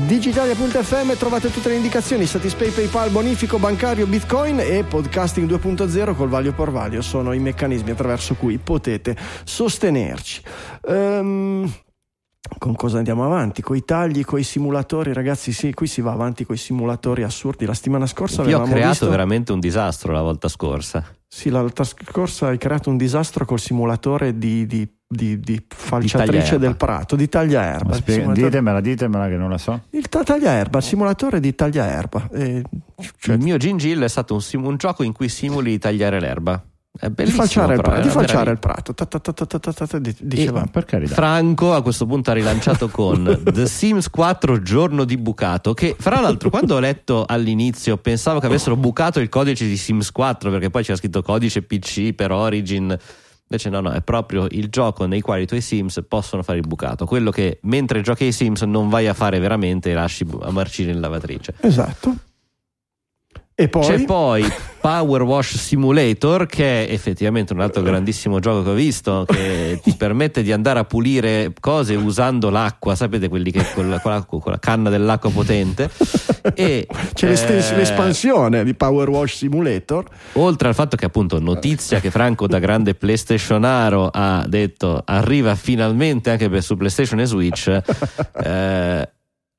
Digitalia.fm 0.09 1.15
trovate 1.19 1.51
tutte 1.51 1.69
le 1.69 1.75
indicazioni, 1.75 2.25
Satispay, 2.25 2.71
PayPal, 2.71 3.11
bonifico 3.11 3.59
bancario, 3.59 4.07
Bitcoin 4.07 4.59
e 4.59 4.83
podcasting 4.83 5.47
2.0 5.47 6.15
col 6.15 6.29
Valio 6.29 6.51
por 6.51 6.71
Valio 6.71 7.03
sono 7.03 7.31
i 7.31 7.37
meccanismi 7.37 7.91
attraverso 7.91 8.33
cui 8.33 8.57
potete 8.57 9.15
sostenerci. 9.43 10.41
Ehm, 10.87 11.71
con 12.57 12.73
cosa 12.73 12.97
andiamo 12.97 13.23
avanti? 13.23 13.61
Con 13.61 13.75
i 13.75 13.85
tagli, 13.85 14.25
con 14.25 14.39
i 14.39 14.43
simulatori, 14.43 15.13
ragazzi, 15.13 15.51
sì, 15.51 15.75
qui 15.75 15.85
si 15.85 16.01
va 16.01 16.11
avanti 16.11 16.43
con 16.43 16.55
i 16.55 16.57
simulatori 16.57 17.21
assurdi. 17.21 17.67
La 17.67 17.75
settimana 17.75 18.07
scorsa 18.07 18.41
Io 18.45 18.61
ho 18.61 18.63
creato 18.63 18.87
visto... 18.87 19.09
veramente 19.09 19.51
un 19.51 19.59
disastro 19.59 20.11
la 20.11 20.23
volta 20.23 20.47
scorsa. 20.47 21.05
Sì, 21.27 21.51
la 21.51 21.61
volta 21.61 21.83
scorsa 21.83 22.47
hai 22.47 22.57
creato 22.57 22.89
un 22.89 22.97
disastro 22.97 23.45
col 23.45 23.59
simulatore 23.59 24.39
di, 24.39 24.65
di, 24.65 24.89
di, 25.11 25.39
di 25.39 25.59
falciatrice 25.67 26.31
tagliaerba. 26.31 26.57
del 26.67 26.75
prato, 26.75 27.15
di 27.15 27.27
tagliaerba. 27.27 27.95
Il 27.95 28.01
spiega- 28.01 28.31
ditemela, 28.31 28.79
ditemela 28.79 29.27
che 29.27 29.37
non 29.37 29.49
la 29.49 29.57
so. 29.57 29.81
Il 29.89 30.07
ta- 30.07 30.21
tagliaerba, 30.23 30.77
il 30.77 30.83
simulatore 30.83 31.39
di 31.39 31.55
tagliaerba. 31.55 32.29
Eh, 32.31 32.61
cioè, 33.17 33.35
il 33.35 33.41
mio 33.41 33.57
Gingil 33.57 33.99
è 34.01 34.07
stato 34.07 34.35
un, 34.35 34.41
sim- 34.41 34.63
un 34.63 34.77
gioco 34.77 35.01
in 35.01 35.11
cui 35.11 35.27
simuli 35.27 35.71
di 35.71 35.77
tagliare 35.79 36.19
l'erba. 36.19 36.63
È 36.91 37.07
di 37.07 37.13
bellissimo. 37.13 37.41
falciare, 37.43 37.73
il, 37.75 37.81
però, 37.81 37.91
pra- 37.93 38.01
di 38.01 38.07
una 38.07 38.15
falciare 38.17 38.51
il 38.51 38.59
prato. 38.59 38.93
Ta- 38.93 39.05
ta- 39.07 39.19
ta- 39.19 39.97
di- 39.99 40.15
Diceva. 40.19 40.59
Ma 40.59 40.65
per 40.67 40.85
carità. 40.85 41.13
Franco 41.15 41.73
a 41.73 41.81
questo 41.81 42.05
punto 42.05 42.29
ha 42.29 42.33
rilanciato 42.35 42.89
con 42.93 43.41
The 43.51 43.65
Sims 43.65 44.11
4 44.11 44.61
giorno 44.61 45.05
di 45.05 45.17
bucato 45.17 45.73
che 45.73 45.95
fra 45.97 46.19
l'altro 46.21 46.51
quando 46.51 46.75
ho 46.75 46.79
letto 46.79 47.25
all'inizio 47.27 47.97
pensavo 47.97 48.39
che 48.39 48.45
avessero 48.45 48.75
bucato 48.75 49.19
il 49.19 49.29
codice 49.29 49.65
di 49.65 49.75
Sims 49.77 50.11
4 50.11 50.51
perché 50.51 50.69
poi 50.69 50.83
c'era 50.83 50.97
scritto 50.97 51.23
codice 51.23 51.63
PC 51.63 52.13
per 52.13 52.31
Origin 52.31 52.95
invece 53.49 53.69
no 53.69 53.79
no 53.81 53.91
è 53.91 54.01
proprio 54.01 54.45
il 54.51 54.69
gioco 54.69 55.05
nei 55.05 55.21
quali 55.21 55.43
i 55.43 55.47
tuoi 55.47 55.61
Sims 55.61 56.03
possono 56.07 56.43
fare 56.43 56.59
il 56.59 56.67
bucato 56.67 57.05
quello 57.05 57.31
che 57.31 57.57
mentre 57.63 58.01
giochi 58.01 58.25
ai 58.25 58.31
Sims 58.31 58.61
non 58.61 58.89
vai 58.89 59.07
a 59.07 59.13
fare 59.15 59.39
veramente 59.39 59.89
e 59.89 59.93
lasci 59.95 60.25
a 60.41 60.51
marcire 60.51 60.91
in 60.91 60.99
lavatrice 60.99 61.55
Esatto. 61.61 62.15
E 63.61 63.67
poi, 63.67 63.85
C'è 63.85 64.05
poi 64.05 64.49
Power 64.79 65.23
Wash 65.23 65.57
Simulator, 65.57 66.45
che 66.45 66.87
è 66.87 66.93
effettivamente 66.93 67.51
un 67.51 67.59
altro 67.59 67.81
grandissimo 67.81 68.39
gioco 68.39 68.63
che 68.63 68.69
ho 68.69 68.73
visto, 68.73 69.25
che 69.27 69.81
ti 69.83 69.95
permette 69.97 70.43
di 70.43 70.53
andare 70.53 70.79
a 70.79 70.85
pulire 70.85 71.51
cose 71.59 71.95
usando 71.95 72.49
l'acqua, 72.49 72.95
sapete 72.95 73.27
quelli 73.27 73.51
che 73.51 73.65
con 73.73 73.89
la, 73.89 73.99
con 73.99 74.11
la- 74.13 74.23
con 74.23 74.41
la 74.45 74.59
canna 74.59 74.89
dell'acqua 74.89 75.29
potente. 75.29 75.89
E, 76.53 76.87
c'è 77.13 77.27
eh, 77.27 77.75
l'espansione 77.75 78.63
di 78.63 78.73
Power 78.75 79.09
Wash 79.09 79.35
Simulator. 79.35 80.05
Oltre 80.33 80.69
al 80.69 80.73
fatto 80.73 80.95
che 80.95 81.03
appunto 81.03 81.37
notizia 81.41 81.99
che 81.99 82.11
Franco 82.11 82.47
da 82.47 82.59
grande 82.59 82.95
PlayStationaro 82.95 84.09
ha 84.09 84.45
detto 84.47 85.01
arriva 85.03 85.55
finalmente 85.55 86.29
anche 86.29 86.49
per 86.49 86.63
su 86.63 86.77
PlayStation 86.77 87.19
e 87.19 87.25
Switch, 87.25 87.67
eh, 88.41 89.09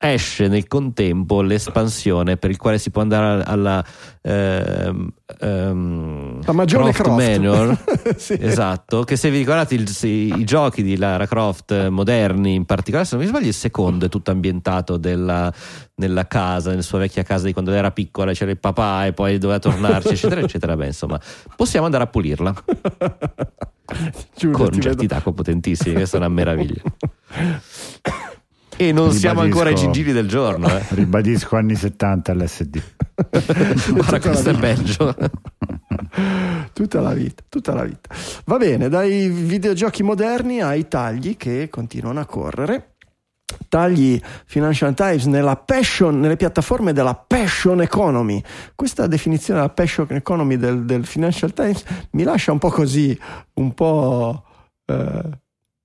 esce 0.03 0.47
nel 0.47 0.65
contempo 0.67 1.41
l'espansione 1.41 2.35
per 2.37 2.49
il 2.49 2.57
quale 2.57 2.79
si 2.79 2.89
può 2.89 3.01
andare 3.03 3.43
alla 3.45 3.85
ehm, 4.21 5.09
ehm, 5.39 6.39
La 6.43 6.51
magione 6.53 6.91
Croft 6.91 7.01
Croft. 7.03 7.37
Manor. 7.37 7.77
Sì. 8.17 8.35
esatto 8.39 9.03
che 9.03 9.15
se 9.15 9.29
vi 9.29 9.37
ricordate 9.37 9.75
il- 9.75 9.87
se- 9.87 10.07
i 10.07 10.43
giochi 10.43 10.81
di 10.83 10.97
Lara 10.97 11.25
Croft 11.27 11.87
moderni 11.89 12.55
in 12.55 12.65
particolare 12.65 13.07
se 13.07 13.15
non 13.15 13.23
mi 13.23 13.29
sbaglio 13.29 13.47
il 13.47 13.53
secondo 13.53 14.05
è 14.05 14.09
tutto 14.09 14.31
ambientato 14.31 14.97
della- 14.97 15.53
nella 15.95 16.25
casa 16.27 16.69
nella 16.71 16.81
sua 16.81 16.97
vecchia 16.99 17.21
casa 17.23 17.45
di 17.45 17.53
quando 17.53 17.71
era 17.71 17.91
piccola 17.91 18.33
c'era 18.33 18.49
il 18.51 18.57
papà 18.59 19.05
e 19.05 19.13
poi 19.13 19.37
doveva 19.37 19.59
tornarci 19.59 20.09
eccetera 20.09 20.41
eccetera. 20.41 20.75
Beh 20.75 20.87
insomma 20.87 21.19
possiamo 21.55 21.85
andare 21.85 22.03
a 22.03 22.07
pulirla. 22.07 22.53
Giulio, 24.35 24.57
con 24.57 24.69
ti 24.71 24.79
certi 24.81 25.05
tacco 25.05 25.33
potentissimi 25.33 25.93
questa 25.95 26.15
è 26.17 26.19
una 26.19 26.29
meraviglia 26.29 26.81
e 28.81 28.91
non 28.91 29.11
siamo 29.11 29.41
ancora 29.41 29.69
ai 29.69 29.75
gingili 29.75 30.11
del 30.11 30.27
giorno 30.27 30.67
eh. 30.67 30.83
Ribadisco 30.89 31.55
anni 31.55 31.75
70 31.75 32.31
all'SD. 32.31 32.81
guarda 33.91 34.19
questo 34.19 34.49
è 34.49 34.57
peggio 34.57 35.15
tutta 36.73 36.99
la 36.99 37.13
vita, 37.13 37.43
tutta 37.47 37.75
la 37.75 37.83
vita. 37.83 38.09
Va 38.45 38.57
bene, 38.57 38.89
dai 38.89 39.29
videogiochi 39.29 40.01
moderni 40.01 40.61
ai 40.61 40.87
tagli 40.87 41.37
che 41.37 41.69
continuano 41.69 42.19
a 42.19 42.25
correre. 42.25 42.95
Tagli 43.67 44.19
Financial 44.45 44.93
Times 44.95 45.25
nella 45.25 45.57
passion, 45.57 46.19
nelle 46.19 46.35
piattaforme 46.35 46.91
della 46.91 47.13
passion 47.13 47.81
economy. 47.81 48.41
Questa 48.73 49.05
definizione 49.05 49.59
della 49.59 49.73
passion 49.73 50.07
economy 50.09 50.57
del, 50.57 50.85
del 50.85 51.05
Financial 51.05 51.53
Times 51.53 51.83
mi 52.11 52.23
lascia 52.23 52.51
un 52.51 52.57
po' 52.57 52.69
così, 52.69 53.17
un 53.55 53.73
po', 53.75 54.43
eh, 54.85 55.29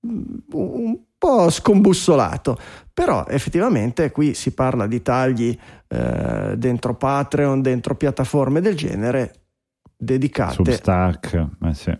un 0.01 0.97
po' 1.17 1.49
scombussolato. 1.49 2.57
Però 2.97 3.27
effettivamente 3.27 4.09
qui 4.09 4.33
si 4.33 4.55
parla 4.55 4.87
di 4.87 5.03
tagli 5.03 5.55
eh, 5.87 6.55
dentro 6.57 6.95
Patreon, 6.95 7.61
dentro 7.61 7.93
piattaforme 7.93 8.59
del 8.59 8.75
genere 8.75 9.33
dedicate 9.95 10.55
Substack, 10.55 11.47
eh 11.63 11.73
sì. 11.75 11.95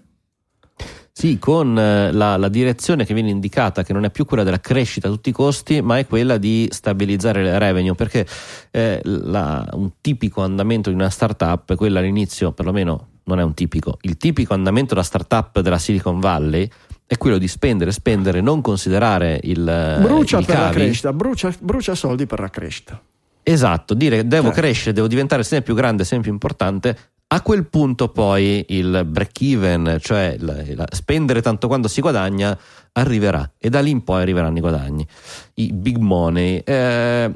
Sì, 1.12 1.38
con 1.38 1.78
eh, 1.78 2.12
la, 2.12 2.36
la 2.38 2.50
direzione 2.50 3.06
che 3.06 3.14
viene 3.14 3.30
indicata, 3.30 3.84
che 3.84 3.94
non 3.94 4.06
è 4.06 4.10
più 4.10 4.26
quella 4.26 4.42
della 4.42 4.60
crescita 4.60 5.08
a 5.08 5.12
tutti 5.12 5.30
i 5.30 5.34
costi, 5.34 5.82
ma 5.84 6.00
è 6.00 6.08
quella 6.08 6.38
di 6.38 6.68
stabilizzare 6.72 7.44
il 7.44 7.60
revenue, 7.60 7.94
perché 7.94 8.26
eh, 8.72 9.00
la- 9.04 9.70
un 9.74 9.92
tipico 10.02 10.42
andamento 10.42 10.90
di 10.90 10.96
una 10.96 11.12
startup, 11.12 11.76
quella 11.76 12.00
all'inizio 12.00 12.54
perlomeno 12.54 13.10
non 13.26 13.40
è 13.40 13.44
un 13.44 13.54
tipico, 13.54 14.00
il 14.02 14.18
tipico 14.18 14.56
andamento 14.56 14.96
della 14.96 15.06
startup 15.06 15.60
della 15.60 15.78
Silicon 15.78 16.20
Valley 16.20 16.68
è 17.08 17.18
quello 17.18 17.38
di 17.38 17.48
spendere, 17.48 17.92
spendere, 17.94 18.42
non 18.42 18.60
considerare 18.62 19.40
il, 19.44 19.64
brucia 20.02 20.40
il 20.40 20.46
per 20.46 20.60
la 20.60 20.70
crescita, 20.70 21.14
brucia, 21.14 21.54
brucia 21.60 21.96
soldi 21.96 22.26
per 22.26 22.40
la 22.42 22.50
crescita. 22.50 23.02
Esatto, 23.44 23.94
dire 23.94 24.28
devo 24.28 24.50
Eh. 24.50 24.52
crescere, 24.52 24.92
devo 24.94 25.08
diventare 25.08 25.44
sempre 25.44 25.68
più 25.68 25.76
grande, 25.76 26.04
sempre 26.04 26.26
più 26.26 26.34
importante. 26.34 26.98
A 27.30 27.42
quel 27.42 27.66
punto 27.68 28.10
poi 28.10 28.66
il 28.70 29.06
break 29.06 29.42
even, 29.42 29.98
cioè 30.02 30.36
il- 30.38 30.66
il- 30.68 30.86
spendere 30.92 31.42
tanto 31.42 31.68
quando 31.68 31.88
si 31.88 32.02
guadagna, 32.02 32.58
arriverà 32.94 33.50
e 33.58 33.70
da 33.70 33.80
lì 33.80 33.90
in 33.90 34.04
poi 34.04 34.22
arriveranno 34.22 34.58
i 34.58 34.62
guadagni, 34.62 35.08
i 35.56 35.72
big 35.74 35.98
money. 35.98 36.62
Eh, 36.64 37.32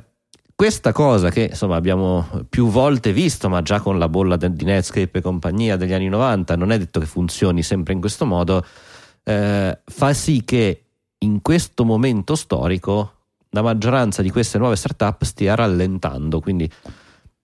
questa 0.54 0.92
cosa 0.92 1.30
che 1.30 1.48
insomma 1.52 1.76
abbiamo 1.78 2.28
più 2.50 2.68
volte 2.68 3.14
visto, 3.14 3.48
ma 3.50 3.62
già 3.62 3.80
con 3.80 3.98
la 3.98 4.08
bolla 4.10 4.36
di 4.36 4.64
Netscape 4.66 5.18
e 5.20 5.22
compagnia 5.22 5.76
degli 5.78 5.94
anni 5.94 6.08
90, 6.10 6.56
non 6.58 6.72
è 6.72 6.78
detto 6.78 7.00
che 7.00 7.06
funzioni 7.06 7.64
sempre 7.64 7.94
in 7.94 8.00
questo 8.00 8.26
modo, 8.26 8.64
eh, 9.24 9.80
fa 9.84 10.14
sì 10.14 10.44
che 10.44 10.84
in 11.20 11.42
questo 11.42 11.86
momento 11.86 12.36
storico 12.36 13.14
la 13.50 13.62
maggioranza 13.62 14.22
di 14.22 14.30
queste 14.30 14.58
nuove 14.58 14.76
startup 14.76 15.24
stia 15.24 15.56
rallentando. 15.56 16.40
Quindi 16.40 16.70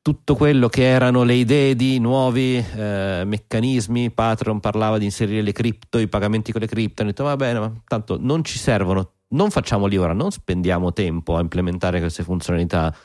tutto 0.01 0.35
quello 0.35 0.69
che 0.69 0.83
erano 0.83 1.23
le 1.23 1.33
idee 1.33 1.75
di 1.75 1.99
nuovi 1.99 2.55
eh, 2.55 3.23
meccanismi, 3.25 4.11
Patreon 4.11 4.61
parlava 4.61 4.97
di 4.97 5.05
inserire 5.05 5.41
le 5.41 5.51
cripto, 5.51 5.97
i 5.97 6.07
pagamenti 6.07 6.53
con 6.53 6.61
le 6.61 6.67
cripto, 6.67 7.01
hanno 7.01 7.11
detto 7.11 7.25
va 7.25 7.35
bene, 7.35 7.59
ma 7.59 7.73
tanto 7.85 8.17
non 8.17 8.43
ci 8.45 8.57
servono, 8.57 9.15
non 9.29 9.49
facciamoli 9.49 9.97
ora, 9.97 10.13
non 10.13 10.31
spendiamo 10.31 10.93
tempo 10.93 11.35
a 11.35 11.41
implementare 11.41 11.99
queste 11.99 12.23
funzionalità. 12.23 12.95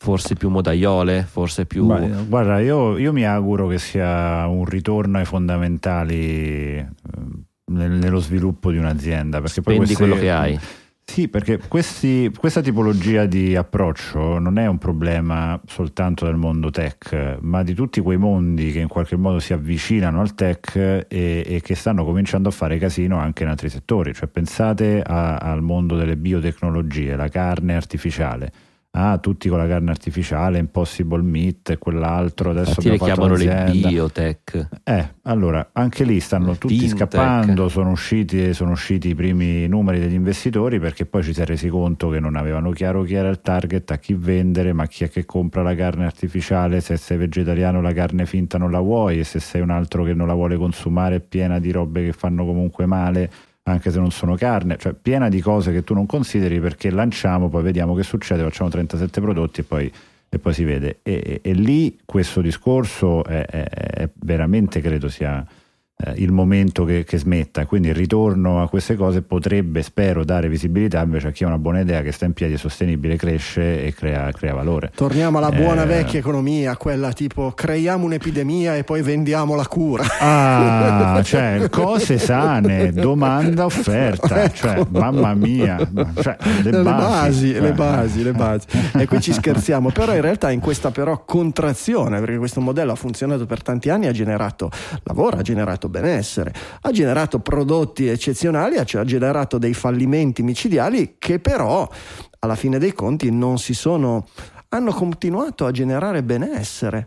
Forse 0.00 0.36
più 0.36 0.48
modaiole, 0.48 1.24
forse 1.24 1.66
più. 1.66 1.84
Ma, 1.84 1.98
guarda, 1.98 2.60
io, 2.60 2.96
io 2.96 3.12
mi 3.12 3.26
auguro 3.26 3.66
che 3.66 3.80
sia 3.80 4.46
un 4.46 4.64
ritorno 4.64 5.18
ai 5.18 5.24
fondamentali 5.24 6.76
eh, 6.76 6.86
nello 7.68 8.18
sviluppo 8.20 8.70
di 8.70 8.78
un'azienda. 8.78 9.40
Perché 9.40 9.60
poi 9.62 9.74
Spendi 9.76 9.94
queste- 9.94 10.04
quello 10.06 10.20
che 10.20 10.30
hai. 10.30 10.58
Sì, 11.10 11.28
perché 11.28 11.58
questi- 11.68 12.30
questa 12.38 12.60
tipologia 12.60 13.24
di 13.24 13.56
approccio 13.56 14.38
non 14.38 14.58
è 14.58 14.66
un 14.66 14.76
problema 14.76 15.58
soltanto 15.66 16.26
del 16.26 16.36
mondo 16.36 16.68
tech, 16.70 17.38
ma 17.40 17.62
di 17.62 17.72
tutti 17.72 18.02
quei 18.02 18.18
mondi 18.18 18.72
che 18.72 18.80
in 18.80 18.88
qualche 18.88 19.16
modo 19.16 19.38
si 19.38 19.54
avvicinano 19.54 20.20
al 20.20 20.34
tech 20.34 20.76
e, 20.76 21.06
e 21.08 21.60
che 21.62 21.74
stanno 21.74 22.04
cominciando 22.04 22.50
a 22.50 22.52
fare 22.52 22.76
casino 22.76 23.16
anche 23.18 23.42
in 23.42 23.48
altri 23.48 23.70
settori. 23.70 24.12
Cioè, 24.12 24.28
pensate 24.28 25.00
a- 25.00 25.36
al 25.38 25.62
mondo 25.62 25.96
delle 25.96 26.16
biotecnologie, 26.18 27.16
la 27.16 27.28
carne 27.28 27.74
artificiale. 27.74 28.52
Ah, 28.90 29.18
tutti 29.18 29.48
con 29.48 29.58
la 29.58 29.66
carne 29.66 29.90
artificiale, 29.90 30.58
impossible 30.58 31.22
meat 31.22 31.70
e 31.70 31.78
quell'altro. 31.78 32.50
Adesso 32.50 32.80
le 32.80 32.98
chiamano 32.98 33.36
le 33.36 33.70
biotech. 33.70 34.68
Eh, 34.82 35.14
allora, 35.22 35.70
anche 35.72 36.04
lì 36.04 36.18
stanno 36.20 36.56
tutti 36.56 36.78
Fintech. 36.78 36.96
scappando, 36.96 37.68
sono 37.68 37.90
usciti, 37.90 38.52
sono 38.54 38.72
usciti 38.72 39.10
i 39.10 39.14
primi 39.14 39.68
numeri 39.68 40.00
degli 40.00 40.14
investitori 40.14 40.80
perché 40.80 41.04
poi 41.04 41.22
ci 41.22 41.34
si 41.34 41.40
è 41.40 41.44
resi 41.44 41.68
conto 41.68 42.08
che 42.08 42.18
non 42.18 42.34
avevano 42.34 42.70
chiaro 42.70 43.02
chi 43.02 43.14
era 43.14 43.28
il 43.28 43.40
target, 43.40 43.90
a 43.90 43.98
chi 43.98 44.14
vendere, 44.14 44.72
ma 44.72 44.86
chi 44.86 45.04
è 45.04 45.10
che 45.10 45.26
compra 45.26 45.62
la 45.62 45.74
carne 45.74 46.06
artificiale, 46.06 46.80
se 46.80 46.96
sei 46.96 47.18
vegetariano 47.18 47.82
la 47.82 47.92
carne 47.92 48.24
finta 48.24 48.58
non 48.58 48.70
la 48.70 48.80
vuoi 48.80 49.20
e 49.20 49.24
se 49.24 49.38
sei 49.38 49.60
un 49.60 49.70
altro 49.70 50.02
che 50.02 50.14
non 50.14 50.26
la 50.26 50.34
vuole 50.34 50.56
consumare 50.56 51.16
è 51.16 51.20
piena 51.20 51.58
di 51.60 51.70
robe 51.70 52.04
che 52.04 52.12
fanno 52.12 52.44
comunque 52.44 52.86
male 52.86 53.30
anche 53.70 53.90
se 53.90 53.98
non 53.98 54.10
sono 54.10 54.34
carne, 54.36 54.76
cioè 54.78 54.92
piena 54.94 55.28
di 55.28 55.40
cose 55.40 55.72
che 55.72 55.84
tu 55.84 55.94
non 55.94 56.06
consideri 56.06 56.60
perché 56.60 56.90
lanciamo, 56.90 57.48
poi 57.48 57.62
vediamo 57.62 57.94
che 57.94 58.02
succede, 58.02 58.42
facciamo 58.42 58.70
37 58.70 59.20
prodotti 59.20 59.60
e 59.60 59.64
poi, 59.64 59.92
e 60.28 60.38
poi 60.38 60.52
si 60.54 60.64
vede. 60.64 60.98
E, 61.02 61.22
e- 61.24 61.40
e 61.42 61.52
lì 61.52 61.98
questo 62.04 62.40
discorso 62.40 63.24
è, 63.24 63.44
è- 63.44 63.64
è 63.64 64.08
veramente, 64.14 64.80
credo 64.80 65.08
sia 65.08 65.44
eh, 66.00 66.12
il 66.18 66.30
momento 66.30 66.84
che, 66.84 67.02
che 67.04 67.18
smetta, 67.18 67.66
quindi 67.66 67.88
il 67.88 67.94
ritorno 67.94 68.62
a 68.62 68.68
queste 68.68 68.94
cose 68.94 69.22
potrebbe, 69.22 69.82
spero, 69.82 70.24
dare 70.24 70.48
visibilità 70.48 71.02
invece 71.02 71.28
a 71.28 71.30
chi 71.32 71.42
ha 71.42 71.48
una 71.48 71.58
buona 71.58 71.80
idea 71.80 72.02
che 72.02 72.12
sta 72.12 72.24
in 72.24 72.32
piedi, 72.34 72.54
è 72.54 72.56
sostenibile, 72.56 73.16
cresce 73.16 73.84
e 73.84 73.92
crea, 73.92 74.30
crea 74.32 74.54
valore. 74.54 74.92
Torniamo 74.94 75.38
alla 75.38 75.50
buona 75.50 75.82
Eh. 75.82 75.86
vecchia 75.86 76.20
economia, 76.20 76.76
quella 76.76 77.12
tipo 77.12 77.50
creiamo 77.52 78.04
un'epidemia 78.04 78.76
e 78.76 78.84
poi 78.84 79.02
vendiamo 79.02 79.54
la 79.56 79.66
cura. 79.66 80.04
Ah, 80.20 81.20
cioè 81.24 81.68
cose 81.68 82.18
sane, 82.18 82.92
domanda 82.92 83.64
offerta, 83.64 84.44
Ecco. 84.44 84.54
cioè 84.56 84.86
mamma 84.90 85.34
mia, 85.34 85.78
cioè, 86.20 86.36
le, 86.62 86.70
le 86.70 86.82
basi, 86.82 87.52
basi, 87.52 87.52
Eh. 87.54 87.60
le 87.60 87.72
basi, 87.72 88.22
le 88.22 88.32
basi. 88.32 88.66
E 88.96 89.06
qui 89.06 89.20
ci 89.20 89.32
scherziamo, 89.32 89.90
però 89.90 90.14
in 90.14 90.20
realtà 90.20 90.50
in 90.52 90.60
questa 90.60 90.90
però 90.92 91.24
contrazione, 91.24 92.20
perché 92.20 92.36
questo 92.38 92.60
modello 92.60 92.92
ha 92.92 92.96
funzionato 92.96 93.46
per 93.46 93.62
tanti 93.62 93.90
anni, 93.90 94.06
ha 94.06 94.12
generato 94.12 94.70
lavoro, 95.02 95.38
ha 95.38 95.42
generato 95.42 95.87
benessere, 95.88 96.52
ha 96.82 96.90
generato 96.90 97.40
prodotti 97.40 98.06
eccezionali, 98.06 98.76
ha 98.76 98.86
ha 98.88 99.04
generato 99.04 99.58
dei 99.58 99.74
fallimenti 99.74 100.42
micidiali 100.42 101.16
che 101.18 101.38
però 101.40 101.88
alla 102.40 102.54
fine 102.54 102.78
dei 102.78 102.92
conti 102.92 103.30
non 103.30 103.58
si 103.58 103.74
sono 103.74 104.26
hanno 104.70 104.92
continuato 104.92 105.66
a 105.66 105.70
generare 105.70 106.22
benessere 106.22 107.06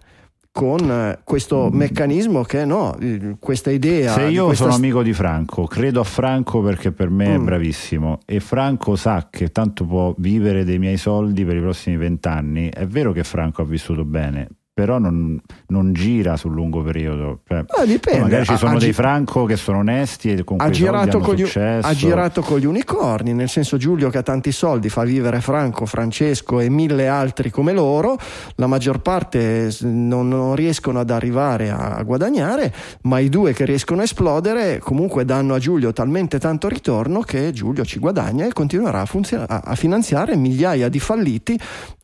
con 0.52 0.80
eh, 0.92 1.20
questo 1.24 1.70
meccanismo 1.72 2.44
che 2.44 2.66
no, 2.66 2.98
questa 3.40 3.72
idea 3.72 4.12
Mm. 4.12 4.16
Se 4.16 4.24
io 4.28 4.46
questa 4.48 4.64
sono 4.66 4.76
amico 4.76 5.02
di 5.02 5.14
Franco, 5.14 5.66
credo 5.66 6.02
a 6.02 6.04
Franco 6.04 6.62
perché 6.62 6.92
per 6.92 7.10
me 7.10 7.36
è 7.36 7.38
Mm. 7.38 7.46
bravissimo 7.46 8.20
e 8.26 8.40
Franco 8.42 8.96
sa 8.98 9.28
che 9.30 9.52
tanto 9.52 9.86
può 9.86 10.14
vivere 10.18 10.66
dei 10.66 10.78
miei 10.78 10.98
soldi 10.98 11.46
per 11.46 11.56
i 11.56 11.62
prossimi 11.62 11.96
vent'anni, 11.96 12.70
è 12.70 12.86
vero 12.86 13.14
che 13.14 13.24
Franco 13.24 13.62
ha 13.62 13.66
vissuto 13.66 14.04
bene, 14.04 14.50
però 14.74 15.00
non, 15.00 15.40
non 15.68 15.92
gira 15.94 16.38
sul 16.38 16.54
lungo 16.54 16.82
periodo. 16.82 17.42
Cioè, 17.48 17.66
Ah, 17.68 17.86
dipende. 17.86 18.22
magari 18.22 18.46
ci 18.46 18.56
sono 18.56 18.78
ha 18.78 18.80
dei 18.80 18.94
Franco 18.94 19.44
che 19.46 19.58
sono 19.58 19.80
onesti 19.80 20.32
e 20.32 20.44
con 20.46 20.62
ha 20.62 20.70
girato, 20.70 21.20
con 21.20 21.36
gli, 21.36 21.44
ha 21.56 21.94
girato 21.94 22.42
con 22.42 22.58
gli 22.58 22.66
unicorni, 22.66 23.34
nel 23.34 23.50
senso 23.50 23.76
Giulio 23.78 24.10
che 24.10 24.20
ha 24.20 24.24
tanti 24.24 24.52
soldi 24.54 24.88
fa 24.90 25.04
vivere 25.04 25.42
Franco, 25.42 25.86
Francesco 25.86 26.60
e 26.62 26.70
mille 26.70 27.08
altri 27.10 27.50
come 27.50 27.74
loro, 27.74 28.18
la 28.56 28.68
maggior 28.68 29.02
parte 29.02 29.70
non, 29.82 30.30
non 30.30 30.56
riescono 30.56 31.00
ad 31.00 31.10
arrivare 31.10 31.70
a, 31.70 31.96
a 31.96 32.04
guadagnare, 32.04 32.74
ma 33.04 33.20
i 33.20 33.28
due 33.30 33.52
che 33.54 33.66
riescono 33.66 34.00
a 34.02 34.04
esplodere 34.04 34.80
comunque 34.80 35.26
danno 35.26 35.54
a 35.54 35.60
Giulio 35.60 35.92
talmente 35.92 36.40
tanto 36.40 36.70
ritorno 36.70 37.20
che 37.22 37.52
Giulio 37.52 37.84
ci 37.84 38.00
guadagna 38.00 38.46
e 38.46 38.54
continuerà 38.54 39.02
a, 39.02 39.06
funziona- 39.06 39.48
a- 39.50 39.62
a 39.66 39.76
finanziare 39.76 40.36
migliaia 40.38 40.88
di 40.88 41.00
falliti 41.00 41.60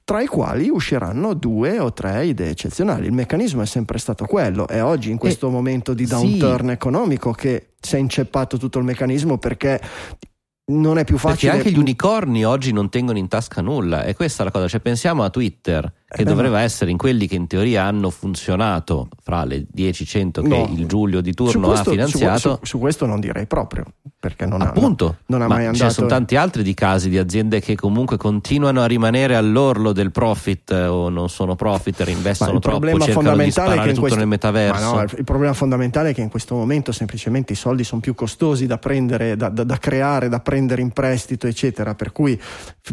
tra 0.07 0.21
i 0.21 0.25
quali 0.25 0.69
usciranno 0.69 1.33
due 1.33 1.79
o 1.79 1.91
tre 1.91 2.27
idee 2.27 2.51
eccezionali. 2.51 3.07
Il 3.07 3.11
meccanismo 3.11 3.61
è 3.61 3.65
sempre 3.65 3.97
stato 3.97 4.23
quello, 4.25 4.65
è 4.65 4.81
oggi 4.81 5.11
in 5.11 5.17
questo 5.17 5.49
momento 5.49 5.93
di 5.93 6.05
sì. 6.05 6.11
downturn 6.11 6.69
economico 6.69 7.33
che 7.33 7.73
si 7.77 7.97
è 7.97 7.99
inceppato 7.99 8.57
tutto 8.57 8.79
il 8.79 8.85
meccanismo 8.85 9.37
perché 9.37 9.81
non 10.71 10.97
è 10.97 11.03
più 11.03 11.15
Perché 11.15 11.31
facile. 11.31 11.51
anche 11.51 11.71
gli 11.71 11.77
unicorni 11.77 12.45
oggi 12.45 12.71
non 12.71 12.89
tengono 12.89 13.17
in 13.17 13.27
tasca 13.27 13.59
nulla, 13.59 14.05
e 14.05 14.15
questa 14.15 14.43
è 14.43 14.45
la 14.45 14.51
cosa. 14.51 14.69
Cioè, 14.69 14.79
pensiamo 14.79 15.23
a 15.23 15.29
Twitter, 15.29 15.93
che 16.09 16.21
Eh 16.21 16.23
beh, 16.23 16.31
doveva 16.33 16.61
essere 16.61 16.89
in 16.89 16.95
quelli 16.97 17.27
che 17.27 17.35
in 17.35 17.47
teoria 17.47 17.83
hanno 17.83 18.09
funzionato 18.09 19.09
fra 19.21 19.43
le 19.43 19.65
10-100 19.75 20.41
che 20.41 20.47
No. 20.47 20.69
il 20.73 20.85
Giulio 20.87 21.19
di 21.19 21.33
turno 21.33 21.67
questo, 21.67 21.89
ha 21.89 21.91
finanziato. 21.91 22.37
su- 22.39 22.49
su- 22.49 22.59
su 22.65 22.79
questo 22.79 23.05
non 23.05 23.19
direi 23.19 23.45
proprio, 23.45 23.83
perché 24.17 24.45
non 24.45 24.61
ha, 24.61 24.69
Appunto, 24.69 25.17
non 25.25 25.41
ha 25.41 25.47
ma 25.47 25.55
mai 25.55 25.65
andato. 25.65 25.83
ne 25.83 25.89
sono 25.89 26.07
tanti 26.07 26.37
altri 26.37 26.63
di 26.63 26.73
casi 26.73 27.09
di 27.09 27.17
aziende 27.17 27.59
che 27.59 27.75
comunque 27.75 28.15
continuano 28.15 28.81
a 28.81 28.85
rimanere 28.85 29.35
all'orlo 29.35 29.91
del 29.91 30.11
profit 30.11 30.71
eh, 30.71 30.85
o 30.85 31.09
non 31.09 31.27
sono 31.27 31.55
profit, 31.55 31.99
reinvestono 31.99 32.53
il 32.53 32.59
troppo, 32.61 32.77
problema 32.77 33.03
cercano 33.03 33.19
di 33.21 33.27
fondamentale 33.27 33.67
è 33.67 33.71
sparare 33.71 33.81
che 33.81 33.87
in 33.89 33.93
tutto 33.95 33.99
questo, 34.01 34.17
nel 34.19 34.27
metaverso. 34.27 34.93
Ma 34.95 35.01
no, 35.01 35.07
il 35.17 35.23
problema 35.25 35.53
fondamentale 35.53 36.09
è 36.11 36.13
che 36.13 36.21
in 36.21 36.29
questo 36.29 36.55
momento 36.55 36.91
semplicemente 36.93 37.51
i 37.51 37.57
soldi 37.57 37.83
sono 37.83 37.99
più 37.99 38.15
costosi 38.15 38.65
da 38.65 38.77
prendere, 38.77 39.35
da, 39.35 39.49
da- 39.49 39.65
da 39.65 39.77
creare, 39.77 40.29
da 40.29 40.39
prendere 40.39 40.81
in 40.81 40.91
prestito, 40.91 41.47
eccetera. 41.47 41.95
Per 41.95 42.13
cui 42.13 42.39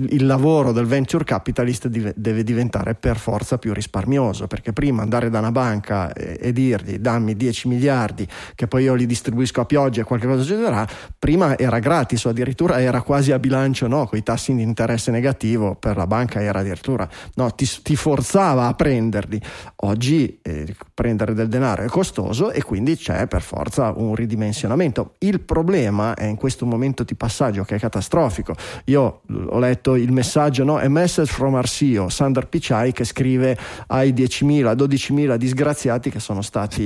il 0.09 0.27
lavoro 0.27 0.73
del 0.73 0.87
venture 0.87 1.23
capitalist 1.23 1.87
deve 1.87 2.43
diventare 2.43 2.97
per 3.05 3.19
forza 3.19 3.59
più 3.59 3.75
risparmioso. 3.75 4.47
Perché 4.47 4.73
prima 4.73 5.03
andare 5.03 5.29
da 5.29 5.41
una 5.41 5.53
banca 5.53 6.11
e, 6.15 6.39
e 6.41 6.53
dirgli 6.55 6.97
dammi 6.97 7.37
10 7.37 7.69
miliardi 7.69 8.27
che 8.55 8.67
poi 8.67 8.85
io 8.85 8.95
li 8.95 9.05
distribuisco 9.05 9.61
a 9.61 9.67
pioggia 9.67 10.01
e 10.01 10.05
qualche 10.05 10.27
cosa 10.27 10.41
succederà, 10.41 10.89
prima 11.19 11.59
era 11.59 11.81
gratis 11.81 12.25
o 12.25 12.31
addirittura 12.31 12.81
era 12.81 13.03
quasi 13.03 13.31
a 13.31 13.39
bilancio, 13.39 13.89
no? 13.89 14.07
Con 14.07 14.17
i 14.17 14.23
tassi 14.23 14.55
di 14.55 14.63
interesse 14.63 15.11
negativo 15.11 15.75
per 15.75 15.99
la 15.99 16.07
banca 16.07 16.41
era 16.41 16.61
addirittura 16.61 17.07
no, 17.35 17.51
ti, 17.51 17.69
ti 17.83 17.95
forzava 17.95 18.69
a 18.69 18.73
prenderli. 18.73 19.39
Oggi 19.83 20.39
eh, 20.41 20.75
prendere 20.95 21.35
del 21.35 21.49
denaro 21.49 21.83
è 21.83 21.89
costoso 21.89 22.53
e 22.53 22.63
quindi 22.63 22.97
c'è 22.97 23.27
per 23.27 23.43
forza 23.43 23.93
un 23.95 24.15
ridimensionamento. 24.15 25.17
Il 25.19 25.41
problema 25.41 26.15
è 26.15 26.25
in 26.25 26.37
questo 26.37 26.65
momento 26.65 27.03
di 27.03 27.15
passaggio 27.15 27.65
che 27.65 27.75
è 27.75 27.79
catastrofico. 27.79 28.55
Io 28.87 29.21
ho 29.29 29.59
letto 29.59 29.95
il 29.95 30.11
messaggio, 30.11 30.65
no? 30.65 30.79
A 30.79 30.89
message 30.89 31.31
from 31.31 31.55
CEO, 31.65 32.09
Sander 32.09 32.47
Pichai, 32.47 32.93
che 32.95 33.05
scrive 33.05 33.59
ai 33.89 34.15
10.000, 34.15 34.73
12.000 34.75 35.37
disgraziati 35.37 36.09
che 36.09 36.21
sono 36.21 36.41
stati 36.41 36.83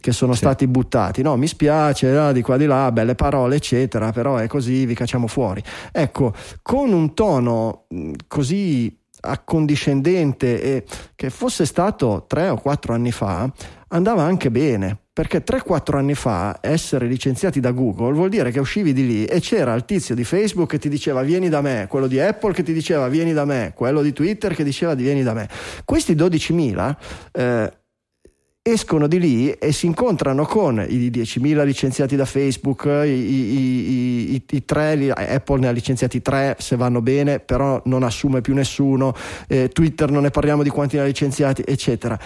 che 0.00 0.12
sono 0.12 0.32
Sì. 0.32 0.38
stati 0.38 0.66
buttati. 0.66 1.20
No, 1.20 1.36
mi 1.36 1.46
spiace, 1.46 2.10
no, 2.10 2.32
di 2.32 2.40
qua 2.40 2.56
di 2.56 2.64
là, 2.64 2.90
belle 2.92 3.14
parole, 3.14 3.56
eccetera, 3.56 4.10
però 4.12 4.36
è 4.36 4.46
così, 4.46 4.86
vi 4.86 4.94
cacciamo 4.94 5.26
fuori. 5.26 5.62
Ecco, 5.92 6.32
con 6.62 6.92
un 6.94 7.12
tono 7.12 7.84
così 8.26 8.97
accondiscendente 9.20 10.62
e 10.62 10.84
che 11.14 11.30
fosse 11.30 11.66
stato 11.66 12.24
tre 12.26 12.48
o 12.48 12.56
quattro 12.56 12.94
anni 12.94 13.12
fa 13.12 13.50
andava 13.88 14.22
anche 14.22 14.50
bene 14.50 14.98
perché 15.18 15.42
3-4 15.42 15.96
anni 15.96 16.14
fa 16.14 16.58
essere 16.60 17.08
licenziati 17.08 17.58
da 17.58 17.72
Google 17.72 18.12
vuol 18.12 18.28
dire 18.28 18.52
che 18.52 18.60
uscivi 18.60 18.92
di 18.92 19.04
lì 19.04 19.24
e 19.24 19.40
c'era 19.40 19.74
il 19.74 19.84
tizio 19.84 20.14
di 20.14 20.22
Facebook 20.22 20.68
che 20.68 20.78
ti 20.78 20.88
diceva 20.88 21.22
vieni 21.22 21.48
da 21.48 21.60
me, 21.60 21.86
quello 21.88 22.06
di 22.06 22.20
Apple 22.20 22.52
che 22.52 22.62
ti 22.62 22.72
diceva 22.72 23.08
vieni 23.08 23.32
da 23.32 23.44
me, 23.44 23.72
quello 23.74 24.00
di 24.00 24.12
Twitter 24.12 24.54
che 24.54 24.62
diceva 24.62 24.94
vieni 24.94 25.24
da 25.24 25.34
me. 25.34 25.48
Questi 25.84 26.14
12.000 26.14 26.96
eh, 27.32 27.72
escono 28.72 29.06
di 29.06 29.18
lì 29.18 29.50
e 29.50 29.72
si 29.72 29.86
incontrano 29.86 30.44
con 30.44 30.84
i 30.86 31.10
10.000 31.10 31.64
licenziati 31.64 32.16
da 32.16 32.24
Facebook, 32.24 32.84
i, 32.84 33.08
i, 33.08 34.32
i, 34.34 34.42
i 34.50 34.64
tre, 34.64 35.10
Apple 35.10 35.60
ne 35.60 35.68
ha 35.68 35.70
licenziati 35.70 36.22
tre 36.22 36.56
se 36.58 36.76
vanno 36.76 37.00
bene, 37.00 37.40
però 37.40 37.80
non 37.86 38.02
assume 38.02 38.40
più 38.40 38.54
nessuno, 38.54 39.14
eh, 39.46 39.68
Twitter 39.68 40.10
non 40.10 40.22
ne 40.22 40.30
parliamo 40.30 40.62
di 40.62 40.70
quanti 40.70 40.96
ne 40.96 41.02
ha 41.02 41.04
licenziati, 41.06 41.62
eccetera. 41.66 42.18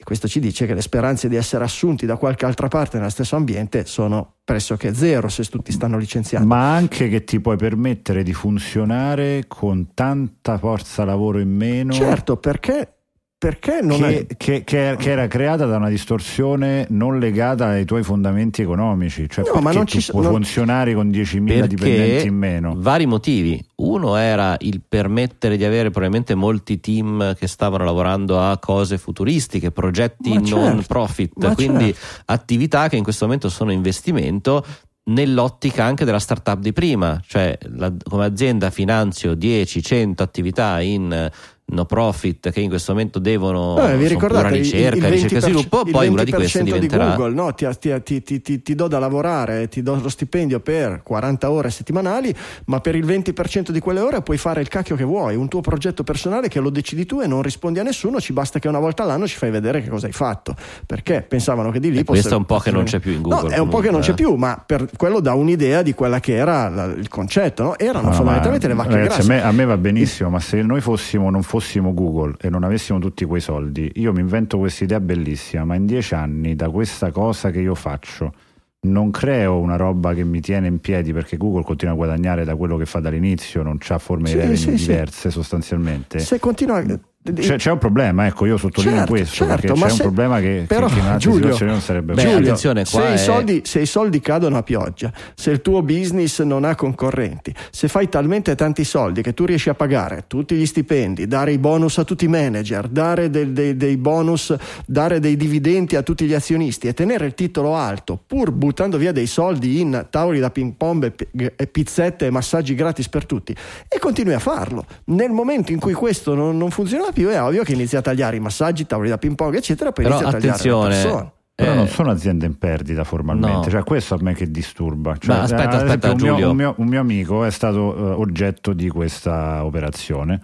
E 0.00 0.04
questo 0.04 0.28
ci 0.28 0.38
dice 0.38 0.64
che 0.64 0.74
le 0.74 0.80
speranze 0.80 1.28
di 1.28 1.34
essere 1.34 1.64
assunti 1.64 2.06
da 2.06 2.16
qualche 2.16 2.44
altra 2.44 2.68
parte 2.68 2.98
nello 2.98 3.10
stesso 3.10 3.34
ambiente 3.34 3.84
sono 3.84 4.34
pressoché 4.44 4.94
zero 4.94 5.28
se 5.28 5.42
tutti 5.44 5.72
stanno 5.72 5.98
licenziando. 5.98 6.46
Ma 6.46 6.72
anche 6.72 7.08
che 7.08 7.24
ti 7.24 7.40
puoi 7.40 7.56
permettere 7.56 8.22
di 8.22 8.32
funzionare 8.32 9.46
con 9.48 9.94
tanta 9.94 10.56
forza 10.56 11.04
lavoro 11.04 11.40
in 11.40 11.50
meno. 11.50 11.92
Certo, 11.92 12.36
perché 12.36 12.97
perché 13.38 13.78
non 13.82 14.00
che, 14.00 14.18
è... 14.18 14.26
che, 14.36 14.64
che, 14.64 14.96
che, 14.98 15.10
era 15.10 15.28
creata 15.28 15.64
da 15.64 15.76
una 15.76 15.88
distorsione 15.88 16.86
non 16.90 17.20
legata 17.20 17.68
ai 17.68 17.84
tuoi 17.84 18.02
fondamenti 18.02 18.62
economici, 18.62 19.28
cioè 19.28 19.44
no, 19.54 19.60
ma 19.60 19.70
non 19.70 19.86
ci 19.86 20.04
puoi 20.10 20.24
non... 20.24 20.32
funzionare 20.32 20.92
con 20.92 21.08
10.000 21.08 21.66
dipendenti 21.66 22.26
in 22.26 22.34
meno. 22.34 22.74
Vari 22.76 23.06
motivi. 23.06 23.64
Uno 23.76 24.16
era 24.16 24.56
il 24.58 24.82
permettere 24.86 25.56
di 25.56 25.64
avere 25.64 25.90
probabilmente 25.90 26.34
molti 26.34 26.80
team 26.80 27.36
che 27.36 27.46
stavano 27.46 27.84
lavorando 27.84 28.40
a 28.40 28.58
cose 28.58 28.98
futuristiche, 28.98 29.70
progetti 29.70 30.30
ma 30.30 30.40
non 30.40 30.44
certo, 30.44 30.82
profit, 30.88 31.54
quindi 31.54 31.94
certo. 31.94 32.22
attività 32.26 32.88
che 32.88 32.96
in 32.96 33.04
questo 33.04 33.24
momento 33.24 33.48
sono 33.48 33.70
investimento 33.70 34.66
nell'ottica 35.10 35.84
anche 35.84 36.04
della 36.04 36.18
startup 36.18 36.58
di 36.58 36.72
prima, 36.72 37.22
cioè 37.24 37.56
la, 37.76 37.92
come 38.02 38.24
azienda 38.24 38.70
finanzio 38.70 39.32
10-100 39.34 40.14
attività 40.16 40.80
in 40.80 41.30
no 41.70 41.84
profit 41.84 42.50
che 42.50 42.60
in 42.60 42.68
questo 42.68 42.92
momento 42.92 43.18
devono 43.18 43.76
eh, 43.86 43.96
vi 43.96 44.06
ricordate, 44.06 44.56
ricerca, 44.56 44.96
il, 44.96 45.02
il 45.04 45.10
ricerca 45.10 45.36
e 45.36 45.40
sviluppo, 45.40 45.84
poi 45.84 46.08
una 46.08 46.24
di 46.24 46.32
queste 46.32 46.62
diventerà 46.62 47.10
di 47.10 47.16
Google, 47.16 47.34
no? 47.34 47.52
ti, 47.54 47.66
ti, 48.02 48.22
ti, 48.22 48.62
ti, 48.62 48.74
do 48.74 48.88
da 48.88 48.98
lavorare, 48.98 49.68
ti 49.68 49.82
do 49.82 49.98
lo 50.00 50.08
stipendio 50.08 50.60
per 50.60 51.02
40 51.02 51.50
ore 51.50 51.70
settimanali, 51.70 52.34
ma 52.66 52.80
per 52.80 52.94
il 52.94 53.04
20% 53.04 53.70
di 53.70 53.80
quelle 53.80 54.00
ore 54.00 54.22
puoi 54.22 54.38
fare 54.38 54.62
il 54.62 54.68
cacchio 54.68 54.96
che 54.96 55.04
vuoi, 55.04 55.36
un 55.36 55.48
tuo 55.48 55.60
progetto 55.60 56.04
personale 56.04 56.48
che 56.48 56.58
lo 56.60 56.70
decidi 56.70 57.04
tu 57.04 57.20
e 57.20 57.26
non 57.26 57.42
rispondi 57.42 57.80
a 57.80 57.82
nessuno, 57.82 58.18
ci 58.18 58.32
basta 58.32 58.58
che 58.58 58.68
una 58.68 58.78
volta 58.78 59.02
all'anno 59.02 59.26
ci 59.26 59.36
fai 59.36 59.50
vedere 59.50 59.82
che 59.82 59.90
cosa 59.90 60.06
hai 60.06 60.12
fatto, 60.12 60.54
perché 60.86 61.20
pensavano 61.20 61.70
che 61.70 61.80
di 61.80 61.90
lì... 61.90 62.04
Questo 62.04 62.32
è 62.32 62.36
un 62.36 62.46
po' 62.46 62.58
che 62.60 62.70
non 62.70 62.84
c'è 62.84 62.98
più 62.98 63.12
in 63.12 63.20
Google. 63.22 63.48
No, 63.50 63.54
è 63.54 63.58
un 63.58 63.68
po' 63.68 63.80
che 63.80 63.90
non 63.90 64.00
c'è 64.00 64.14
più, 64.14 64.34
ma 64.36 64.62
per 64.64 64.88
quello 64.96 65.20
dà 65.20 65.34
un'idea 65.34 65.82
di 65.82 65.92
quella 65.92 66.18
che 66.18 66.34
era 66.34 66.70
la, 66.70 66.84
il 66.84 67.08
concetto, 67.08 67.62
no? 67.62 67.78
Erano 67.78 68.08
ah, 68.08 68.12
fondamentalmente 68.12 68.66
le 68.68 68.74
vacche 68.74 68.94
ragazzi, 68.94 69.26
grasse. 69.26 69.32
A 69.32 69.34
me, 69.34 69.42
a 69.42 69.52
me 69.52 69.64
va 69.66 69.76
benissimo, 69.76 70.30
ma 70.30 70.40
se 70.40 70.62
noi 70.62 70.80
fossimo, 70.80 71.28
non 71.28 71.42
fossimo 71.42 71.57
Google 71.94 72.34
e 72.40 72.50
non 72.50 72.64
avessimo 72.64 72.98
tutti 72.98 73.24
quei 73.24 73.40
soldi, 73.40 73.90
io 73.96 74.12
mi 74.12 74.20
invento 74.20 74.58
questa 74.58 74.84
idea 74.84 75.00
bellissima, 75.00 75.64
ma 75.64 75.74
in 75.74 75.86
dieci 75.86 76.14
anni 76.14 76.54
da 76.54 76.70
questa 76.70 77.10
cosa 77.10 77.50
che 77.50 77.60
io 77.60 77.74
faccio 77.74 78.32
non 78.80 79.10
creo 79.10 79.58
una 79.58 79.76
roba 79.76 80.14
che 80.14 80.24
mi 80.24 80.40
tiene 80.40 80.68
in 80.68 80.78
piedi 80.78 81.12
perché 81.12 81.36
Google 81.36 81.64
continua 81.64 81.94
a 81.94 81.96
guadagnare 81.96 82.44
da 82.44 82.54
quello 82.54 82.76
che 82.76 82.86
fa 82.86 83.00
dall'inizio, 83.00 83.62
non 83.62 83.78
ha 83.88 83.98
forme 83.98 84.28
sì, 84.28 84.46
di 84.46 84.56
sì, 84.56 84.74
diverse 84.74 85.30
sì. 85.30 85.30
sostanzialmente. 85.30 86.20
Se 86.20 86.38
continua 86.38 86.84
c'è, 87.20 87.56
c'è, 87.56 87.70
un 87.72 87.78
problema, 87.78 88.26
ecco, 88.26 88.46
io 88.46 88.56
sottolineo 88.56 88.98
certo, 88.98 89.12
questo 89.12 89.34
certo, 89.44 89.52
perché 89.54 89.72
c'è 89.72 89.88
se, 89.88 89.92
un 89.94 89.98
problema 89.98 90.40
che, 90.40 90.64
però, 90.68 90.86
che 90.86 90.98
in 90.98 91.04
altre 91.04 91.18
Giulio, 91.18 91.38
situazioni 91.38 91.72
non 91.72 91.80
sarebbe 91.80 92.14
Beh, 92.14 92.22
Giulio, 92.22 92.38
attenzione, 92.38 92.84
se, 92.84 93.06
è... 93.06 93.12
i 93.12 93.18
soldi, 93.18 93.62
se, 93.64 93.80
i 93.80 93.86
soldi, 93.86 94.20
cadono 94.20 94.56
a 94.56 94.62
pioggia, 94.62 95.12
se 95.34 95.50
il 95.50 95.60
tuo 95.60 95.82
business 95.82 96.40
non 96.42 96.64
ha 96.64 96.76
concorrenti, 96.76 97.52
se 97.70 97.88
fai 97.88 98.08
talmente 98.08 98.54
tanti 98.54 98.84
soldi 98.84 99.20
che 99.22 99.34
tu 99.34 99.44
riesci 99.44 99.68
a 99.68 99.74
pagare 99.74 100.24
tutti 100.26 100.54
gli 100.54 100.64
stipendi, 100.64 101.26
dare 101.26 101.52
i 101.52 101.58
bonus 101.58 101.98
a 101.98 102.04
tutti 102.04 102.24
i 102.24 102.28
manager, 102.28 102.86
dare 102.86 103.28
dei, 103.30 103.52
dei, 103.52 103.76
dei 103.76 103.96
bonus, 103.96 104.54
dare 104.86 105.18
dei 105.18 105.36
dividendi 105.36 105.96
a 105.96 106.02
tutti 106.02 106.24
gli 106.24 106.34
azionisti 106.34 106.86
e 106.86 106.94
tenere 106.94 107.26
il 107.26 107.34
titolo 107.34 107.74
alto, 107.74 108.18
pur 108.24 108.52
buttando 108.52 108.96
via 108.96 109.12
dei 109.12 109.26
soldi 109.26 109.80
in 109.80 110.06
tavoli 110.08 110.38
da 110.38 110.50
ping 110.50 110.74
pong 110.76 111.12
e 111.56 111.66
pizzette 111.66 112.26
e 112.26 112.30
massaggi 112.30 112.74
gratis 112.76 113.08
per 113.08 113.26
tutti, 113.26 113.54
e 113.88 113.98
continui 113.98 114.34
a 114.34 114.38
farlo. 114.38 114.86
Nel 115.06 115.30
momento 115.30 115.72
in 115.72 115.80
cui 115.80 115.92
questo 115.92 116.34
non, 116.34 116.56
non 116.56 116.70
funziona 116.70 117.07
più, 117.12 117.28
è 117.28 117.42
ovvio 117.42 117.62
che 117.62 117.72
inizi 117.72 117.96
a 117.96 118.02
tagliare 118.02 118.36
i 118.36 118.40
massaggi, 118.40 118.86
tavoli 118.86 119.08
da 119.08 119.18
ping 119.18 119.34
pong, 119.34 119.54
eccetera, 119.56 119.92
poi 119.92 120.04
Però 120.04 120.16
inizia 120.16 120.36
a 120.36 120.40
tagliare 120.40 120.62
le 120.62 120.86
persone. 120.88 121.32
Però 121.58 121.72
eh, 121.72 121.74
non 121.74 121.88
sono 121.88 122.12
aziende 122.12 122.46
in 122.46 122.56
perdita 122.56 123.02
formalmente, 123.02 123.66
no. 123.66 123.68
cioè 123.68 123.82
questo 123.82 124.14
a 124.14 124.18
me 124.20 124.32
che 124.32 124.48
disturba. 124.48 125.16
Cioè, 125.16 125.34
Ma 125.34 125.42
aspetta, 125.42 125.70
aspetta, 125.70 126.12
un 126.12 126.16
Giulio. 126.16 126.34
Mio, 126.36 126.50
un, 126.50 126.56
mio, 126.56 126.74
un, 126.76 126.86
mio, 126.86 127.00
amico 127.00 127.42
è 127.42 127.50
stato 127.50 127.80
uh, 127.80 128.20
oggetto 128.20 128.72
di 128.72 128.88
questa 128.88 129.64
operazione 129.64 130.40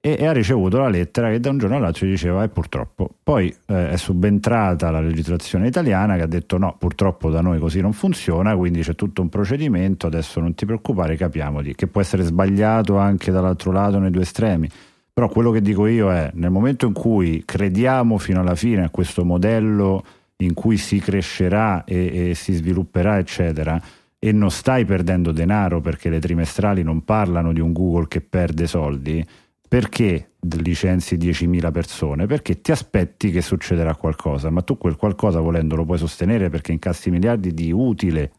e, 0.00 0.16
e, 0.18 0.26
ha 0.26 0.32
ricevuto 0.32 0.78
la 0.78 0.88
lettera 0.88 1.28
che 1.28 1.38
da 1.38 1.50
un 1.50 1.58
giorno 1.58 1.76
all'altro 1.76 2.06
gli 2.06 2.10
diceva 2.10 2.42
e 2.44 2.48
purtroppo. 2.48 3.10
Poi 3.22 3.54
eh, 3.66 3.90
è 3.90 3.96
subentrata 3.96 4.90
la 4.90 5.00
legislazione 5.00 5.66
italiana 5.66 6.16
che 6.16 6.22
ha 6.22 6.26
detto 6.26 6.56
no, 6.56 6.76
purtroppo 6.78 7.28
da 7.28 7.42
noi 7.42 7.58
così 7.58 7.82
non 7.82 7.92
funziona, 7.92 8.56
quindi 8.56 8.80
c'è 8.80 8.94
tutto 8.94 9.20
un 9.20 9.28
procedimento, 9.28 10.06
adesso 10.06 10.40
non 10.40 10.54
ti 10.54 10.64
preoccupare, 10.64 11.16
capiamo 11.16 11.60
di, 11.60 11.74
che 11.74 11.88
può 11.88 12.00
essere 12.00 12.22
sbagliato 12.22 12.96
anche 12.96 13.30
dall'altro 13.30 13.70
lato 13.70 13.98
nei 13.98 14.10
due 14.10 14.22
estremi 14.22 14.66
però 15.14 15.28
quello 15.28 15.52
che 15.52 15.62
dico 15.62 15.86
io 15.86 16.10
è, 16.10 16.32
nel 16.34 16.50
momento 16.50 16.86
in 16.86 16.92
cui 16.92 17.44
crediamo 17.44 18.18
fino 18.18 18.40
alla 18.40 18.56
fine 18.56 18.82
a 18.82 18.90
questo 18.90 19.24
modello 19.24 20.04
in 20.38 20.54
cui 20.54 20.76
si 20.76 20.98
crescerà 20.98 21.84
e, 21.84 22.30
e 22.30 22.34
si 22.34 22.52
svilupperà, 22.52 23.18
eccetera, 23.18 23.80
e 24.18 24.32
non 24.32 24.50
stai 24.50 24.84
perdendo 24.84 25.30
denaro 25.30 25.80
perché 25.80 26.10
le 26.10 26.18
trimestrali 26.18 26.82
non 26.82 27.04
parlano 27.04 27.52
di 27.52 27.60
un 27.60 27.72
Google 27.72 28.08
che 28.08 28.22
perde 28.22 28.66
soldi, 28.66 29.24
perché 29.68 30.30
licenzi 30.40 31.16
10.000 31.16 31.70
persone? 31.70 32.26
Perché 32.26 32.60
ti 32.60 32.72
aspetti 32.72 33.30
che 33.30 33.40
succederà 33.40 33.94
qualcosa, 33.94 34.50
ma 34.50 34.62
tu 34.62 34.76
quel 34.76 34.96
qualcosa 34.96 35.38
volendo 35.38 35.76
lo 35.76 35.84
puoi 35.84 35.98
sostenere 35.98 36.50
perché 36.50 36.72
incassi 36.72 37.10
miliardi 37.10 37.54
di 37.54 37.70
utile 37.70 38.32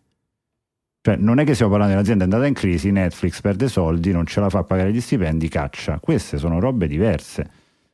cioè, 1.06 1.18
non 1.18 1.38
è 1.38 1.44
che 1.44 1.54
stiamo 1.54 1.70
parlando 1.70 1.94
di 1.94 2.00
un'azienda 2.00 2.24
andata 2.24 2.48
in 2.48 2.56
crisi, 2.56 2.90
Netflix 2.90 3.40
perde 3.40 3.68
soldi, 3.68 4.12
non 4.12 4.26
ce 4.26 4.40
la 4.40 4.50
fa 4.50 4.60
a 4.60 4.64
pagare 4.64 4.92
gli 4.92 5.00
stipendi, 5.00 5.50
caccia. 5.50 6.00
Queste 6.00 6.40
sono 6.40 6.60
robe 6.60 6.88
diverse. 6.88 7.48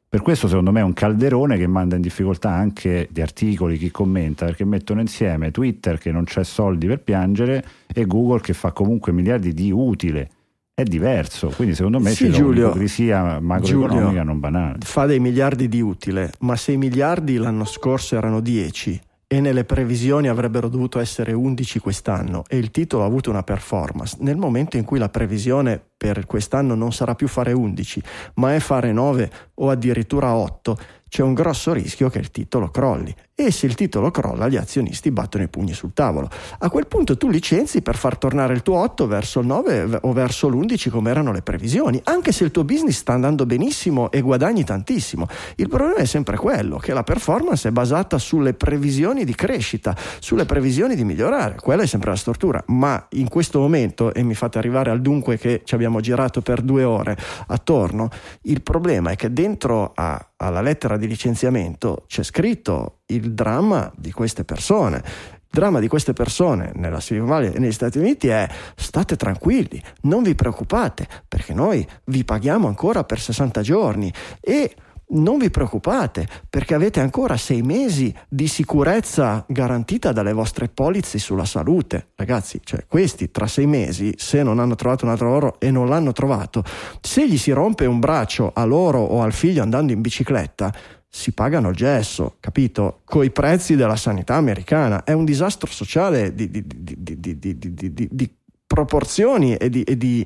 Per 0.07 0.21
questo 0.21 0.47
secondo 0.47 0.71
me 0.71 0.79
è 0.79 0.83
un 0.83 0.93
calderone 0.93 1.57
che 1.57 1.67
manda 1.67 1.97
in 1.97 2.01
difficoltà 2.01 2.51
anche 2.51 3.09
di 3.11 3.19
articoli, 3.19 3.77
chi 3.77 3.91
commenta, 3.91 4.45
perché 4.45 4.63
mettono 4.63 5.01
insieme 5.01 5.51
Twitter 5.51 5.97
che 5.97 6.09
non 6.13 6.23
c'è 6.23 6.45
soldi 6.45 6.87
per 6.87 7.01
piangere 7.01 7.65
e 7.93 8.05
Google 8.05 8.39
che 8.39 8.53
fa 8.53 8.71
comunque 8.71 9.11
miliardi 9.11 9.53
di 9.53 9.71
utile. 9.71 10.29
È 10.73 10.83
diverso, 10.83 11.51
quindi 11.53 11.75
secondo 11.75 11.99
me 11.99 12.11
sì, 12.11 12.27
c'è 12.27 12.31
Giulio, 12.31 12.67
un'ipocrisia 12.67 13.41
macroeconomica 13.41 14.05
Giulio, 14.05 14.23
non 14.23 14.39
banale. 14.39 14.77
Fa 14.79 15.05
dei 15.05 15.19
miliardi 15.19 15.67
di 15.67 15.81
utile, 15.81 16.31
ma 16.39 16.55
se 16.55 16.71
i 16.71 16.77
miliardi 16.77 17.35
l'anno 17.35 17.65
scorso 17.65 18.15
erano 18.15 18.39
10 18.39 19.01
e 19.33 19.39
nelle 19.39 19.63
previsioni 19.63 20.27
avrebbero 20.27 20.67
dovuto 20.67 20.99
essere 20.99 21.31
11 21.31 21.79
quest'anno 21.79 22.43
e 22.49 22.57
il 22.57 22.69
titolo 22.69 23.03
ha 23.03 23.05
avuto 23.05 23.29
una 23.29 23.43
performance. 23.43 24.17
Nel 24.19 24.35
momento 24.35 24.75
in 24.75 24.83
cui 24.83 24.99
la 24.99 25.07
previsione 25.07 25.81
per 25.95 26.25
quest'anno 26.25 26.75
non 26.75 26.91
sarà 26.91 27.15
più 27.15 27.29
fare 27.29 27.53
11, 27.53 28.03
ma 28.35 28.53
è 28.53 28.59
fare 28.59 28.91
9 28.91 29.31
o 29.53 29.69
addirittura 29.69 30.35
8, 30.35 30.77
c'è 31.11 31.23
un 31.23 31.33
grosso 31.33 31.73
rischio 31.73 32.09
che 32.09 32.19
il 32.19 32.31
titolo 32.31 32.69
crolli 32.69 33.13
e 33.35 33.51
se 33.51 33.65
il 33.65 33.75
titolo 33.75 34.11
crolla 34.11 34.47
gli 34.47 34.55
azionisti 34.55 35.11
battono 35.11 35.43
i 35.43 35.49
pugni 35.49 35.73
sul 35.73 35.91
tavolo. 35.93 36.29
A 36.59 36.69
quel 36.69 36.87
punto 36.87 37.17
tu 37.17 37.29
licenzi 37.29 37.81
per 37.81 37.97
far 37.97 38.17
tornare 38.17 38.53
il 38.53 38.61
tuo 38.61 38.77
8 38.77 39.07
verso 39.07 39.41
il 39.41 39.47
9 39.47 39.99
o 40.03 40.13
verso 40.13 40.47
l'11 40.47 40.89
come 40.89 41.09
erano 41.09 41.33
le 41.33 41.41
previsioni, 41.41 41.99
anche 42.05 42.31
se 42.31 42.45
il 42.45 42.51
tuo 42.51 42.63
business 42.63 42.99
sta 42.99 43.11
andando 43.11 43.45
benissimo 43.45 44.09
e 44.09 44.21
guadagni 44.21 44.63
tantissimo. 44.63 45.27
Il 45.57 45.67
problema 45.67 45.95
è 45.95 46.05
sempre 46.05 46.37
quello, 46.37 46.77
che 46.77 46.93
la 46.93 47.03
performance 47.03 47.67
è 47.67 47.71
basata 47.71 48.17
sulle 48.17 48.53
previsioni 48.53 49.25
di 49.25 49.35
crescita, 49.35 49.93
sulle 50.19 50.45
previsioni 50.45 50.95
di 50.95 51.03
migliorare, 51.03 51.55
quella 51.55 51.81
è 51.81 51.87
sempre 51.87 52.11
la 52.11 52.15
stortura, 52.15 52.63
ma 52.67 53.07
in 53.11 53.27
questo 53.27 53.59
momento, 53.59 54.13
e 54.13 54.23
mi 54.23 54.33
fate 54.33 54.59
arrivare 54.59 54.91
al 54.91 55.01
dunque 55.01 55.37
che 55.37 55.63
ci 55.65 55.75
abbiamo 55.75 55.99
girato 55.99 56.39
per 56.39 56.61
due 56.61 56.85
ore 56.85 57.17
attorno, 57.47 58.07
il 58.43 58.61
problema 58.61 59.11
è 59.11 59.17
che 59.17 59.33
dentro 59.33 59.91
a 59.93 60.30
alla 60.41 60.61
lettera 60.61 60.97
di 60.97 61.07
licenziamento 61.07 62.03
c'è 62.07 62.23
scritto 62.23 63.01
il 63.07 63.33
dramma 63.33 63.91
di 63.95 64.11
queste 64.11 64.43
persone. 64.43 64.97
Il 64.97 65.59
dramma 65.59 65.79
di 65.79 65.87
queste 65.87 66.13
persone 66.13 66.71
nella 66.75 66.99
Silicon 66.99 67.27
Valley 67.27 67.53
e 67.53 67.59
negli 67.59 67.71
Stati 67.71 67.97
Uniti 67.97 68.27
è 68.27 68.47
state 68.75 69.17
tranquilli, 69.17 69.81
non 70.03 70.23
vi 70.23 70.33
preoccupate 70.33 71.07
perché 71.27 71.53
noi 71.53 71.85
vi 72.05 72.23
paghiamo 72.23 72.67
ancora 72.67 73.03
per 73.03 73.19
60 73.19 73.61
giorni 73.61 74.11
e 74.39 74.73
non 75.11 75.37
vi 75.37 75.49
preoccupate 75.49 76.27
perché 76.49 76.73
avete 76.73 76.99
ancora 76.99 77.37
sei 77.37 77.61
mesi 77.61 78.13
di 78.27 78.47
sicurezza 78.47 79.43
garantita 79.47 80.11
dalle 80.11 80.33
vostre 80.33 80.67
polizze 80.67 81.17
sulla 81.17 81.45
salute. 81.45 82.09
Ragazzi, 82.15 82.59
cioè 82.63 82.85
questi 82.87 83.31
tra 83.31 83.47
sei 83.47 83.65
mesi, 83.65 84.13
se 84.17 84.43
non 84.43 84.59
hanno 84.59 84.75
trovato 84.75 85.05
un 85.05 85.11
altro 85.11 85.27
lavoro 85.27 85.59
e 85.59 85.71
non 85.71 85.87
l'hanno 85.87 86.11
trovato, 86.11 86.63
se 87.01 87.27
gli 87.27 87.37
si 87.37 87.51
rompe 87.51 87.85
un 87.85 87.99
braccio 87.99 88.51
a 88.53 88.63
loro 88.63 88.99
o 88.99 89.21
al 89.21 89.33
figlio 89.33 89.61
andando 89.61 89.91
in 89.91 90.01
bicicletta, 90.01 90.73
si 91.13 91.33
pagano 91.33 91.69
il 91.69 91.75
gesso, 91.75 92.37
capito? 92.39 93.01
Coi 93.03 93.31
prezzi 93.31 93.75
della 93.75 93.97
sanità 93.97 94.35
americana. 94.35 95.03
È 95.03 95.11
un 95.11 95.25
disastro 95.25 95.69
sociale 95.69 96.33
di, 96.33 96.49
di, 96.49 96.63
di, 96.65 98.07
di 98.09 98.35
proporzioni 98.65 99.55
e 99.55 99.69
di, 99.69 100.25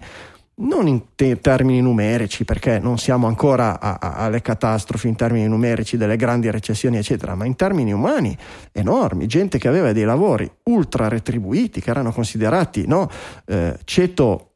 non 0.57 0.87
in 0.87 1.01
te- 1.15 1.39
termini 1.41 1.81
numerici, 1.81 2.45
perché 2.45 2.79
non 2.79 2.97
siamo 2.97 3.27
ancora 3.27 3.79
a- 3.79 3.97
a- 3.99 4.13
alle 4.15 4.41
catastrofi 4.41 5.07
in 5.07 5.15
termini 5.15 5.47
numerici 5.47 5.97
delle 5.97 6.15
grandi 6.15 6.49
recessioni, 6.49 6.97
eccetera, 6.97 7.35
ma 7.35 7.45
in 7.45 7.55
termini 7.55 7.91
umani 7.91 8.35
enormi. 8.71 9.27
Gente 9.27 9.57
che 9.57 9.67
aveva 9.67 9.91
dei 9.91 10.05
lavori 10.05 10.49
ultra 10.63 11.07
retribuiti, 11.09 11.81
che 11.81 11.89
erano 11.89 12.11
considerati 12.13 12.87
no, 12.87 13.09
eh, 13.45 13.77
ceto 13.83 14.51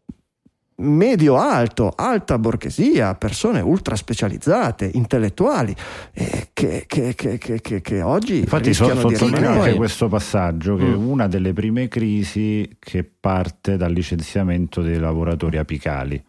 medio-alto, 0.80 1.94
alta 1.96 2.38
borghesia, 2.38 3.16
persone 3.16 3.62
ultra 3.62 3.96
specializzate, 3.96 4.90
intellettuali, 4.94 5.76
eh, 6.14 6.50
che, 6.54 6.86
che, 6.88 7.14
che, 7.16 7.38
che, 7.82 8.02
oggi 8.02 8.40
Infatti 8.40 8.74
so, 8.74 8.94
sottolineo 8.96 9.52
anche 9.52 9.76
questo 9.76 10.08
passaggio 10.08 10.76
che 10.76 10.84
Mm. 10.84 10.94
è 10.94 10.96
una 10.96 11.28
delle 11.28 11.54
prime 11.54 11.88
crisi 11.88 12.78
che 12.80 13.04
parte 13.04 13.78
dal 13.78 13.92
licenziamento 13.92 14.82
dei 14.82 14.98
lavoratori 14.98 15.58
apicali. 15.58 16.24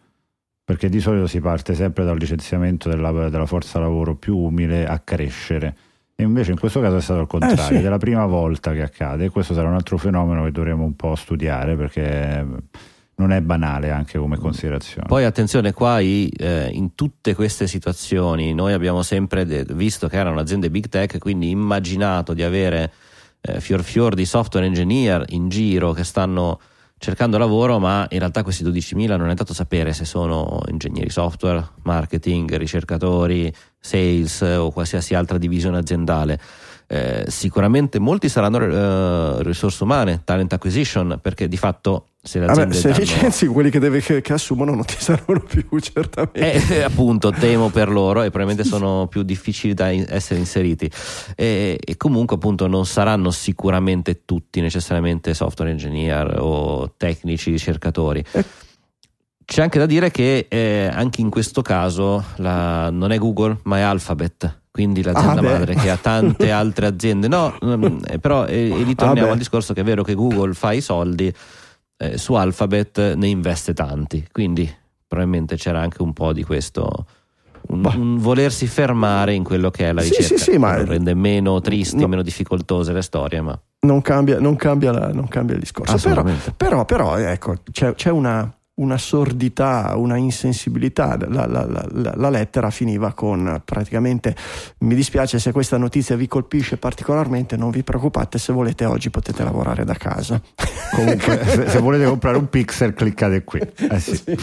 Perché 0.63 0.87
di 0.89 0.99
solito 0.99 1.27
si 1.27 1.41
parte 1.41 1.73
sempre 1.73 2.05
dal 2.05 2.17
licenziamento 2.17 2.87
della, 2.87 3.11
della 3.29 3.45
forza 3.45 3.79
lavoro 3.79 4.15
più 4.15 4.37
umile 4.37 4.85
a 4.85 4.99
crescere. 4.99 5.75
E 6.15 6.23
invece 6.23 6.51
in 6.51 6.59
questo 6.59 6.79
caso 6.79 6.97
è 6.97 7.01
stato 7.01 7.21
il 7.21 7.27
contrario, 7.27 7.77
Eh, 7.77 7.79
sì. 7.79 7.85
è 7.85 7.89
la 7.89 7.97
prima 7.97 8.25
volta 8.25 8.71
che 8.71 8.81
accade. 8.81 9.25
E 9.25 9.29
questo 9.29 9.53
sarà 9.53 9.67
un 9.67 9.73
altro 9.73 9.97
fenomeno 9.97 10.43
che 10.43 10.51
dovremo 10.51 10.83
un 10.83 10.95
po' 10.95 11.15
studiare 11.15 11.75
perché 11.75 12.45
non 13.15 13.31
è 13.31 13.41
banale 13.41 13.91
anche 13.91 14.17
come 14.17 14.37
considerazione. 14.37 15.07
Poi 15.07 15.23
attenzione 15.25 15.73
qua, 15.73 15.99
eh, 15.99 16.69
in 16.71 16.95
tutte 16.95 17.35
queste 17.35 17.67
situazioni 17.67 18.53
noi 18.53 18.73
abbiamo 18.73 19.03
sempre 19.03 19.45
de- 19.45 19.65
visto 19.73 20.07
che 20.07 20.17
erano 20.17 20.39
aziende 20.39 20.69
big 20.71 20.87
tech, 20.87 21.17
quindi 21.19 21.49
immaginato 21.49 22.33
di 22.33 22.43
avere 22.43 22.91
eh, 23.41 23.59
fior 23.59 23.83
fior 23.83 24.13
di 24.13 24.25
software 24.25 24.65
engineer 24.65 25.25
in 25.29 25.49
giro 25.49 25.93
che 25.93 26.03
stanno 26.03 26.59
cercando 27.01 27.39
lavoro, 27.39 27.79
ma 27.79 28.05
in 28.11 28.19
realtà 28.19 28.43
questi 28.43 28.63
12.000 28.63 29.17
non 29.17 29.29
è 29.29 29.33
dato 29.33 29.55
sapere 29.55 29.91
se 29.91 30.05
sono 30.05 30.61
ingegneri 30.67 31.09
software, 31.09 31.69
marketing, 31.81 32.55
ricercatori, 32.55 33.51
sales 33.79 34.43
eh, 34.43 34.55
o 34.55 34.69
qualsiasi 34.69 35.15
altra 35.15 35.39
divisione 35.39 35.79
aziendale. 35.79 36.39
Eh, 36.93 37.23
sicuramente 37.29 37.99
molti 37.99 38.27
saranno 38.27 38.59
eh, 39.39 39.43
risorse 39.43 39.81
umane, 39.83 40.23
talent 40.25 40.51
acquisition, 40.51 41.19
perché 41.21 41.47
di 41.47 41.55
fatto 41.55 42.07
se 42.21 42.37
le 42.39 42.47
Vabbè, 42.47 42.63
aziende 42.63 42.75
se 42.75 42.89
danno- 42.89 42.99
licenzi 42.99 43.47
quelli 43.47 43.69
che, 43.69 43.79
deve- 43.79 44.01
che- 44.01 44.19
che 44.19 44.33
assumono 44.33 44.75
non 44.75 44.83
ti 44.83 44.95
saranno 44.99 45.39
più, 45.39 45.79
certamente. 45.79 46.75
eh, 46.75 46.81
appunto, 46.81 47.31
temo 47.31 47.69
per 47.69 47.87
loro 47.89 48.23
e 48.23 48.29
probabilmente 48.29 48.65
sono 48.69 49.07
più 49.07 49.23
difficili 49.23 49.73
da 49.73 49.89
in- 49.89 50.05
essere 50.09 50.39
inseriti. 50.41 50.91
E, 51.37 51.79
e 51.81 51.95
comunque, 51.95 52.35
appunto, 52.35 52.67
non 52.67 52.85
saranno 52.85 53.31
sicuramente 53.31 54.25
tutti 54.25 54.59
necessariamente 54.59 55.33
software 55.33 55.71
engineer 55.71 56.39
o 56.41 56.93
tecnici 56.97 57.51
ricercatori. 57.51 58.21
Eh. 58.33 58.43
C'è 59.45 59.61
anche 59.61 59.79
da 59.79 59.85
dire 59.85 60.11
che 60.11 60.45
eh, 60.49 60.89
anche 60.91 61.21
in 61.21 61.29
questo 61.29 61.61
caso 61.61 62.21
la- 62.35 62.89
non 62.89 63.13
è 63.13 63.17
Google, 63.17 63.59
ma 63.63 63.77
è 63.77 63.81
Alphabet. 63.81 64.59
Quindi 64.71 65.03
l'azienda 65.03 65.39
Ah, 65.39 65.43
beh. 65.43 65.51
madre 65.51 65.75
che 65.75 65.89
ha 65.89 65.97
tante 65.97 66.49
altre 66.53 66.85
aziende, 66.85 67.27
no, 67.27 67.53
mm, 67.63 67.97
eh, 68.07 68.19
però 68.19 68.45
eh, 68.45 68.79
e 68.79 68.83
ritorniamo 68.83 69.27
beh. 69.27 69.33
al 69.33 69.37
discorso 69.37 69.73
che 69.73 69.81
è 69.81 69.83
vero 69.83 70.01
che 70.03 70.13
Google 70.15 70.53
fa 70.53 70.71
i 70.71 70.79
soldi, 70.81 71.33
eh, 71.97 72.17
su 72.17 72.33
Alphabet 72.35 73.13
ne 73.15 73.27
investe 73.27 73.73
tanti, 73.73 74.25
quindi 74.31 74.73
probabilmente 75.05 75.57
c'era 75.57 75.81
anche 75.81 76.01
un 76.01 76.13
po' 76.13 76.31
di 76.31 76.43
questo 76.43 77.05
un, 77.67 77.85
un 77.95 78.17
volersi 78.17 78.65
fermare 78.65 79.33
in 79.33 79.43
quello 79.43 79.69
che 79.69 79.89
è 79.89 79.91
la 79.93 80.01
Sì, 80.01 80.09
ricerca 80.15 80.37
sì, 80.37 80.51
sì, 80.51 80.57
ma- 80.57 80.77
non 80.77 80.85
rende 80.85 81.13
meno 81.15 81.59
tristi, 81.59 81.97
No. 81.97 82.07
meno 82.07 82.21
difficoltose 82.21 82.93
le 82.93 83.01
storie 83.01 83.41
ma 83.41 83.59
Non 83.81 84.01
cambia, 84.01 84.39
non 84.39 84.55
cambia 84.55 84.91
la- 84.93 85.11
non 85.11 85.27
cambia 85.27 85.53
il 85.55 85.59
discorso. 85.61 85.97
Però, 85.97 86.23
però, 86.55 86.85
però, 86.85 87.17
ecco, 87.17 87.55
c'è, 87.71 87.93
c'è 87.93 88.09
una, 88.09 88.49
una 88.81 88.97
sordità, 88.97 89.93
una 89.95 90.17
insensibilità. 90.17 91.17
La, 91.27 91.45
la- 91.45 91.65
la- 91.65 92.13
la- 92.15 92.29
lettera 92.29 92.69
finiva 92.69 93.13
con 93.13 93.61
praticamente: 93.63 94.35
mi 94.79 94.95
dispiace 94.95 95.39
se 95.39 95.51
questa 95.51 95.77
notizia 95.77 96.15
vi 96.15 96.27
colpisce 96.27 96.77
particolarmente, 96.77 97.57
non 97.57 97.69
vi 97.69 97.83
preoccupate, 97.83 98.37
se 98.37 98.51
volete 98.53 98.85
oggi 98.85 99.09
potete 99.09 99.43
lavorare 99.43 99.85
da 99.85 99.93
casa. 99.93 100.41
Comunque, 100.91 101.45
se, 101.45 101.69
se 101.69 101.79
volete 101.79 102.05
comprare 102.05 102.37
un 102.37 102.49
pixel, 102.49 102.93
cliccate 102.93 103.43
qui. 103.43 103.59
Eh 103.59 103.99
sì. 103.99 104.15
Sì. 104.15 104.37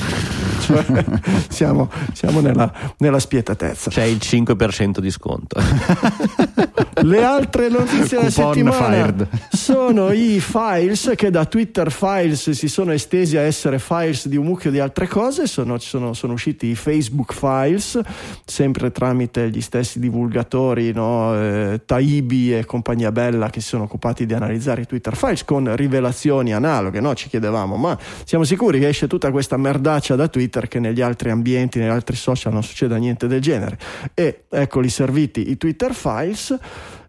Cioè, 0.60 1.05
siamo 1.48 1.90
siamo 2.12 2.40
nella, 2.40 2.73
nella 2.98 3.19
spietatezza. 3.19 3.90
c'è 3.90 4.02
il 4.05 4.19
5% 4.20 4.98
di 4.98 5.10
sconto 5.10 5.60
Le 7.02 7.24
altre 7.24 7.69
notizie 7.69 8.19
della 8.19 8.31
settimana 8.31 8.77
fired. 8.77 9.28
sono 9.51 10.10
i 10.10 10.40
files 10.40 11.12
che 11.16 11.31
da 11.31 11.44
Twitter 11.44 11.90
Files 11.93 12.51
si 12.51 12.69
sono 12.69 12.93
estesi 12.93 13.36
a 13.36 13.43
essere 13.43 13.78
files 13.78 14.27
di 14.28 14.36
un 14.36 14.44
mucchio 14.44 14.70
di 14.70 14.78
altre 14.78 15.06
cose. 15.09 15.46
Sono, 15.46 15.78
sono, 15.78 16.12
sono 16.12 16.34
usciti 16.34 16.66
i 16.68 16.74
Facebook 16.74 17.32
Files, 17.32 18.00
sempre 18.44 18.92
tramite 18.92 19.50
gli 19.50 19.60
stessi 19.60 19.98
divulgatori, 19.98 20.92
no? 20.92 21.34
eh, 21.34 21.80
Taibi 21.84 22.56
e 22.56 22.64
compagnia 22.64 23.10
bella, 23.10 23.50
che 23.50 23.60
si 23.60 23.68
sono 23.68 23.84
occupati 23.84 24.26
di 24.26 24.34
analizzare 24.34 24.82
i 24.82 24.86
Twitter 24.86 25.16
Files 25.16 25.44
con 25.44 25.74
rivelazioni 25.74 26.52
analoghe. 26.52 27.00
No? 27.00 27.14
Ci 27.14 27.28
chiedevamo, 27.28 27.76
ma 27.76 27.98
siamo 28.24 28.44
sicuri 28.44 28.78
che 28.78 28.88
esce 28.88 29.06
tutta 29.06 29.30
questa 29.30 29.56
merdaccia 29.56 30.14
da 30.14 30.28
Twitter 30.28 30.68
che 30.68 30.78
negli 30.78 31.00
altri 31.00 31.30
ambienti, 31.30 31.78
negli 31.78 31.88
altri 31.88 32.16
social 32.16 32.52
non 32.52 32.62
succeda 32.62 32.96
niente 32.96 33.26
del 33.26 33.40
genere? 33.40 33.78
E 34.14 34.44
eccoli 34.50 34.88
serviti 34.88 35.50
i 35.50 35.56
Twitter 35.56 35.94
Files. 35.94 36.56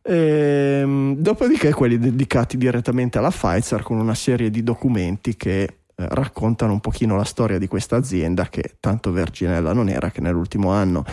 Ehm, 0.01 1.17
dopodiché 1.17 1.71
quelli 1.73 1.99
dedicati 1.99 2.57
direttamente 2.57 3.17
alla 3.17 3.29
Pfizer 3.29 3.83
con 3.83 3.99
una 3.99 4.15
serie 4.15 4.49
di 4.49 4.63
documenti 4.63 5.35
che 5.35 5.79
raccontano 6.07 6.73
un 6.73 6.80
pochino 6.80 7.15
la 7.15 7.23
storia 7.23 7.57
di 7.57 7.67
questa 7.67 7.97
azienda 7.97 8.47
che 8.47 8.77
tanto 8.80 9.11
verginella 9.11 9.73
non 9.73 9.89
era 9.89 10.09
che 10.11 10.21
nell'ultimo 10.21 10.71
anno 10.71 11.03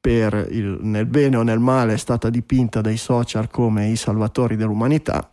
per 0.00 0.48
il, 0.50 0.78
nel 0.80 1.06
bene 1.06 1.36
o 1.36 1.42
nel 1.42 1.58
male 1.58 1.92
è 1.94 1.98
stata 1.98 2.30
dipinta 2.30 2.80
dai 2.80 2.96
social 2.96 3.50
come 3.50 3.88
i 3.88 3.96
salvatori 3.96 4.56
dell'umanità 4.56 5.28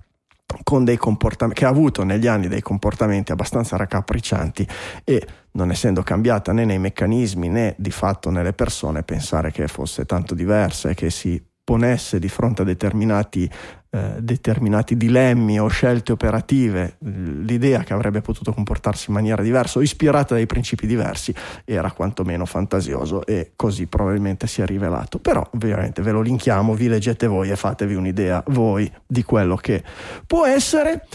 che 1.53 1.65
ha 1.65 1.69
avuto 1.69 2.03
negli 2.03 2.27
anni 2.27 2.47
dei 2.47 2.61
comportamenti 2.61 3.31
abbastanza 3.31 3.75
raccapriccianti 3.75 4.67
e 5.03 5.27
non 5.51 5.71
essendo 5.71 6.03
cambiata 6.03 6.53
né 6.53 6.65
nei 6.65 6.79
meccanismi 6.79 7.49
né 7.49 7.75
di 7.77 7.91
fatto 7.91 8.29
nelle 8.29 8.53
persone 8.53 9.03
pensare 9.03 9.51
che 9.51 9.67
fosse 9.67 10.05
tanto 10.05 10.33
diversa 10.35 10.89
e 10.89 10.93
che 10.93 11.09
si 11.09 11.41
ponesse 11.67 12.17
di 12.17 12.29
fronte 12.29 12.61
a 12.61 12.65
determinati, 12.65 13.49
eh, 13.97 14.21
determinati 14.21 14.95
dilemmi 14.95 15.59
o 15.59 15.67
scelte 15.67 16.11
operative 16.11 16.97
l'idea 16.99 17.83
che 17.83 17.93
avrebbe 17.93 18.21
potuto 18.21 18.53
comportarsi 18.53 19.05
in 19.07 19.15
maniera 19.15 19.41
diversa 19.41 19.79
o 19.79 19.81
ispirata 19.81 20.35
dai 20.35 20.45
principi 20.45 20.85
diversi 20.85 21.33
era 21.65 21.91
quantomeno 21.91 22.45
fantasioso 22.45 23.25
e 23.25 23.53
così 23.55 23.87
probabilmente 23.87 24.45
si 24.47 24.61
è 24.61 24.65
rivelato. 24.65 25.19
Però 25.19 25.47
ovviamente 25.53 26.01
ve 26.01 26.11
lo 26.11 26.21
linkiamo 26.21 26.75
vi 26.75 26.87
leggete 26.87 27.27
voi 27.27 27.49
e 27.49 27.55
fatevi 27.55 27.95
un'idea 27.95 28.43
voi 28.47 28.91
di 29.05 29.23
quello 29.23 29.55
che 29.55 29.83
può 30.25 30.45
essere 30.45 31.05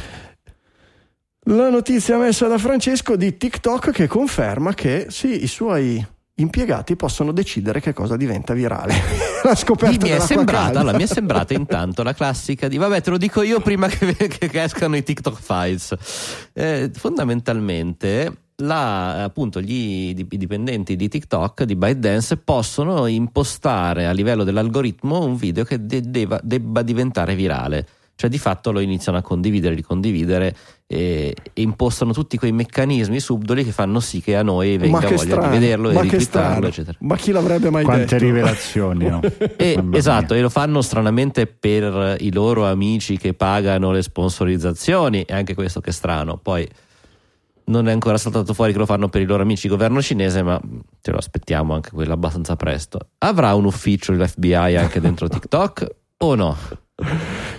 la 1.46 1.68
notizia 1.70 2.18
messa 2.18 2.46
da 2.46 2.59
Francesco 2.59 3.16
di 3.16 3.36
TikTok 3.36 3.90
che 3.90 4.06
conferma 4.06 4.74
che 4.74 5.06
sì, 5.09 5.42
i 5.42 5.48
suoi 5.48 6.04
impiegati 6.36 6.96
possono 6.96 7.32
decidere 7.32 7.80
che 7.80 7.92
cosa 7.92 8.16
diventa 8.16 8.54
virale. 8.54 8.94
la 9.44 9.54
scoperta 9.54 10.06
mi 10.06 10.12
è, 10.12 10.18
sembrata, 10.18 10.80
allora, 10.80 10.96
mi 10.96 11.02
è 11.02 11.06
sembrata 11.06 11.52
intanto 11.52 12.02
la 12.02 12.14
classica 12.14 12.68
di 12.68 12.76
vabbè 12.78 13.00
te 13.00 13.10
lo 13.10 13.18
dico 13.18 13.42
io 13.42 13.60
prima 13.60 13.88
che, 13.88 14.14
che- 14.28 14.62
escano 14.62 14.96
i 14.96 15.02
TikTok 15.02 15.40
files. 15.40 15.94
Eh, 16.52 16.90
fondamentalmente 16.94 18.36
la- 18.56 19.24
appunto 19.24 19.60
gli 19.60 20.14
i 20.16 20.26
dipendenti 20.28 20.96
di 20.96 21.09
TikTok 21.09 21.64
di 21.64 21.74
ByteDance 21.74 22.36
possono 22.36 23.06
impostare 23.06 24.06
a 24.06 24.12
livello 24.12 24.44
dell'algoritmo 24.44 25.24
un 25.24 25.36
video 25.36 25.64
che 25.64 25.84
de- 25.84 26.02
debba 26.42 26.82
diventare 26.82 27.34
virale 27.34 27.86
cioè 28.23 28.31
di 28.31 28.39
fatto 28.39 28.70
lo 28.70 28.78
iniziano 28.78 29.19
a 29.19 29.20
condividere, 29.20 29.74
ricondividere 29.74 30.55
e, 30.86 31.35
e 31.53 31.61
impostano 31.61 32.12
tutti 32.12 32.39
quei 32.39 32.53
meccanismi 32.53 33.19
subdoli 33.19 33.65
che 33.65 33.73
fanno 33.73 33.99
sì 33.99 34.20
che 34.20 34.36
a 34.36 34.44
noi 34.44 34.78
venga 34.78 35.01
voglia 35.01 35.16
strano, 35.16 35.43
di 35.43 35.59
vederlo 35.59 35.90
e 35.90 36.20
strano. 36.20 36.66
eccetera 36.69 36.97
Ma 37.01 37.16
chi 37.16 37.32
l'avrebbe 37.32 37.69
mai 37.70 37.82
Quante 37.82 38.05
detto? 38.05 38.24
rivelazioni, 38.24 39.09
no? 39.09 39.20
e, 39.57 39.77
esatto, 39.90 40.35
e 40.35 40.40
lo 40.40 40.51
fanno 40.51 40.82
stranamente 40.82 41.49
per 41.49 42.15
i 42.20 42.32
loro 42.32 42.65
amici 42.65 43.19
che 43.19 43.35
pagano 43.35 43.90
le 43.90 44.03
sponsorizzazioni, 44.03 45.23
e 45.23 45.35
anche 45.35 45.55
questo 45.55 45.81
che 45.81 45.90
è 45.90 45.93
strano. 45.93 46.36
Poi 46.36 46.69
non 47.65 47.89
è 47.89 47.93
ancora 47.93 48.19
saltato 48.19 48.55
fuori 48.55 48.70
che 48.70 48.78
lo 48.78 48.86
fanno 48.86 49.09
per 49.09 49.20
i 49.20 49.24
loro 49.24 49.43
amici 49.43 49.66
governo 49.66 50.01
cinese, 50.01 50.44
ma 50.44 50.61
ce 51.01 51.11
lo 51.11 51.16
aspettiamo 51.16 51.74
anche 51.74 51.90
quello 51.90 52.12
abbastanza 52.12 52.55
presto. 52.55 53.01
Avrà 53.19 53.53
un 53.55 53.65
ufficio 53.65 54.12
l'FBI 54.12 54.77
anche 54.77 55.01
dentro 55.01 55.27
TikTok 55.28 55.86
o 56.19 56.36
no? 56.36 56.57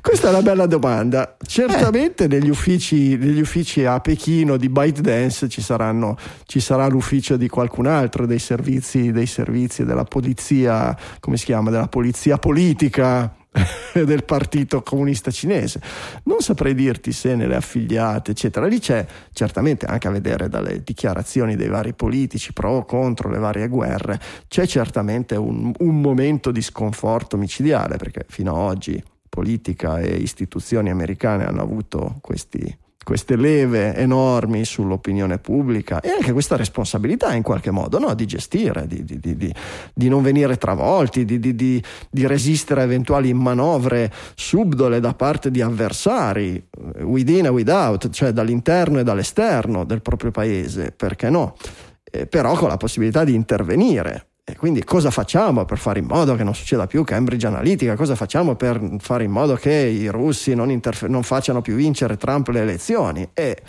Questa 0.02 0.28
è 0.28 0.30
una 0.30 0.42
bella 0.42 0.66
domanda. 0.66 1.38
Certamente 1.46 2.26
eh. 2.26 2.28
negli, 2.28 2.50
uffici, 2.50 3.16
negli, 3.18 3.40
uffici, 3.40 3.86
a 3.86 4.00
Pechino 4.00 4.58
di 4.58 4.70
ByteDance 4.70 5.48
ci, 5.50 5.62
saranno, 5.62 6.18
ci 6.46 6.60
sarà 6.60 6.88
l'ufficio 6.88 7.38
di 7.38 7.48
qualcun 7.48 7.88
altro 7.88 8.26
dei 8.26 8.40
servizi, 8.40 9.12
dei 9.12 9.26
servizi 9.26 9.86
della 9.86 10.04
polizia, 10.04 10.96
come 11.20 11.38
si 11.38 11.46
chiama, 11.46 11.70
della 11.70 11.88
polizia 11.88 12.38
politica 12.38 13.34
del 13.94 14.24
partito 14.24 14.82
comunista 14.82 15.32
cinese. 15.32 15.82
Non 16.24 16.40
saprei 16.40 16.74
dirti 16.74 17.12
se 17.12 17.36
nelle 17.36 17.56
affiliate, 17.56 18.32
eccetera. 18.32 18.66
Lì 18.66 18.80
c'è 18.80 19.06
certamente 19.32 19.86
anche 19.86 20.08
a 20.08 20.12
vedere 20.12 20.50
dalle 20.50 20.84
dichiarazioni 20.84 21.56
dei 21.56 21.68
vari 21.68 21.94
politici 21.94 22.54
pro 22.54 22.72
o 22.72 22.86
contro 22.86 23.30
le 23.30 23.40
varie 23.40 23.68
guerre, 23.68 24.20
c'è 24.48 24.66
certamente 24.66 25.36
un, 25.36 25.72
un 25.78 26.02
momento 26.02 26.52
di 26.52 26.62
sconforto 26.62 27.38
micidiale 27.38 27.98
perché 27.98 28.26
fino 28.28 28.52
ad 28.52 28.58
oggi 28.58 29.04
politica 29.34 30.00
e 30.00 30.14
istituzioni 30.18 30.92
americane 30.92 31.44
hanno 31.44 31.64
avuto 31.64 32.18
questi, 32.22 32.78
queste 33.04 33.36
leve 33.36 33.96
enormi 33.96 34.64
sull'opinione 34.64 35.40
pubblica 35.40 36.02
e 36.02 36.10
anche 36.10 36.32
questa 36.34 36.56
responsabilità 36.56 37.34
in 37.34 37.42
qualche 37.42 37.72
modo 37.72 37.98
no? 37.98 38.14
di 38.14 38.28
gestire, 38.28 38.86
di, 38.86 39.04
di, 39.04 39.20
di, 39.20 39.52
di, 39.92 40.08
non 40.08 40.22
venire 40.22 40.58
travolti, 40.58 41.26
di, 41.26 41.82
resistere 42.28 42.82
a 42.82 42.84
eventuali 42.84 43.34
manovre 43.34 44.14
subdole 44.36 45.00
da 45.00 45.16
parte 45.16 45.50
di 45.50 45.62
avversari, 45.62 46.64
within 47.00 47.46
e 47.46 47.50
without, 47.50 48.12
cioè 48.12 48.34
dall'interno 48.34 49.00
e 49.00 49.04
dall'esterno 49.04 49.84
del 49.84 50.04
proprio 50.04 50.30
paese, 50.30 50.94
perché 50.96 51.32
no? 51.32 51.56
Eh, 52.04 52.28
però 52.28 52.54
con 52.54 52.70
la 52.70 52.78
possibilità 52.78 53.24
di 53.24 53.34
intervenire 53.34 54.28
e 54.46 54.58
quindi 54.58 54.84
cosa 54.84 55.10
facciamo 55.10 55.64
per 55.64 55.78
fare 55.78 56.00
in 56.00 56.06
modo 56.06 56.36
che 56.36 56.44
non 56.44 56.54
succeda 56.54 56.86
più 56.86 57.06
Cambridge 57.06 57.48
Analytica? 57.48 57.96
Cosa 57.96 58.14
facciamo 58.14 58.56
per 58.56 58.98
fare 59.00 59.24
in 59.24 59.32
modo 59.32 59.56
che 59.56 59.72
i 59.72 60.10
russi 60.10 60.54
non, 60.54 60.70
interfe- 60.70 61.08
non 61.08 61.24
facciano 61.24 61.62
più 61.62 61.76
vincere 61.76 62.18
Trump 62.18 62.50
le 62.50 62.60
elezioni? 62.60 63.30
E 63.34 63.62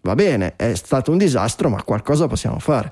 va 0.00 0.14
bene, 0.14 0.54
è 0.56 0.74
stato 0.74 1.10
un 1.10 1.18
disastro, 1.18 1.68
ma 1.68 1.82
qualcosa 1.82 2.28
possiamo 2.28 2.58
fare. 2.58 2.90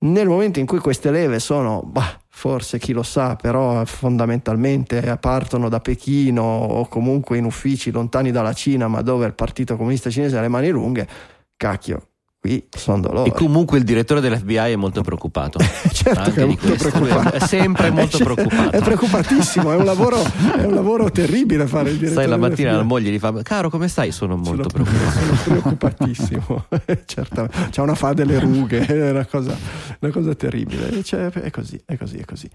Nel 0.00 0.28
momento 0.28 0.60
in 0.60 0.66
cui 0.66 0.78
queste 0.78 1.10
leve 1.10 1.38
sono, 1.38 1.82
bah, 1.82 2.20
forse 2.28 2.78
chi 2.78 2.92
lo 2.92 3.02
sa, 3.02 3.36
però 3.36 3.82
fondamentalmente 3.86 5.16
partono 5.18 5.70
da 5.70 5.80
Pechino 5.80 6.42
o 6.42 6.86
comunque 6.88 7.38
in 7.38 7.46
uffici 7.46 7.90
lontani 7.90 8.30
dalla 8.30 8.52
Cina, 8.52 8.86
ma 8.86 9.00
dove 9.00 9.24
il 9.24 9.34
Partito 9.34 9.78
Comunista 9.78 10.10
Cinese 10.10 10.36
ha 10.36 10.42
le 10.42 10.48
mani 10.48 10.68
lunghe, 10.68 11.08
cacchio, 11.56 12.08
qui 12.46 12.64
sono 12.70 13.00
dolori. 13.00 13.30
E 13.30 13.32
comunque 13.32 13.78
il 13.78 13.84
direttore 13.84 14.20
dell'FBI 14.20 14.54
è 14.54 14.76
molto 14.76 15.02
preoccupato. 15.02 15.58
certo 15.92 16.30
che 16.30 16.42
è 16.42 16.44
molto 16.44 16.74
preoccupato. 16.74 17.32
È 17.32 17.40
sempre 17.40 17.90
molto 17.90 18.18
preoccupato. 18.22 18.70
È 18.70 18.80
preoccupatissimo, 18.80 19.72
è 19.72 19.76
un 19.76 19.84
lavoro, 19.84 20.22
è 20.56 20.62
un 20.62 20.74
lavoro 20.74 21.10
terribile 21.10 21.66
fare 21.66 21.90
il 21.90 21.96
direttore. 21.96 22.22
Sai 22.22 22.30
la 22.30 22.36
mattina 22.36 22.76
la 22.76 22.82
moglie 22.84 23.10
gli 23.10 23.18
fa, 23.18 23.42
caro 23.42 23.68
come 23.68 23.88
stai? 23.88 24.12
Sono 24.12 24.36
molto 24.36 24.68
sono, 24.70 24.84
preoccupato. 24.84 25.18
Sono 25.18 25.40
preoccupatissimo, 25.60 26.66
certo, 27.04 27.48
c'ha 27.70 27.82
una 27.82 27.94
fa 27.94 28.12
delle 28.12 28.38
rughe, 28.38 28.86
è 28.86 29.10
una 29.10 29.26
cosa, 29.26 29.56
una 29.98 30.12
cosa 30.12 30.34
terribile. 30.34 31.02
Cioè, 31.02 31.26
è 31.26 31.50
così, 31.50 31.80
è 31.84 31.96
così, 31.96 32.16
è 32.18 32.24
così. 32.24 32.50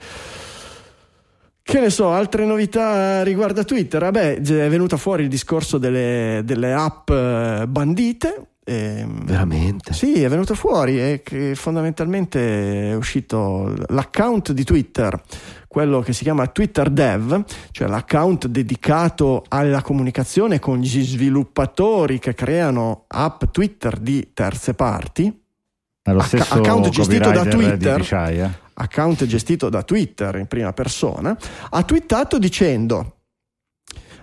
Che 1.63 1.79
ne 1.79 1.89
so, 1.89 2.09
altre 2.09 2.45
novità 2.45 3.23
riguardo 3.23 3.61
a 3.61 3.63
Twitter? 3.63 4.01
Vabbè, 4.01 4.41
è 4.41 4.69
venuto 4.69 4.97
fuori 4.97 5.23
il 5.23 5.29
discorso 5.29 5.77
delle, 5.77 6.41
delle 6.43 6.73
app 6.73 7.09
eh, 7.09 7.65
bandite 7.67 8.50
e, 8.63 8.99
ehm, 8.99 9.25
Veramente? 9.25 9.93
Sì, 9.93 10.21
è 10.21 10.29
venuto 10.29 10.53
fuori 10.53 10.99
e 10.99 11.55
fondamentalmente 11.55 12.91
è 12.91 12.95
uscito 12.95 13.73
l'account 13.87 14.51
di 14.51 14.63
Twitter, 14.63 15.19
quello 15.67 16.01
che 16.01 16.13
si 16.13 16.23
chiama 16.23 16.47
Twitter 16.47 16.89
Dev, 16.89 17.43
cioè 17.71 17.87
l'account 17.87 18.47
dedicato 18.47 19.43
alla 19.47 19.81
comunicazione 19.81 20.59
con 20.59 20.79
gli 20.79 21.03
sviluppatori 21.03 22.19
che 22.19 22.33
creano 22.33 23.05
app 23.07 23.45
Twitter 23.51 23.97
di 23.97 24.29
terze 24.33 24.73
parti. 24.73 25.39
Lo 26.03 26.21
stesso 26.21 26.53
Acc- 26.53 26.65
account 26.65 26.89
gestito 26.89 27.31
da 27.31 27.45
Twitter, 27.45 28.57
account 28.73 29.25
gestito 29.25 29.69
da 29.69 29.83
Twitter 29.83 30.35
in 30.35 30.47
prima 30.47 30.73
persona, 30.73 31.37
ha 31.69 31.83
twittato 31.83 32.39
dicendo 32.39 33.20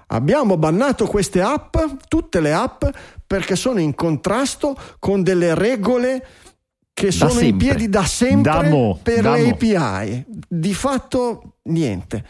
abbiamo 0.09 0.57
bannato 0.57 1.07
queste 1.07 1.41
app, 1.41 1.77
tutte 2.09 2.41
le 2.41 2.53
app, 2.53 2.85
perché 3.27 3.57
sono 3.57 3.81
in 3.81 3.95
contrasto 3.95 4.77
con 4.99 5.23
delle 5.23 5.55
regole 5.55 6.27
che 6.93 7.13
sono 7.13 7.39
in 7.41 7.57
piedi 7.57 7.89
da 7.89 8.05
sempre 8.05 8.51
da 8.51 8.63
mo, 8.69 8.99
per 9.01 9.23
da 9.23 9.33
le 9.33 9.51
API. 9.51 10.25
Di 10.49 10.75
fatto 10.75 11.59
niente. 11.65 12.25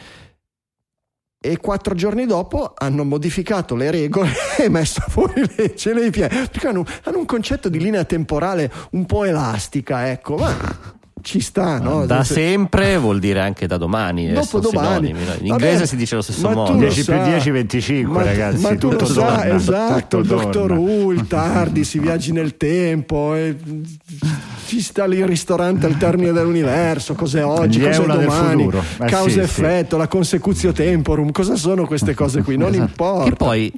E 1.40 1.56
quattro 1.59 1.94
giorni 1.94 2.26
dopo 2.26 2.74
hanno 2.76 3.05
modificato 3.05 3.76
le 3.76 3.92
regole 3.92 4.32
e 4.59 4.68
messo 4.68 5.00
fuori 5.06 5.42
legge 5.56 5.94
le 5.94 6.06
API 6.06 6.48
perché 6.50 6.66
hanno, 6.66 6.84
hanno 7.05 7.18
un 7.18 7.26
concetto 7.26 7.68
di 7.68 7.78
linea 7.78 8.05
temporale 8.05 8.70
un 8.90 9.06
po' 9.06 9.24
elastica, 9.24 10.10
ecco. 10.10 10.36
Ma 10.36 10.97
ci 11.23 11.40
sta, 11.40 11.78
no? 11.78 12.07
Da 12.07 12.24
sempre 12.24 12.97
vuol 12.99 13.19
dire 13.19 13.40
anche 13.40 13.66
da 13.66 13.77
domani. 13.77 14.32
Dopo 14.32 14.61
domani. 14.61 15.11
In 15.11 15.16
inglese 15.47 15.74
Vabbè, 15.74 15.86
si 15.86 15.97
dice 15.97 16.15
lo 16.15 16.23
stesso 16.23 16.49
modo. 16.51 16.77
10 16.77 17.05
più 17.05 17.23
10, 17.23 17.51
25, 17.51 18.12
ma, 18.12 18.23
ragazzi. 18.23 18.61
Ma 18.61 18.77
tu 18.77 18.90
lo 18.90 19.05
sai, 19.05 19.55
esatto. 19.55 20.23
Doctor 20.23 20.73
Who, 20.73 21.12
il 21.12 21.27
tardi, 21.27 21.85
si 21.85 21.99
viaggi 21.99 22.32
nel 22.32 22.57
tempo. 22.57 23.35
E 23.35 23.57
ci 24.66 24.81
sta 24.81 25.07
lì 25.07 25.19
il 25.19 25.27
ristorante 25.27 25.86
al 25.86 25.97
termine 25.97 26.32
dell'universo. 26.32 27.15
Cos'è 27.15 27.45
oggi? 27.45 27.81
Cos'è 27.81 28.05
domani? 28.05 28.69
Eh, 29.01 29.05
Causa-effetto, 29.07 29.97
sì. 29.97 30.01
la 30.03 30.09
consecutio 30.09 30.73
temporum. 30.73 31.32
Cosa 31.32 31.57
sono 31.57 31.86
queste 31.86 32.15
cose 32.15 32.43
qui? 32.43 32.57
Non 32.57 32.69
esatto. 32.69 32.82
importa. 32.82 33.31
Che 33.31 33.36
poi 33.36 33.73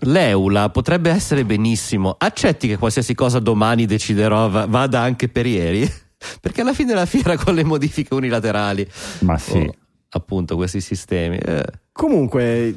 l'Eula 0.00 0.70
potrebbe 0.70 1.10
essere 1.10 1.44
benissimo. 1.44 2.16
Accetti 2.18 2.66
che 2.68 2.76
qualsiasi 2.76 3.14
cosa 3.14 3.38
domani 3.38 3.86
deciderò 3.86 4.48
vada 4.66 5.00
anche 5.00 5.28
per 5.28 5.46
ieri? 5.46 6.02
Perché 6.40 6.60
alla 6.60 6.72
fine 6.72 6.88
della 6.88 7.06
fiera 7.06 7.36
con 7.42 7.54
le 7.54 7.64
modifiche 7.64 8.14
unilaterali. 8.14 8.88
Ma 9.20 9.38
sì. 9.38 9.58
Oh, 9.58 9.74
appunto 10.10 10.56
questi 10.56 10.80
sistemi. 10.80 11.38
Eh. 11.38 11.64
Comunque, 11.92 12.74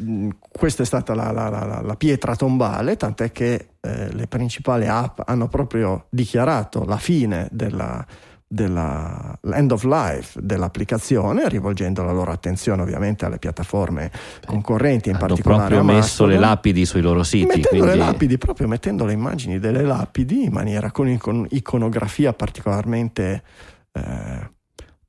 questa 0.52 0.84
è 0.84 0.86
stata 0.86 1.14
la, 1.16 1.32
la, 1.32 1.50
la, 1.50 1.82
la 1.82 1.96
pietra 1.96 2.36
tombale, 2.36 2.98
tant'è 2.98 3.32
che 3.32 3.70
eh, 3.82 4.14
le 4.14 4.28
principali 4.28 4.88
app 4.88 5.20
hanno 5.26 5.48
proprio 5.48 6.08
dichiarato 6.10 6.84
la 6.86 6.98
fine 6.98 7.48
della, 7.52 8.06
dell'end 8.48 9.72
of 9.72 9.84
life 9.84 10.40
dell'applicazione, 10.42 11.50
rivolgendo 11.50 12.02
la 12.04 12.14
loro 12.14 12.32
attenzione 12.32 12.82
ovviamente 12.82 13.26
alle 13.26 13.40
piattaforme 13.40 14.10
concorrenti, 14.46 15.10
in 15.10 15.16
Hanno 15.16 15.28
particolare 15.28 15.76
proprio 15.76 15.96
messo 15.96 16.26
le 16.26 16.38
lapidi 16.38 16.86
sui 16.86 17.02
loro 17.02 17.24
siti. 17.24 17.46
Mettendo 17.46 17.68
quindi... 17.70 17.88
le 17.90 17.96
lapidi, 17.96 18.38
proprio 18.38 18.68
mettendo 18.68 19.06
le 19.06 19.14
immagini 19.14 19.60
delle 19.60 19.84
lapidi 19.84 20.46
in 20.46 20.54
maniera 20.54 20.92
con 20.92 21.46
iconografia 21.50 22.32
particolarmente 22.32 23.44
eh, 23.92 24.50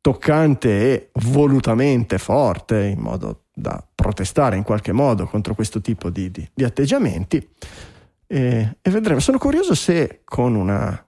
toccante 0.01 0.69
e 0.71 1.11
volutamente 1.31 2.19
forte, 2.19 2.87
in 2.87 2.99
modo 2.99 3.45
da 3.55 3.85
protestare 3.95 4.57
in 4.57 4.63
qualche 4.65 4.93
modo 4.93 5.27
contro 5.27 5.55
questo 5.55 5.81
tipo 5.81 6.11
di, 6.11 6.31
di, 6.31 6.49
di 6.53 6.65
atteggiamenti. 6.65 7.49
E, 8.27 8.77
e 8.83 8.91
vedremo. 8.91 9.21
Sono 9.21 9.39
curioso 9.39 9.75
se 9.75 10.21
con 10.25 10.55
una 10.55 11.03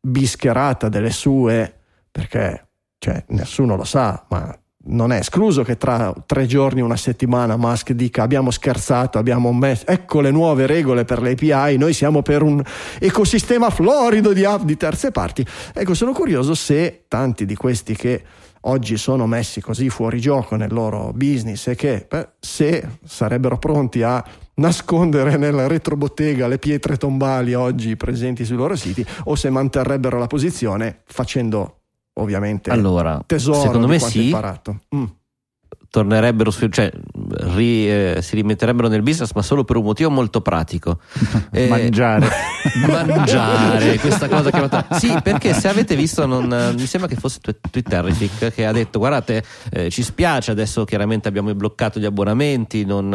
bischerata 0.00 0.88
delle 0.88 1.10
sue, 1.10 1.78
perché 2.10 2.68
cioè, 2.98 3.24
nessuno 3.28 3.76
lo 3.76 3.84
sa, 3.84 4.24
ma 4.28 4.56
non 4.82 5.12
è 5.12 5.18
escluso 5.18 5.62
che 5.62 5.76
tra 5.76 6.14
tre 6.26 6.46
giorni, 6.46 6.80
una 6.80 6.96
settimana, 6.96 7.56
Musk 7.56 7.92
dica 7.92 8.22
abbiamo 8.22 8.50
scherzato, 8.50 9.18
abbiamo 9.18 9.52
messo, 9.52 9.86
ecco 9.86 10.20
le 10.20 10.30
nuove 10.30 10.66
regole 10.66 11.04
per 11.04 11.20
le 11.20 11.32
API, 11.32 11.76
noi 11.76 11.92
siamo 11.92 12.22
per 12.22 12.42
un 12.42 12.62
ecosistema 12.98 13.68
florido 13.70 14.32
di 14.32 14.44
app 14.44 14.62
di 14.62 14.76
terze 14.76 15.10
parti. 15.10 15.44
Ecco, 15.74 15.94
sono 15.94 16.12
curioso 16.12 16.54
se 16.54 17.04
tanti 17.08 17.44
di 17.44 17.54
questi 17.54 17.94
che 17.94 18.22
oggi 18.62 18.96
sono 18.96 19.26
messi 19.26 19.60
così 19.60 19.88
fuori 19.88 20.20
gioco 20.20 20.56
nel 20.56 20.72
loro 20.72 21.12
business 21.14 21.68
e 21.68 21.74
che 21.74 22.06
beh, 22.08 22.28
se 22.40 22.86
sarebbero 23.04 23.58
pronti 23.58 24.02
a 24.02 24.24
nascondere 24.60 25.36
nella 25.36 25.66
retrobottega 25.66 26.46
le 26.46 26.58
pietre 26.58 26.96
tombali 26.96 27.54
oggi 27.54 27.96
presenti 27.96 28.44
sui 28.44 28.56
loro 28.56 28.76
siti 28.76 29.04
o 29.24 29.34
se 29.34 29.50
manterrebbero 29.50 30.18
la 30.18 30.26
posizione 30.26 31.02
facendo 31.06 31.78
ovviamente 32.20 32.70
allora, 32.70 33.22
tesoro 33.26 33.60
secondo 33.60 33.88
me 33.88 33.98
sì, 33.98 34.26
imparato. 34.26 34.80
Mm 34.94 35.04
tornerebbero 35.90 36.52
su, 36.52 36.68
cioè, 36.68 36.90
ri, 37.54 37.90
eh, 37.90 38.18
si 38.22 38.36
rimetterebbero 38.36 38.86
nel 38.86 39.02
business, 39.02 39.32
ma 39.34 39.42
solo 39.42 39.64
per 39.64 39.76
un 39.76 39.84
motivo 39.84 40.08
molto 40.08 40.40
pratico: 40.40 41.00
eh, 41.50 41.68
mangiare. 41.68 42.28
mangiare, 42.86 43.98
questa 43.98 44.28
cosa 44.28 44.50
chiamata. 44.50 44.86
Sì, 44.92 45.12
perché 45.22 45.52
se 45.52 45.68
avete 45.68 45.96
visto, 45.96 46.26
non, 46.26 46.74
mi 46.76 46.86
sembra 46.86 47.08
che 47.08 47.16
fosse 47.16 47.40
Twitterific 47.40 48.52
che 48.52 48.66
ha 48.66 48.72
detto: 48.72 49.00
Guardate, 49.00 49.44
eh, 49.70 49.90
ci 49.90 50.02
spiace 50.02 50.52
adesso, 50.52 50.84
chiaramente 50.84 51.26
abbiamo 51.26 51.52
bloccato 51.54 51.98
gli 51.98 52.04
abbonamenti, 52.04 52.84
non, 52.84 53.12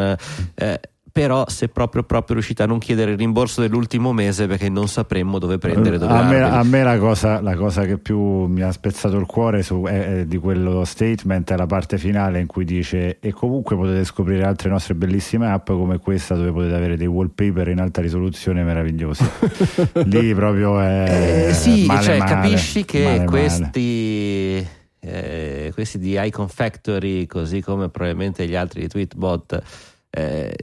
eh, 0.55 0.79
però 1.15 1.45
se 1.47 1.69
proprio, 1.69 2.03
proprio 2.03 2.35
riuscite 2.35 2.63
a 2.63 2.65
non 2.65 2.77
chiedere 2.77 3.11
il 3.11 3.17
rimborso 3.17 3.61
dell'ultimo 3.61 4.11
mese 4.11 4.47
perché 4.47 4.67
non 4.67 4.89
sapremmo 4.89 5.39
dove 5.39 5.57
prendere 5.57 5.97
dove 5.97 6.11
a 6.11 6.23
me, 6.23 6.41
a 6.41 6.61
me 6.63 6.83
la, 6.83 6.97
cosa, 6.97 7.39
la 7.39 7.55
cosa 7.55 7.85
che 7.85 7.97
più 7.97 8.19
mi 8.47 8.61
ha 8.63 8.71
spezzato 8.73 9.15
il 9.15 9.25
cuore 9.25 9.63
su, 9.63 9.81
è 9.87 10.25
di 10.25 10.37
quello 10.37 10.83
statement 10.83 11.53
è 11.53 11.55
la 11.55 11.67
parte 11.67 11.97
finale 11.97 12.41
in 12.41 12.47
cui 12.47 12.65
dice 12.65 13.19
e 13.21 13.31
comunque 13.31 13.77
potete 13.77 14.03
scoprire 14.03 14.43
altre 14.43 14.69
nostre 14.69 14.93
bellissime 14.93 15.49
app 15.49 15.67
come 15.67 15.99
questa 15.99 16.35
dove 16.35 16.51
potete 16.51 16.75
avere 16.75 16.97
dei 16.97 17.07
wallpaper 17.07 17.69
in 17.69 17.79
alta 17.79 18.01
risoluzione 18.01 18.63
meravigliosi 18.63 19.23
lì 20.03 20.33
proprio 20.33 20.81
è 20.81 21.47
Eh, 21.47 21.53
sì, 21.53 21.85
male, 21.85 22.03
cioè, 22.03 22.17
male, 22.17 22.29
capisci 22.29 22.83
che 22.83 23.03
male. 23.05 23.23
questi, 23.23 24.67
eh, 24.99 25.71
questi 25.73 25.97
di 25.97 26.19
Icon 26.19 26.49
Factory, 26.49 27.25
così 27.25 27.61
come 27.61 27.87
probabilmente 27.87 28.45
gli 28.45 28.55
altri 28.55 28.81
di 28.81 28.89
Tweetbot, 28.89 29.61
eh, 30.09 30.53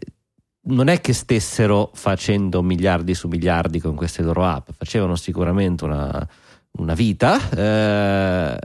non 0.64 0.88
è 0.88 1.00
che 1.00 1.12
stessero 1.12 1.90
facendo 1.94 2.62
miliardi 2.62 3.14
su 3.14 3.28
miliardi 3.28 3.80
con 3.80 3.94
queste 3.94 4.22
loro 4.22 4.44
app, 4.44 4.68
facevano 4.76 5.16
sicuramente 5.16 5.84
una, 5.84 6.28
una 6.78 6.94
vita. 6.94 7.38
eh, 7.50 8.58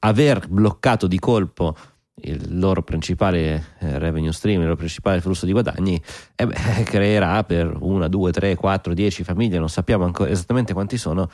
aver 0.00 0.46
bloccato 0.48 1.06
di 1.06 1.18
colpo 1.18 1.76
il 2.22 2.58
loro 2.58 2.82
principale 2.82 3.74
eh, 3.78 3.98
revenue 3.98 4.32
stream, 4.32 4.60
il 4.60 4.64
loro 4.64 4.76
principale 4.76 5.20
flusso 5.20 5.46
di 5.46 5.52
guadagni, 5.52 6.00
eh 6.34 6.46
beh, 6.46 6.82
creerà 6.84 7.42
per 7.44 7.76
una, 7.80 8.08
due, 8.08 8.32
tre, 8.32 8.54
quattro, 8.54 8.94
dieci 8.94 9.24
famiglie, 9.24 9.58
non 9.58 9.68
sappiamo 9.68 10.04
ancora 10.04 10.30
esattamente 10.30 10.72
quanti 10.72 10.96
sono, 10.96 11.30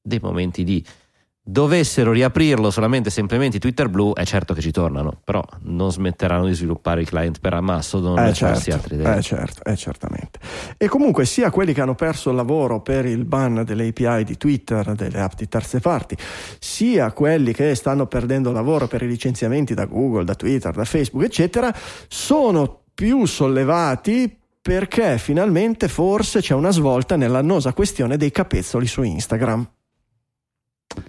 dei 0.00 0.18
momenti 0.20 0.64
di 0.64 0.84
dovessero 1.44 2.12
riaprirlo 2.12 2.70
solamente 2.70 3.10
se 3.10 3.20
implementi 3.20 3.58
Twitter 3.58 3.88
Blue, 3.88 4.12
è 4.12 4.24
certo 4.24 4.54
che 4.54 4.60
ci 4.60 4.70
tornano, 4.70 5.18
però 5.24 5.42
non 5.62 5.90
smetteranno 5.90 6.46
di 6.46 6.54
sviluppare 6.54 7.02
i 7.02 7.04
client 7.04 7.40
per 7.40 7.54
Amazon, 7.54 8.02
non 8.02 8.18
Eh 8.18 8.32
farsi 8.34 8.70
certo, 8.70 8.72
altre 8.72 8.94
idee. 8.94 9.16
eh 9.16 9.22
certo, 9.22 9.64
eh 9.64 9.76
certamente. 9.76 10.38
E 10.76 10.86
comunque 10.86 11.24
sia 11.24 11.50
quelli 11.50 11.72
che 11.72 11.80
hanno 11.80 11.96
perso 11.96 12.30
il 12.30 12.36
lavoro 12.36 12.80
per 12.80 13.06
il 13.06 13.24
ban 13.24 13.64
delle 13.64 13.88
API 13.88 14.22
di 14.24 14.36
Twitter, 14.36 14.94
delle 14.94 15.20
app 15.20 15.32
di 15.34 15.48
terze 15.48 15.80
parti, 15.80 16.16
sia 16.60 17.10
quelli 17.12 17.52
che 17.52 17.74
stanno 17.74 18.06
perdendo 18.06 18.50
il 18.50 18.54
lavoro 18.54 18.86
per 18.86 19.02
i 19.02 19.08
licenziamenti 19.08 19.74
da 19.74 19.86
Google, 19.86 20.24
da 20.24 20.34
Twitter, 20.34 20.72
da 20.72 20.84
Facebook, 20.84 21.24
eccetera, 21.24 21.74
sono 22.06 22.82
più 22.94 23.26
sollevati 23.26 24.38
perché 24.62 25.18
finalmente 25.18 25.88
forse 25.88 26.40
c'è 26.40 26.54
una 26.54 26.70
svolta 26.70 27.16
nell'annosa 27.16 27.72
questione 27.72 28.16
dei 28.16 28.30
capezzoli 28.30 28.86
su 28.86 29.02
Instagram. 29.02 29.68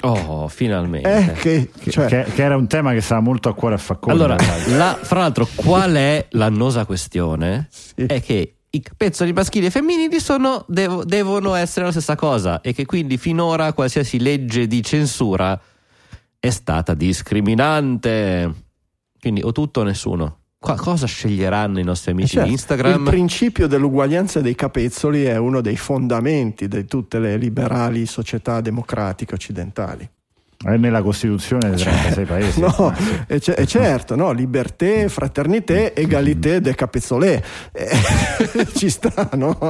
Oh, 0.01 0.47
finalmente. 0.47 1.09
Eh, 1.09 1.31
che, 1.33 1.71
cioè, 1.91 2.05
che, 2.07 2.23
che 2.33 2.43
era 2.43 2.57
un 2.57 2.67
tema 2.67 2.91
che 2.93 3.01
stava 3.01 3.21
molto 3.21 3.49
a 3.49 3.53
cuore 3.53 3.75
a 3.75 3.77
Facconi 3.77 4.13
Allora, 4.15 4.35
la- 4.75 4.97
fra 5.01 5.19
l'altro, 5.21 5.47
qual 5.55 5.93
è 5.93 6.27
l'annosa 6.31 6.85
questione? 6.85 7.67
sì. 7.69 8.05
È 8.05 8.21
che 8.21 8.55
i 8.69 8.81
capezzoli 8.81 9.33
maschili 9.33 9.67
e 9.67 9.69
femminili 9.69 10.19
sono- 10.19 10.65
devo- 10.67 11.03
devono 11.05 11.53
essere 11.53 11.85
la 11.85 11.91
stessa 11.91 12.15
cosa 12.15 12.59
e 12.61 12.73
che 12.73 12.85
quindi 12.85 13.17
finora 13.17 13.71
qualsiasi 13.73 14.19
legge 14.19 14.67
di 14.67 14.81
censura 14.83 15.59
è 16.39 16.49
stata 16.49 16.93
discriminante. 16.95 18.53
Quindi 19.19 19.41
o 19.43 19.51
tutto 19.51 19.81
o 19.81 19.83
nessuno. 19.83 20.39
Qua- 20.63 20.75
cosa 20.77 21.05
sceglieranno 21.07 21.77
i 21.79 21.83
nostri 21.83 22.11
amici 22.11 22.35
Certo, 22.35 22.45
di 22.47 22.53
Instagram? 22.53 23.03
Il 23.03 23.09
principio 23.09 23.67
dell'uguaglianza 23.67 24.39
dei 24.39 24.55
capezzoli 24.55 25.25
è 25.25 25.35
uno 25.35 25.59
dei 25.59 25.75
fondamenti 25.75 26.69
di 26.69 26.85
tutte 26.85 27.19
le 27.19 27.35
liberali 27.35 28.05
società 28.05 28.61
democratiche 28.61 29.33
occidentali. 29.33 30.09
è 30.65 30.77
nella 30.77 31.01
Costituzione 31.01 31.71
dei 31.71 31.77
36 31.83 32.25
paesi 32.25 32.59
Cioè, 32.61 32.73
No, 32.77 32.95
e, 33.27 33.41
ce- 33.41 33.55
e 33.55 33.65
certo, 33.67 34.15
no, 34.15 34.31
liberté, 34.31 35.09
fraternité, 35.09 35.93
egalité 35.93 36.61
de 36.61 36.73
capezzolé. 36.75 37.43
Eh, 37.73 38.67
ci 38.73 38.89
sta, 38.89 39.31
no? 39.33 39.57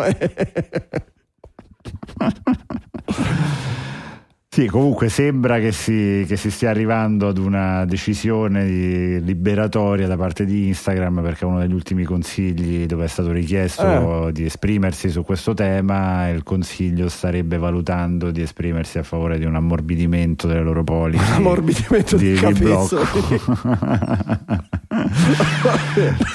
Sì, 4.54 4.68
comunque 4.68 5.10
sembra 5.10 5.58
che 5.58 5.72
si, 5.72 6.26
che 6.28 6.38
si 6.38 6.52
stia 6.52 6.70
arrivando 6.70 7.28
ad 7.28 7.40
una 7.40 7.86
decisione 7.86 9.18
liberatoria 9.18 10.06
da 10.06 10.16
parte 10.16 10.46
di 10.46 10.68
Instagram 10.68 11.24
perché 11.24 11.44
uno 11.44 11.58
degli 11.58 11.74
ultimi 11.74 12.04
consigli 12.04 12.86
dove 12.86 13.06
è 13.06 13.08
stato 13.08 13.32
richiesto 13.32 14.30
di 14.30 14.46
esprimersi 14.46 15.10
su 15.10 15.24
questo 15.24 15.56
tema 15.56 16.30
il 16.30 16.44
consiglio 16.44 17.10
starebbe 17.10 17.58
valutando 17.58 18.30
di 18.30 18.44
esprimersi 18.44 19.00
a 19.00 19.04
favore 19.04 19.40
di 19.40 19.46
un 19.46 19.56
ammorbidimento 19.56 20.46
delle 20.46 20.62
loro 20.62 20.84
policy 20.84 21.34
Ammorbidimento 21.34 22.16
di, 22.16 22.34
di 22.34 22.54
di 22.54 22.60
blocco. 22.60 23.00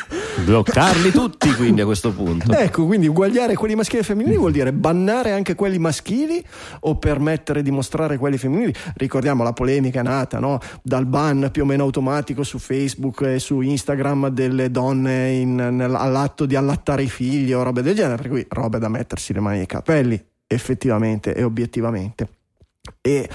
Bloccarli 0.49 1.11
tutti 1.11 1.53
quindi 1.55 1.83
a 1.83 1.85
questo 1.85 2.11
punto. 2.11 2.53
Ecco, 2.53 2.87
quindi 2.87 3.07
uguagliare 3.07 3.55
quelli 3.55 3.75
maschili 3.75 4.01
e 4.01 4.03
femminili 4.03 4.37
vuol 4.39 4.53
dire 4.53 4.73
bannare 4.73 5.33
anche 5.33 5.55
quelli 5.55 5.79
maschili 5.79 6.43
o 6.81 6.97
permettere 6.97 7.61
di 7.61 7.71
mostrare 7.71 8.17
quelli 8.17 8.39
femminili. 8.39 8.73
Ricordiamo 8.95 9.43
la 9.43 9.53
polemica 9.53 10.01
nata 10.01 10.39
no? 10.39 10.59
dal 10.83 11.05
ban 11.05 11.51
più 11.53 11.65
o 11.65 11.67
meno 11.67 11.83
automatico 11.83 12.45
su 12.45 12.59
Facebook 12.59 13.21
e 13.23 13.39
su 13.39 13.61
Instagram 13.61 14.29
delle 14.29 14.71
donne 14.71 15.33
in- 15.33 15.55
nel- 15.55 15.95
all'atto 15.95 16.47
di 16.47 16.57
allattare 16.57 17.03
i 17.03 17.11
figli 17.11 17.53
o 17.53 17.63
robe 17.63 17.83
del 17.83 17.95
genere, 17.95 18.17
per 18.17 18.31
cui 18.31 18.47
robe 18.49 18.79
da 18.79 18.89
mettersi 18.89 19.35
le 19.35 19.41
mani 19.41 19.59
nei 19.59 19.67
capelli, 19.67 20.19
effettivamente 20.47 21.35
e 21.35 21.43
obiettivamente. 21.43 22.29
E 23.03 23.29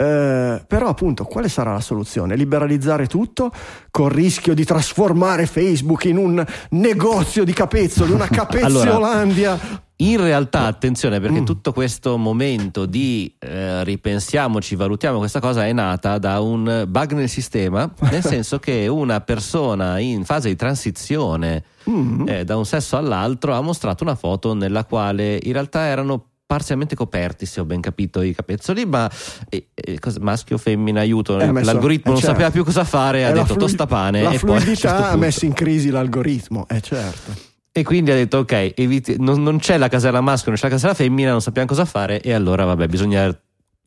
eh, 0.00 0.64
però 0.66 0.88
appunto 0.88 1.24
quale 1.24 1.50
sarà 1.50 1.74
la 1.74 1.80
soluzione? 1.80 2.34
Liberalizzare 2.34 3.06
tutto 3.06 3.52
col 3.90 4.10
rischio 4.10 4.54
di 4.54 4.64
trasformare 4.64 5.44
Facebook 5.44 6.04
in 6.06 6.16
un 6.16 6.42
negozio 6.70 7.44
di 7.44 7.52
capezzoli, 7.52 8.12
una 8.12 8.26
capezzolandia. 8.30 9.88
In 9.96 10.16
realtà, 10.16 10.64
attenzione, 10.64 11.20
perché 11.20 11.40
Mm. 11.40 11.44
tutto 11.44 11.74
questo 11.74 12.16
momento 12.16 12.86
di 12.86 13.34
eh, 13.38 13.84
ripensiamoci, 13.84 14.74
valutiamo 14.74 15.18
questa 15.18 15.40
cosa 15.40 15.66
è 15.66 15.72
nata 15.74 16.16
da 16.16 16.40
un 16.40 16.86
bug 16.88 17.12
nel 17.12 17.28
sistema, 17.28 17.92
nel 18.10 18.24
senso 18.24 18.58
che 18.58 18.86
una 18.88 19.20
persona 19.20 19.98
in 19.98 20.24
fase 20.24 20.48
di 20.48 20.56
transizione 20.56 21.64
Mm. 21.88 22.28
eh, 22.28 22.44
da 22.44 22.56
un 22.58 22.66
sesso 22.66 22.98
all'altro 22.98 23.54
ha 23.54 23.60
mostrato 23.62 24.04
una 24.04 24.14
foto 24.14 24.52
nella 24.54 24.84
quale 24.84 25.38
in 25.42 25.52
realtà 25.52 25.86
erano 25.86 26.26
parzialmente 26.50 26.96
coperti, 26.96 27.46
se 27.46 27.60
ho 27.60 27.64
ben 27.64 27.80
capito, 27.80 28.22
i 28.22 28.34
capezzoli, 28.34 28.84
ma 28.84 29.08
eh, 29.48 29.68
eh, 29.72 30.00
maschio 30.20 30.56
o 30.56 30.58
femmina, 30.58 30.98
aiuto, 30.98 31.38
Eh, 31.38 31.44
ha 31.44 31.52
messo- 31.52 31.66
l'algoritmo 31.70 32.06
eh, 32.10 32.14
non 32.14 32.16
certo. 32.20 32.34
sapeva 32.34 32.50
più 32.50 32.64
cosa 32.64 32.82
fare, 32.82 33.22
ha 33.24 33.28
E 33.28 33.30
la 33.30 33.34
detto 33.42 33.54
flui- 33.54 33.58
tostapane 33.60 34.22
La 34.22 34.30
e 34.32 34.38
fluidità 34.38 34.74
certo 34.74 35.02
ha 35.04 35.16
messo 35.16 35.44
in 35.44 35.52
crisi 35.52 35.90
l'algoritmo, 35.90 36.66
eh 36.68 36.80
certo. 36.80 37.32
e 37.70 37.84
quindi 37.84 38.10
ha 38.10 38.14
detto: 38.14 38.38
Ok, 38.38 38.72
eviti- 38.74 39.14
non, 39.20 39.40
non 39.44 39.58
c'è 39.60 39.78
la 39.78 39.86
casella 39.86 40.20
maschio, 40.20 40.50
non 40.50 40.58
c'è 40.58 40.66
la 40.66 40.72
casella 40.72 40.94
femmina, 40.94 41.30
non 41.30 41.40
sappiamo 41.40 41.68
cosa 41.68 41.84
fare. 41.84 42.20
E 42.20 42.32
allora, 42.32 42.64
vabbè, 42.64 42.88
bisogna 42.88 43.32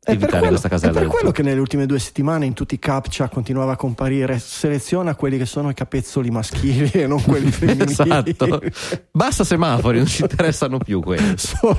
È 0.05 0.17
per, 0.17 0.23
evitare 0.23 0.39
quello, 0.39 0.59
questa 0.59 0.89
è 0.89 0.91
per 0.91 1.07
quello 1.07 1.31
che 1.31 1.43
nelle 1.43 1.61
ultime 1.61 1.85
due 1.85 1.97
settimane 1.97 2.45
in 2.45 2.51
tutti 2.51 2.75
i 2.75 2.79
captcha 2.79 3.29
continuava 3.29 3.71
a 3.71 3.75
comparire 3.77 4.37
seleziona 4.37 5.15
quelli 5.15 5.37
che 5.37 5.45
sono 5.45 5.69
i 5.69 5.73
capezzoli 5.73 6.29
maschili 6.29 6.91
e 6.91 7.07
non 7.07 7.23
quelli 7.23 7.49
femminili. 7.51 7.89
Esatto. 7.89 8.61
Basta 9.11 9.45
semafori, 9.45 9.99
non 9.99 10.07
ci 10.07 10.23
interessano 10.27 10.77
più 10.77 10.99
quelli. 10.99 11.35
Solo, 11.37 11.77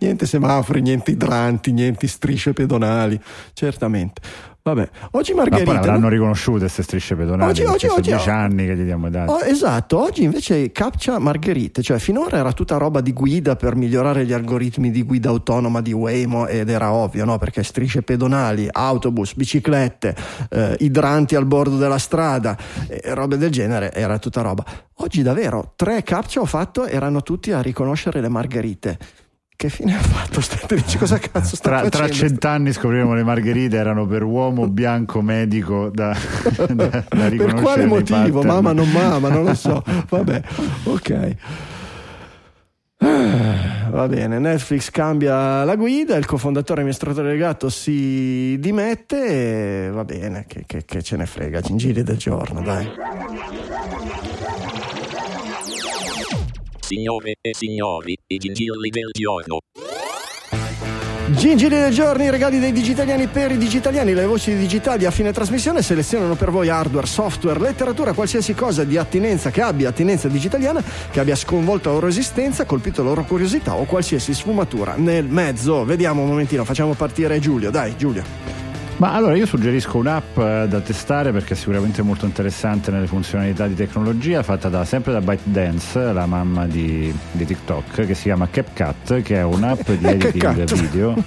niente 0.00 0.26
semafori, 0.26 0.80
niente 0.80 1.12
idranti, 1.12 1.70
niente 1.70 2.08
strisce 2.08 2.52
pedonali, 2.52 3.20
certamente. 3.52 4.20
Vabbè, 4.62 4.88
oggi 5.12 5.32
Ma 5.32 5.42
poi 5.42 5.50
Margherita. 5.50 5.78
avranno 5.80 6.08
riconosciuto 6.10 6.58
queste 6.58 6.82
strisce 6.82 7.16
pedonali 7.16 7.50
Oggi- 7.50 7.64
oggi- 7.64 7.86
sono 7.86 7.94
oggi- 7.94 8.10
dieci 8.10 8.28
anni 8.28 8.66
che 8.66 8.76
gli 8.76 8.84
diamo 8.84 9.06
i 9.06 9.10
dati 9.10 9.30
Oh, 9.32 9.40
esatto, 9.42 9.98
oggi 9.98 10.22
invece 10.22 10.70
captcha 10.70 11.18
Margherite, 11.18 11.80
cioè 11.82 11.98
finora 11.98 12.36
era 12.36 12.52
tutta 12.52 12.76
roba 12.76 13.00
di 13.00 13.12
guida 13.14 13.56
per 13.56 13.74
migliorare 13.74 14.26
gli 14.26 14.34
algoritmi 14.34 14.90
di 14.90 15.02
guida 15.02 15.30
autonoma 15.30 15.80
di 15.80 15.92
Waymo 15.92 16.46
ed 16.46 16.68
era 16.68 16.92
ovvio, 16.92 17.24
no? 17.24 17.38
Perché 17.38 17.62
strisce 17.62 18.02
pedonali, 18.02 18.68
autobus, 18.70 19.34
biciclette, 19.34 20.14
eh, 20.50 20.76
idranti 20.80 21.36
al 21.36 21.46
bordo 21.46 21.78
della 21.78 21.98
strada, 21.98 22.56
e 22.86 23.14
robe 23.14 23.38
del 23.38 23.50
genere, 23.50 23.92
era 23.92 24.18
tutta 24.18 24.42
roba. 24.42 24.62
Oggi 24.96 25.22
davvero, 25.22 25.72
tre 25.74 26.02
captcha 26.02 26.40
ho 26.40 26.44
fatto, 26.44 26.84
erano 26.84 27.22
tutti 27.22 27.50
a 27.52 27.62
riconoscere 27.62 28.20
le 28.20 28.28
Margherite. 28.28 28.98
Che 29.60 29.68
fine 29.68 29.94
ha 29.94 29.98
fatto? 30.00 30.40
Stai- 30.40 30.78
Dici 30.80 30.96
cosa 30.96 31.18
cazzo 31.18 31.54
sta 31.54 31.68
tra, 31.68 31.80
tra 31.90 32.04
facendo? 32.06 32.14
cent'anni 32.28 32.72
scopriremo 32.72 33.12
le 33.12 33.22
margherite 33.22 33.76
erano 33.76 34.06
per 34.06 34.22
uomo 34.22 34.66
bianco 34.68 35.20
medico 35.20 35.90
da, 35.92 36.16
da, 36.72 36.88
da 37.06 37.28
per 37.28 37.52
quale 37.60 37.84
motivo? 37.84 38.40
Mamma 38.42 38.72
non 38.72 38.90
mama, 38.90 39.28
non 39.28 39.44
lo 39.44 39.52
so. 39.54 39.84
Vabbè, 40.08 40.42
ok. 40.84 41.36
Ah, 43.02 43.88
Va 43.90 44.08
bene, 44.08 44.38
Netflix 44.38 44.90
cambia 44.90 45.62
la 45.64 45.74
guida, 45.76 46.16
il 46.16 46.24
cofondatore 46.24 46.78
e 46.78 46.82
amministratore 46.84 47.26
delegato 47.28 47.68
si 47.68 48.56
dimette 48.60 49.86
e 49.86 49.90
va 49.90 50.04
bene, 50.06 50.44
che, 50.48 50.64
che- 50.66 50.84
che 50.86 51.02
ce 51.02 51.16
ne 51.18 51.26
frega, 51.26 51.60
gingilli 51.60 52.02
del 52.02 52.16
giorno, 52.16 52.62
dai. 52.62 52.88
Signore 56.92 57.36
e 57.40 57.54
signori, 57.54 58.16
i 58.26 58.36
gingilli 58.36 58.88
del 58.90 59.10
giorno. 59.12 59.60
Gingili 61.28 61.76
del 61.76 61.92
giorno, 61.92 62.24
i 62.24 62.30
regali 62.30 62.58
dei 62.58 62.72
digitaliani 62.72 63.28
per 63.28 63.52
i 63.52 63.58
digitaliani, 63.58 64.12
le 64.12 64.26
voci 64.26 64.56
digitali 64.56 65.04
a 65.04 65.12
fine 65.12 65.32
trasmissione 65.32 65.82
selezionano 65.82 66.34
per 66.34 66.50
voi 66.50 66.68
hardware, 66.68 67.06
software, 67.06 67.60
letteratura, 67.60 68.12
qualsiasi 68.12 68.54
cosa 68.54 68.82
di 68.82 68.96
attinenza 68.96 69.52
che 69.52 69.62
abbia 69.62 69.90
attinenza 69.90 70.26
digitaliana, 70.26 70.82
che 71.12 71.20
abbia 71.20 71.36
sconvolto 71.36 71.90
la 71.90 71.94
loro 71.94 72.08
esistenza, 72.08 72.64
colpito 72.64 73.04
la 73.04 73.10
loro 73.10 73.22
curiosità 73.22 73.76
o 73.76 73.84
qualsiasi 73.84 74.34
sfumatura 74.34 74.96
nel 74.96 75.26
mezzo. 75.26 75.84
Vediamo 75.84 76.22
un 76.22 76.28
momentino, 76.30 76.64
facciamo 76.64 76.94
partire 76.94 77.38
Giulio, 77.38 77.70
dai 77.70 77.96
Giulio. 77.96 78.59
Ma 79.00 79.14
allora 79.14 79.34
io 79.34 79.46
suggerisco 79.46 79.96
un'app 79.96 80.36
eh, 80.36 80.66
da 80.68 80.80
testare 80.80 81.32
perché 81.32 81.54
è 81.54 81.56
sicuramente 81.56 82.02
molto 82.02 82.26
interessante 82.26 82.90
nelle 82.90 83.06
funzionalità 83.06 83.66
di 83.66 83.74
tecnologia, 83.74 84.42
fatta 84.42 84.68
da, 84.68 84.84
sempre 84.84 85.12
da 85.12 85.22
ByteDance, 85.22 86.12
la 86.12 86.26
mamma 86.26 86.66
di, 86.66 87.10
di 87.32 87.46
TikTok, 87.46 88.04
che 88.04 88.12
si 88.12 88.24
chiama 88.24 88.50
CapCut, 88.50 89.22
che 89.22 89.36
è 89.36 89.42
un'app 89.42 89.88
di 89.90 90.04
editing 90.04 90.64
video. 90.74 91.14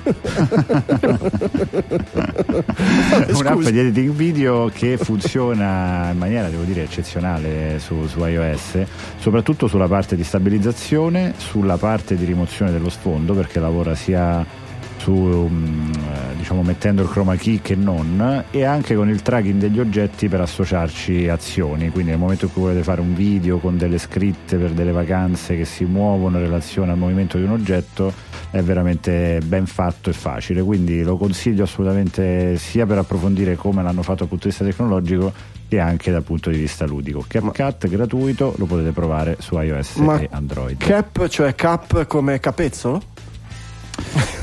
un'app 3.39 3.61
di 3.61 3.79
editing 3.79 4.11
video 4.11 4.69
che 4.71 4.97
funziona 4.97 6.11
in 6.11 6.17
maniera, 6.19 6.49
devo 6.49 6.65
dire, 6.65 6.83
eccezionale 6.83 7.79
su, 7.79 8.05
su 8.05 8.23
iOS, 8.23 8.83
soprattutto 9.17 9.65
sulla 9.65 9.87
parte 9.87 10.15
di 10.15 10.23
stabilizzazione, 10.23 11.33
sulla 11.37 11.77
parte 11.77 12.15
di 12.15 12.25
rimozione 12.25 12.71
dello 12.71 12.89
sfondo, 12.89 13.33
perché 13.33 13.59
lavora 13.59 13.95
sia 13.95 14.61
su, 15.03 15.11
um, 15.11 15.91
diciamo, 16.37 16.61
mettendo 16.61 17.01
il 17.01 17.09
chroma 17.09 17.35
key 17.35 17.59
che 17.61 17.75
non 17.75 18.45
e 18.51 18.63
anche 18.63 18.95
con 18.95 19.09
il 19.09 19.21
tracking 19.21 19.59
degli 19.59 19.81
oggetti 19.81 20.29
per 20.29 20.39
associarci 20.39 21.27
azioni. 21.27 21.89
Quindi 21.89 22.11
nel 22.11 22.19
momento 22.19 22.45
in 22.45 22.53
cui 22.53 22.61
volete 22.61 22.83
fare 22.83 23.01
un 23.01 23.13
video 23.13 23.57
con 23.57 23.75
delle 23.75 23.97
scritte 23.97 24.55
per 24.55 24.71
delle 24.71 24.93
vacanze 24.93 25.57
che 25.57 25.65
si 25.65 25.83
muovono 25.83 26.37
in 26.37 26.43
relazione 26.43 26.93
al 26.93 26.97
movimento 26.97 27.37
di 27.37 27.43
un 27.43 27.51
oggetto 27.51 28.13
è 28.49 28.61
veramente 28.61 29.41
ben 29.43 29.65
fatto 29.65 30.09
e 30.09 30.13
facile. 30.13 30.61
Quindi 30.61 31.03
lo 31.03 31.17
consiglio 31.17 31.63
assolutamente 31.63 32.57
sia 32.57 32.85
per 32.85 32.99
approfondire 32.99 33.57
come 33.57 33.83
l'hanno 33.83 34.03
fatto 34.03 34.19
dal 34.19 34.29
punto 34.29 34.47
di 34.47 34.51
vista 34.51 34.63
tecnologico 34.63 35.33
che 35.67 35.79
anche 35.79 36.11
dal 36.11 36.23
punto 36.23 36.49
di 36.49 36.59
vista 36.59 36.85
ludico. 36.85 37.25
CapCut 37.27 37.89
gratuito 37.89 38.53
lo 38.57 38.65
potete 38.65 38.91
provare 38.91 39.35
su 39.39 39.59
iOS 39.59 39.95
Ma 39.95 40.17
e 40.17 40.29
Android. 40.31 40.77
Cap, 40.77 41.27
cioè 41.27 41.55
cap 41.55 42.05
come 42.07 42.39
capezzolo? 42.39 43.01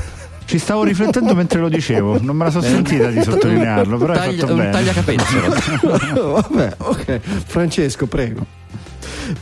Ci 0.51 0.57
stavo 0.59 0.83
riflettendo 0.83 1.33
mentre 1.33 1.61
lo 1.61 1.69
dicevo, 1.69 2.19
non 2.21 2.35
me 2.35 2.43
la 2.43 2.49
sono 2.51 2.63
sentita 2.65 3.07
di 3.07 3.23
sottolinearlo, 3.23 3.97
però 3.97 4.11
Taglia, 4.11 4.29
hai 4.31 4.37
fatto 4.37 4.55
bene. 4.55 4.69
tagliacapezzolo. 4.69 5.55
Vabbè, 6.41 6.73
ok. 6.77 7.19
Francesco, 7.45 8.05
prego. 8.05 8.45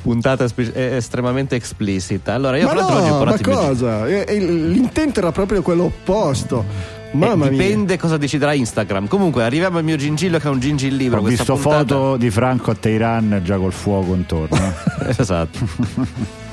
Puntata 0.04 0.48
spe- 0.48 0.72
è 0.72 0.94
estremamente 0.98 1.56
esplicita. 1.56 2.36
Allora, 2.36 2.58
io 2.58 2.68
ma 2.68 2.76
l'altro 2.76 2.96
oggi 2.98 3.10
ho 3.10 3.24
no, 3.24 3.26
ma 3.26 3.38
cosa? 3.42 4.08
Eh, 4.08 4.24
eh, 4.28 4.38
L'intento 4.40 5.20
era 5.20 5.32
proprio 5.32 5.64
quello 5.64 5.86
opposto. 5.86 6.64
Mamma 7.14 7.48
Eh, 7.48 7.50
mia. 7.50 7.58
dipende 7.58 7.98
cosa 7.98 8.18
deciderà 8.18 8.54
Instagram. 8.54 9.08
Comunque, 9.08 9.44
arriviamo 9.44 9.80
al 9.80 9.84
mio 9.84 9.96
gingillo 9.96 10.38
che 10.38 10.48
è 10.48 10.52
un 10.52 10.60
gingil 10.60 10.96
libro. 10.96 11.22
Ho 11.22 11.24
visto 11.24 11.56
puntata. 11.56 11.78
foto 11.96 12.18
di 12.18 12.30
Franco 12.30 12.70
a 12.70 12.76
Teheran 12.76 13.42
già 13.44 13.58
col 13.58 13.74
fuoco 13.74 14.14
intorno. 14.14 14.74
esatto. 15.18 15.58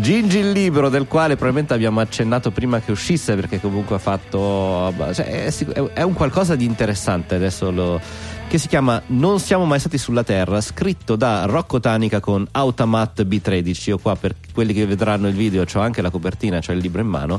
Gingi 0.00 0.38
il 0.38 0.52
libro 0.52 0.88
del 0.88 1.06
quale 1.06 1.34
probabilmente 1.34 1.74
abbiamo 1.74 2.00
accennato 2.00 2.50
prima 2.50 2.80
che 2.80 2.92
uscisse 2.92 3.34
perché 3.34 3.60
comunque 3.60 3.96
ha 3.96 3.98
fatto 3.98 4.94
cioè, 5.12 5.50
è, 5.92 6.02
un 6.02 6.12
qualcosa 6.12 6.54
di 6.54 6.64
interessante 6.64 7.34
adesso 7.34 7.70
lo 7.70 8.00
che 8.48 8.56
si 8.56 8.66
chiama 8.66 9.02
Non 9.08 9.40
siamo 9.40 9.66
mai 9.66 9.78
stati 9.78 9.98
sulla 9.98 10.24
Terra, 10.24 10.62
scritto 10.62 11.16
da 11.16 11.44
Rocco 11.44 11.80
Tanica 11.80 12.18
con 12.18 12.46
Automat 12.50 13.26
B13. 13.26 13.88
Io 13.90 13.98
qua 13.98 14.16
per 14.16 14.36
quelli 14.54 14.72
che 14.72 14.86
vedranno 14.86 15.28
il 15.28 15.34
video 15.34 15.64
ho 15.70 15.80
anche 15.80 16.00
la 16.00 16.08
copertina, 16.08 16.58
c'è 16.58 16.72
il 16.72 16.78
libro 16.78 17.02
in 17.02 17.08
mano 17.08 17.38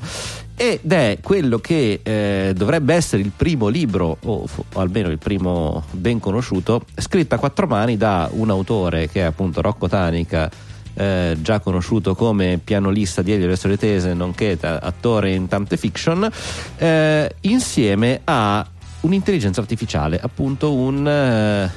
ed 0.55 0.91
è 0.91 1.17
quello 1.23 1.57
che 1.57 2.01
eh, 2.03 2.53
dovrebbe 2.55 2.93
essere 2.93 3.23
il 3.23 3.31
primo 3.35 3.69
libro 3.69 4.17
o, 4.23 4.45
o 4.73 4.79
almeno 4.79 5.09
il 5.09 5.17
primo 5.17 5.83
ben 5.91 6.19
conosciuto, 6.19 6.85
scritto 6.95 7.33
a 7.33 7.37
quattro 7.39 7.65
mani 7.65 7.97
da 7.97 8.29
un 8.31 8.51
autore 8.51 9.09
che 9.09 9.21
è 9.21 9.23
appunto 9.23 9.61
Rocco 9.61 9.87
Tanica 9.87 10.67
eh, 10.99 11.37
già 11.41 11.59
conosciuto 11.61 12.13
come 12.13 12.59
pianolista 12.61 13.21
di 13.21 13.31
Elio 13.31 13.55
storie 13.55 14.13
nonché 14.13 14.57
attore 14.61 15.31
in 15.31 15.47
tante 15.47 15.77
fiction, 15.77 16.29
eh, 16.77 17.35
insieme 17.41 18.19
a 18.25 18.67
un'intelligenza 19.01 19.61
artificiale, 19.61 20.19
appunto 20.21 20.73
un, 20.73 21.07
eh, 21.07 21.69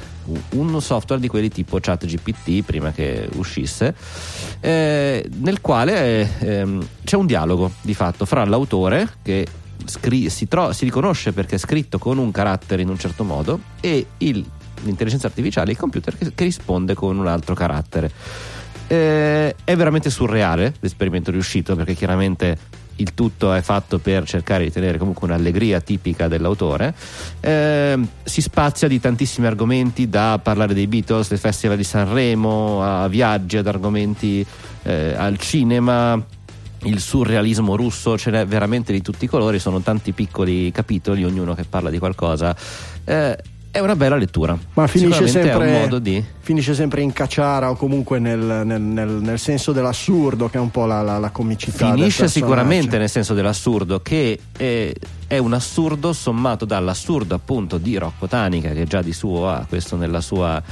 un 0.50 0.80
software 0.82 1.20
di 1.20 1.28
quelli 1.28 1.50
tipo 1.50 1.78
ChatGPT 1.80 2.62
prima 2.64 2.90
che 2.90 3.28
uscisse, 3.34 3.94
eh, 4.58 5.28
nel 5.38 5.60
quale 5.60 6.38
eh, 6.40 6.54
ehm, 6.56 6.86
c'è 7.04 7.16
un 7.16 7.26
dialogo 7.26 7.70
di 7.80 7.94
fatto 7.94 8.24
fra 8.24 8.44
l'autore 8.44 9.08
che 9.22 9.46
scri- 9.84 10.28
si, 10.30 10.48
tro- 10.48 10.72
si 10.72 10.84
riconosce 10.84 11.32
perché 11.32 11.54
è 11.54 11.58
scritto 11.58 11.98
con 11.98 12.18
un 12.18 12.32
carattere 12.32 12.82
in 12.82 12.88
un 12.88 12.98
certo 12.98 13.22
modo 13.22 13.60
e 13.80 14.04
il- 14.18 14.44
l'intelligenza 14.84 15.28
artificiale, 15.28 15.70
il 15.70 15.76
computer 15.76 16.18
che, 16.18 16.32
che 16.34 16.42
risponde 16.44 16.94
con 16.94 17.16
un 17.18 17.28
altro 17.28 17.54
carattere. 17.54 18.10
Eh, 18.92 19.54
è 19.64 19.74
veramente 19.74 20.10
surreale 20.10 20.74
l'esperimento 20.80 21.30
riuscito 21.30 21.74
perché 21.74 21.94
chiaramente 21.94 22.58
il 22.96 23.14
tutto 23.14 23.50
è 23.54 23.62
fatto 23.62 23.98
per 23.98 24.26
cercare 24.26 24.64
di 24.64 24.70
tenere 24.70 24.98
comunque 24.98 25.26
un'allegria 25.26 25.80
tipica 25.80 26.28
dell'autore. 26.28 26.94
Eh, 27.40 27.98
si 28.22 28.42
spazia 28.42 28.88
di 28.88 29.00
tantissimi 29.00 29.46
argomenti, 29.46 30.10
da 30.10 30.38
parlare 30.42 30.74
dei 30.74 30.86
Beatles, 30.88 31.30
del 31.30 31.38
Festival 31.38 31.78
di 31.78 31.84
Sanremo, 31.84 32.82
a 32.84 33.08
viaggi, 33.08 33.56
ad 33.56 33.66
argomenti 33.66 34.44
eh, 34.82 35.14
al 35.16 35.38
cinema. 35.38 36.22
Il 36.82 37.00
surrealismo 37.00 37.76
russo 37.76 38.18
ce 38.18 38.30
n'è 38.30 38.44
veramente 38.44 38.92
di 38.92 39.00
tutti 39.00 39.24
i 39.24 39.28
colori, 39.28 39.58
sono 39.58 39.80
tanti 39.80 40.12
piccoli 40.12 40.70
capitoli, 40.70 41.24
ognuno 41.24 41.54
che 41.54 41.64
parla 41.64 41.88
di 41.88 41.98
qualcosa. 41.98 42.54
Eh, 43.04 43.38
è 43.72 43.78
una 43.80 43.96
bella 43.96 44.16
lettura. 44.16 44.56
Ma 44.74 44.86
finisce 44.86 45.26
sempre, 45.26 45.88
di. 46.02 46.22
finisce 46.40 46.74
sempre 46.74 47.00
in 47.00 47.12
cacciara 47.12 47.70
o 47.70 47.74
comunque 47.74 48.18
nel, 48.18 48.38
nel- 48.38 48.80
nel- 48.80 49.08
nel 49.08 49.38
senso 49.38 49.72
dell'assurdo, 49.72 50.50
che 50.50 50.58
è 50.58 50.60
un 50.60 50.70
po' 50.70 50.84
la, 50.84 51.00
la- 51.00 51.18
la 51.18 51.30
comicità. 51.30 51.90
Finisce 51.90 52.28
sicuramente 52.28 52.98
nel 52.98 53.08
senso 53.08 53.32
dell'assurdo, 53.32 54.00
che 54.00 54.38
è, 54.54 54.92
è 55.26 55.38
un 55.38 55.54
assurdo 55.54 56.12
sommato 56.12 56.66
dall'assurdo 56.66 57.34
appunto 57.34 57.78
di 57.78 57.96
Rocco 57.96 58.26
Tanica, 58.28 58.70
che 58.72 58.84
già 58.84 59.00
di 59.00 59.14
suo 59.14 59.48
ha 59.48 59.64
questo 59.66 59.96
nella 59.96 60.20
sua, 60.20 60.62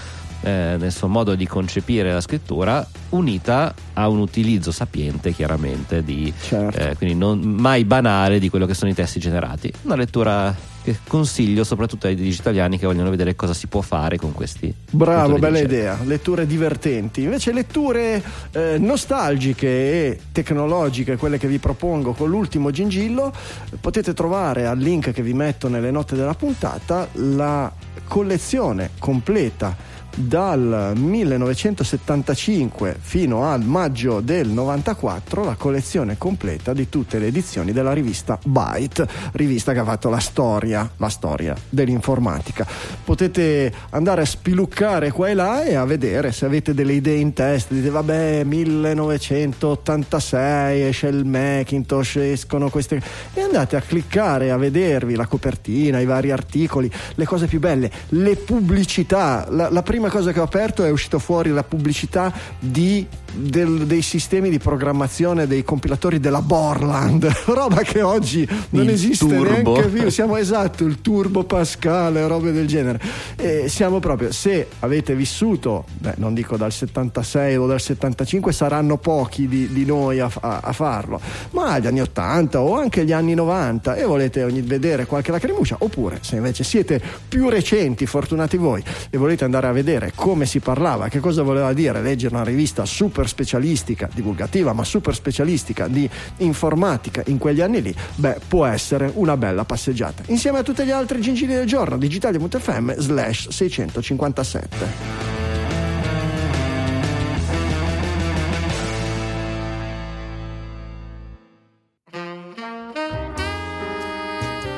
eh, 0.43 0.77
nel 0.79 0.93
suo 0.93 1.09
modo 1.09 1.35
di 1.35 1.47
concepire 1.47 2.13
la 2.13 2.21
scrittura, 2.21 2.87
unita 3.11 3.73
a 3.95 4.09
un 4.09 4.19
utilizzo 4.19 4.73
sapiente 4.73 5.33
chiaramente 5.33 6.05
di 6.05 6.31
Certo. 6.39 6.79
eh, 6.79 6.97
quindi 6.99 7.17
non 7.17 7.41
mai 7.41 7.85
banale 7.87 8.39
di 8.39 8.51
quello 8.51 8.67
che 8.67 8.75
sono 8.75 8.91
i 8.91 8.95
testi 8.95 9.19
generati. 9.19 9.73
Una 9.85 9.97
lettura 9.97 10.55
che 10.83 10.99
consiglio 11.07 11.65
soprattutto 11.65 12.07
ai 12.07 12.15
digitaliani 12.15 12.79
che 12.79 12.87
vogliono 12.87 13.11
vedere 13.11 13.35
cosa 13.37 13.55
si 13.55 13.67
può 13.67 13.81
fare 13.81 14.17
con 14.17 14.33
questi. 14.33 14.73
Bravo, 14.91 15.39
bella 15.39 15.59
idea. 15.59 15.99
Letture 16.05 16.47
divertenti. 16.47 17.23
Invece 17.23 17.53
letture 17.53 18.23
eh, 18.53 18.79
nostalgiche 18.79 19.69
e 19.69 20.21
tecnologiche, 20.33 21.17
quelle 21.17 21.39
che 21.39 21.49
vi 21.49 21.59
propongo 21.59 22.13
con 22.13 22.29
l'ultimo 22.29 22.71
gingillo, 22.71 23.33
potete 23.81 24.15
trovare 24.15 24.67
al 24.67 24.79
link 24.79 25.13
che 25.13 25.23
vi 25.23 25.35
metto 25.35 25.69
nelle 25.69 25.91
note 25.91 26.17
della 26.17 26.35
puntata 26.35 27.09
la 27.13 27.73
collezione 28.07 28.91
completa 28.99 29.90
dal 30.27 30.93
1975 30.97 32.97
fino 33.01 33.47
al 33.47 33.63
maggio 33.63 34.21
del 34.21 34.49
94 34.49 35.45
la 35.45 35.55
collezione 35.55 36.19
completa 36.19 36.73
di 36.73 36.89
tutte 36.89 37.19
le 37.19 37.27
edizioni 37.27 37.73
della 37.73 37.93
rivista 37.93 38.39
Byte, 38.43 39.07
rivista 39.33 39.73
che 39.73 39.79
ha 39.79 39.85
fatto 39.85 40.09
la 40.09 40.19
storia, 40.19 40.91
la 40.97 41.09
storia 41.09 41.57
dell'informatica. 41.69 42.67
Potete 43.05 43.73
andare 43.91 44.23
a 44.23 44.27
spiluccare 44.27 45.11
qua 45.11 45.29
e 45.29 45.35
là 45.35 45.65
e 45.65 45.75
a 45.75 45.85
vedere 45.85 46.33
se 46.33 46.45
avete 46.45 46.75
delle 46.75 46.93
idee 46.93 47.19
in 47.19 47.33
testa, 47.33 47.75
dite 47.75 47.91
vabbè 47.91 48.45
1986 48.45 50.83
esce 50.83 51.09
il 51.09 51.25
Macintosh, 51.25 52.17
escono 52.17 52.71
queste 52.71 53.01
e 53.35 53.41
andate 53.41 53.77
a 53.77 53.81
cliccare 53.81 54.51
a 54.51 54.57
vedervi 54.57 55.15
la 55.15 55.27
copertina, 55.27 56.01
i 56.01 56.05
vari 56.05 56.31
articoli, 56.31 56.91
le 57.15 57.25
cose 57.25 57.47
più 57.47 57.59
belle, 57.59 57.91
le 58.09 58.37
pubblicità. 58.37 59.47
La, 59.49 59.71
la 59.71 59.83
prima 59.83 60.10
cosa 60.11 60.33
che 60.33 60.41
ho 60.41 60.45
aperto 60.45 60.85
è 60.85 60.91
uscito 60.91 61.19
fuori 61.19 61.51
la 61.51 61.63
pubblicità 61.63 62.33
di, 62.59 63.07
del- 63.33 63.87
dei 63.87 64.03
sistemi 64.03 64.51
di 64.51 64.59
programmazione 64.59 65.47
dei 65.47 65.63
compilatori 65.65 66.21
della 66.21 66.43
Borland, 66.43 67.31
roba 67.47 67.83
che 67.83 68.03
oggi 68.03 68.47
non 68.71 68.85
Il 68.85 68.91
esiste 68.91 69.27
turbo. 69.27 69.73
neanche 69.75 69.89
più. 69.89 70.09
Siamo 70.11 70.37
esatto, 70.37 70.85
il 70.85 71.01
turbo 71.01 71.45
Pascal, 71.45 72.15
robe 72.15 72.53
del 72.53 72.67
genere. 72.67 73.01
E 73.37 73.69
siamo 73.69 73.99
proprio, 74.01 74.33
se 74.33 74.67
avete 74.81 75.15
vissuto, 75.15 75.85
beh, 75.99 76.15
non 76.17 76.35
dico 76.35 76.57
dal 76.57 76.73
76 76.73 77.57
o 77.57 77.67
dal 77.67 77.81
75, 77.81 78.53
saranno 78.53 78.97
pochi 78.99 79.47
di, 79.49 79.69
di 79.73 79.85
noi 79.85 80.21
a, 80.21 80.31
a- 80.41 80.61
a 80.63 80.73
farlo, 80.73 81.21
ma 81.53 81.73
agli 81.73 81.87
anni 81.87 82.01
80 82.01 82.61
o 82.61 82.77
anche 82.77 83.01
agli 83.01 83.13
anni 83.13 83.35
90 83.35 83.95
e 83.97 84.05
volete 84.05 84.43
ogni- 84.45 84.63
vedere 84.63 85.07
qualche 85.07 85.31
lacrimuccia, 85.31 85.77
oppure 85.81 86.19
se 86.21 86.37
invece 86.37 86.65
siete 86.65 87.01
più 87.29 87.49
recenti, 87.49 88.07
fortunati 88.07 88.57
voi, 88.57 88.83
e 89.11 89.17
volete 89.19 89.45
andare 89.45 89.67
a 89.69 89.73
vedere 89.73 90.13
come 90.15 90.47
si 90.47 90.61
parlava, 90.61 91.09
che 91.09 91.21
cosa 91.21 91.43
voleva 91.43 91.73
dire 91.73 92.01
leggere 92.03 92.35
una 92.35 92.45
rivista 92.45 92.85
super 92.85 93.20
specialistica, 93.29 94.09
divulgativa, 94.13 94.73
ma 94.73 94.85
super 94.85 95.15
specialistica 95.15 95.89
di 95.89 96.09
informatica 96.39 97.23
in 97.27 97.39
quegli 97.39 97.61
anni 97.61 97.83
lì, 97.83 97.95
beh, 98.17 98.41
può 98.47 98.67
essere 98.67 99.11
una 99.15 99.37
bella 99.37 99.65
passeggiata. 99.65 100.25
Insieme 100.27 100.59
a 100.59 100.63
tutti 100.63 100.85
gli 100.85 100.91
altri 100.91 101.21
gingili 101.21 101.55
del 101.55 101.67
giorno, 101.67 101.97
digitali.fm 101.97 102.95
slash 102.97 103.49
657. 103.49 105.50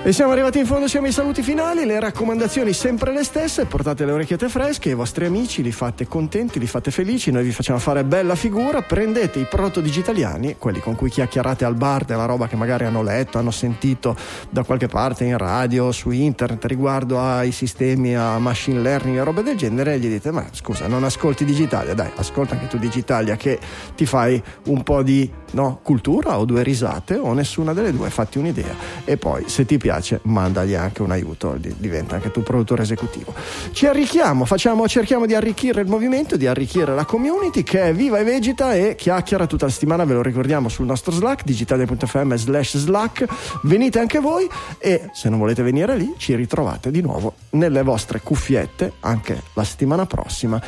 E 0.04 0.10
siamo 0.10 0.32
arrivati 0.32 0.58
in 0.58 0.66
fondo, 0.66 0.88
siamo 0.88 1.06
ai 1.06 1.12
saluti 1.12 1.42
finali, 1.42 1.86
le 1.86 2.00
raccomandazioni 2.00 2.72
sempre 2.72 3.12
le 3.12 3.22
stesse, 3.22 3.66
portate 3.66 4.04
le 4.04 4.10
orecchiette 4.10 4.48
fresche, 4.48 4.88
i 4.88 4.94
vostri 4.94 5.26
amici 5.26 5.62
li 5.62 5.70
fate 5.70 6.08
contenti, 6.08 6.58
li 6.58 6.66
fate 6.66 6.90
felici, 6.90 7.30
noi 7.30 7.44
vi 7.44 7.52
facciamo 7.52 7.78
fare 7.78 8.02
bella 8.02 8.34
figura, 8.34 8.82
prendete 8.82 9.38
i 9.38 9.44
proto 9.44 9.80
digitaliani, 9.80 10.56
quelli 10.58 10.80
con 10.80 10.96
cui 10.96 11.08
chiacchierate 11.08 11.64
al 11.64 11.76
bar 11.76 12.04
della 12.04 12.24
roba 12.24 12.48
che 12.48 12.56
magari 12.56 12.84
hanno 12.84 13.04
letto, 13.04 13.38
hanno 13.38 13.52
sentito 13.52 14.16
da 14.50 14.64
qualche 14.64 14.88
parte 14.88 15.22
in 15.22 15.38
radio, 15.38 15.92
su 15.92 16.10
internet 16.10 16.64
riguardo 16.64 17.20
ai 17.20 17.52
sistemi 17.52 18.16
a 18.16 18.40
machine 18.40 18.80
learning 18.80 19.18
e 19.18 19.22
roba 19.22 19.42
del 19.42 19.56
genere 19.56 19.94
e 19.94 19.98
gli 20.00 20.08
dite 20.08 20.32
ma 20.32 20.44
scusa 20.50 20.88
non 20.88 21.04
ascolti 21.04 21.44
Digitalia, 21.44 21.94
dai 21.94 22.10
ascolta 22.16 22.54
anche 22.54 22.66
tu 22.66 22.76
Digitalia 22.76 23.36
che 23.36 23.56
ti 23.94 24.04
fai 24.04 24.42
un 24.64 24.82
po' 24.82 25.04
di 25.04 25.30
no, 25.52 25.80
cultura 25.82 26.38
o 26.38 26.44
due 26.44 26.62
risate 26.62 27.16
o 27.16 27.32
nessuna 27.32 27.72
delle 27.72 27.92
due, 27.92 28.10
fatti 28.10 28.38
un'idea. 28.38 28.74
E 29.04 29.16
poi 29.16 29.44
se 29.46 29.64
ti 29.64 29.78
piace 29.78 30.20
mandagli 30.24 30.74
anche 30.74 31.02
un 31.02 31.10
aiuto, 31.10 31.56
diventa 31.58 32.16
anche 32.16 32.30
tu 32.30 32.42
produttore 32.42 32.82
esecutivo. 32.82 33.32
Ci 33.72 33.86
arricchiamo, 33.86 34.44
facciamo, 34.44 34.86
cerchiamo 34.88 35.26
di 35.26 35.34
arricchire 35.34 35.80
il 35.80 35.88
movimento, 35.88 36.36
di 36.36 36.46
arricchire 36.46 36.94
la 36.94 37.04
community 37.04 37.62
che 37.62 37.82
è 37.82 37.94
viva 37.94 38.18
e 38.18 38.24
vegeta 38.24 38.74
e 38.74 38.94
chiacchiera 38.94 39.46
tutta 39.46 39.66
la 39.66 39.70
settimana, 39.72 40.04
ve 40.04 40.14
lo 40.14 40.22
ricordiamo 40.22 40.68
sul 40.68 40.86
nostro 40.86 41.12
Slack, 41.12 41.44
digitale.fm 41.44 42.34
slash 42.34 42.76
Slack, 42.76 43.26
venite 43.62 43.98
anche 43.98 44.18
voi 44.18 44.48
e 44.78 45.10
se 45.12 45.28
non 45.28 45.38
volete 45.38 45.62
venire 45.62 45.96
lì 45.96 46.14
ci 46.16 46.34
ritrovate 46.34 46.90
di 46.90 47.00
nuovo 47.00 47.34
nelle 47.50 47.82
vostre 47.82 48.20
cuffiette 48.20 48.92
anche 49.00 49.42
la 49.54 49.64
settimana 49.64 50.06
prossima. 50.06 50.60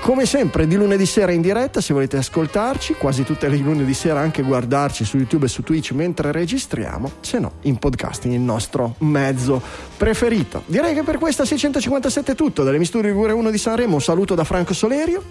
Come 0.00 0.26
sempre 0.26 0.68
di 0.68 0.76
lunedì 0.76 1.04
sera 1.04 1.32
in 1.32 1.40
diretta 1.40 1.80
se 1.80 1.92
volete 1.92 2.16
ascoltarci, 2.18 2.94
quasi 2.94 3.24
tutte 3.24 3.48
le 3.48 3.56
lunedì 3.56 3.92
sera 3.92 4.05
anche 4.14 4.42
guardarci 4.42 5.04
su 5.04 5.16
YouTube 5.16 5.46
e 5.46 5.48
su 5.48 5.62
Twitch 5.62 5.92
mentre 5.92 6.32
registriamo, 6.32 7.10
se 7.20 7.38
no 7.38 7.52
in 7.62 7.78
podcasting 7.78 8.34
il 8.34 8.40
nostro 8.40 8.94
mezzo 8.98 9.60
preferito. 9.96 10.62
Direi 10.66 10.94
che 10.94 11.02
per 11.02 11.18
questa 11.18 11.44
657 11.44 12.32
è 12.32 12.34
tutto, 12.34 12.62
dalle 12.62 12.78
Misturi 12.78 13.08
Ligure 13.08 13.32
1 13.32 13.50
di 13.50 13.58
Sanremo 13.58 13.94
un 13.94 14.00
saluto 14.00 14.34
da 14.34 14.44
Franco 14.44 14.74
Solerio. 14.74 15.22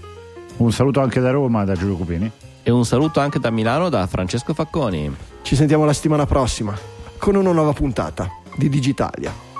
Un 0.57 0.71
saluto 0.71 1.01
anche 1.01 1.19
da 1.19 1.31
Roma, 1.31 1.63
da 1.65 1.75
Giulio 1.75 1.95
Cupini. 1.95 2.31
E 2.63 2.71
un 2.71 2.85
saluto 2.85 3.19
anche 3.19 3.39
da 3.39 3.51
Milano 3.51 3.89
da 3.89 4.07
Francesco 4.07 4.53
Facconi. 4.53 5.15
Ci 5.41 5.55
sentiamo 5.55 5.85
la 5.85 5.93
settimana 5.93 6.25
prossima 6.25 6.75
con 7.17 7.35
una 7.35 7.51
nuova 7.51 7.73
puntata 7.73 8.29
di 8.55 8.69
Digitalia. 8.69 9.54